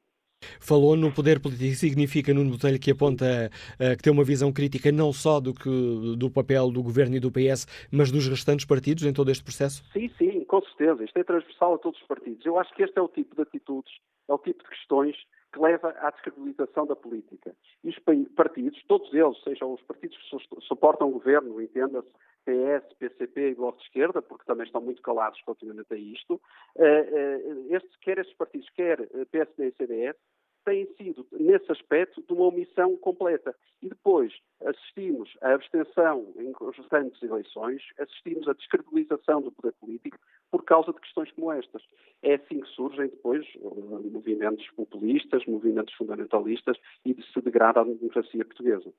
Falou 0.59 0.95
no 0.95 1.11
poder 1.11 1.39
político, 1.39 1.75
significa, 1.75 2.33
Nuno 2.33 2.51
Botelho, 2.51 2.79
que 2.79 2.91
aponta 2.91 3.49
uh, 3.75 3.97
que 3.97 4.03
tem 4.03 4.11
uma 4.11 4.23
visão 4.23 4.51
crítica 4.51 4.91
não 4.91 5.11
só 5.13 5.39
do, 5.39 5.53
que, 5.53 6.15
do 6.17 6.29
papel 6.29 6.71
do 6.71 6.81
governo 6.81 7.15
e 7.15 7.19
do 7.19 7.31
PS, 7.31 7.67
mas 7.91 8.11
dos 8.11 8.27
restantes 8.27 8.65
partidos 8.65 9.03
em 9.03 9.13
todo 9.13 9.31
este 9.31 9.43
processo? 9.43 9.83
Sim, 9.93 10.09
sim, 10.17 10.43
com 10.45 10.61
certeza. 10.61 11.03
Isto 11.03 11.17
é 11.19 11.23
transversal 11.23 11.75
a 11.75 11.77
todos 11.77 11.99
os 11.99 12.07
partidos. 12.07 12.45
Eu 12.45 12.57
acho 12.57 12.73
que 12.73 12.83
este 12.83 12.97
é 12.97 13.01
o 13.01 13.07
tipo 13.07 13.35
de 13.35 13.41
atitudes, 13.41 13.93
é 14.27 14.33
o 14.33 14.37
tipo 14.37 14.63
de 14.63 14.69
questões 14.69 15.15
que 15.53 15.59
leva 15.59 15.89
à 15.99 16.09
descredibilização 16.09 16.87
da 16.87 16.95
política. 16.95 17.55
E 17.83 17.89
os 17.89 17.99
partidos, 18.35 18.83
todos 18.87 19.13
eles, 19.13 19.41
sejam 19.43 19.71
os 19.73 19.81
partidos 19.83 20.17
que 20.17 20.61
suportam 20.61 21.07
o 21.09 21.11
governo, 21.11 21.61
entenda-se, 21.61 22.09
PS, 22.43 22.93
PCP 22.97 23.51
e 23.51 23.55
Bloco 23.55 23.77
de 23.77 23.85
Esquerda, 23.85 24.21
porque 24.21 24.45
também 24.45 24.65
estão 24.65 24.81
muito 24.81 25.01
calados 25.01 25.39
relativamente 25.45 25.93
a 25.93 25.97
isto, 25.97 26.41
uh, 26.75 27.75
uh, 27.75 27.99
quer 28.01 28.17
estes 28.17 28.35
partidos, 28.35 28.69
quer 28.71 29.07
PSD 29.31 29.67
e 29.67 29.71
CDS, 29.73 30.17
têm 30.63 30.87
sido, 30.95 31.25
nesse 31.31 31.71
aspecto, 31.71 32.21
de 32.21 32.33
uma 32.33 32.47
omissão 32.47 32.95
completa. 32.97 33.55
E 33.81 33.89
depois 33.89 34.33
assistimos 34.63 35.29
à 35.41 35.53
abstenção 35.53 36.33
em 36.37 36.51
constantes 36.53 37.21
eleições, 37.21 37.81
assistimos 37.99 38.47
à 38.47 38.53
descredibilização 38.53 39.41
do 39.41 39.51
poder 39.51 39.73
político 39.73 40.17
por 40.51 40.63
causa 40.63 40.93
de 40.93 40.99
questões 40.99 41.31
como 41.31 41.51
estas. 41.51 41.83
É 42.21 42.35
assim 42.35 42.61
que 42.61 42.69
surgem 42.69 43.07
depois 43.07 43.45
eh, 43.55 44.09
movimentos 44.11 44.69
populistas, 44.71 45.45
movimentos 45.45 45.93
fundamentalistas 45.95 46.77
e 47.05 47.13
se 47.13 47.41
degrada 47.41 47.81
a 47.81 47.83
democracia 47.83 48.45
portuguesa. 48.45 48.93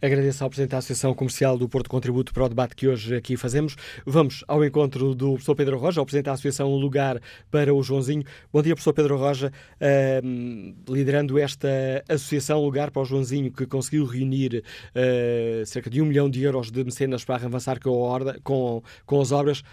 Agradeço 0.00 0.44
ao 0.44 0.50
Presidente 0.50 0.70
da 0.70 0.78
Associação 0.78 1.12
Comercial 1.12 1.58
do 1.58 1.68
Porto 1.68 1.90
Contributo 1.90 2.32
para 2.32 2.44
o 2.44 2.48
debate 2.48 2.76
que 2.76 2.86
hoje 2.86 3.16
aqui 3.16 3.36
fazemos. 3.36 3.74
Vamos 4.06 4.44
ao 4.46 4.64
encontro 4.64 5.12
do 5.12 5.32
professor 5.32 5.56
Pedro 5.56 5.76
Roja, 5.76 6.00
ao 6.00 6.06
Presidente 6.06 6.26
da 6.26 6.32
Associação 6.32 6.72
Lugar 6.76 7.20
para 7.50 7.74
o 7.74 7.82
Joãozinho. 7.82 8.22
Bom 8.52 8.62
dia, 8.62 8.74
professor 8.74 8.92
Pedro 8.92 9.16
Roja, 9.16 9.50
uh, 9.50 10.92
liderando 10.92 11.36
esta 11.36 11.68
Associação 12.08 12.62
Lugar 12.62 12.92
para 12.92 13.02
o 13.02 13.04
Joãozinho, 13.04 13.52
que 13.52 13.66
conseguiu 13.66 14.04
reunir 14.04 14.62
uh, 14.62 15.66
cerca 15.66 15.90
de 15.90 16.00
um 16.00 16.06
milhão 16.06 16.30
de 16.30 16.44
euros 16.44 16.70
de 16.70 16.84
mecenas 16.84 17.24
para 17.24 17.44
avançar 17.44 17.80
com, 17.80 17.90
orda, 17.90 18.38
com, 18.44 18.80
com 19.04 19.20
as 19.20 19.32
obras. 19.32 19.64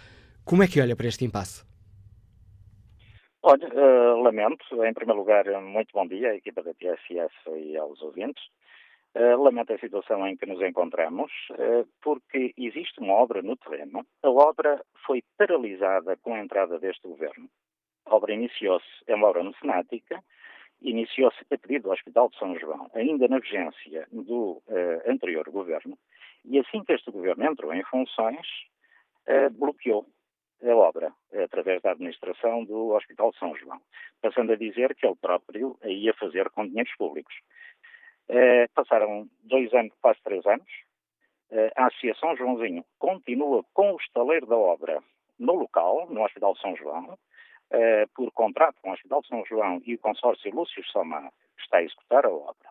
Como 0.44 0.62
é 0.64 0.66
que 0.66 0.80
olha 0.80 0.96
para 0.96 1.06
este 1.06 1.24
impasse? 1.24 1.64
Olha, 3.44 3.68
uh, 3.68 4.22
lamento, 4.22 4.84
em 4.84 4.92
primeiro 4.92 5.20
lugar, 5.20 5.44
muito 5.62 5.92
bom 5.94 6.04
dia 6.04 6.30
à 6.30 6.34
equipa 6.34 6.64
da 6.64 6.74
TSF 6.74 7.32
e 7.56 7.76
aos 7.76 8.02
ouvintes. 8.02 8.42
Uh, 9.18 9.42
lamento 9.42 9.72
a 9.72 9.78
situação 9.78 10.28
em 10.28 10.36
que 10.36 10.44
nos 10.44 10.60
encontramos, 10.60 11.32
uh, 11.52 11.88
porque 12.02 12.52
existe 12.54 13.00
uma 13.00 13.14
obra 13.14 13.40
no 13.40 13.56
terreno. 13.56 14.06
A 14.22 14.28
obra 14.28 14.84
foi 15.06 15.22
paralisada 15.38 16.18
com 16.18 16.34
a 16.34 16.40
entrada 16.40 16.78
deste 16.78 17.08
governo. 17.08 17.48
A 18.04 18.14
obra 18.14 18.34
iniciou-se, 18.34 18.84
é 19.06 19.14
uma 19.14 19.28
obra 19.28 19.42
mecenática, 19.42 20.22
iniciou-se 20.82 21.38
a 21.50 21.56
pedido 21.56 21.84
do 21.84 21.92
Hospital 21.92 22.28
de 22.28 22.38
São 22.38 22.58
João, 22.58 22.90
ainda 22.92 23.26
na 23.26 23.38
vigência 23.38 24.06
do 24.12 24.62
uh, 24.66 25.10
anterior 25.10 25.48
governo, 25.48 25.96
e 26.44 26.58
assim 26.58 26.84
que 26.84 26.92
este 26.92 27.10
governo 27.10 27.46
entrou 27.46 27.72
em 27.72 27.82
funções, 27.84 28.46
bloqueou 29.52 30.06
a 30.62 30.74
obra, 30.76 31.12
através 31.42 31.82
da 31.82 31.90
administração 31.90 32.64
do 32.64 32.90
Hospital 32.90 33.32
de 33.32 33.38
São 33.38 33.56
João, 33.56 33.80
passando 34.22 34.52
a 34.52 34.56
dizer 34.56 34.94
que 34.94 35.04
ele 35.04 35.16
próprio 35.16 35.76
ia 35.84 36.14
fazer 36.14 36.48
com 36.50 36.64
dinheiros 36.68 36.94
públicos. 36.96 37.34
Eh, 38.28 38.66
passaram 38.74 39.28
dois 39.44 39.72
anos, 39.72 39.92
quase 40.00 40.20
três 40.22 40.44
anos. 40.46 40.66
Eh, 41.50 41.72
a 41.76 41.86
Associação 41.86 42.36
Joãozinho 42.36 42.84
continua 42.98 43.64
com 43.72 43.92
o 43.92 43.96
estaleiro 43.96 44.46
da 44.46 44.56
obra 44.56 45.02
no 45.38 45.54
local, 45.54 46.08
no 46.10 46.24
Hospital 46.24 46.54
de 46.54 46.60
São 46.60 46.76
João, 46.76 47.18
eh, 47.70 48.06
por 48.14 48.32
contrato 48.32 48.80
com 48.82 48.90
o 48.90 48.92
Hospital 48.92 49.22
de 49.22 49.28
São 49.28 49.44
João 49.46 49.80
e 49.84 49.94
o 49.94 49.98
consórcio 49.98 50.54
Lúcio 50.54 50.84
Somar, 50.86 51.30
que 51.56 51.62
está 51.62 51.78
a 51.78 51.82
executar 51.82 52.26
a 52.26 52.30
obra. 52.30 52.65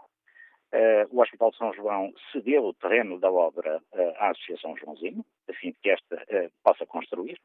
Uh, 0.76 1.08
o 1.10 1.22
Hospital 1.22 1.52
de 1.52 1.58
São 1.58 1.74
João 1.74 2.14
cedeu 2.34 2.66
o 2.66 2.74
terreno 2.74 3.18
da 3.18 3.32
obra 3.32 3.82
uh, 3.94 4.14
à 4.18 4.32
Associação 4.32 4.76
Joãozinho, 4.76 5.24
a 5.50 5.54
fim 5.54 5.72
de 5.72 5.80
que 5.80 5.90
esta 5.90 6.16
uh, 6.16 6.52
possa 6.66 6.86
construir. 6.86 7.40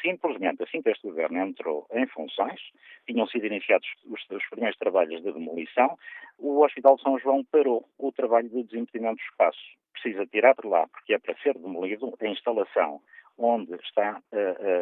Simplesmente, 0.00 0.62
assim 0.62 0.80
que 0.80 0.88
este 0.88 1.06
governo 1.06 1.40
entrou 1.40 1.86
em 1.92 2.06
funções, 2.06 2.58
tinham 3.06 3.26
sido 3.26 3.44
iniciados 3.44 3.86
os, 4.06 4.22
os, 4.30 4.48
primeiros 4.48 4.78
trabalhos 4.78 5.22
de 5.22 5.30
demolição, 5.30 5.94
o 6.38 6.64
Hospital 6.64 6.96
de 6.96 7.02
São 7.02 7.18
João 7.18 7.44
parou 7.52 7.86
o 7.98 8.10
trabalho 8.12 8.48
de 8.48 8.62
desimpedimento 8.62 9.16
do 9.16 9.30
espaço. 9.30 9.60
Precisa 9.92 10.24
tirar 10.26 10.54
de 10.54 10.66
lá, 10.66 10.88
porque 10.88 11.12
é 11.12 11.18
para 11.18 11.36
ser 11.42 11.58
demolido 11.58 12.16
a 12.18 12.26
instalação 12.28 13.02
onde 13.36 13.74
está 13.74 14.22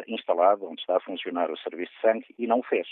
instalado, 0.07 0.69
onde 0.69 0.79
está 0.79 0.95
a 0.95 1.01
funcionar 1.01 1.51
o 1.51 1.57
serviço 1.57 1.91
de 1.91 2.01
sangue, 2.01 2.25
e 2.37 2.47
não 2.47 2.59
o 2.59 2.63
fez. 2.63 2.87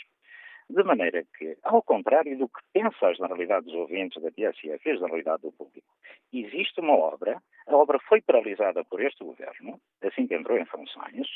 De 0.70 0.84
maneira 0.84 1.24
que, 1.38 1.57
ao 1.63 1.82
contrário 1.82 2.38
do 2.38 2.49
que 2.49 2.59
pensa 2.74 3.07
a 3.07 3.13
generalidade 3.13 3.68
dos 3.68 3.76
ouvintes 3.76 4.22
da 4.22 4.30
TSF 4.30 4.82
e 4.86 4.91
a 4.91 4.95
generalidade 4.95 5.43
do 5.43 5.51
público, 5.51 5.88
existe 6.34 6.82
uma 6.82 6.93
obra, 6.93 7.41
a 7.68 7.76
obra 7.76 7.99
foi 7.99 8.22
paralisada 8.22 8.84
por 8.84 9.01
este 9.01 9.24
governo, 9.24 9.80
assim 10.01 10.28
que 10.28 10.36
entrou 10.36 10.57
em 10.57 10.65
funções, 10.65 11.28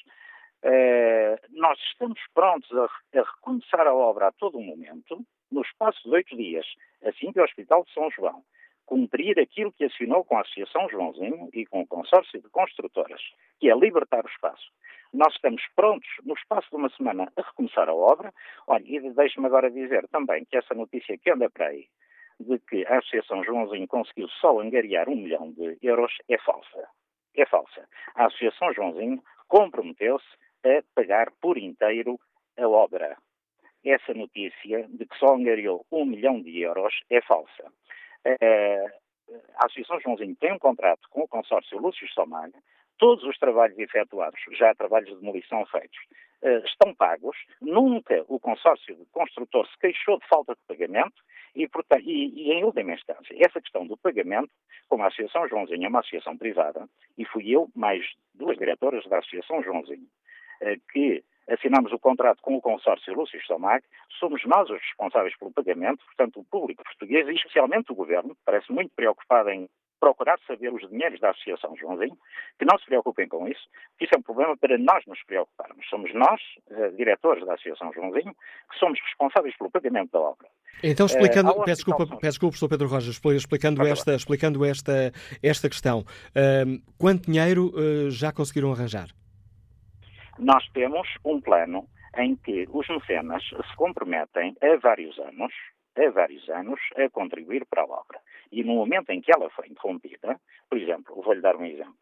eh, 0.63 1.39
nós 1.51 1.79
estamos 1.79 2.19
prontos 2.33 2.69
a, 2.77 2.85
a 2.85 3.23
recomeçar 3.23 3.87
a 3.87 3.93
obra 3.93 4.27
a 4.27 4.31
todo 4.33 4.59
momento, 4.59 5.25
no 5.51 5.61
espaço 5.61 6.03
de 6.03 6.15
oito 6.15 6.35
dias, 6.35 6.65
assim 7.03 7.31
que 7.31 7.39
o 7.39 7.43
Hospital 7.43 7.83
de 7.85 7.93
São 7.93 8.11
João 8.11 8.43
cumprir 8.85 9.39
aquilo 9.39 9.71
que 9.71 9.85
assinou 9.85 10.25
com 10.25 10.37
a 10.37 10.41
Associação 10.41 10.89
Joãozinho 10.89 11.49
e 11.53 11.65
com 11.65 11.79
o 11.81 11.87
consórcio 11.87 12.41
de 12.41 12.49
construtoras, 12.49 13.21
que 13.57 13.69
é 13.69 13.73
libertar 13.73 14.25
o 14.25 14.27
espaço. 14.27 14.69
Nós 15.13 15.33
estamos 15.33 15.61
prontos, 15.75 16.09
no 16.23 16.33
espaço 16.33 16.69
de 16.69 16.77
uma 16.77 16.89
semana, 16.91 17.31
a 17.35 17.41
recomeçar 17.41 17.89
a 17.89 17.93
obra. 17.93 18.33
Olha, 18.67 18.83
e 18.85 19.13
deixe-me 19.13 19.45
agora 19.45 19.69
dizer 19.69 20.07
também 20.07 20.45
que 20.45 20.57
essa 20.57 20.73
notícia 20.73 21.17
que 21.17 21.29
anda 21.29 21.49
para 21.49 21.67
aí, 21.67 21.87
de 22.39 22.57
que 22.59 22.85
a 22.85 22.99
Associação 22.99 23.43
Joãozinho 23.43 23.87
conseguiu 23.87 24.29
só 24.29 24.59
angariar 24.59 25.09
um 25.09 25.15
milhão 25.15 25.51
de 25.51 25.77
euros, 25.81 26.13
é 26.29 26.37
falsa. 26.37 26.87
É 27.35 27.45
falsa. 27.45 27.87
A 28.15 28.25
Associação 28.27 28.73
Joãozinho 28.73 29.21
comprometeu-se 29.49 30.25
a 30.65 30.81
pagar 30.95 31.29
por 31.41 31.57
inteiro 31.57 32.17
a 32.57 32.67
obra. 32.67 33.17
Essa 33.83 34.13
notícia 34.13 34.87
de 34.87 35.05
que 35.05 35.17
só 35.17 35.35
angariou 35.35 35.85
um 35.91 36.05
milhão 36.05 36.41
de 36.41 36.61
euros 36.61 36.93
é 37.09 37.21
falsa. 37.21 37.71
É, 38.23 38.85
a 39.55 39.65
Associação 39.65 39.99
Joãozinho 39.99 40.35
tem 40.37 40.53
um 40.53 40.59
contrato 40.59 41.07
com 41.09 41.21
o 41.21 41.27
consórcio 41.27 41.79
Lúcio 41.79 42.07
Somalha, 42.13 42.53
todos 43.01 43.23
os 43.23 43.35
trabalhos 43.39 43.79
efetuados, 43.79 44.39
já 44.51 44.75
trabalhos 44.75 45.09
de 45.09 45.15
demolição 45.15 45.65
feitos, 45.65 45.97
é, 46.43 46.57
estão 46.59 46.93
pagos, 46.93 47.35
nunca 47.59 48.23
o 48.27 48.39
consórcio 48.39 48.95
de 48.95 49.05
construtor 49.11 49.67
se 49.67 49.77
queixou 49.79 50.19
de 50.19 50.27
falta 50.27 50.53
de 50.53 50.61
pagamento 50.67 51.15
e, 51.55 51.67
portanto, 51.67 52.03
e, 52.05 52.29
e, 52.29 52.51
em 52.51 52.63
última 52.63 52.93
instância, 52.93 53.35
essa 53.39 53.59
questão 53.59 53.87
do 53.87 53.97
pagamento, 53.97 54.51
como 54.87 55.01
a 55.01 55.07
Associação 55.07 55.47
Joãozinho 55.49 55.85
é 55.85 55.89
uma 55.89 56.01
associação 56.01 56.37
privada, 56.37 56.87
e 57.17 57.25
fui 57.25 57.49
eu, 57.49 57.67
mais 57.75 58.05
duas 58.35 58.55
diretoras 58.55 59.03
da 59.07 59.17
Associação 59.17 59.63
Joãozinho, 59.63 60.07
é, 60.61 60.75
que 60.93 61.23
assinamos 61.49 61.91
o 61.91 61.97
contrato 61.97 62.39
com 62.43 62.55
o 62.55 62.61
consórcio 62.61 63.15
Lúcio 63.15 63.43
Somag, 63.47 63.83
somos 64.19 64.45
nós 64.45 64.69
os 64.69 64.79
responsáveis 64.79 65.35
pelo 65.39 65.51
pagamento, 65.51 66.05
portanto 66.05 66.39
o 66.39 66.45
público 66.45 66.83
português 66.83 67.27
e 67.27 67.33
especialmente 67.33 67.91
o 67.91 67.95
governo, 67.95 68.37
parece 68.45 68.71
muito 68.71 68.91
preocupado 68.95 69.49
em 69.49 69.67
procurar 70.01 70.39
saber 70.47 70.73
os 70.73 70.89
dinheiros 70.89 71.19
da 71.19 71.29
Associação 71.29 71.75
Joãozinho, 71.77 72.17
que 72.57 72.65
não 72.65 72.77
se 72.79 72.85
preocupem 72.85 73.27
com 73.27 73.47
isso, 73.47 73.61
que 73.97 74.05
isso 74.05 74.15
é 74.15 74.17
um 74.17 74.23
problema 74.23 74.57
para 74.57 74.75
nós 74.79 75.05
nos 75.05 75.23
preocuparmos. 75.23 75.87
Somos 75.87 76.11
nós, 76.15 76.41
eh, 76.71 76.89
diretores 76.97 77.45
da 77.45 77.53
Associação 77.53 77.93
Joãozinho, 77.93 78.33
que 78.33 78.79
somos 78.79 78.99
responsáveis 78.99 79.55
pelo 79.57 79.69
pagamento 79.69 80.11
da 80.11 80.19
obra. 80.19 80.47
Então, 80.83 81.05
explicando, 81.05 81.51
uh, 81.51 81.63
peço, 81.63 81.85
desculpa, 81.85 82.07
peço 82.07 82.39
desculpa, 82.39 82.51
professor 82.51 82.69
Pedro 82.69 82.87
Rojas, 82.87 83.21
explicando, 83.35 83.85
esta, 83.85 84.15
explicando 84.15 84.65
esta, 84.65 85.11
esta 85.43 85.69
questão, 85.69 85.99
uh, 85.99 86.93
quanto 86.97 87.29
dinheiro 87.29 87.71
uh, 87.75 88.09
já 88.09 88.33
conseguiram 88.33 88.71
arranjar? 88.71 89.09
Nós 90.39 90.67
temos 90.73 91.07
um 91.23 91.39
plano 91.39 91.87
em 92.17 92.35
que 92.35 92.67
os 92.71 92.87
mecenas 92.89 93.43
se 93.43 93.75
comprometem 93.75 94.55
a 94.61 94.75
vários 94.77 95.17
anos, 95.19 95.53
a 95.95 96.09
vários 96.09 96.49
anos, 96.49 96.79
a 96.97 97.07
contribuir 97.09 97.65
para 97.69 97.83
a 97.83 97.85
obra. 97.85 98.19
E 98.51 98.63
no 98.63 98.75
momento 98.75 99.09
em 99.11 99.21
que 99.21 99.31
ela 99.31 99.49
foi 99.49 99.67
interrompida, 99.67 100.39
por 100.69 100.77
exemplo, 100.77 101.21
vou-lhe 101.21 101.41
dar 101.41 101.55
um 101.55 101.65
exemplo. 101.65 101.95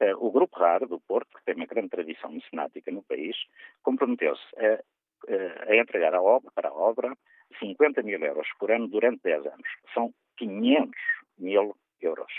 Uh, 0.00 0.26
o 0.26 0.30
Grupo 0.30 0.58
RAR 0.58 0.86
do 0.86 1.00
Porto, 1.00 1.38
que 1.38 1.44
tem 1.44 1.54
uma 1.54 1.64
grande 1.64 1.88
tradição 1.88 2.30
mecenática 2.30 2.90
no 2.90 3.02
país, 3.02 3.34
comprometeu-se 3.82 4.44
a, 4.58 4.74
uh, 4.74 5.70
a 5.70 5.76
entregar 5.76 6.14
a 6.14 6.20
obra, 6.20 6.50
para 6.54 6.68
a 6.68 6.74
obra 6.74 7.16
50 7.58 8.02
mil 8.02 8.20
euros 8.20 8.46
por 8.58 8.70
ano 8.70 8.88
durante 8.88 9.22
10 9.22 9.46
anos. 9.46 9.68
São 9.94 10.12
500 10.36 10.90
mil 11.38 11.74
euros. 12.02 12.32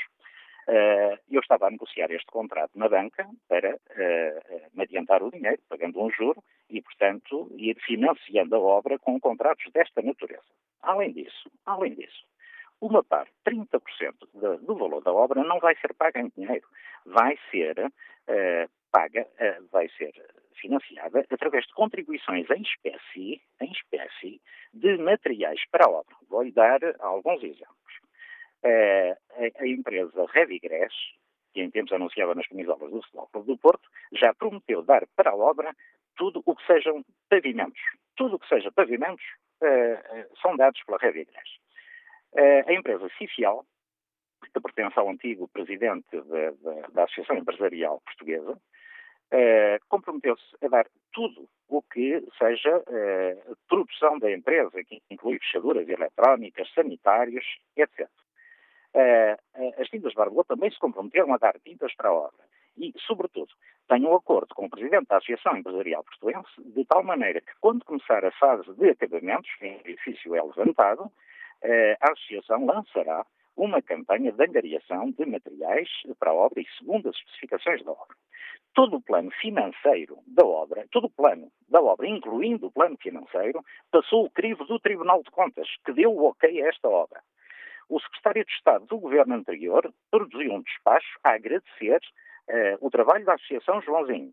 Uh, 0.67 1.17
eu 1.31 1.39
estava 1.39 1.67
a 1.67 1.71
negociar 1.71 2.11
este 2.11 2.27
contrato 2.27 2.77
na 2.77 2.89
banca 2.89 3.27
para 3.47 3.79
me 4.73 4.83
adiantar 4.83 5.23
o 5.23 5.31
dinheiro, 5.31 5.59
pagando 5.67 5.99
um 5.99 6.11
juro 6.11 6.43
e, 6.69 6.81
portanto, 6.81 7.49
ir 7.57 7.75
financiando 7.79 8.55
a 8.55 8.59
obra 8.59 8.99
com 8.99 9.19
contratos 9.19 9.65
desta 9.71 10.01
natureza. 10.03 10.43
Além 10.81 11.11
disso, 11.11 11.49
além 11.65 11.95
disso, 11.95 12.26
uma 12.81 13.03
parte, 13.03 13.31
30% 13.47 13.81
de, 14.33 14.65
do 14.65 14.75
valor 14.75 15.01
da 15.03 15.11
obra 15.11 15.43
não 15.43 15.59
vai 15.59 15.75
ser 15.77 15.93
paga 15.95 16.19
em 16.19 16.31
dinheiro, 16.35 16.67
vai 17.05 17.37
ser 17.49 17.77
uh, 17.79 18.69
paga, 18.91 19.23
uh, 19.23 19.67
vai 19.71 19.89
ser 19.89 20.13
financiada 20.59 21.25
através 21.29 21.65
de 21.65 21.73
contribuições 21.73 22.49
em 22.49 22.61
espécie, 22.61 23.41
em 23.61 23.71
espécie 23.71 24.41
de 24.73 24.97
materiais 24.97 25.59
para 25.71 25.87
a 25.87 25.89
obra. 25.89 26.15
Vou-lhe 26.29 26.51
dar 26.51 26.79
alguns 26.99 27.43
exemplos. 27.43 27.93
Uh, 28.63 29.15
a, 29.31 29.63
a, 29.63 29.67
empresa 29.67 30.25
Revigress, 30.31 30.93
que 31.53 31.61
em 31.61 31.71
tempos 31.71 31.93
anunciava 31.93 32.35
nas 32.35 32.47
camisolas 32.47 32.91
do 32.91 33.01
Futebol 33.01 33.43
do 33.43 33.57
Porto, 33.57 33.89
já 34.13 34.33
prometeu 34.33 34.83
dar 34.83 35.05
para 35.15 35.31
a 35.31 35.35
obra 35.35 35.75
tudo 36.15 36.41
o 36.45 36.55
que 36.55 36.65
sejam 36.65 37.03
pavimentos. 37.29 37.81
Tudo 38.15 38.35
o 38.35 38.39
que 38.39 38.47
seja 38.47 38.71
pavimentos 38.71 39.23
são 40.41 40.55
dados 40.55 40.81
pela 40.83 40.97
Revigress. 40.97 41.47
Eh, 42.35 42.63
a 42.67 42.73
empresa 42.73 43.07
Cifial, 43.17 43.65
que 44.53 44.59
pertence 44.59 44.99
ao 44.99 45.09
antigo 45.09 45.47
presidente 45.47 46.09
de, 46.11 46.51
de, 46.51 46.93
da 46.93 47.03
Associação 47.03 47.37
Empresarial 47.37 48.01
Portuguesa, 48.05 48.59
eh, 49.31 49.79
comprometeu-se 49.89 50.65
a 50.65 50.67
dar 50.67 50.87
tudo 51.11 51.49
o 51.67 51.81
que 51.81 52.23
seja 52.37 52.83
eh, 52.87 53.37
produção 53.67 54.19
da 54.19 54.31
empresa, 54.31 54.83
que 54.83 55.01
inclui 55.09 55.39
fechaduras 55.39 55.87
eletrónicas, 55.87 56.71
sanitários, 56.73 57.45
etc. 57.75 58.07
Eh, 58.93 59.37
as 59.77 59.89
tintas 59.89 60.13
Barboa 60.13 60.45
também 60.45 60.71
se 60.71 60.79
comprometeram 60.79 61.33
a 61.33 61.37
dar 61.37 61.59
tintas 61.59 61.93
para 61.95 62.09
a 62.09 62.13
obra 62.13 62.47
e, 62.77 62.93
sobretudo, 63.05 63.53
tenho 63.87 64.09
um 64.09 64.15
acordo 64.15 64.53
com 64.53 64.65
o 64.65 64.69
Presidente 64.69 65.07
da 65.07 65.17
Associação 65.17 65.57
Empresarial 65.57 66.03
Portuense, 66.03 66.49
de 66.57 66.85
tal 66.85 67.03
maneira 67.03 67.41
que, 67.41 67.51
quando 67.59 67.83
começar 67.83 68.23
a 68.23 68.31
fase 68.31 68.71
de 68.73 68.89
acabamentos, 68.89 69.49
em 69.61 69.79
edifício 69.79 70.35
é 70.35 70.41
levantado, 70.41 71.03
eh, 71.05 71.26
a 71.63 72.11
Associação 72.11 72.65
lançará 72.65 73.25
uma 73.57 73.81
campanha 73.81 74.31
de 74.31 74.43
angariação 74.43 75.11
de 75.11 75.25
materiais 75.25 75.89
para 76.19 76.29
a 76.29 76.33
obra 76.33 76.61
e 76.61 76.67
segundo 76.77 77.09
as 77.09 77.15
especificações 77.15 77.83
da 77.83 77.91
obra. 77.91 78.15
Todo 78.73 78.97
o 78.97 79.01
plano 79.01 79.31
financeiro 79.31 80.19
da 80.27 80.45
obra, 80.45 80.85
todo 80.91 81.05
o 81.07 81.09
plano 81.09 81.51
da 81.67 81.81
obra, 81.81 82.07
incluindo 82.07 82.67
o 82.67 82.71
plano 82.71 82.95
financeiro, 83.01 83.65
passou 83.91 84.25
o 84.25 84.29
crivo 84.29 84.63
do 84.65 84.79
Tribunal 84.79 85.23
de 85.23 85.31
Contas, 85.31 85.67
que 85.83 85.91
deu 85.93 86.11
o 86.11 86.29
ok 86.29 86.61
a 86.61 86.67
esta 86.67 86.87
obra. 86.87 87.21
O 87.89 87.99
secretário 87.99 88.45
de 88.45 88.51
Estado 88.51 88.85
do 88.85 88.99
governo 88.99 89.33
anterior 89.33 89.91
produziu 90.11 90.53
um 90.53 90.61
despacho 90.61 91.19
a 91.23 91.31
agradecer 91.31 91.99
uh, 92.49 92.77
o 92.85 92.91
trabalho 92.91 93.25
da 93.25 93.33
Associação 93.33 93.81
Joãozinho. 93.81 94.31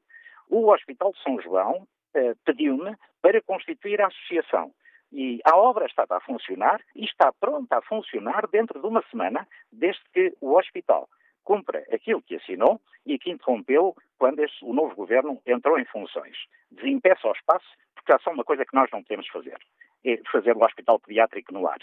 O 0.51 0.71
Hospital 0.71 1.13
de 1.13 1.23
São 1.23 1.41
João 1.41 1.87
uh, 2.17 2.37
pediu-me 2.45 2.95
para 3.23 3.41
constituir 3.41 4.03
a 4.03 4.09
associação. 4.09 4.71
E 5.15 5.39
a 5.45 5.57
obra 5.57 5.87
estava 5.87 6.17
a 6.17 6.21
funcionar 6.21 6.83
e 6.93 7.05
está 7.05 7.33
pronta 7.33 7.79
a 7.79 7.83
funcionar 7.83 8.49
dentro 8.49 8.81
de 8.81 8.87
uma 8.87 9.01
semana, 9.13 9.47
desde 9.71 10.03
que 10.13 10.35
o 10.41 10.59
hospital 10.59 11.09
cumpra 11.45 11.85
aquilo 11.93 12.21
que 12.21 12.35
assinou 12.35 12.81
e 13.07 13.17
que 13.17 13.31
interrompeu 13.31 13.95
quando 14.19 14.41
este, 14.41 14.65
o 14.65 14.73
novo 14.73 14.93
governo 14.97 15.41
entrou 15.47 15.79
em 15.79 15.85
funções. 15.85 16.37
Desimpeça 16.69 17.29
o 17.29 17.33
espaço, 17.33 17.67
porque 17.95 18.13
há 18.13 18.19
só 18.19 18.33
uma 18.33 18.43
coisa 18.43 18.65
que 18.65 18.75
nós 18.75 18.91
não 18.91 19.05
podemos 19.05 19.29
fazer: 19.29 19.57
é 20.05 20.21
fazer 20.33 20.57
o 20.57 20.65
hospital 20.65 20.99
pediátrico 20.99 21.53
no 21.53 21.69
ar. 21.69 21.79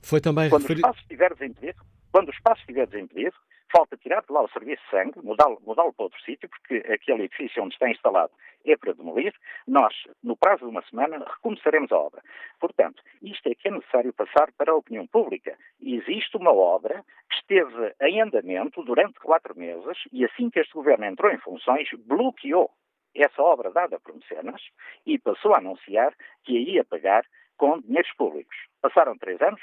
Foi 0.00 0.20
também 0.20 0.48
quando 0.48 0.62
referi... 0.62 0.78
o 0.78 0.82
espaço 0.82 1.00
estiver 1.00 1.34
desimpedido, 1.34 1.82
quando 2.12 2.28
o 2.28 2.32
espaço 2.32 2.60
estiver 2.60 2.86
desimpedido, 2.86 3.34
falta 3.74 3.96
tirar 3.96 4.22
de 4.22 4.32
lá 4.32 4.40
o 4.40 4.48
serviço 4.50 4.80
de 4.84 4.90
sangue, 4.90 5.20
mudá-lo 5.20 5.60
mudá 5.66 5.82
para 5.82 6.04
outro 6.04 6.20
sítio, 6.22 6.48
porque 6.48 6.76
aquele 6.92 7.24
edifício 7.24 7.60
onde 7.60 7.74
está 7.74 7.90
instalado 7.90 8.30
é 8.64 8.76
para 8.76 8.92
demolir. 8.92 9.34
Nós, 9.66 9.92
no 10.22 10.36
prazo 10.36 10.64
de 10.64 10.70
uma 10.70 10.82
semana, 10.82 11.18
recomeçaremos 11.18 11.90
a 11.90 11.98
obra. 11.98 12.22
Portanto, 12.60 13.02
isto 13.20 13.48
é 13.48 13.54
que 13.54 13.66
é 13.66 13.72
necessário 13.72 14.12
passar 14.12 14.52
para 14.52 14.70
a 14.70 14.76
opinião 14.76 15.08
pública. 15.08 15.58
Existe 15.82 16.36
uma 16.36 16.52
obra 16.52 17.04
que 17.28 17.36
esteve 17.36 17.94
em 18.02 18.22
andamento 18.22 18.80
durante 18.84 19.18
quatro 19.18 19.58
meses 19.58 19.98
e 20.12 20.24
assim 20.24 20.50
que 20.50 20.60
este 20.60 20.72
governo 20.72 21.06
entrou 21.06 21.32
em 21.32 21.38
funções, 21.38 21.88
bloqueou 22.06 22.70
essa 23.12 23.42
obra 23.42 23.72
dada 23.72 23.98
por 23.98 24.14
mecenas 24.14 24.62
e 25.04 25.18
passou 25.18 25.52
a 25.52 25.58
anunciar 25.58 26.14
que 26.44 26.56
a 26.56 26.60
ia 26.60 26.84
pagar 26.84 27.24
com 27.56 27.80
dinheiros 27.80 28.12
públicos. 28.16 28.56
Passaram 28.80 29.18
três 29.18 29.40
anos, 29.42 29.60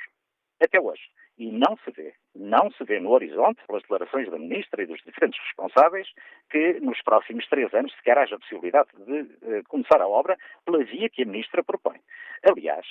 até 0.62 0.80
hoje 0.82 1.02
e 1.42 1.52
não 1.52 1.76
se 1.78 1.90
vê, 1.90 2.14
não 2.36 2.70
se 2.70 2.84
vê 2.84 3.00
no 3.00 3.10
horizonte, 3.10 3.66
pelas 3.66 3.82
declarações 3.82 4.30
da 4.30 4.38
Ministra 4.38 4.84
e 4.84 4.86
dos 4.86 5.02
diferentes 5.02 5.42
responsáveis, 5.44 6.08
que 6.52 6.80
nos 6.82 7.02
próximos 7.02 7.48
três 7.48 7.74
anos 7.74 7.92
sequer 7.96 8.16
haja 8.20 8.38
possibilidade 8.38 8.90
de 8.96 9.22
uh, 9.22 9.64
começar 9.68 10.00
a 10.00 10.08
obra 10.08 10.38
pela 10.64 10.84
via 10.84 11.10
que 11.10 11.24
a 11.24 11.26
Ministra 11.26 11.64
propõe. 11.64 12.00
Aliás, 12.48 12.86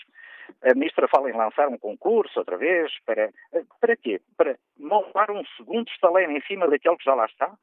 a 0.65 0.75
Ministra 0.75 1.07
fala 1.07 1.31
em 1.31 1.37
lançar 1.37 1.69
um 1.69 1.79
concurso 1.79 2.41
outra 2.41 2.57
vez, 2.57 2.93
para, 3.07 3.29
uh, 3.29 3.67
para 3.81 3.97
quê? 3.97 4.21
Para 4.37 4.59
montar 4.77 5.31
um 5.31 5.45
segundo 5.57 5.89
estaleiro 5.89 6.33
em 6.33 6.41
cima 6.43 6.67
daquele 6.67 6.97
que 6.97 7.05
já 7.05 7.15
lá 7.15 7.27
está? 7.27 7.57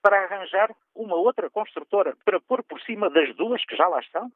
Para 0.00 0.24
arranjar 0.24 0.74
uma 0.94 1.16
outra 1.16 1.50
construtora, 1.50 2.16
para 2.24 2.40
pôr 2.40 2.62
por 2.64 2.80
cima 2.80 3.10
das 3.10 3.36
duas 3.36 3.62
que 3.66 3.76
já 3.76 3.86
lá 3.86 4.00
estão? 4.00 4.32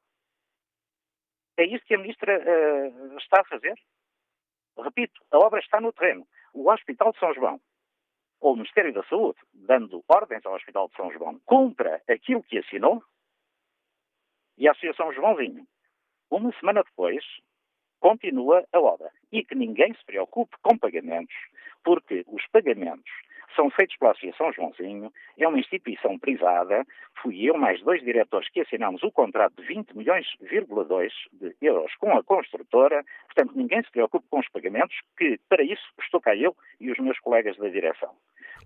É 1.56 1.64
isso 1.64 1.86
que 1.86 1.94
a 1.94 1.98
Ministra 1.98 2.38
uh, 2.38 3.16
está 3.16 3.40
a 3.40 3.44
fazer? 3.44 3.74
Repito, 4.82 5.20
a 5.30 5.38
obra 5.38 5.60
está 5.60 5.80
no 5.80 5.92
terreno. 5.92 6.26
O 6.54 6.70
Hospital 6.70 7.12
de 7.12 7.18
São 7.18 7.34
João, 7.34 7.60
ou 8.40 8.52
o 8.52 8.56
Ministério 8.56 8.92
da 8.92 9.02
Saúde, 9.04 9.38
dando 9.52 10.04
ordens 10.08 10.44
ao 10.46 10.54
Hospital 10.54 10.88
de 10.88 10.96
São 10.96 11.12
João, 11.12 11.40
cumpra 11.44 12.02
aquilo 12.08 12.42
que 12.42 12.58
assinou, 12.58 13.02
e 14.56 14.66
a 14.66 14.72
Associação 14.72 15.12
Joãozinho, 15.12 15.66
uma 16.30 16.52
semana 16.58 16.82
depois, 16.82 17.24
continua 18.00 18.66
a 18.72 18.80
obra. 18.80 19.10
E 19.30 19.44
que 19.44 19.54
ninguém 19.54 19.94
se 19.94 20.04
preocupe 20.04 20.56
com 20.62 20.76
pagamentos, 20.76 21.34
porque 21.88 22.22
os 22.26 22.46
pagamentos 22.48 23.10
são 23.56 23.70
feitos 23.70 23.96
pela 23.96 24.10
Associação 24.10 24.52
Joãozinho, 24.52 25.10
é 25.38 25.48
uma 25.48 25.58
instituição 25.58 26.18
privada, 26.18 26.84
fui 27.22 27.48
eu 27.48 27.56
mais 27.56 27.80
dois 27.80 28.02
diretores 28.02 28.46
que 28.50 28.60
assinamos 28.60 29.02
o 29.02 29.10
contrato 29.10 29.54
de 29.56 29.66
20 29.66 29.96
milhões,2 29.96 31.10
de 31.32 31.56
euros 31.62 31.94
com 31.96 32.12
a 32.12 32.22
construtora, 32.22 33.02
portanto 33.24 33.56
ninguém 33.56 33.82
se 33.82 33.90
preocupe 33.90 34.26
com 34.28 34.38
os 34.38 34.48
pagamentos, 34.50 34.94
que 35.16 35.40
para 35.48 35.62
isso 35.62 35.82
estou 35.98 36.20
cá 36.20 36.36
eu 36.36 36.54
e 36.78 36.92
os 36.92 36.98
meus 36.98 37.18
colegas 37.20 37.56
da 37.56 37.70
direção. 37.70 38.14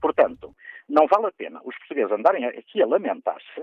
Portanto, 0.01 0.53
não 0.89 1.07
vale 1.07 1.27
a 1.27 1.33
pena 1.33 1.61
os 1.65 1.79
portugueses 1.79 2.11
andarem 2.11 2.45
aqui 2.47 2.83
a 2.83 2.87
lamentar-se, 2.89 3.63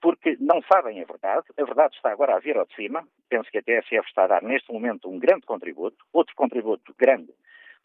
porque 0.00 0.36
não 0.40 0.60
sabem 0.62 1.00
a 1.00 1.04
verdade. 1.04 1.46
A 1.56 1.64
verdade 1.64 1.94
está 1.94 2.10
agora 2.10 2.34
a 2.34 2.40
vir 2.40 2.56
ao 2.56 2.66
de 2.66 2.74
cima. 2.74 3.06
Penso 3.28 3.50
que 3.50 3.58
a 3.58 3.62
TSF 3.62 4.06
está 4.08 4.24
a 4.24 4.26
dar 4.26 4.42
neste 4.42 4.72
momento 4.72 5.08
um 5.08 5.18
grande 5.18 5.46
contributo, 5.46 6.04
outro 6.12 6.34
contributo 6.34 6.92
grande 6.98 7.32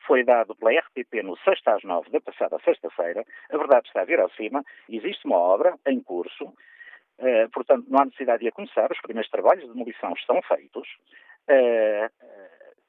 foi 0.05 0.23
dado 0.23 0.55
pela 0.55 0.71
RTP 0.71 1.23
no 1.23 1.37
6 1.37 1.59
às 1.65 1.83
9 1.83 2.09
da 2.09 2.21
passada 2.21 2.57
sexta-feira. 2.63 3.25
A 3.49 3.57
verdade 3.57 3.87
está 3.87 4.01
a 4.01 4.05
vir 4.05 4.19
acima. 4.19 4.63
Existe 4.89 5.25
uma 5.25 5.37
obra 5.37 5.77
em 5.87 6.01
curso, 6.01 6.45
uh, 6.45 7.49
portanto, 7.53 7.85
não 7.89 7.99
há 7.99 8.05
necessidade 8.05 8.41
de 8.41 8.49
a 8.49 8.51
começar. 8.51 8.91
Os 8.91 9.01
primeiros 9.01 9.29
trabalhos 9.29 9.63
de 9.65 9.71
demolição 9.71 10.13
estão 10.13 10.41
feitos. 10.43 10.87
Uh, 11.49 12.09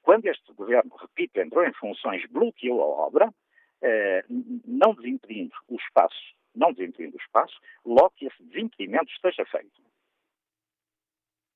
quando 0.03 0.27
este 0.27 0.53
governo, 0.55 0.95
repito, 0.97 1.41
entrou 1.41 1.65
em 1.65 1.73
funções, 1.75 2.25
bloqueou 2.31 2.83
a 2.83 3.07
obra, 3.07 3.29
uh, 3.29 4.63
não 4.67 4.95
desimpedindo 4.95 5.55
o 5.69 5.77
espaço, 5.77 6.35
não 6.55 6.73
desimpedindo 6.73 7.17
o 7.17 7.21
espaço, 7.21 7.59
logo 7.85 8.11
que 8.17 8.27
esse 8.27 8.43
desimpedimento 8.43 9.11
esteja 9.13 9.45
feito. 9.47 9.81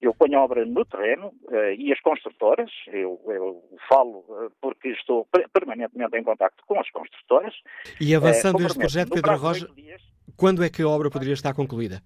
Eu 0.01 0.15
ponho 0.15 0.39
a 0.39 0.43
obra 0.43 0.65
no 0.65 0.85
terreno 0.85 1.29
uh, 1.45 1.73
e 1.79 1.93
as 1.93 2.01
construtoras, 2.01 2.71
eu, 2.89 3.21
eu 3.27 3.65
falo 3.89 4.19
uh, 4.29 4.53
porque 4.61 4.89
estou 4.89 5.27
permanentemente 5.53 6.17
em 6.17 6.23
contato 6.23 6.63
com 6.67 6.79
as 6.79 6.91
construtoras. 6.91 7.55
E 8.01 8.15
avançando 8.15 8.61
uh, 8.61 8.67
este 8.67 8.79
projeto, 8.79 9.11
Pedro 9.11 9.37
Roja, 9.37 9.67
dias, 9.75 10.03
quando 10.37 10.63
é 10.63 10.69
que 10.69 10.83
a 10.83 10.89
obra 10.89 11.11
poderia 11.11 11.33
estar 11.33 11.55
concluída? 11.55 12.03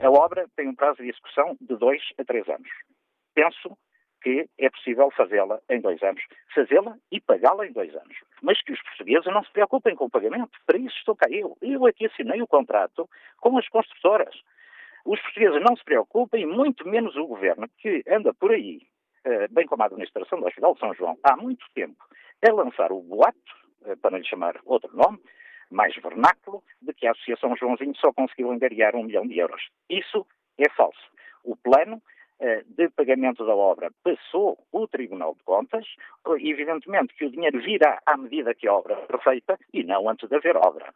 A 0.00 0.10
obra 0.10 0.48
tem 0.56 0.68
um 0.68 0.74
prazo 0.74 1.00
de 1.02 1.08
execução 1.08 1.56
de 1.60 1.76
dois 1.76 2.02
a 2.18 2.24
três 2.24 2.48
anos. 2.48 2.68
Penso 3.32 3.78
que 4.22 4.48
é 4.58 4.70
possível 4.70 5.10
fazê-la 5.16 5.60
em 5.68 5.80
dois 5.80 6.02
anos. 6.02 6.22
Fazê-la 6.54 6.96
e 7.10 7.20
pagá-la 7.20 7.66
em 7.66 7.72
dois 7.72 7.94
anos. 7.94 8.16
Mas 8.40 8.60
que 8.62 8.72
os 8.72 8.82
portugueses 8.82 9.26
não 9.26 9.42
se 9.44 9.52
preocupem 9.52 9.94
com 9.94 10.06
o 10.06 10.10
pagamento. 10.10 10.50
Para 10.66 10.78
isso 10.78 10.96
estou 10.96 11.16
cá 11.16 11.26
eu. 11.30 11.56
Eu 11.60 11.86
aqui 11.86 12.06
assinei 12.06 12.40
o 12.42 12.46
contrato 12.46 13.08
com 13.40 13.56
as 13.58 13.68
construtoras. 13.68 14.34
Os 15.04 15.20
portugueses 15.20 15.60
não 15.62 15.76
se 15.76 15.84
preocupem, 15.84 16.46
muito 16.46 16.88
menos 16.88 17.16
o 17.16 17.26
governo, 17.26 17.68
que 17.78 18.02
anda 18.08 18.32
por 18.32 18.52
aí, 18.52 18.80
eh, 19.24 19.48
bem 19.48 19.66
como 19.66 19.82
a 19.82 19.86
administração 19.86 20.38
do 20.38 20.46
Hospital 20.46 20.74
de 20.74 20.80
São 20.80 20.94
João, 20.94 21.18
há 21.24 21.36
muito 21.36 21.66
tempo, 21.74 21.96
a 22.48 22.52
lançar 22.52 22.92
o 22.92 23.00
boato, 23.00 23.38
eh, 23.84 23.96
para 23.96 24.18
lhe 24.18 24.24
chamar 24.24 24.60
outro 24.64 24.94
nome, 24.96 25.18
mais 25.70 25.94
vernáculo, 25.96 26.62
de 26.80 26.92
que 26.94 27.06
a 27.06 27.12
Associação 27.12 27.56
Joãozinho 27.56 27.96
só 27.96 28.12
conseguiu 28.12 28.52
angariar 28.52 28.94
um 28.94 29.04
milhão 29.04 29.26
de 29.26 29.38
euros. 29.38 29.62
Isso 29.90 30.26
é 30.58 30.68
falso. 30.70 31.10
O 31.42 31.56
plano 31.56 32.00
eh, 32.38 32.62
de 32.66 32.88
pagamento 32.90 33.44
da 33.44 33.54
obra 33.54 33.90
passou 34.04 34.58
o 34.70 34.86
Tribunal 34.86 35.34
de 35.34 35.42
Contas, 35.42 35.86
evidentemente 36.38 37.14
que 37.14 37.24
o 37.24 37.30
dinheiro 37.30 37.60
virá 37.60 38.00
à 38.06 38.16
medida 38.16 38.54
que 38.54 38.68
a 38.68 38.74
obra 38.74 38.94
é 39.08 39.18
feita 39.18 39.58
e 39.72 39.82
não 39.82 40.08
antes 40.08 40.28
de 40.28 40.36
haver 40.36 40.56
obra. 40.56 40.94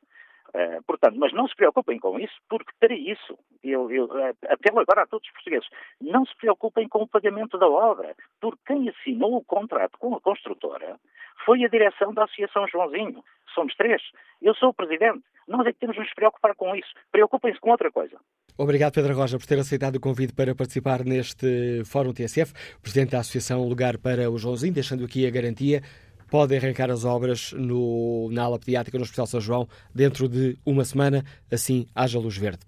Uh, 0.57 0.83
portanto, 0.87 1.19
mas 1.19 1.35
não 1.35 1.47
se 1.47 1.55
preocupem 1.55 1.99
com 1.99 2.19
isso, 2.19 2.33
porque 2.49 2.73
para 2.81 2.95
isso, 2.95 3.39
eu, 3.63 3.91
eu, 3.91 4.09
apelo 4.49 4.79
agora 4.79 5.03
a 5.03 5.07
todos 5.07 5.29
os 5.29 5.33
portugueses, 5.35 5.69
não 6.01 6.25
se 6.25 6.35
preocupem 6.35 6.89
com 6.89 7.03
o 7.03 7.07
pagamento 7.07 7.59
da 7.59 7.69
obra, 7.69 8.15
porque 8.41 8.63
quem 8.67 8.89
assinou 8.89 9.37
o 9.37 9.45
contrato 9.45 9.99
com 9.99 10.15
a 10.15 10.21
construtora 10.21 10.97
foi 11.45 11.63
a 11.63 11.69
direção 11.69 12.15
da 12.15 12.25
Associação 12.25 12.67
Joãozinho. 12.69 13.23
Somos 13.55 13.75
três. 13.77 14.01
Eu 14.41 14.55
sou 14.55 14.71
o 14.71 14.75
presidente. 14.75 15.23
Nós 15.47 15.67
é 15.67 15.73
que 15.73 15.79
temos 15.79 15.95
de 15.95 16.03
nos 16.03 16.15
preocupar 16.15 16.55
com 16.55 16.75
isso. 16.75 16.89
Preocupem-se 17.13 17.61
com 17.61 17.71
outra 17.71 17.93
coisa. 17.93 18.17
Obrigado, 18.57 18.95
Pedro 18.95 19.15
Roja, 19.15 19.39
por 19.39 19.47
ter 19.47 19.59
aceitado 19.59 19.97
o 19.97 20.01
convite 20.01 20.33
para 20.33 20.55
participar 20.55 21.05
neste 21.05 21.85
Fórum 21.85 22.15
TSF. 22.15 22.55
Presidente 22.81 23.11
da 23.11 23.21
Associação 23.21 23.69
Lugar 23.69 23.99
para 23.99 24.31
o 24.31 24.39
Joãozinho, 24.39 24.73
deixando 24.73 25.05
aqui 25.05 25.27
a 25.27 25.31
garantia 25.31 25.83
podem 26.29 26.59
arrancar 26.59 26.91
as 26.91 27.05
obras 27.05 27.53
no, 27.53 28.29
na 28.31 28.45
ala 28.45 28.59
pediátrica 28.59 28.99
no 28.99 29.05
Hospital 29.05 29.27
São 29.27 29.41
João 29.41 29.69
dentro 29.95 30.29
de 30.29 30.59
uma 30.65 30.85
semana, 30.85 31.25
assim 31.51 31.87
haja 31.95 32.19
luz 32.19 32.37
verde. 32.37 32.61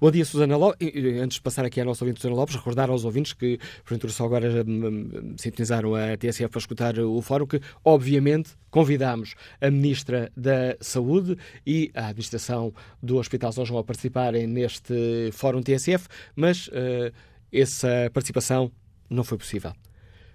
Bom 0.00 0.10
dia, 0.10 0.24
Susana 0.24 0.56
Lopes. 0.56 0.88
Antes 1.22 1.36
de 1.36 1.42
passar 1.42 1.64
aqui 1.64 1.80
à 1.80 1.84
nossa 1.84 2.04
ouvinte 2.04 2.20
Susana 2.20 2.36
Lopes, 2.36 2.54
recordar 2.54 2.90
aos 2.90 3.04
ouvintes 3.04 3.32
que, 3.32 3.58
porventura, 3.84 4.12
só 4.12 4.24
agora 4.24 4.64
hum, 4.66 4.86
hum, 4.86 5.34
sintonizaram 5.36 5.94
a 5.94 6.16
TSF 6.16 6.48
para 6.48 6.58
escutar 6.58 6.98
o 6.98 7.20
fórum, 7.22 7.46
que, 7.46 7.60
obviamente, 7.84 8.50
convidámos 8.70 9.34
a 9.60 9.70
Ministra 9.70 10.30
da 10.36 10.76
Saúde 10.80 11.36
e 11.66 11.90
a 11.94 12.08
Administração 12.08 12.72
do 13.02 13.16
Hospital 13.16 13.52
São 13.52 13.64
João 13.64 13.80
a 13.80 13.84
participarem 13.84 14.46
neste 14.46 15.30
fórum 15.32 15.62
TSF, 15.62 16.08
mas 16.36 16.68
uh, 16.68 17.12
essa 17.52 18.10
participação 18.12 18.70
não 19.08 19.24
foi 19.24 19.38
possível. 19.38 19.72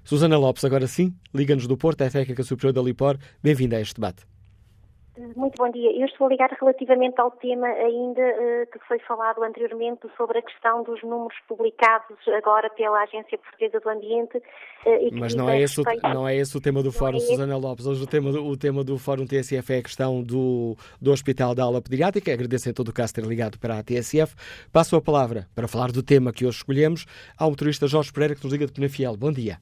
Susana 0.06 0.38
Lopes, 0.38 0.64
agora 0.64 0.86
sim, 0.86 1.16
liga-nos 1.34 1.66
do 1.66 1.76
Porto, 1.76 2.02
é 2.02 2.10
técnica 2.12 2.44
superior 2.44 2.72
da 2.72 2.80
Lipor. 2.80 3.18
Bem-vinda 3.42 3.78
a 3.78 3.82
este 3.82 3.96
debate. 3.96 4.24
Muito 5.36 5.56
bom 5.58 5.72
dia. 5.72 5.92
Eu 5.98 6.06
estou 6.06 6.28
a 6.28 6.30
ligar 6.30 6.56
relativamente 6.60 7.20
ao 7.20 7.32
tema 7.32 7.66
ainda 7.66 8.22
uh, 8.22 8.72
que 8.72 8.78
foi 8.88 9.00
falado 9.00 9.42
anteriormente 9.44 10.08
sobre 10.16 10.38
a 10.38 10.42
questão 10.44 10.84
dos 10.84 11.02
números 11.02 11.36
publicados 11.48 12.18
agora 12.38 12.70
pela 12.70 13.02
Agência 13.02 13.36
Portuguesa 13.38 13.80
do 13.80 13.90
Ambiente. 13.90 14.38
Uh, 14.86 15.10
Mas 15.14 15.34
não 15.34 15.50
é, 15.50 15.62
esse, 15.62 15.78
respeito... 15.78 16.14
não 16.14 16.28
é 16.28 16.36
esse 16.36 16.56
o 16.56 16.62
tema 16.62 16.84
do 16.84 16.92
Fórum, 16.92 17.18
é 17.18 17.22
Susana 17.22 17.58
Lopes. 17.58 17.88
Hoje 17.88 18.04
o 18.04 18.08
tema, 18.08 18.32
do, 18.32 18.46
o 18.46 18.56
tema 18.56 18.84
do 18.84 19.00
Fórum 19.00 19.26
TSF 19.26 19.74
é 19.74 19.78
a 19.78 19.84
questão 19.84 20.22
do, 20.22 20.76
do 21.02 21.12
Hospital 21.12 21.56
da 21.56 21.64
Aula 21.64 21.82
Pediátrica. 21.82 22.32
Agradeço 22.32 22.70
em 22.70 22.74
todo 22.74 22.90
o 22.90 22.94
caso 22.94 23.12
ter 23.12 23.26
ligado 23.26 23.58
para 23.58 23.80
a 23.80 23.84
TSF. 23.84 24.36
Passo 24.72 24.96
a 24.98 25.02
palavra 25.02 25.48
para 25.56 25.68
falar 25.68 25.92
do 25.92 26.04
tema 26.04 26.32
que 26.32 26.46
hoje 26.46 26.58
escolhemos 26.58 27.08
ao 27.40 27.50
motorista 27.50 27.88
Jorge 27.88 28.12
Pereira, 28.12 28.36
que 28.36 28.44
nos 28.44 28.54
liga 28.54 28.68
de 28.68 28.74
Penafiel. 28.74 29.18
Bom 29.18 29.32
dia. 29.32 29.58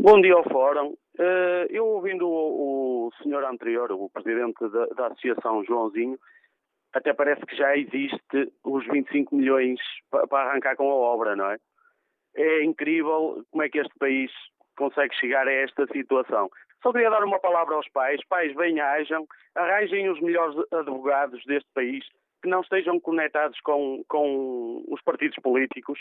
Bom 0.00 0.20
dia 0.20 0.32
ao 0.32 0.44
Fórum. 0.44 0.94
Eh, 1.18 1.66
eu 1.70 1.84
ouvindo 1.84 2.24
o, 2.28 3.08
o 3.08 3.12
senhor 3.20 3.42
anterior, 3.42 3.90
o 3.90 4.08
presidente 4.08 4.68
da, 4.68 4.86
da, 4.94 5.06
Associação 5.08 5.64
Joãozinho, 5.64 6.16
até 6.94 7.12
parece 7.12 7.44
que 7.44 7.56
já 7.56 7.76
existe 7.76 8.52
os 8.64 8.86
25 8.86 9.34
milhões 9.34 9.80
para 10.08 10.50
arrancar 10.50 10.76
com 10.76 10.88
a 10.88 10.94
obra, 10.94 11.34
não 11.34 11.50
é? 11.50 11.56
É 12.36 12.62
incrível 12.62 13.44
como 13.50 13.64
é 13.64 13.68
que 13.68 13.80
este 13.80 13.92
país 13.98 14.30
consegue 14.76 15.12
chegar 15.16 15.48
a 15.48 15.52
esta 15.52 15.84
situação. 15.88 16.48
Só 16.80 16.92
queria 16.92 17.10
dar 17.10 17.24
uma 17.24 17.40
palavra 17.40 17.74
aos 17.74 17.88
pais. 17.88 18.24
Pais, 18.28 18.54
bem-ajam, 18.54 19.26
arranjem 19.56 20.10
os 20.10 20.20
melhores 20.20 20.56
advogados 20.70 21.44
deste 21.44 21.68
país 21.74 22.06
que 22.40 22.48
não 22.48 22.60
estejam 22.60 23.00
conectados 23.00 23.58
com, 23.62 24.04
com 24.08 24.84
os 24.88 25.02
partidos 25.02 25.36
políticos 25.42 25.98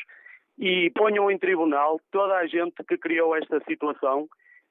e 0.57 0.89
ponham 0.91 1.29
em 1.29 1.37
tribunal 1.37 1.99
toda 2.11 2.35
a 2.35 2.47
gente 2.47 2.83
que 2.87 2.97
criou 2.97 3.35
esta 3.35 3.59
situação 3.67 4.27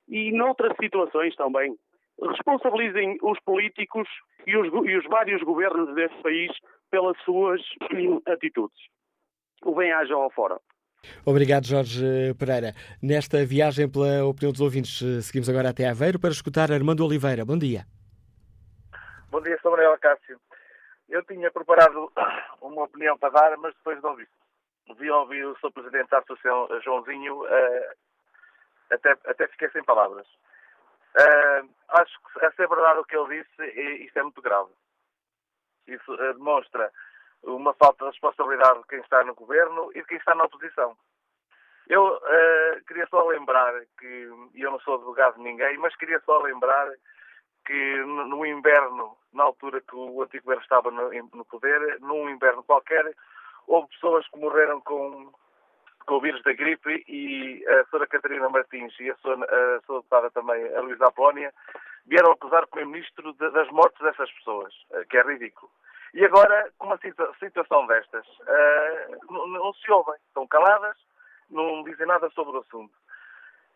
e 0.08 0.32
noutras 0.32 0.74
situações 0.80 1.34
também. 1.36 1.76
Responsabilizem 2.20 3.18
os 3.22 3.38
políticos 3.40 4.08
e 4.46 4.56
os, 4.56 4.66
e 4.88 4.96
os 4.96 5.04
vários 5.04 5.42
governos 5.42 5.94
deste 5.94 6.20
país 6.22 6.50
pelas 6.90 7.16
suas 7.24 7.60
atitudes. 8.26 8.78
O 9.64 9.74
bem-aja 9.74 10.14
ao 10.14 10.30
fora. 10.30 10.58
Obrigado, 11.24 11.66
Jorge 11.66 12.34
Pereira. 12.38 12.72
Nesta 13.02 13.44
viagem 13.44 13.88
pela 13.88 14.24
opinião 14.24 14.50
dos 14.50 14.60
ouvintes, 14.60 14.98
seguimos 15.24 15.48
agora 15.48 15.70
até 15.70 15.88
Aveiro 15.88 16.18
para 16.18 16.30
escutar 16.30 16.72
Armando 16.72 17.04
Oliveira. 17.04 17.44
Bom 17.44 17.58
dia. 17.58 17.84
Bom 19.30 19.40
dia, 19.40 19.58
sou 19.62 19.70
Manuel 19.70 19.98
Cássio. 19.98 20.40
Eu 21.08 21.22
tinha 21.24 21.50
preparado 21.50 22.10
uma 22.60 22.84
opinião 22.84 23.16
para 23.18 23.30
dar, 23.30 23.56
mas 23.58 23.74
depois 23.74 24.00
de 24.00 24.06
ouvir 24.06 24.28
vi 24.94 25.10
ouvir 25.10 25.44
o 25.44 25.56
Sr. 25.56 25.72
Presidente 25.72 26.10
da 26.10 26.18
Associação 26.18 26.68
Joãozinho, 26.82 27.42
uh, 27.42 27.94
até, 28.90 29.12
até 29.26 29.48
fiquei 29.48 29.68
sem 29.70 29.82
palavras. 29.84 30.26
Uh, 31.16 31.68
acho 31.88 32.18
que, 32.20 32.44
a 32.44 32.52
ser 32.52 32.68
verdade 32.68 33.00
o 33.00 33.04
que 33.04 33.16
ele 33.16 33.42
disse, 33.42 33.62
e, 33.62 34.06
isto 34.06 34.18
é 34.18 34.22
muito 34.22 34.42
grave. 34.42 34.70
Isso 35.86 36.12
uh, 36.12 36.34
demonstra 36.34 36.92
uma 37.42 37.74
falta 37.74 38.04
de 38.04 38.10
responsabilidade 38.10 38.80
de 38.80 38.86
quem 38.88 39.00
está 39.00 39.24
no 39.24 39.34
governo 39.34 39.90
e 39.94 40.00
de 40.00 40.06
quem 40.06 40.18
está 40.18 40.34
na 40.34 40.44
oposição. 40.44 40.96
Eu 41.88 42.20
queria 42.88 43.06
só 43.06 43.24
lembrar 43.28 43.72
que, 44.00 44.28
eu 44.56 44.72
não 44.72 44.80
sou 44.80 44.96
advogado 44.96 45.36
de 45.36 45.42
ninguém, 45.42 45.78
mas 45.78 45.94
queria 45.94 46.20
só 46.26 46.38
lembrar 46.38 46.92
que 47.64 47.96
no 48.04 48.44
inverno, 48.44 49.16
na 49.32 49.44
altura 49.44 49.80
que 49.80 49.94
o 49.94 50.20
antigo 50.20 50.42
governo 50.42 50.62
estava 50.64 50.90
no, 50.90 51.12
no 51.32 51.44
poder, 51.44 52.00
num 52.00 52.28
inverno 52.28 52.64
qualquer, 52.64 53.14
houve 53.66 53.88
pessoas 53.88 54.26
que 54.28 54.38
morreram 54.38 54.80
com, 54.80 55.32
com 56.06 56.14
o 56.14 56.20
vírus 56.20 56.42
da 56.42 56.52
gripe 56.52 57.04
e 57.08 57.64
a 57.66 57.80
Sra. 57.82 58.06
Catarina 58.06 58.48
Martins 58.48 58.94
e 59.00 59.10
a 59.10 59.14
Sra. 59.14 59.34
A 59.34 59.78
deputada 59.78 60.30
também, 60.30 60.74
a 60.74 60.80
Luísa 60.80 61.06
Apolónia, 61.06 61.52
vieram 62.06 62.32
acusar 62.32 62.64
o 62.64 62.68
Primeiro-Ministro 62.68 63.32
das 63.34 63.68
mortes 63.70 64.00
dessas 64.00 64.30
pessoas, 64.32 64.72
eh, 64.92 65.04
que 65.10 65.18
é 65.18 65.22
ridículo. 65.22 65.70
E 66.14 66.24
agora, 66.24 66.72
com 66.78 66.86
uma 66.86 66.98
situação 67.38 67.86
destas, 67.86 68.26
uh, 68.26 69.32
não, 69.32 69.46
não, 69.48 69.74
se 69.74 69.90
ouvem, 69.90 70.14
estão 70.28 70.46
caladas, 70.46 70.96
não 71.50 71.82
dizem 71.82 72.06
nada 72.06 72.30
sobre 72.30 72.56
o 72.56 72.60
assunto. 72.60 72.94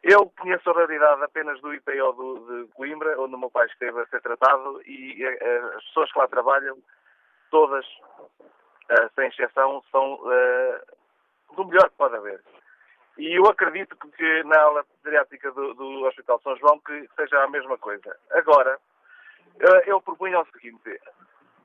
Eu 0.03 0.33
conheço 0.39 0.71
a 0.71 0.73
realidade 0.73 1.23
apenas 1.23 1.61
do 1.61 1.75
IPO 1.75 2.13
do, 2.13 2.65
de 2.65 2.73
Coimbra, 2.73 3.21
onde 3.21 3.35
o 3.35 3.39
meu 3.39 3.51
pai 3.51 3.67
esteve 3.67 4.01
a 4.01 4.07
ser 4.07 4.23
tratado, 4.23 4.81
e 4.87 5.23
uh, 5.23 5.77
as 5.77 5.85
pessoas 5.87 6.13
que 6.13 6.19
lá 6.19 6.29
trabalham, 6.29 6.79
todas 7.51 7.85
sem 9.15 9.29
exceção, 9.29 9.83
são 9.91 10.15
uh, 10.15 11.55
do 11.57 11.65
melhor 11.67 11.89
que 11.91 11.97
pode 11.97 12.17
haver. 12.17 12.41
E 13.19 13.39
eu 13.39 13.45
acredito 13.47 13.97
que 13.97 14.45
na 14.45 14.61
aula 14.61 14.85
pediátrica 15.03 15.51
do, 15.53 15.75
do 15.75 16.05
Hospital 16.05 16.41
São 16.43 16.57
João 16.57 16.79
que 16.81 17.09
seja 17.17 17.43
a 17.43 17.49
mesma 17.49 17.77
coisa. 17.79 18.17
Agora, 18.31 18.79
uh, 19.57 19.83
eu 19.87 20.01
proponho 20.01 20.41
o 20.41 20.47
seguinte, 20.47 21.01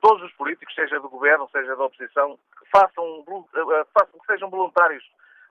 todos 0.01 0.23
os 0.23 0.33
políticos, 0.33 0.75
seja 0.75 0.99
do 0.99 1.09
governo, 1.09 1.49
seja 1.51 1.75
da 1.75 1.85
oposição, 1.85 2.37
que 2.59 2.69
façam, 2.69 3.25
façam, 3.93 4.19
que 4.19 4.25
sejam 4.27 4.49
voluntários 4.49 5.03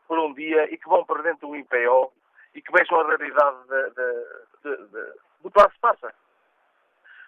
por 0.06 0.18
um 0.18 0.32
dia 0.34 0.72
e 0.72 0.76
que 0.76 0.88
vão 0.88 1.04
para 1.04 1.22
dentro 1.22 1.48
do 1.48 1.56
IPO 1.56 2.12
e 2.54 2.62
que 2.62 2.72
vejam 2.72 3.00
a 3.00 3.06
realidade 3.06 3.56
de, 3.66 3.90
de, 4.62 4.76
de, 4.86 5.12
do 5.42 5.50
passa. 5.50 6.14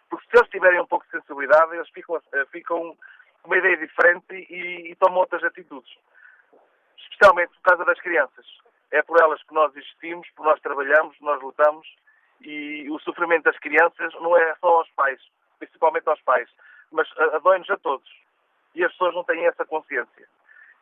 Porque 0.09 0.27
se 0.31 0.36
eles 0.36 0.51
tiverem 0.51 0.81
um 0.81 0.86
pouco 0.86 1.05
de 1.06 1.12
sensibilidade, 1.12 1.74
eles 1.74 1.89
ficam, 1.90 2.20
ficam 2.51 2.97
uma 3.47 3.56
ideia 3.56 3.77
diferente 3.77 4.35
e, 4.35 4.93
e 4.93 4.97
outras 5.10 5.43
atitudes. 5.44 5.90
Especialmente 6.98 7.52
por 7.55 7.62
causa 7.62 7.85
das 7.85 8.01
crianças. 8.01 8.47
É 8.90 9.02
por 9.02 9.20
elas 9.20 9.43
que 9.43 9.55
nós 9.55 9.74
existimos, 9.77 10.28
por 10.31 10.44
nós 10.44 10.60
trabalhamos, 10.60 11.16
nós 11.20 11.40
lutamos 11.43 11.86
e 12.40 12.89
o 12.90 12.98
sofrimento 13.01 13.44
das 13.44 13.59
crianças 13.59 14.12
não 14.14 14.36
é 14.36 14.55
só 14.56 14.78
aos 14.78 14.90
pais, 14.90 15.20
principalmente 15.59 16.09
aos 16.09 16.20
pais, 16.23 16.48
mas 16.93 17.09
dói-nos 17.43 17.70
a 17.70 17.77
todos. 17.78 18.09
E 18.74 18.85
as 18.85 18.93
pessoas 18.93 19.14
não 19.14 19.24
têm 19.24 19.47
essa 19.47 19.64
consciência. 19.64 20.28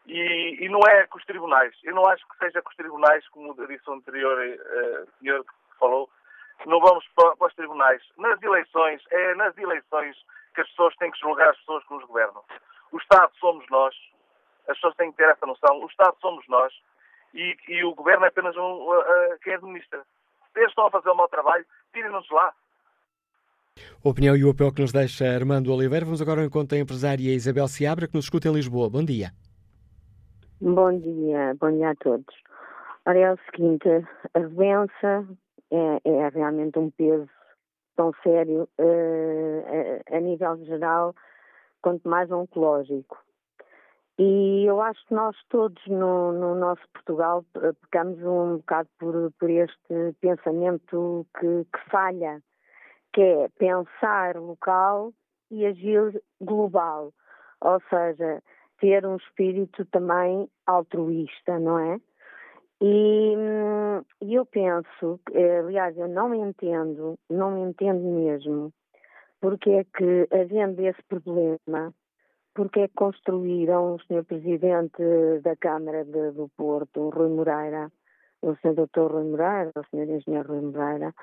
E, 0.07 0.59
e, 0.61 0.69
não 0.69 0.81
é 0.87 1.07
com 1.07 1.17
os 1.17 1.25
tribunais. 1.25 1.75
Eu 1.83 1.95
não 1.95 2.05
acho 2.07 2.27
que 2.29 2.37
seja 2.37 2.61
com 2.61 2.69
os 2.69 2.77
tribunais, 2.77 3.27
como 3.29 3.55
disse 3.67 3.89
o 3.89 3.95
anterior 3.95 4.39
uh, 4.39 5.09
senhor 5.19 5.43
que 5.45 5.79
falou, 5.79 6.11
não 6.67 6.79
vamos 6.81 7.07
para, 7.17 7.35
para 7.37 7.47
os 7.47 7.55
tribunais. 7.55 8.03
Nas 8.19 8.43
eleições, 8.43 9.03
é 9.11 9.35
nas 9.35 9.57
eleições 9.57 10.17
que 10.55 10.61
as 10.61 10.69
pessoas 10.69 10.95
têm 10.97 11.11
que 11.11 11.19
julgar 11.19 11.51
as 11.51 11.59
pessoas 11.59 11.85
que 11.85 11.95
nos 11.95 12.05
governam. 12.05 12.43
O 12.93 12.99
Estado 12.99 13.33
somos 13.39 13.65
nós, 13.71 13.95
as 14.69 14.75
pessoas 14.77 14.95
têm 14.97 15.11
que 15.11 15.17
ter 15.17 15.29
essa 15.29 15.47
noção, 15.47 15.83
o 15.83 15.87
Estado 15.87 16.17
somos 16.21 16.45
nós, 16.49 16.73
e, 17.35 17.57
e 17.69 17.85
o 17.85 17.95
governo 17.95 18.25
é 18.25 18.29
apenas 18.29 18.57
um, 18.57 18.61
uh, 18.61 19.01
uh, 19.01 19.39
quem 19.43 19.55
administra. 19.55 20.03
Eles 20.55 20.69
estão 20.69 20.87
a 20.87 20.91
fazer 20.91 21.11
o 21.11 21.17
mau 21.17 21.29
trabalho, 21.29 21.67
tirem-nos 21.93 22.29
lá. 22.31 22.55
A 24.05 24.09
opinião 24.09 24.37
e 24.37 24.45
o 24.45 24.51
apelo 24.51 24.73
que 24.73 24.83
nos 24.83 24.93
deixa 24.93 25.25
Armando 25.27 25.73
Oliveira. 25.73 26.05
Vamos 26.05 26.23
agora 26.23 26.41
ao 26.41 26.47
encontro 26.47 26.77
da 26.77 26.79
empresária 26.79 27.35
Isabel 27.35 27.67
Seabra, 27.67 28.07
que 28.07 28.15
nos 28.15 28.27
escuta 28.27 28.49
em 28.49 28.53
Lisboa. 28.53 28.89
Bom 28.89 29.05
dia. 29.05 29.33
Bom 30.61 30.97
dia, 30.97 31.57
bom 31.61 31.73
dia 31.73 31.91
a 31.91 31.95
todos. 31.97 32.35
Ora, 33.05 33.19
é 33.19 33.33
o 33.33 33.39
seguinte, 33.51 33.89
a 34.33 34.39
doença 34.39 35.27
é, 35.73 36.01
é 36.05 36.29
realmente 36.29 36.79
um 36.79 36.91
peso 36.91 37.29
tão 37.97 38.13
sério 38.23 38.69
uh, 38.79 40.11
a, 40.13 40.17
a, 40.17 40.21
nível 40.21 40.57
geral, 40.65 41.15
quanto 41.83 42.09
mais 42.09 42.31
oncológico. 42.31 43.19
E 44.19 44.65
eu 44.65 44.81
acho 44.81 45.05
que 45.07 45.15
nós 45.15 45.37
todos 45.49 45.85
no, 45.87 46.33
no 46.33 46.55
nosso 46.55 46.83
Portugal 46.93 47.45
eh, 47.57 47.73
pecamos 47.83 48.23
um 48.23 48.59
bocado 48.59 48.89
por, 48.97 49.33
por 49.41 49.51
este 49.51 50.15
pensamento 50.21 51.27
que, 51.37 51.65
que 51.65 51.91
falha, 51.91 52.41
que 53.13 53.21
é 53.21 53.49
pensar 53.59 54.37
local 54.37 55.13
e 55.51 55.67
agir 55.67 56.23
global. 56.41 57.13
Ou 57.61 57.81
seja, 57.91 58.41
ter 58.79 59.05
um 59.05 59.17
espírito 59.17 59.85
também 59.87 60.49
altruísta, 60.65 61.59
não 61.59 61.79
é? 61.79 61.99
E, 62.81 63.35
e 64.21 64.35
eu 64.35 64.45
penso, 64.47 65.21
eh, 65.33 65.59
aliás, 65.59 65.97
eu 65.97 66.09
não 66.09 66.35
entendo, 66.35 67.19
não 67.31 67.69
entendo 67.69 68.03
mesmo, 68.03 68.73
porque 69.41 69.71
é 69.71 69.85
que, 69.85 70.29
havendo 70.33 70.81
esse 70.81 71.03
problema, 71.05 71.95
porque 72.55 72.81
é 72.81 72.89
que 72.89 72.95
construíram 72.95 73.95
o 73.95 74.01
Sr. 74.01 74.25
Presidente 74.25 75.03
da 75.43 75.57
Câmara 75.57 76.05
de, 76.05 76.33
do 76.33 76.49
Porto, 76.57 77.11
Rui 77.11 77.29
Moreira, 77.29 77.91
o 78.43 78.55
Sr. 78.57 78.75
Dr. 78.75 79.13
Rui 79.13 79.25
Moreira, 79.25 79.73
o 79.77 79.85
Sr. 79.85 80.09
Engenheiro 80.09 80.49
Rui 80.49 80.61
Moreira, 80.61 81.15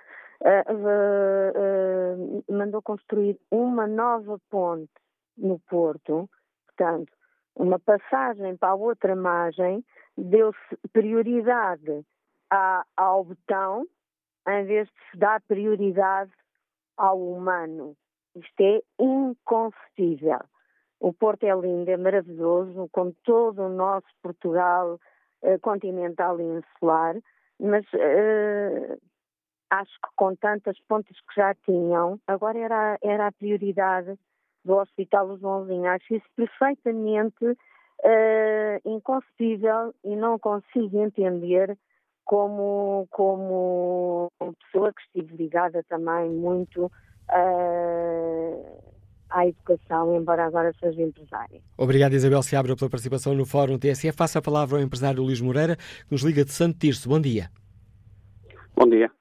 uh, 0.41 0.73
uh, 0.73 2.43
uh, 2.49 2.53
mandou 2.53 2.81
construir 2.81 3.39
uma 3.49 3.87
nova 3.87 4.39
ponte 4.49 4.91
no 5.37 5.59
Porto, 5.59 6.29
portanto, 6.67 7.11
uma 7.55 7.79
passagem 7.79 8.55
para 8.57 8.69
a 8.69 8.75
outra 8.75 9.15
margem, 9.15 9.83
deu-se 10.17 10.77
prioridade 10.91 12.05
a, 12.49 12.85
ao 12.95 13.23
botão 13.23 13.87
em 14.47 14.65
vez 14.65 14.87
de 14.87 15.11
se 15.11 15.17
dar 15.17 15.41
prioridade 15.41 16.31
ao 16.97 17.19
humano. 17.19 17.95
Isto 18.35 18.61
é 18.61 18.81
inconcebível. 18.99 20.39
O 20.99 21.11
Porto 21.13 21.43
é 21.43 21.55
lindo, 21.55 21.89
é 21.89 21.97
maravilhoso, 21.97 22.87
como 22.91 23.13
todo 23.23 23.63
o 23.63 23.69
nosso 23.69 24.07
Portugal 24.21 24.99
eh, 25.41 25.57
continental 25.57 26.39
e 26.39 26.43
insular, 26.43 27.15
mas 27.59 27.83
eh, 27.93 28.97
acho 29.71 29.91
que 29.91 30.09
com 30.15 30.35
tantas 30.35 30.79
pontes 30.81 31.19
que 31.21 31.35
já 31.35 31.55
tinham, 31.55 32.19
agora 32.27 32.57
era, 32.59 32.97
era 33.01 33.27
a 33.27 33.31
prioridade 33.31 34.17
do 34.63 34.77
Hospital 34.77 35.37
Joãozinho. 35.37 35.87
Acho 35.87 36.15
isso 36.15 36.25
perfeitamente 36.35 37.45
uh, 37.45 38.81
inconcebível 38.85 39.93
e 40.03 40.15
não 40.15 40.37
consigo 40.39 41.03
entender 41.03 41.77
como, 42.23 43.07
como 43.09 44.31
pessoa 44.59 44.93
que 44.93 45.01
estive 45.01 45.35
ligada 45.35 45.83
também 45.89 46.29
muito 46.29 46.85
uh, 46.85 46.91
à 49.29 49.47
educação, 49.47 50.15
embora 50.15 50.45
agora 50.45 50.73
seja 50.79 51.01
empresária. 51.01 51.61
Obrigado, 51.77 52.13
Isabel 52.13 52.43
Seabra, 52.43 52.75
pela 52.75 52.89
participação 52.89 53.33
no 53.33 53.45
Fórum 53.45 53.79
TSF. 53.79 54.17
Faça 54.17 54.39
a 54.39 54.41
palavra 54.41 54.77
ao 54.77 54.83
empresário 54.83 55.23
Luís 55.23 55.41
Moreira, 55.41 55.75
que 55.75 56.11
nos 56.11 56.21
liga 56.23 56.43
de 56.43 56.51
Santo 56.51 56.77
Tirso. 56.77 57.09
Bom 57.09 57.19
dia. 57.19 57.49
Bom 58.75 58.87
dia. 58.89 59.11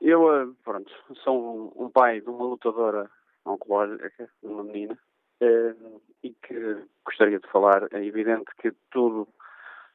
Eu, 0.00 0.32
eh, 0.34 0.46
pronto, 0.64 0.90
sou 1.22 1.72
um 1.76 1.88
pai 1.88 2.20
de 2.20 2.28
uma 2.28 2.44
lutadora 2.44 3.08
oncológica, 3.44 4.28
uma 4.42 4.62
menina, 4.62 4.98
eh, 5.40 5.74
e 6.22 6.30
que 6.30 6.84
gostaria 7.04 7.40
de 7.40 7.48
falar. 7.48 7.88
É 7.92 8.04
evidente 8.04 8.50
que 8.60 8.72
tudo 8.90 9.26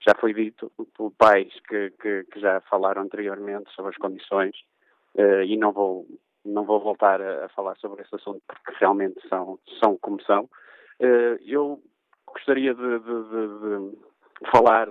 já 0.06 0.14
foi 0.20 0.34
dito 0.34 0.72
por 0.94 1.12
pais 1.12 1.54
que, 1.68 1.92
que, 2.02 2.26
que 2.26 2.40
já 2.40 2.60
falaram 2.62 3.04
anteriormente 3.04 3.72
sobre 3.74 3.92
as 3.92 3.98
condições 3.98 4.56
eh, 5.16 5.46
e 5.46 5.58
não 5.58 5.72
vou 5.72 6.06
não 6.46 6.64
vou 6.66 6.80
voltar 6.80 7.22
a, 7.22 7.46
a, 7.46 7.50
falar 7.50 7.76
sobre 7.78 8.02
esse 8.02 8.16
assunto 8.16 8.42
porque 8.48 8.74
realmente 8.80 9.26
são 9.30 9.58
são 9.82 9.98
como 9.98 10.22
são. 10.24 10.50
Eh, 11.00 11.38
eu 11.46 11.82
gostaria 12.28 12.74
de, 12.74 13.00
de, 13.00 13.24
de, 13.24 13.96
de 14.44 14.52
falar 14.52 14.90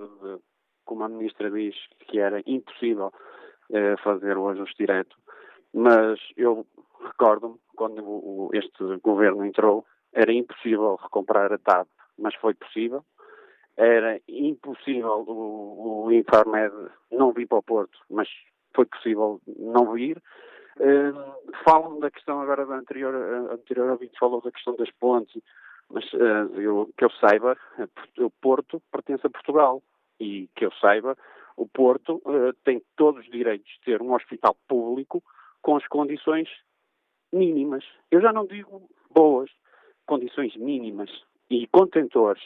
como 0.85 1.03
a 1.03 1.09
ministra 1.09 1.51
diz 1.51 1.75
que 1.99 2.19
era 2.19 2.41
impossível 2.47 3.13
fazer 4.01 4.37
o 4.37 4.47
ajuste 4.47 4.77
direto, 4.77 5.17
mas 5.73 6.17
eu 6.37 6.65
recordo-me 7.05 7.57
quando 7.75 8.03
o, 8.03 8.49
este 8.53 8.97
governo 9.03 9.45
entrou, 9.45 9.85
era 10.13 10.31
impossível 10.31 10.95
recomprar 10.95 11.51
a 11.53 11.57
TAP, 11.57 11.87
mas 12.17 12.33
foi 12.35 12.53
possível. 12.53 13.03
Era 13.75 14.19
impossível 14.27 15.23
o, 15.27 16.05
o 16.05 16.11
Infarmed 16.11 16.73
não 17.11 17.31
vir 17.31 17.47
para 17.47 17.59
o 17.59 17.63
Porto, 17.63 17.97
mas 18.09 18.27
foi 18.73 18.85
possível 18.85 19.39
não 19.45 19.93
vir. 19.93 20.21
Uh, 20.77 21.53
falam 21.63 21.99
da 21.99 22.11
questão 22.11 22.39
agora 22.39 22.65
da 22.65 22.75
anterior, 22.75 23.13
anterior 23.51 23.89
ouvinte 23.91 24.17
falou 24.19 24.41
da 24.41 24.51
questão 24.51 24.75
das 24.75 24.91
pontes, 24.91 25.41
mas 25.89 26.03
uh, 26.13 26.59
eu, 26.59 26.89
que 26.97 27.05
eu 27.05 27.09
saiba, 27.11 27.57
o 28.19 28.29
Porto 28.29 28.81
pertence 28.91 29.25
a 29.25 29.29
Portugal 29.29 29.81
e 30.19 30.49
que 30.55 30.65
eu 30.65 30.71
saiba, 30.73 31.17
o 31.55 31.67
Porto 31.67 32.21
uh, 32.25 32.53
tem 32.63 32.83
todos 32.95 33.25
os 33.25 33.31
direitos 33.31 33.67
de 33.67 33.81
ter 33.85 34.01
um 34.01 34.13
hospital 34.13 34.55
público 34.67 35.23
com 35.61 35.75
as 35.75 35.87
condições 35.87 36.47
mínimas. 37.31 37.83
Eu 38.11 38.21
já 38.21 38.31
não 38.31 38.45
digo 38.45 38.89
boas, 39.11 39.49
condições 40.05 40.55
mínimas. 40.55 41.09
E 41.49 41.65
contentores 41.67 42.43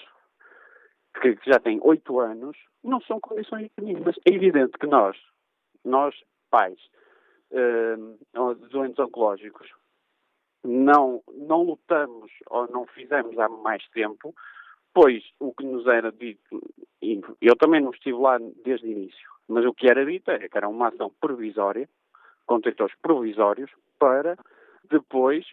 que, 1.21 1.37
já 1.45 1.59
têm 1.59 1.79
oito 1.83 2.19
anos 2.19 2.57
não 2.83 3.01
são 3.01 3.19
condições 3.19 3.69
mínimas. 3.79 4.15
É 4.25 4.33
evidente 4.33 4.77
que 4.77 4.87
nós, 4.87 5.17
nós 5.83 6.15
pais, 6.49 6.79
uh, 7.51 8.55
doentes 8.69 8.99
oncológicos, 8.99 9.69
não, 10.63 11.23
não 11.33 11.63
lutamos 11.63 12.31
ou 12.49 12.67
não 12.69 12.85
fizemos 12.87 13.37
há 13.39 13.49
mais 13.49 13.87
tempo, 13.89 14.33
pois 14.93 15.23
o 15.39 15.53
que 15.53 15.65
nos 15.65 15.87
era 15.87 16.11
dito, 16.11 16.61
eu 17.41 17.55
também 17.55 17.81
não 17.81 17.91
estive 17.91 18.17
lá 18.17 18.37
desde 18.63 18.85
o 18.85 18.91
início, 18.91 19.31
mas 19.47 19.65
o 19.65 19.73
que 19.73 19.89
era 19.89 20.05
dito 20.05 20.29
é 20.29 20.47
que 20.47 20.57
era 20.57 20.69
uma 20.69 20.89
ação 20.89 21.11
provisória, 21.19 21.89
contentores 22.45 22.95
provisórios, 23.01 23.71
para 23.97 24.37
depois 24.91 25.45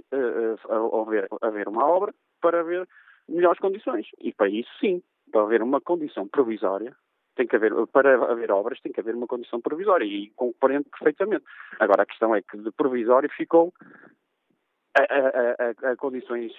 haver, 0.92 1.28
haver 1.40 1.68
uma 1.68 1.86
obra 1.86 2.12
para 2.40 2.60
haver 2.60 2.86
melhores 3.28 3.60
condições. 3.60 4.06
E 4.20 4.32
para 4.32 4.48
isso, 4.48 4.70
sim, 4.80 5.02
para 5.30 5.42
haver 5.42 5.62
uma 5.62 5.80
condição 5.80 6.26
provisória, 6.26 6.94
tem 7.36 7.46
que 7.46 7.54
haver, 7.54 7.72
para 7.92 8.30
haver 8.30 8.50
obras, 8.50 8.80
tem 8.80 8.92
que 8.92 9.00
haver 9.00 9.14
uma 9.14 9.26
condição 9.26 9.60
provisória 9.60 10.04
e 10.04 10.30
compreendo 10.30 10.86
perfeitamente. 10.90 11.44
Agora, 11.78 12.02
a 12.02 12.06
questão 12.06 12.34
é 12.34 12.42
que 12.42 12.58
de 12.58 12.72
provisório 12.72 13.30
ficou 13.30 13.72
a, 14.96 15.02
a, 15.02 15.88
a, 15.88 15.92
a 15.92 15.96
condições, 15.96 16.52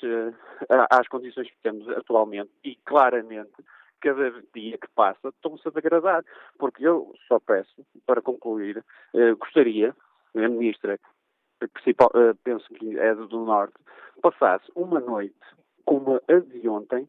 às 0.90 1.08
condições 1.10 1.50
que 1.50 1.62
temos 1.62 1.88
atualmente 1.90 2.52
e 2.64 2.76
claramente 2.86 3.52
cada 4.00 4.32
dia 4.56 4.78
que 4.78 4.88
passa 4.96 5.28
estão-se 5.28 5.68
a 5.68 5.72
degradar. 5.72 6.24
Porque 6.58 6.88
eu 6.88 7.14
só 7.28 7.40
peço, 7.40 7.86
para 8.06 8.22
concluir, 8.22 8.84
eh, 9.14 9.34
gostaria, 9.34 9.94
Ministra, 10.34 10.98
principal, 11.68 12.10
uh, 12.14 12.36
penso 12.44 12.68
que 12.74 12.98
é 12.98 13.16
do 13.16 13.46
Norte, 13.46 13.76
passasse 14.22 14.66
uma 14.76 15.00
noite 15.00 15.36
como 15.86 16.16
a 16.16 16.40
de 16.40 16.70
ontem 16.70 17.08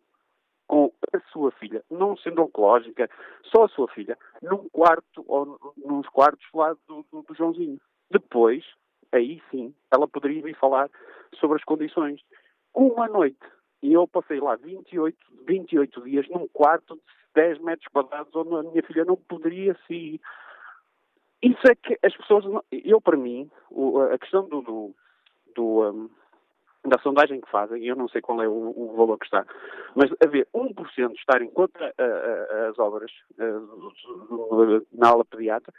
com 0.67 0.93
a 1.13 1.21
sua 1.33 1.51
filha, 1.51 1.83
não 1.91 2.17
sendo 2.17 2.43
oncológica, 2.43 3.11
só 3.43 3.65
a 3.65 3.69
sua 3.69 3.89
filha, 3.89 4.17
num 4.41 4.69
quarto 4.69 5.25
ou 5.27 5.59
nos 5.77 6.09
quartos 6.09 6.47
lá 6.55 6.77
do, 6.87 7.05
do, 7.11 7.23
do 7.23 7.35
Joãozinho. 7.35 7.81
Depois, 8.09 8.65
aí 9.11 9.43
sim, 9.51 9.75
ela 9.91 10.07
poderia 10.07 10.41
vir 10.43 10.57
falar 10.57 10.89
sobre 11.35 11.57
as 11.57 11.65
condições. 11.65 12.21
Uma 12.73 13.09
noite. 13.09 13.41
E 13.83 13.93
eu 13.93 14.07
passei 14.07 14.39
lá 14.39 14.57
28, 14.57 15.17
28 15.47 16.03
dias 16.03 16.29
num 16.29 16.47
quarto 16.49 16.95
de 16.95 17.03
10 17.35 17.59
metros 17.61 17.89
quadrados 17.89 18.35
onde 18.37 18.55
a 18.55 18.71
minha 18.71 18.83
filha 18.83 19.05
não 19.05 19.17
poderia 19.17 19.77
sair. 19.89 20.21
Isso 21.43 21.67
é 21.67 21.75
que 21.75 21.99
as 22.03 22.17
pessoas. 22.17 22.45
Eu, 22.71 23.01
para 23.01 23.17
mim, 23.17 23.51
a 24.13 24.19
questão 24.19 24.49
do, 24.49 24.61
do, 24.61 24.95
do 25.55 25.91
um, 25.91 26.11
da 26.87 26.99
sondagem 26.99 27.41
que 27.41 27.51
fazem, 27.51 27.85
eu 27.85 27.97
não 27.97 28.09
sei 28.09 28.21
qual 28.21 28.43
é 28.43 28.49
o, 28.49 28.73
o 28.77 28.95
valor 28.97 29.19
que 29.19 29.27
está, 29.27 29.47
mas 29.95 30.11
haver 30.23 30.47
1% 30.55 31.15
estarem 31.15 31.51
contra 31.51 31.95
as 32.71 32.79
obras 32.79 33.11
na 34.93 35.09
aula 35.09 35.25
pediatra, 35.25 35.73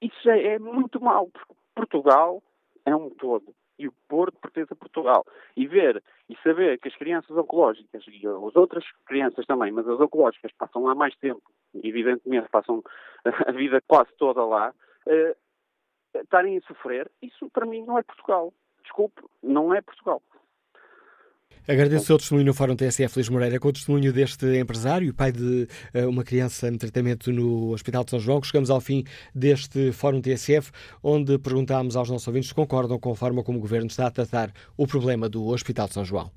isso 0.00 0.28
é 0.28 0.58
muito 0.58 1.00
mau, 1.00 1.28
porque 1.28 1.54
Portugal 1.74 2.42
é 2.84 2.94
um 2.94 3.08
todo. 3.10 3.54
E 3.82 3.88
o 3.88 3.94
Porto 4.08 4.38
pertence 4.40 4.72
a 4.72 4.76
Portugal. 4.76 5.24
E 5.56 5.66
ver 5.66 6.02
e 6.28 6.36
saber 6.42 6.78
que 6.78 6.88
as 6.88 6.96
crianças 6.96 7.36
oncológicas 7.36 8.04
e 8.06 8.26
as 8.26 8.56
outras 8.56 8.84
crianças 9.06 9.44
também, 9.46 9.72
mas 9.72 9.88
as 9.88 10.00
oncológicas 10.00 10.52
passam 10.52 10.84
lá 10.84 10.94
mais 10.94 11.14
tempo, 11.16 11.42
evidentemente 11.74 12.48
passam 12.48 12.82
a 13.46 13.52
vida 13.52 13.82
quase 13.86 14.10
toda 14.16 14.44
lá, 14.44 14.72
uh, 15.06 15.36
estarem 16.18 16.58
a 16.58 16.60
sofrer, 16.62 17.10
isso 17.20 17.50
para 17.50 17.66
mim 17.66 17.84
não 17.84 17.98
é 17.98 18.02
Portugal. 18.02 18.52
Desculpe, 18.82 19.22
não 19.42 19.74
é 19.74 19.80
Portugal. 19.80 20.22
Agradeço 21.66 22.02
o 22.02 22.06
seu 22.06 22.18
testemunho 22.18 22.46
no 22.46 22.54
Fórum 22.54 22.74
TSF 22.74 23.16
Luís 23.16 23.28
Moreira, 23.28 23.60
com 23.60 23.68
o 23.68 23.72
testemunho 23.72 24.12
deste 24.12 24.58
empresário, 24.58 25.14
pai 25.14 25.30
de 25.30 25.68
uh, 25.94 26.08
uma 26.08 26.24
criança 26.24 26.68
em 26.68 26.76
tratamento 26.76 27.30
no 27.30 27.70
Hospital 27.70 28.02
de 28.02 28.10
São 28.10 28.18
João. 28.18 28.42
Chegamos 28.42 28.68
ao 28.68 28.80
fim 28.80 29.04
deste 29.32 29.92
Fórum 29.92 30.20
TSF, 30.20 30.72
onde 31.02 31.38
perguntámos 31.38 31.94
aos 31.94 32.10
nossos 32.10 32.26
ouvintes 32.26 32.48
se 32.48 32.54
concordam 32.54 32.98
com 32.98 33.12
a 33.12 33.16
forma 33.16 33.44
como 33.44 33.58
o 33.58 33.60
Governo 33.60 33.86
está 33.86 34.08
a 34.08 34.10
tratar 34.10 34.52
o 34.76 34.88
problema 34.88 35.28
do 35.28 35.46
Hospital 35.46 35.86
de 35.86 35.94
São 35.94 36.04
João. 36.04 36.30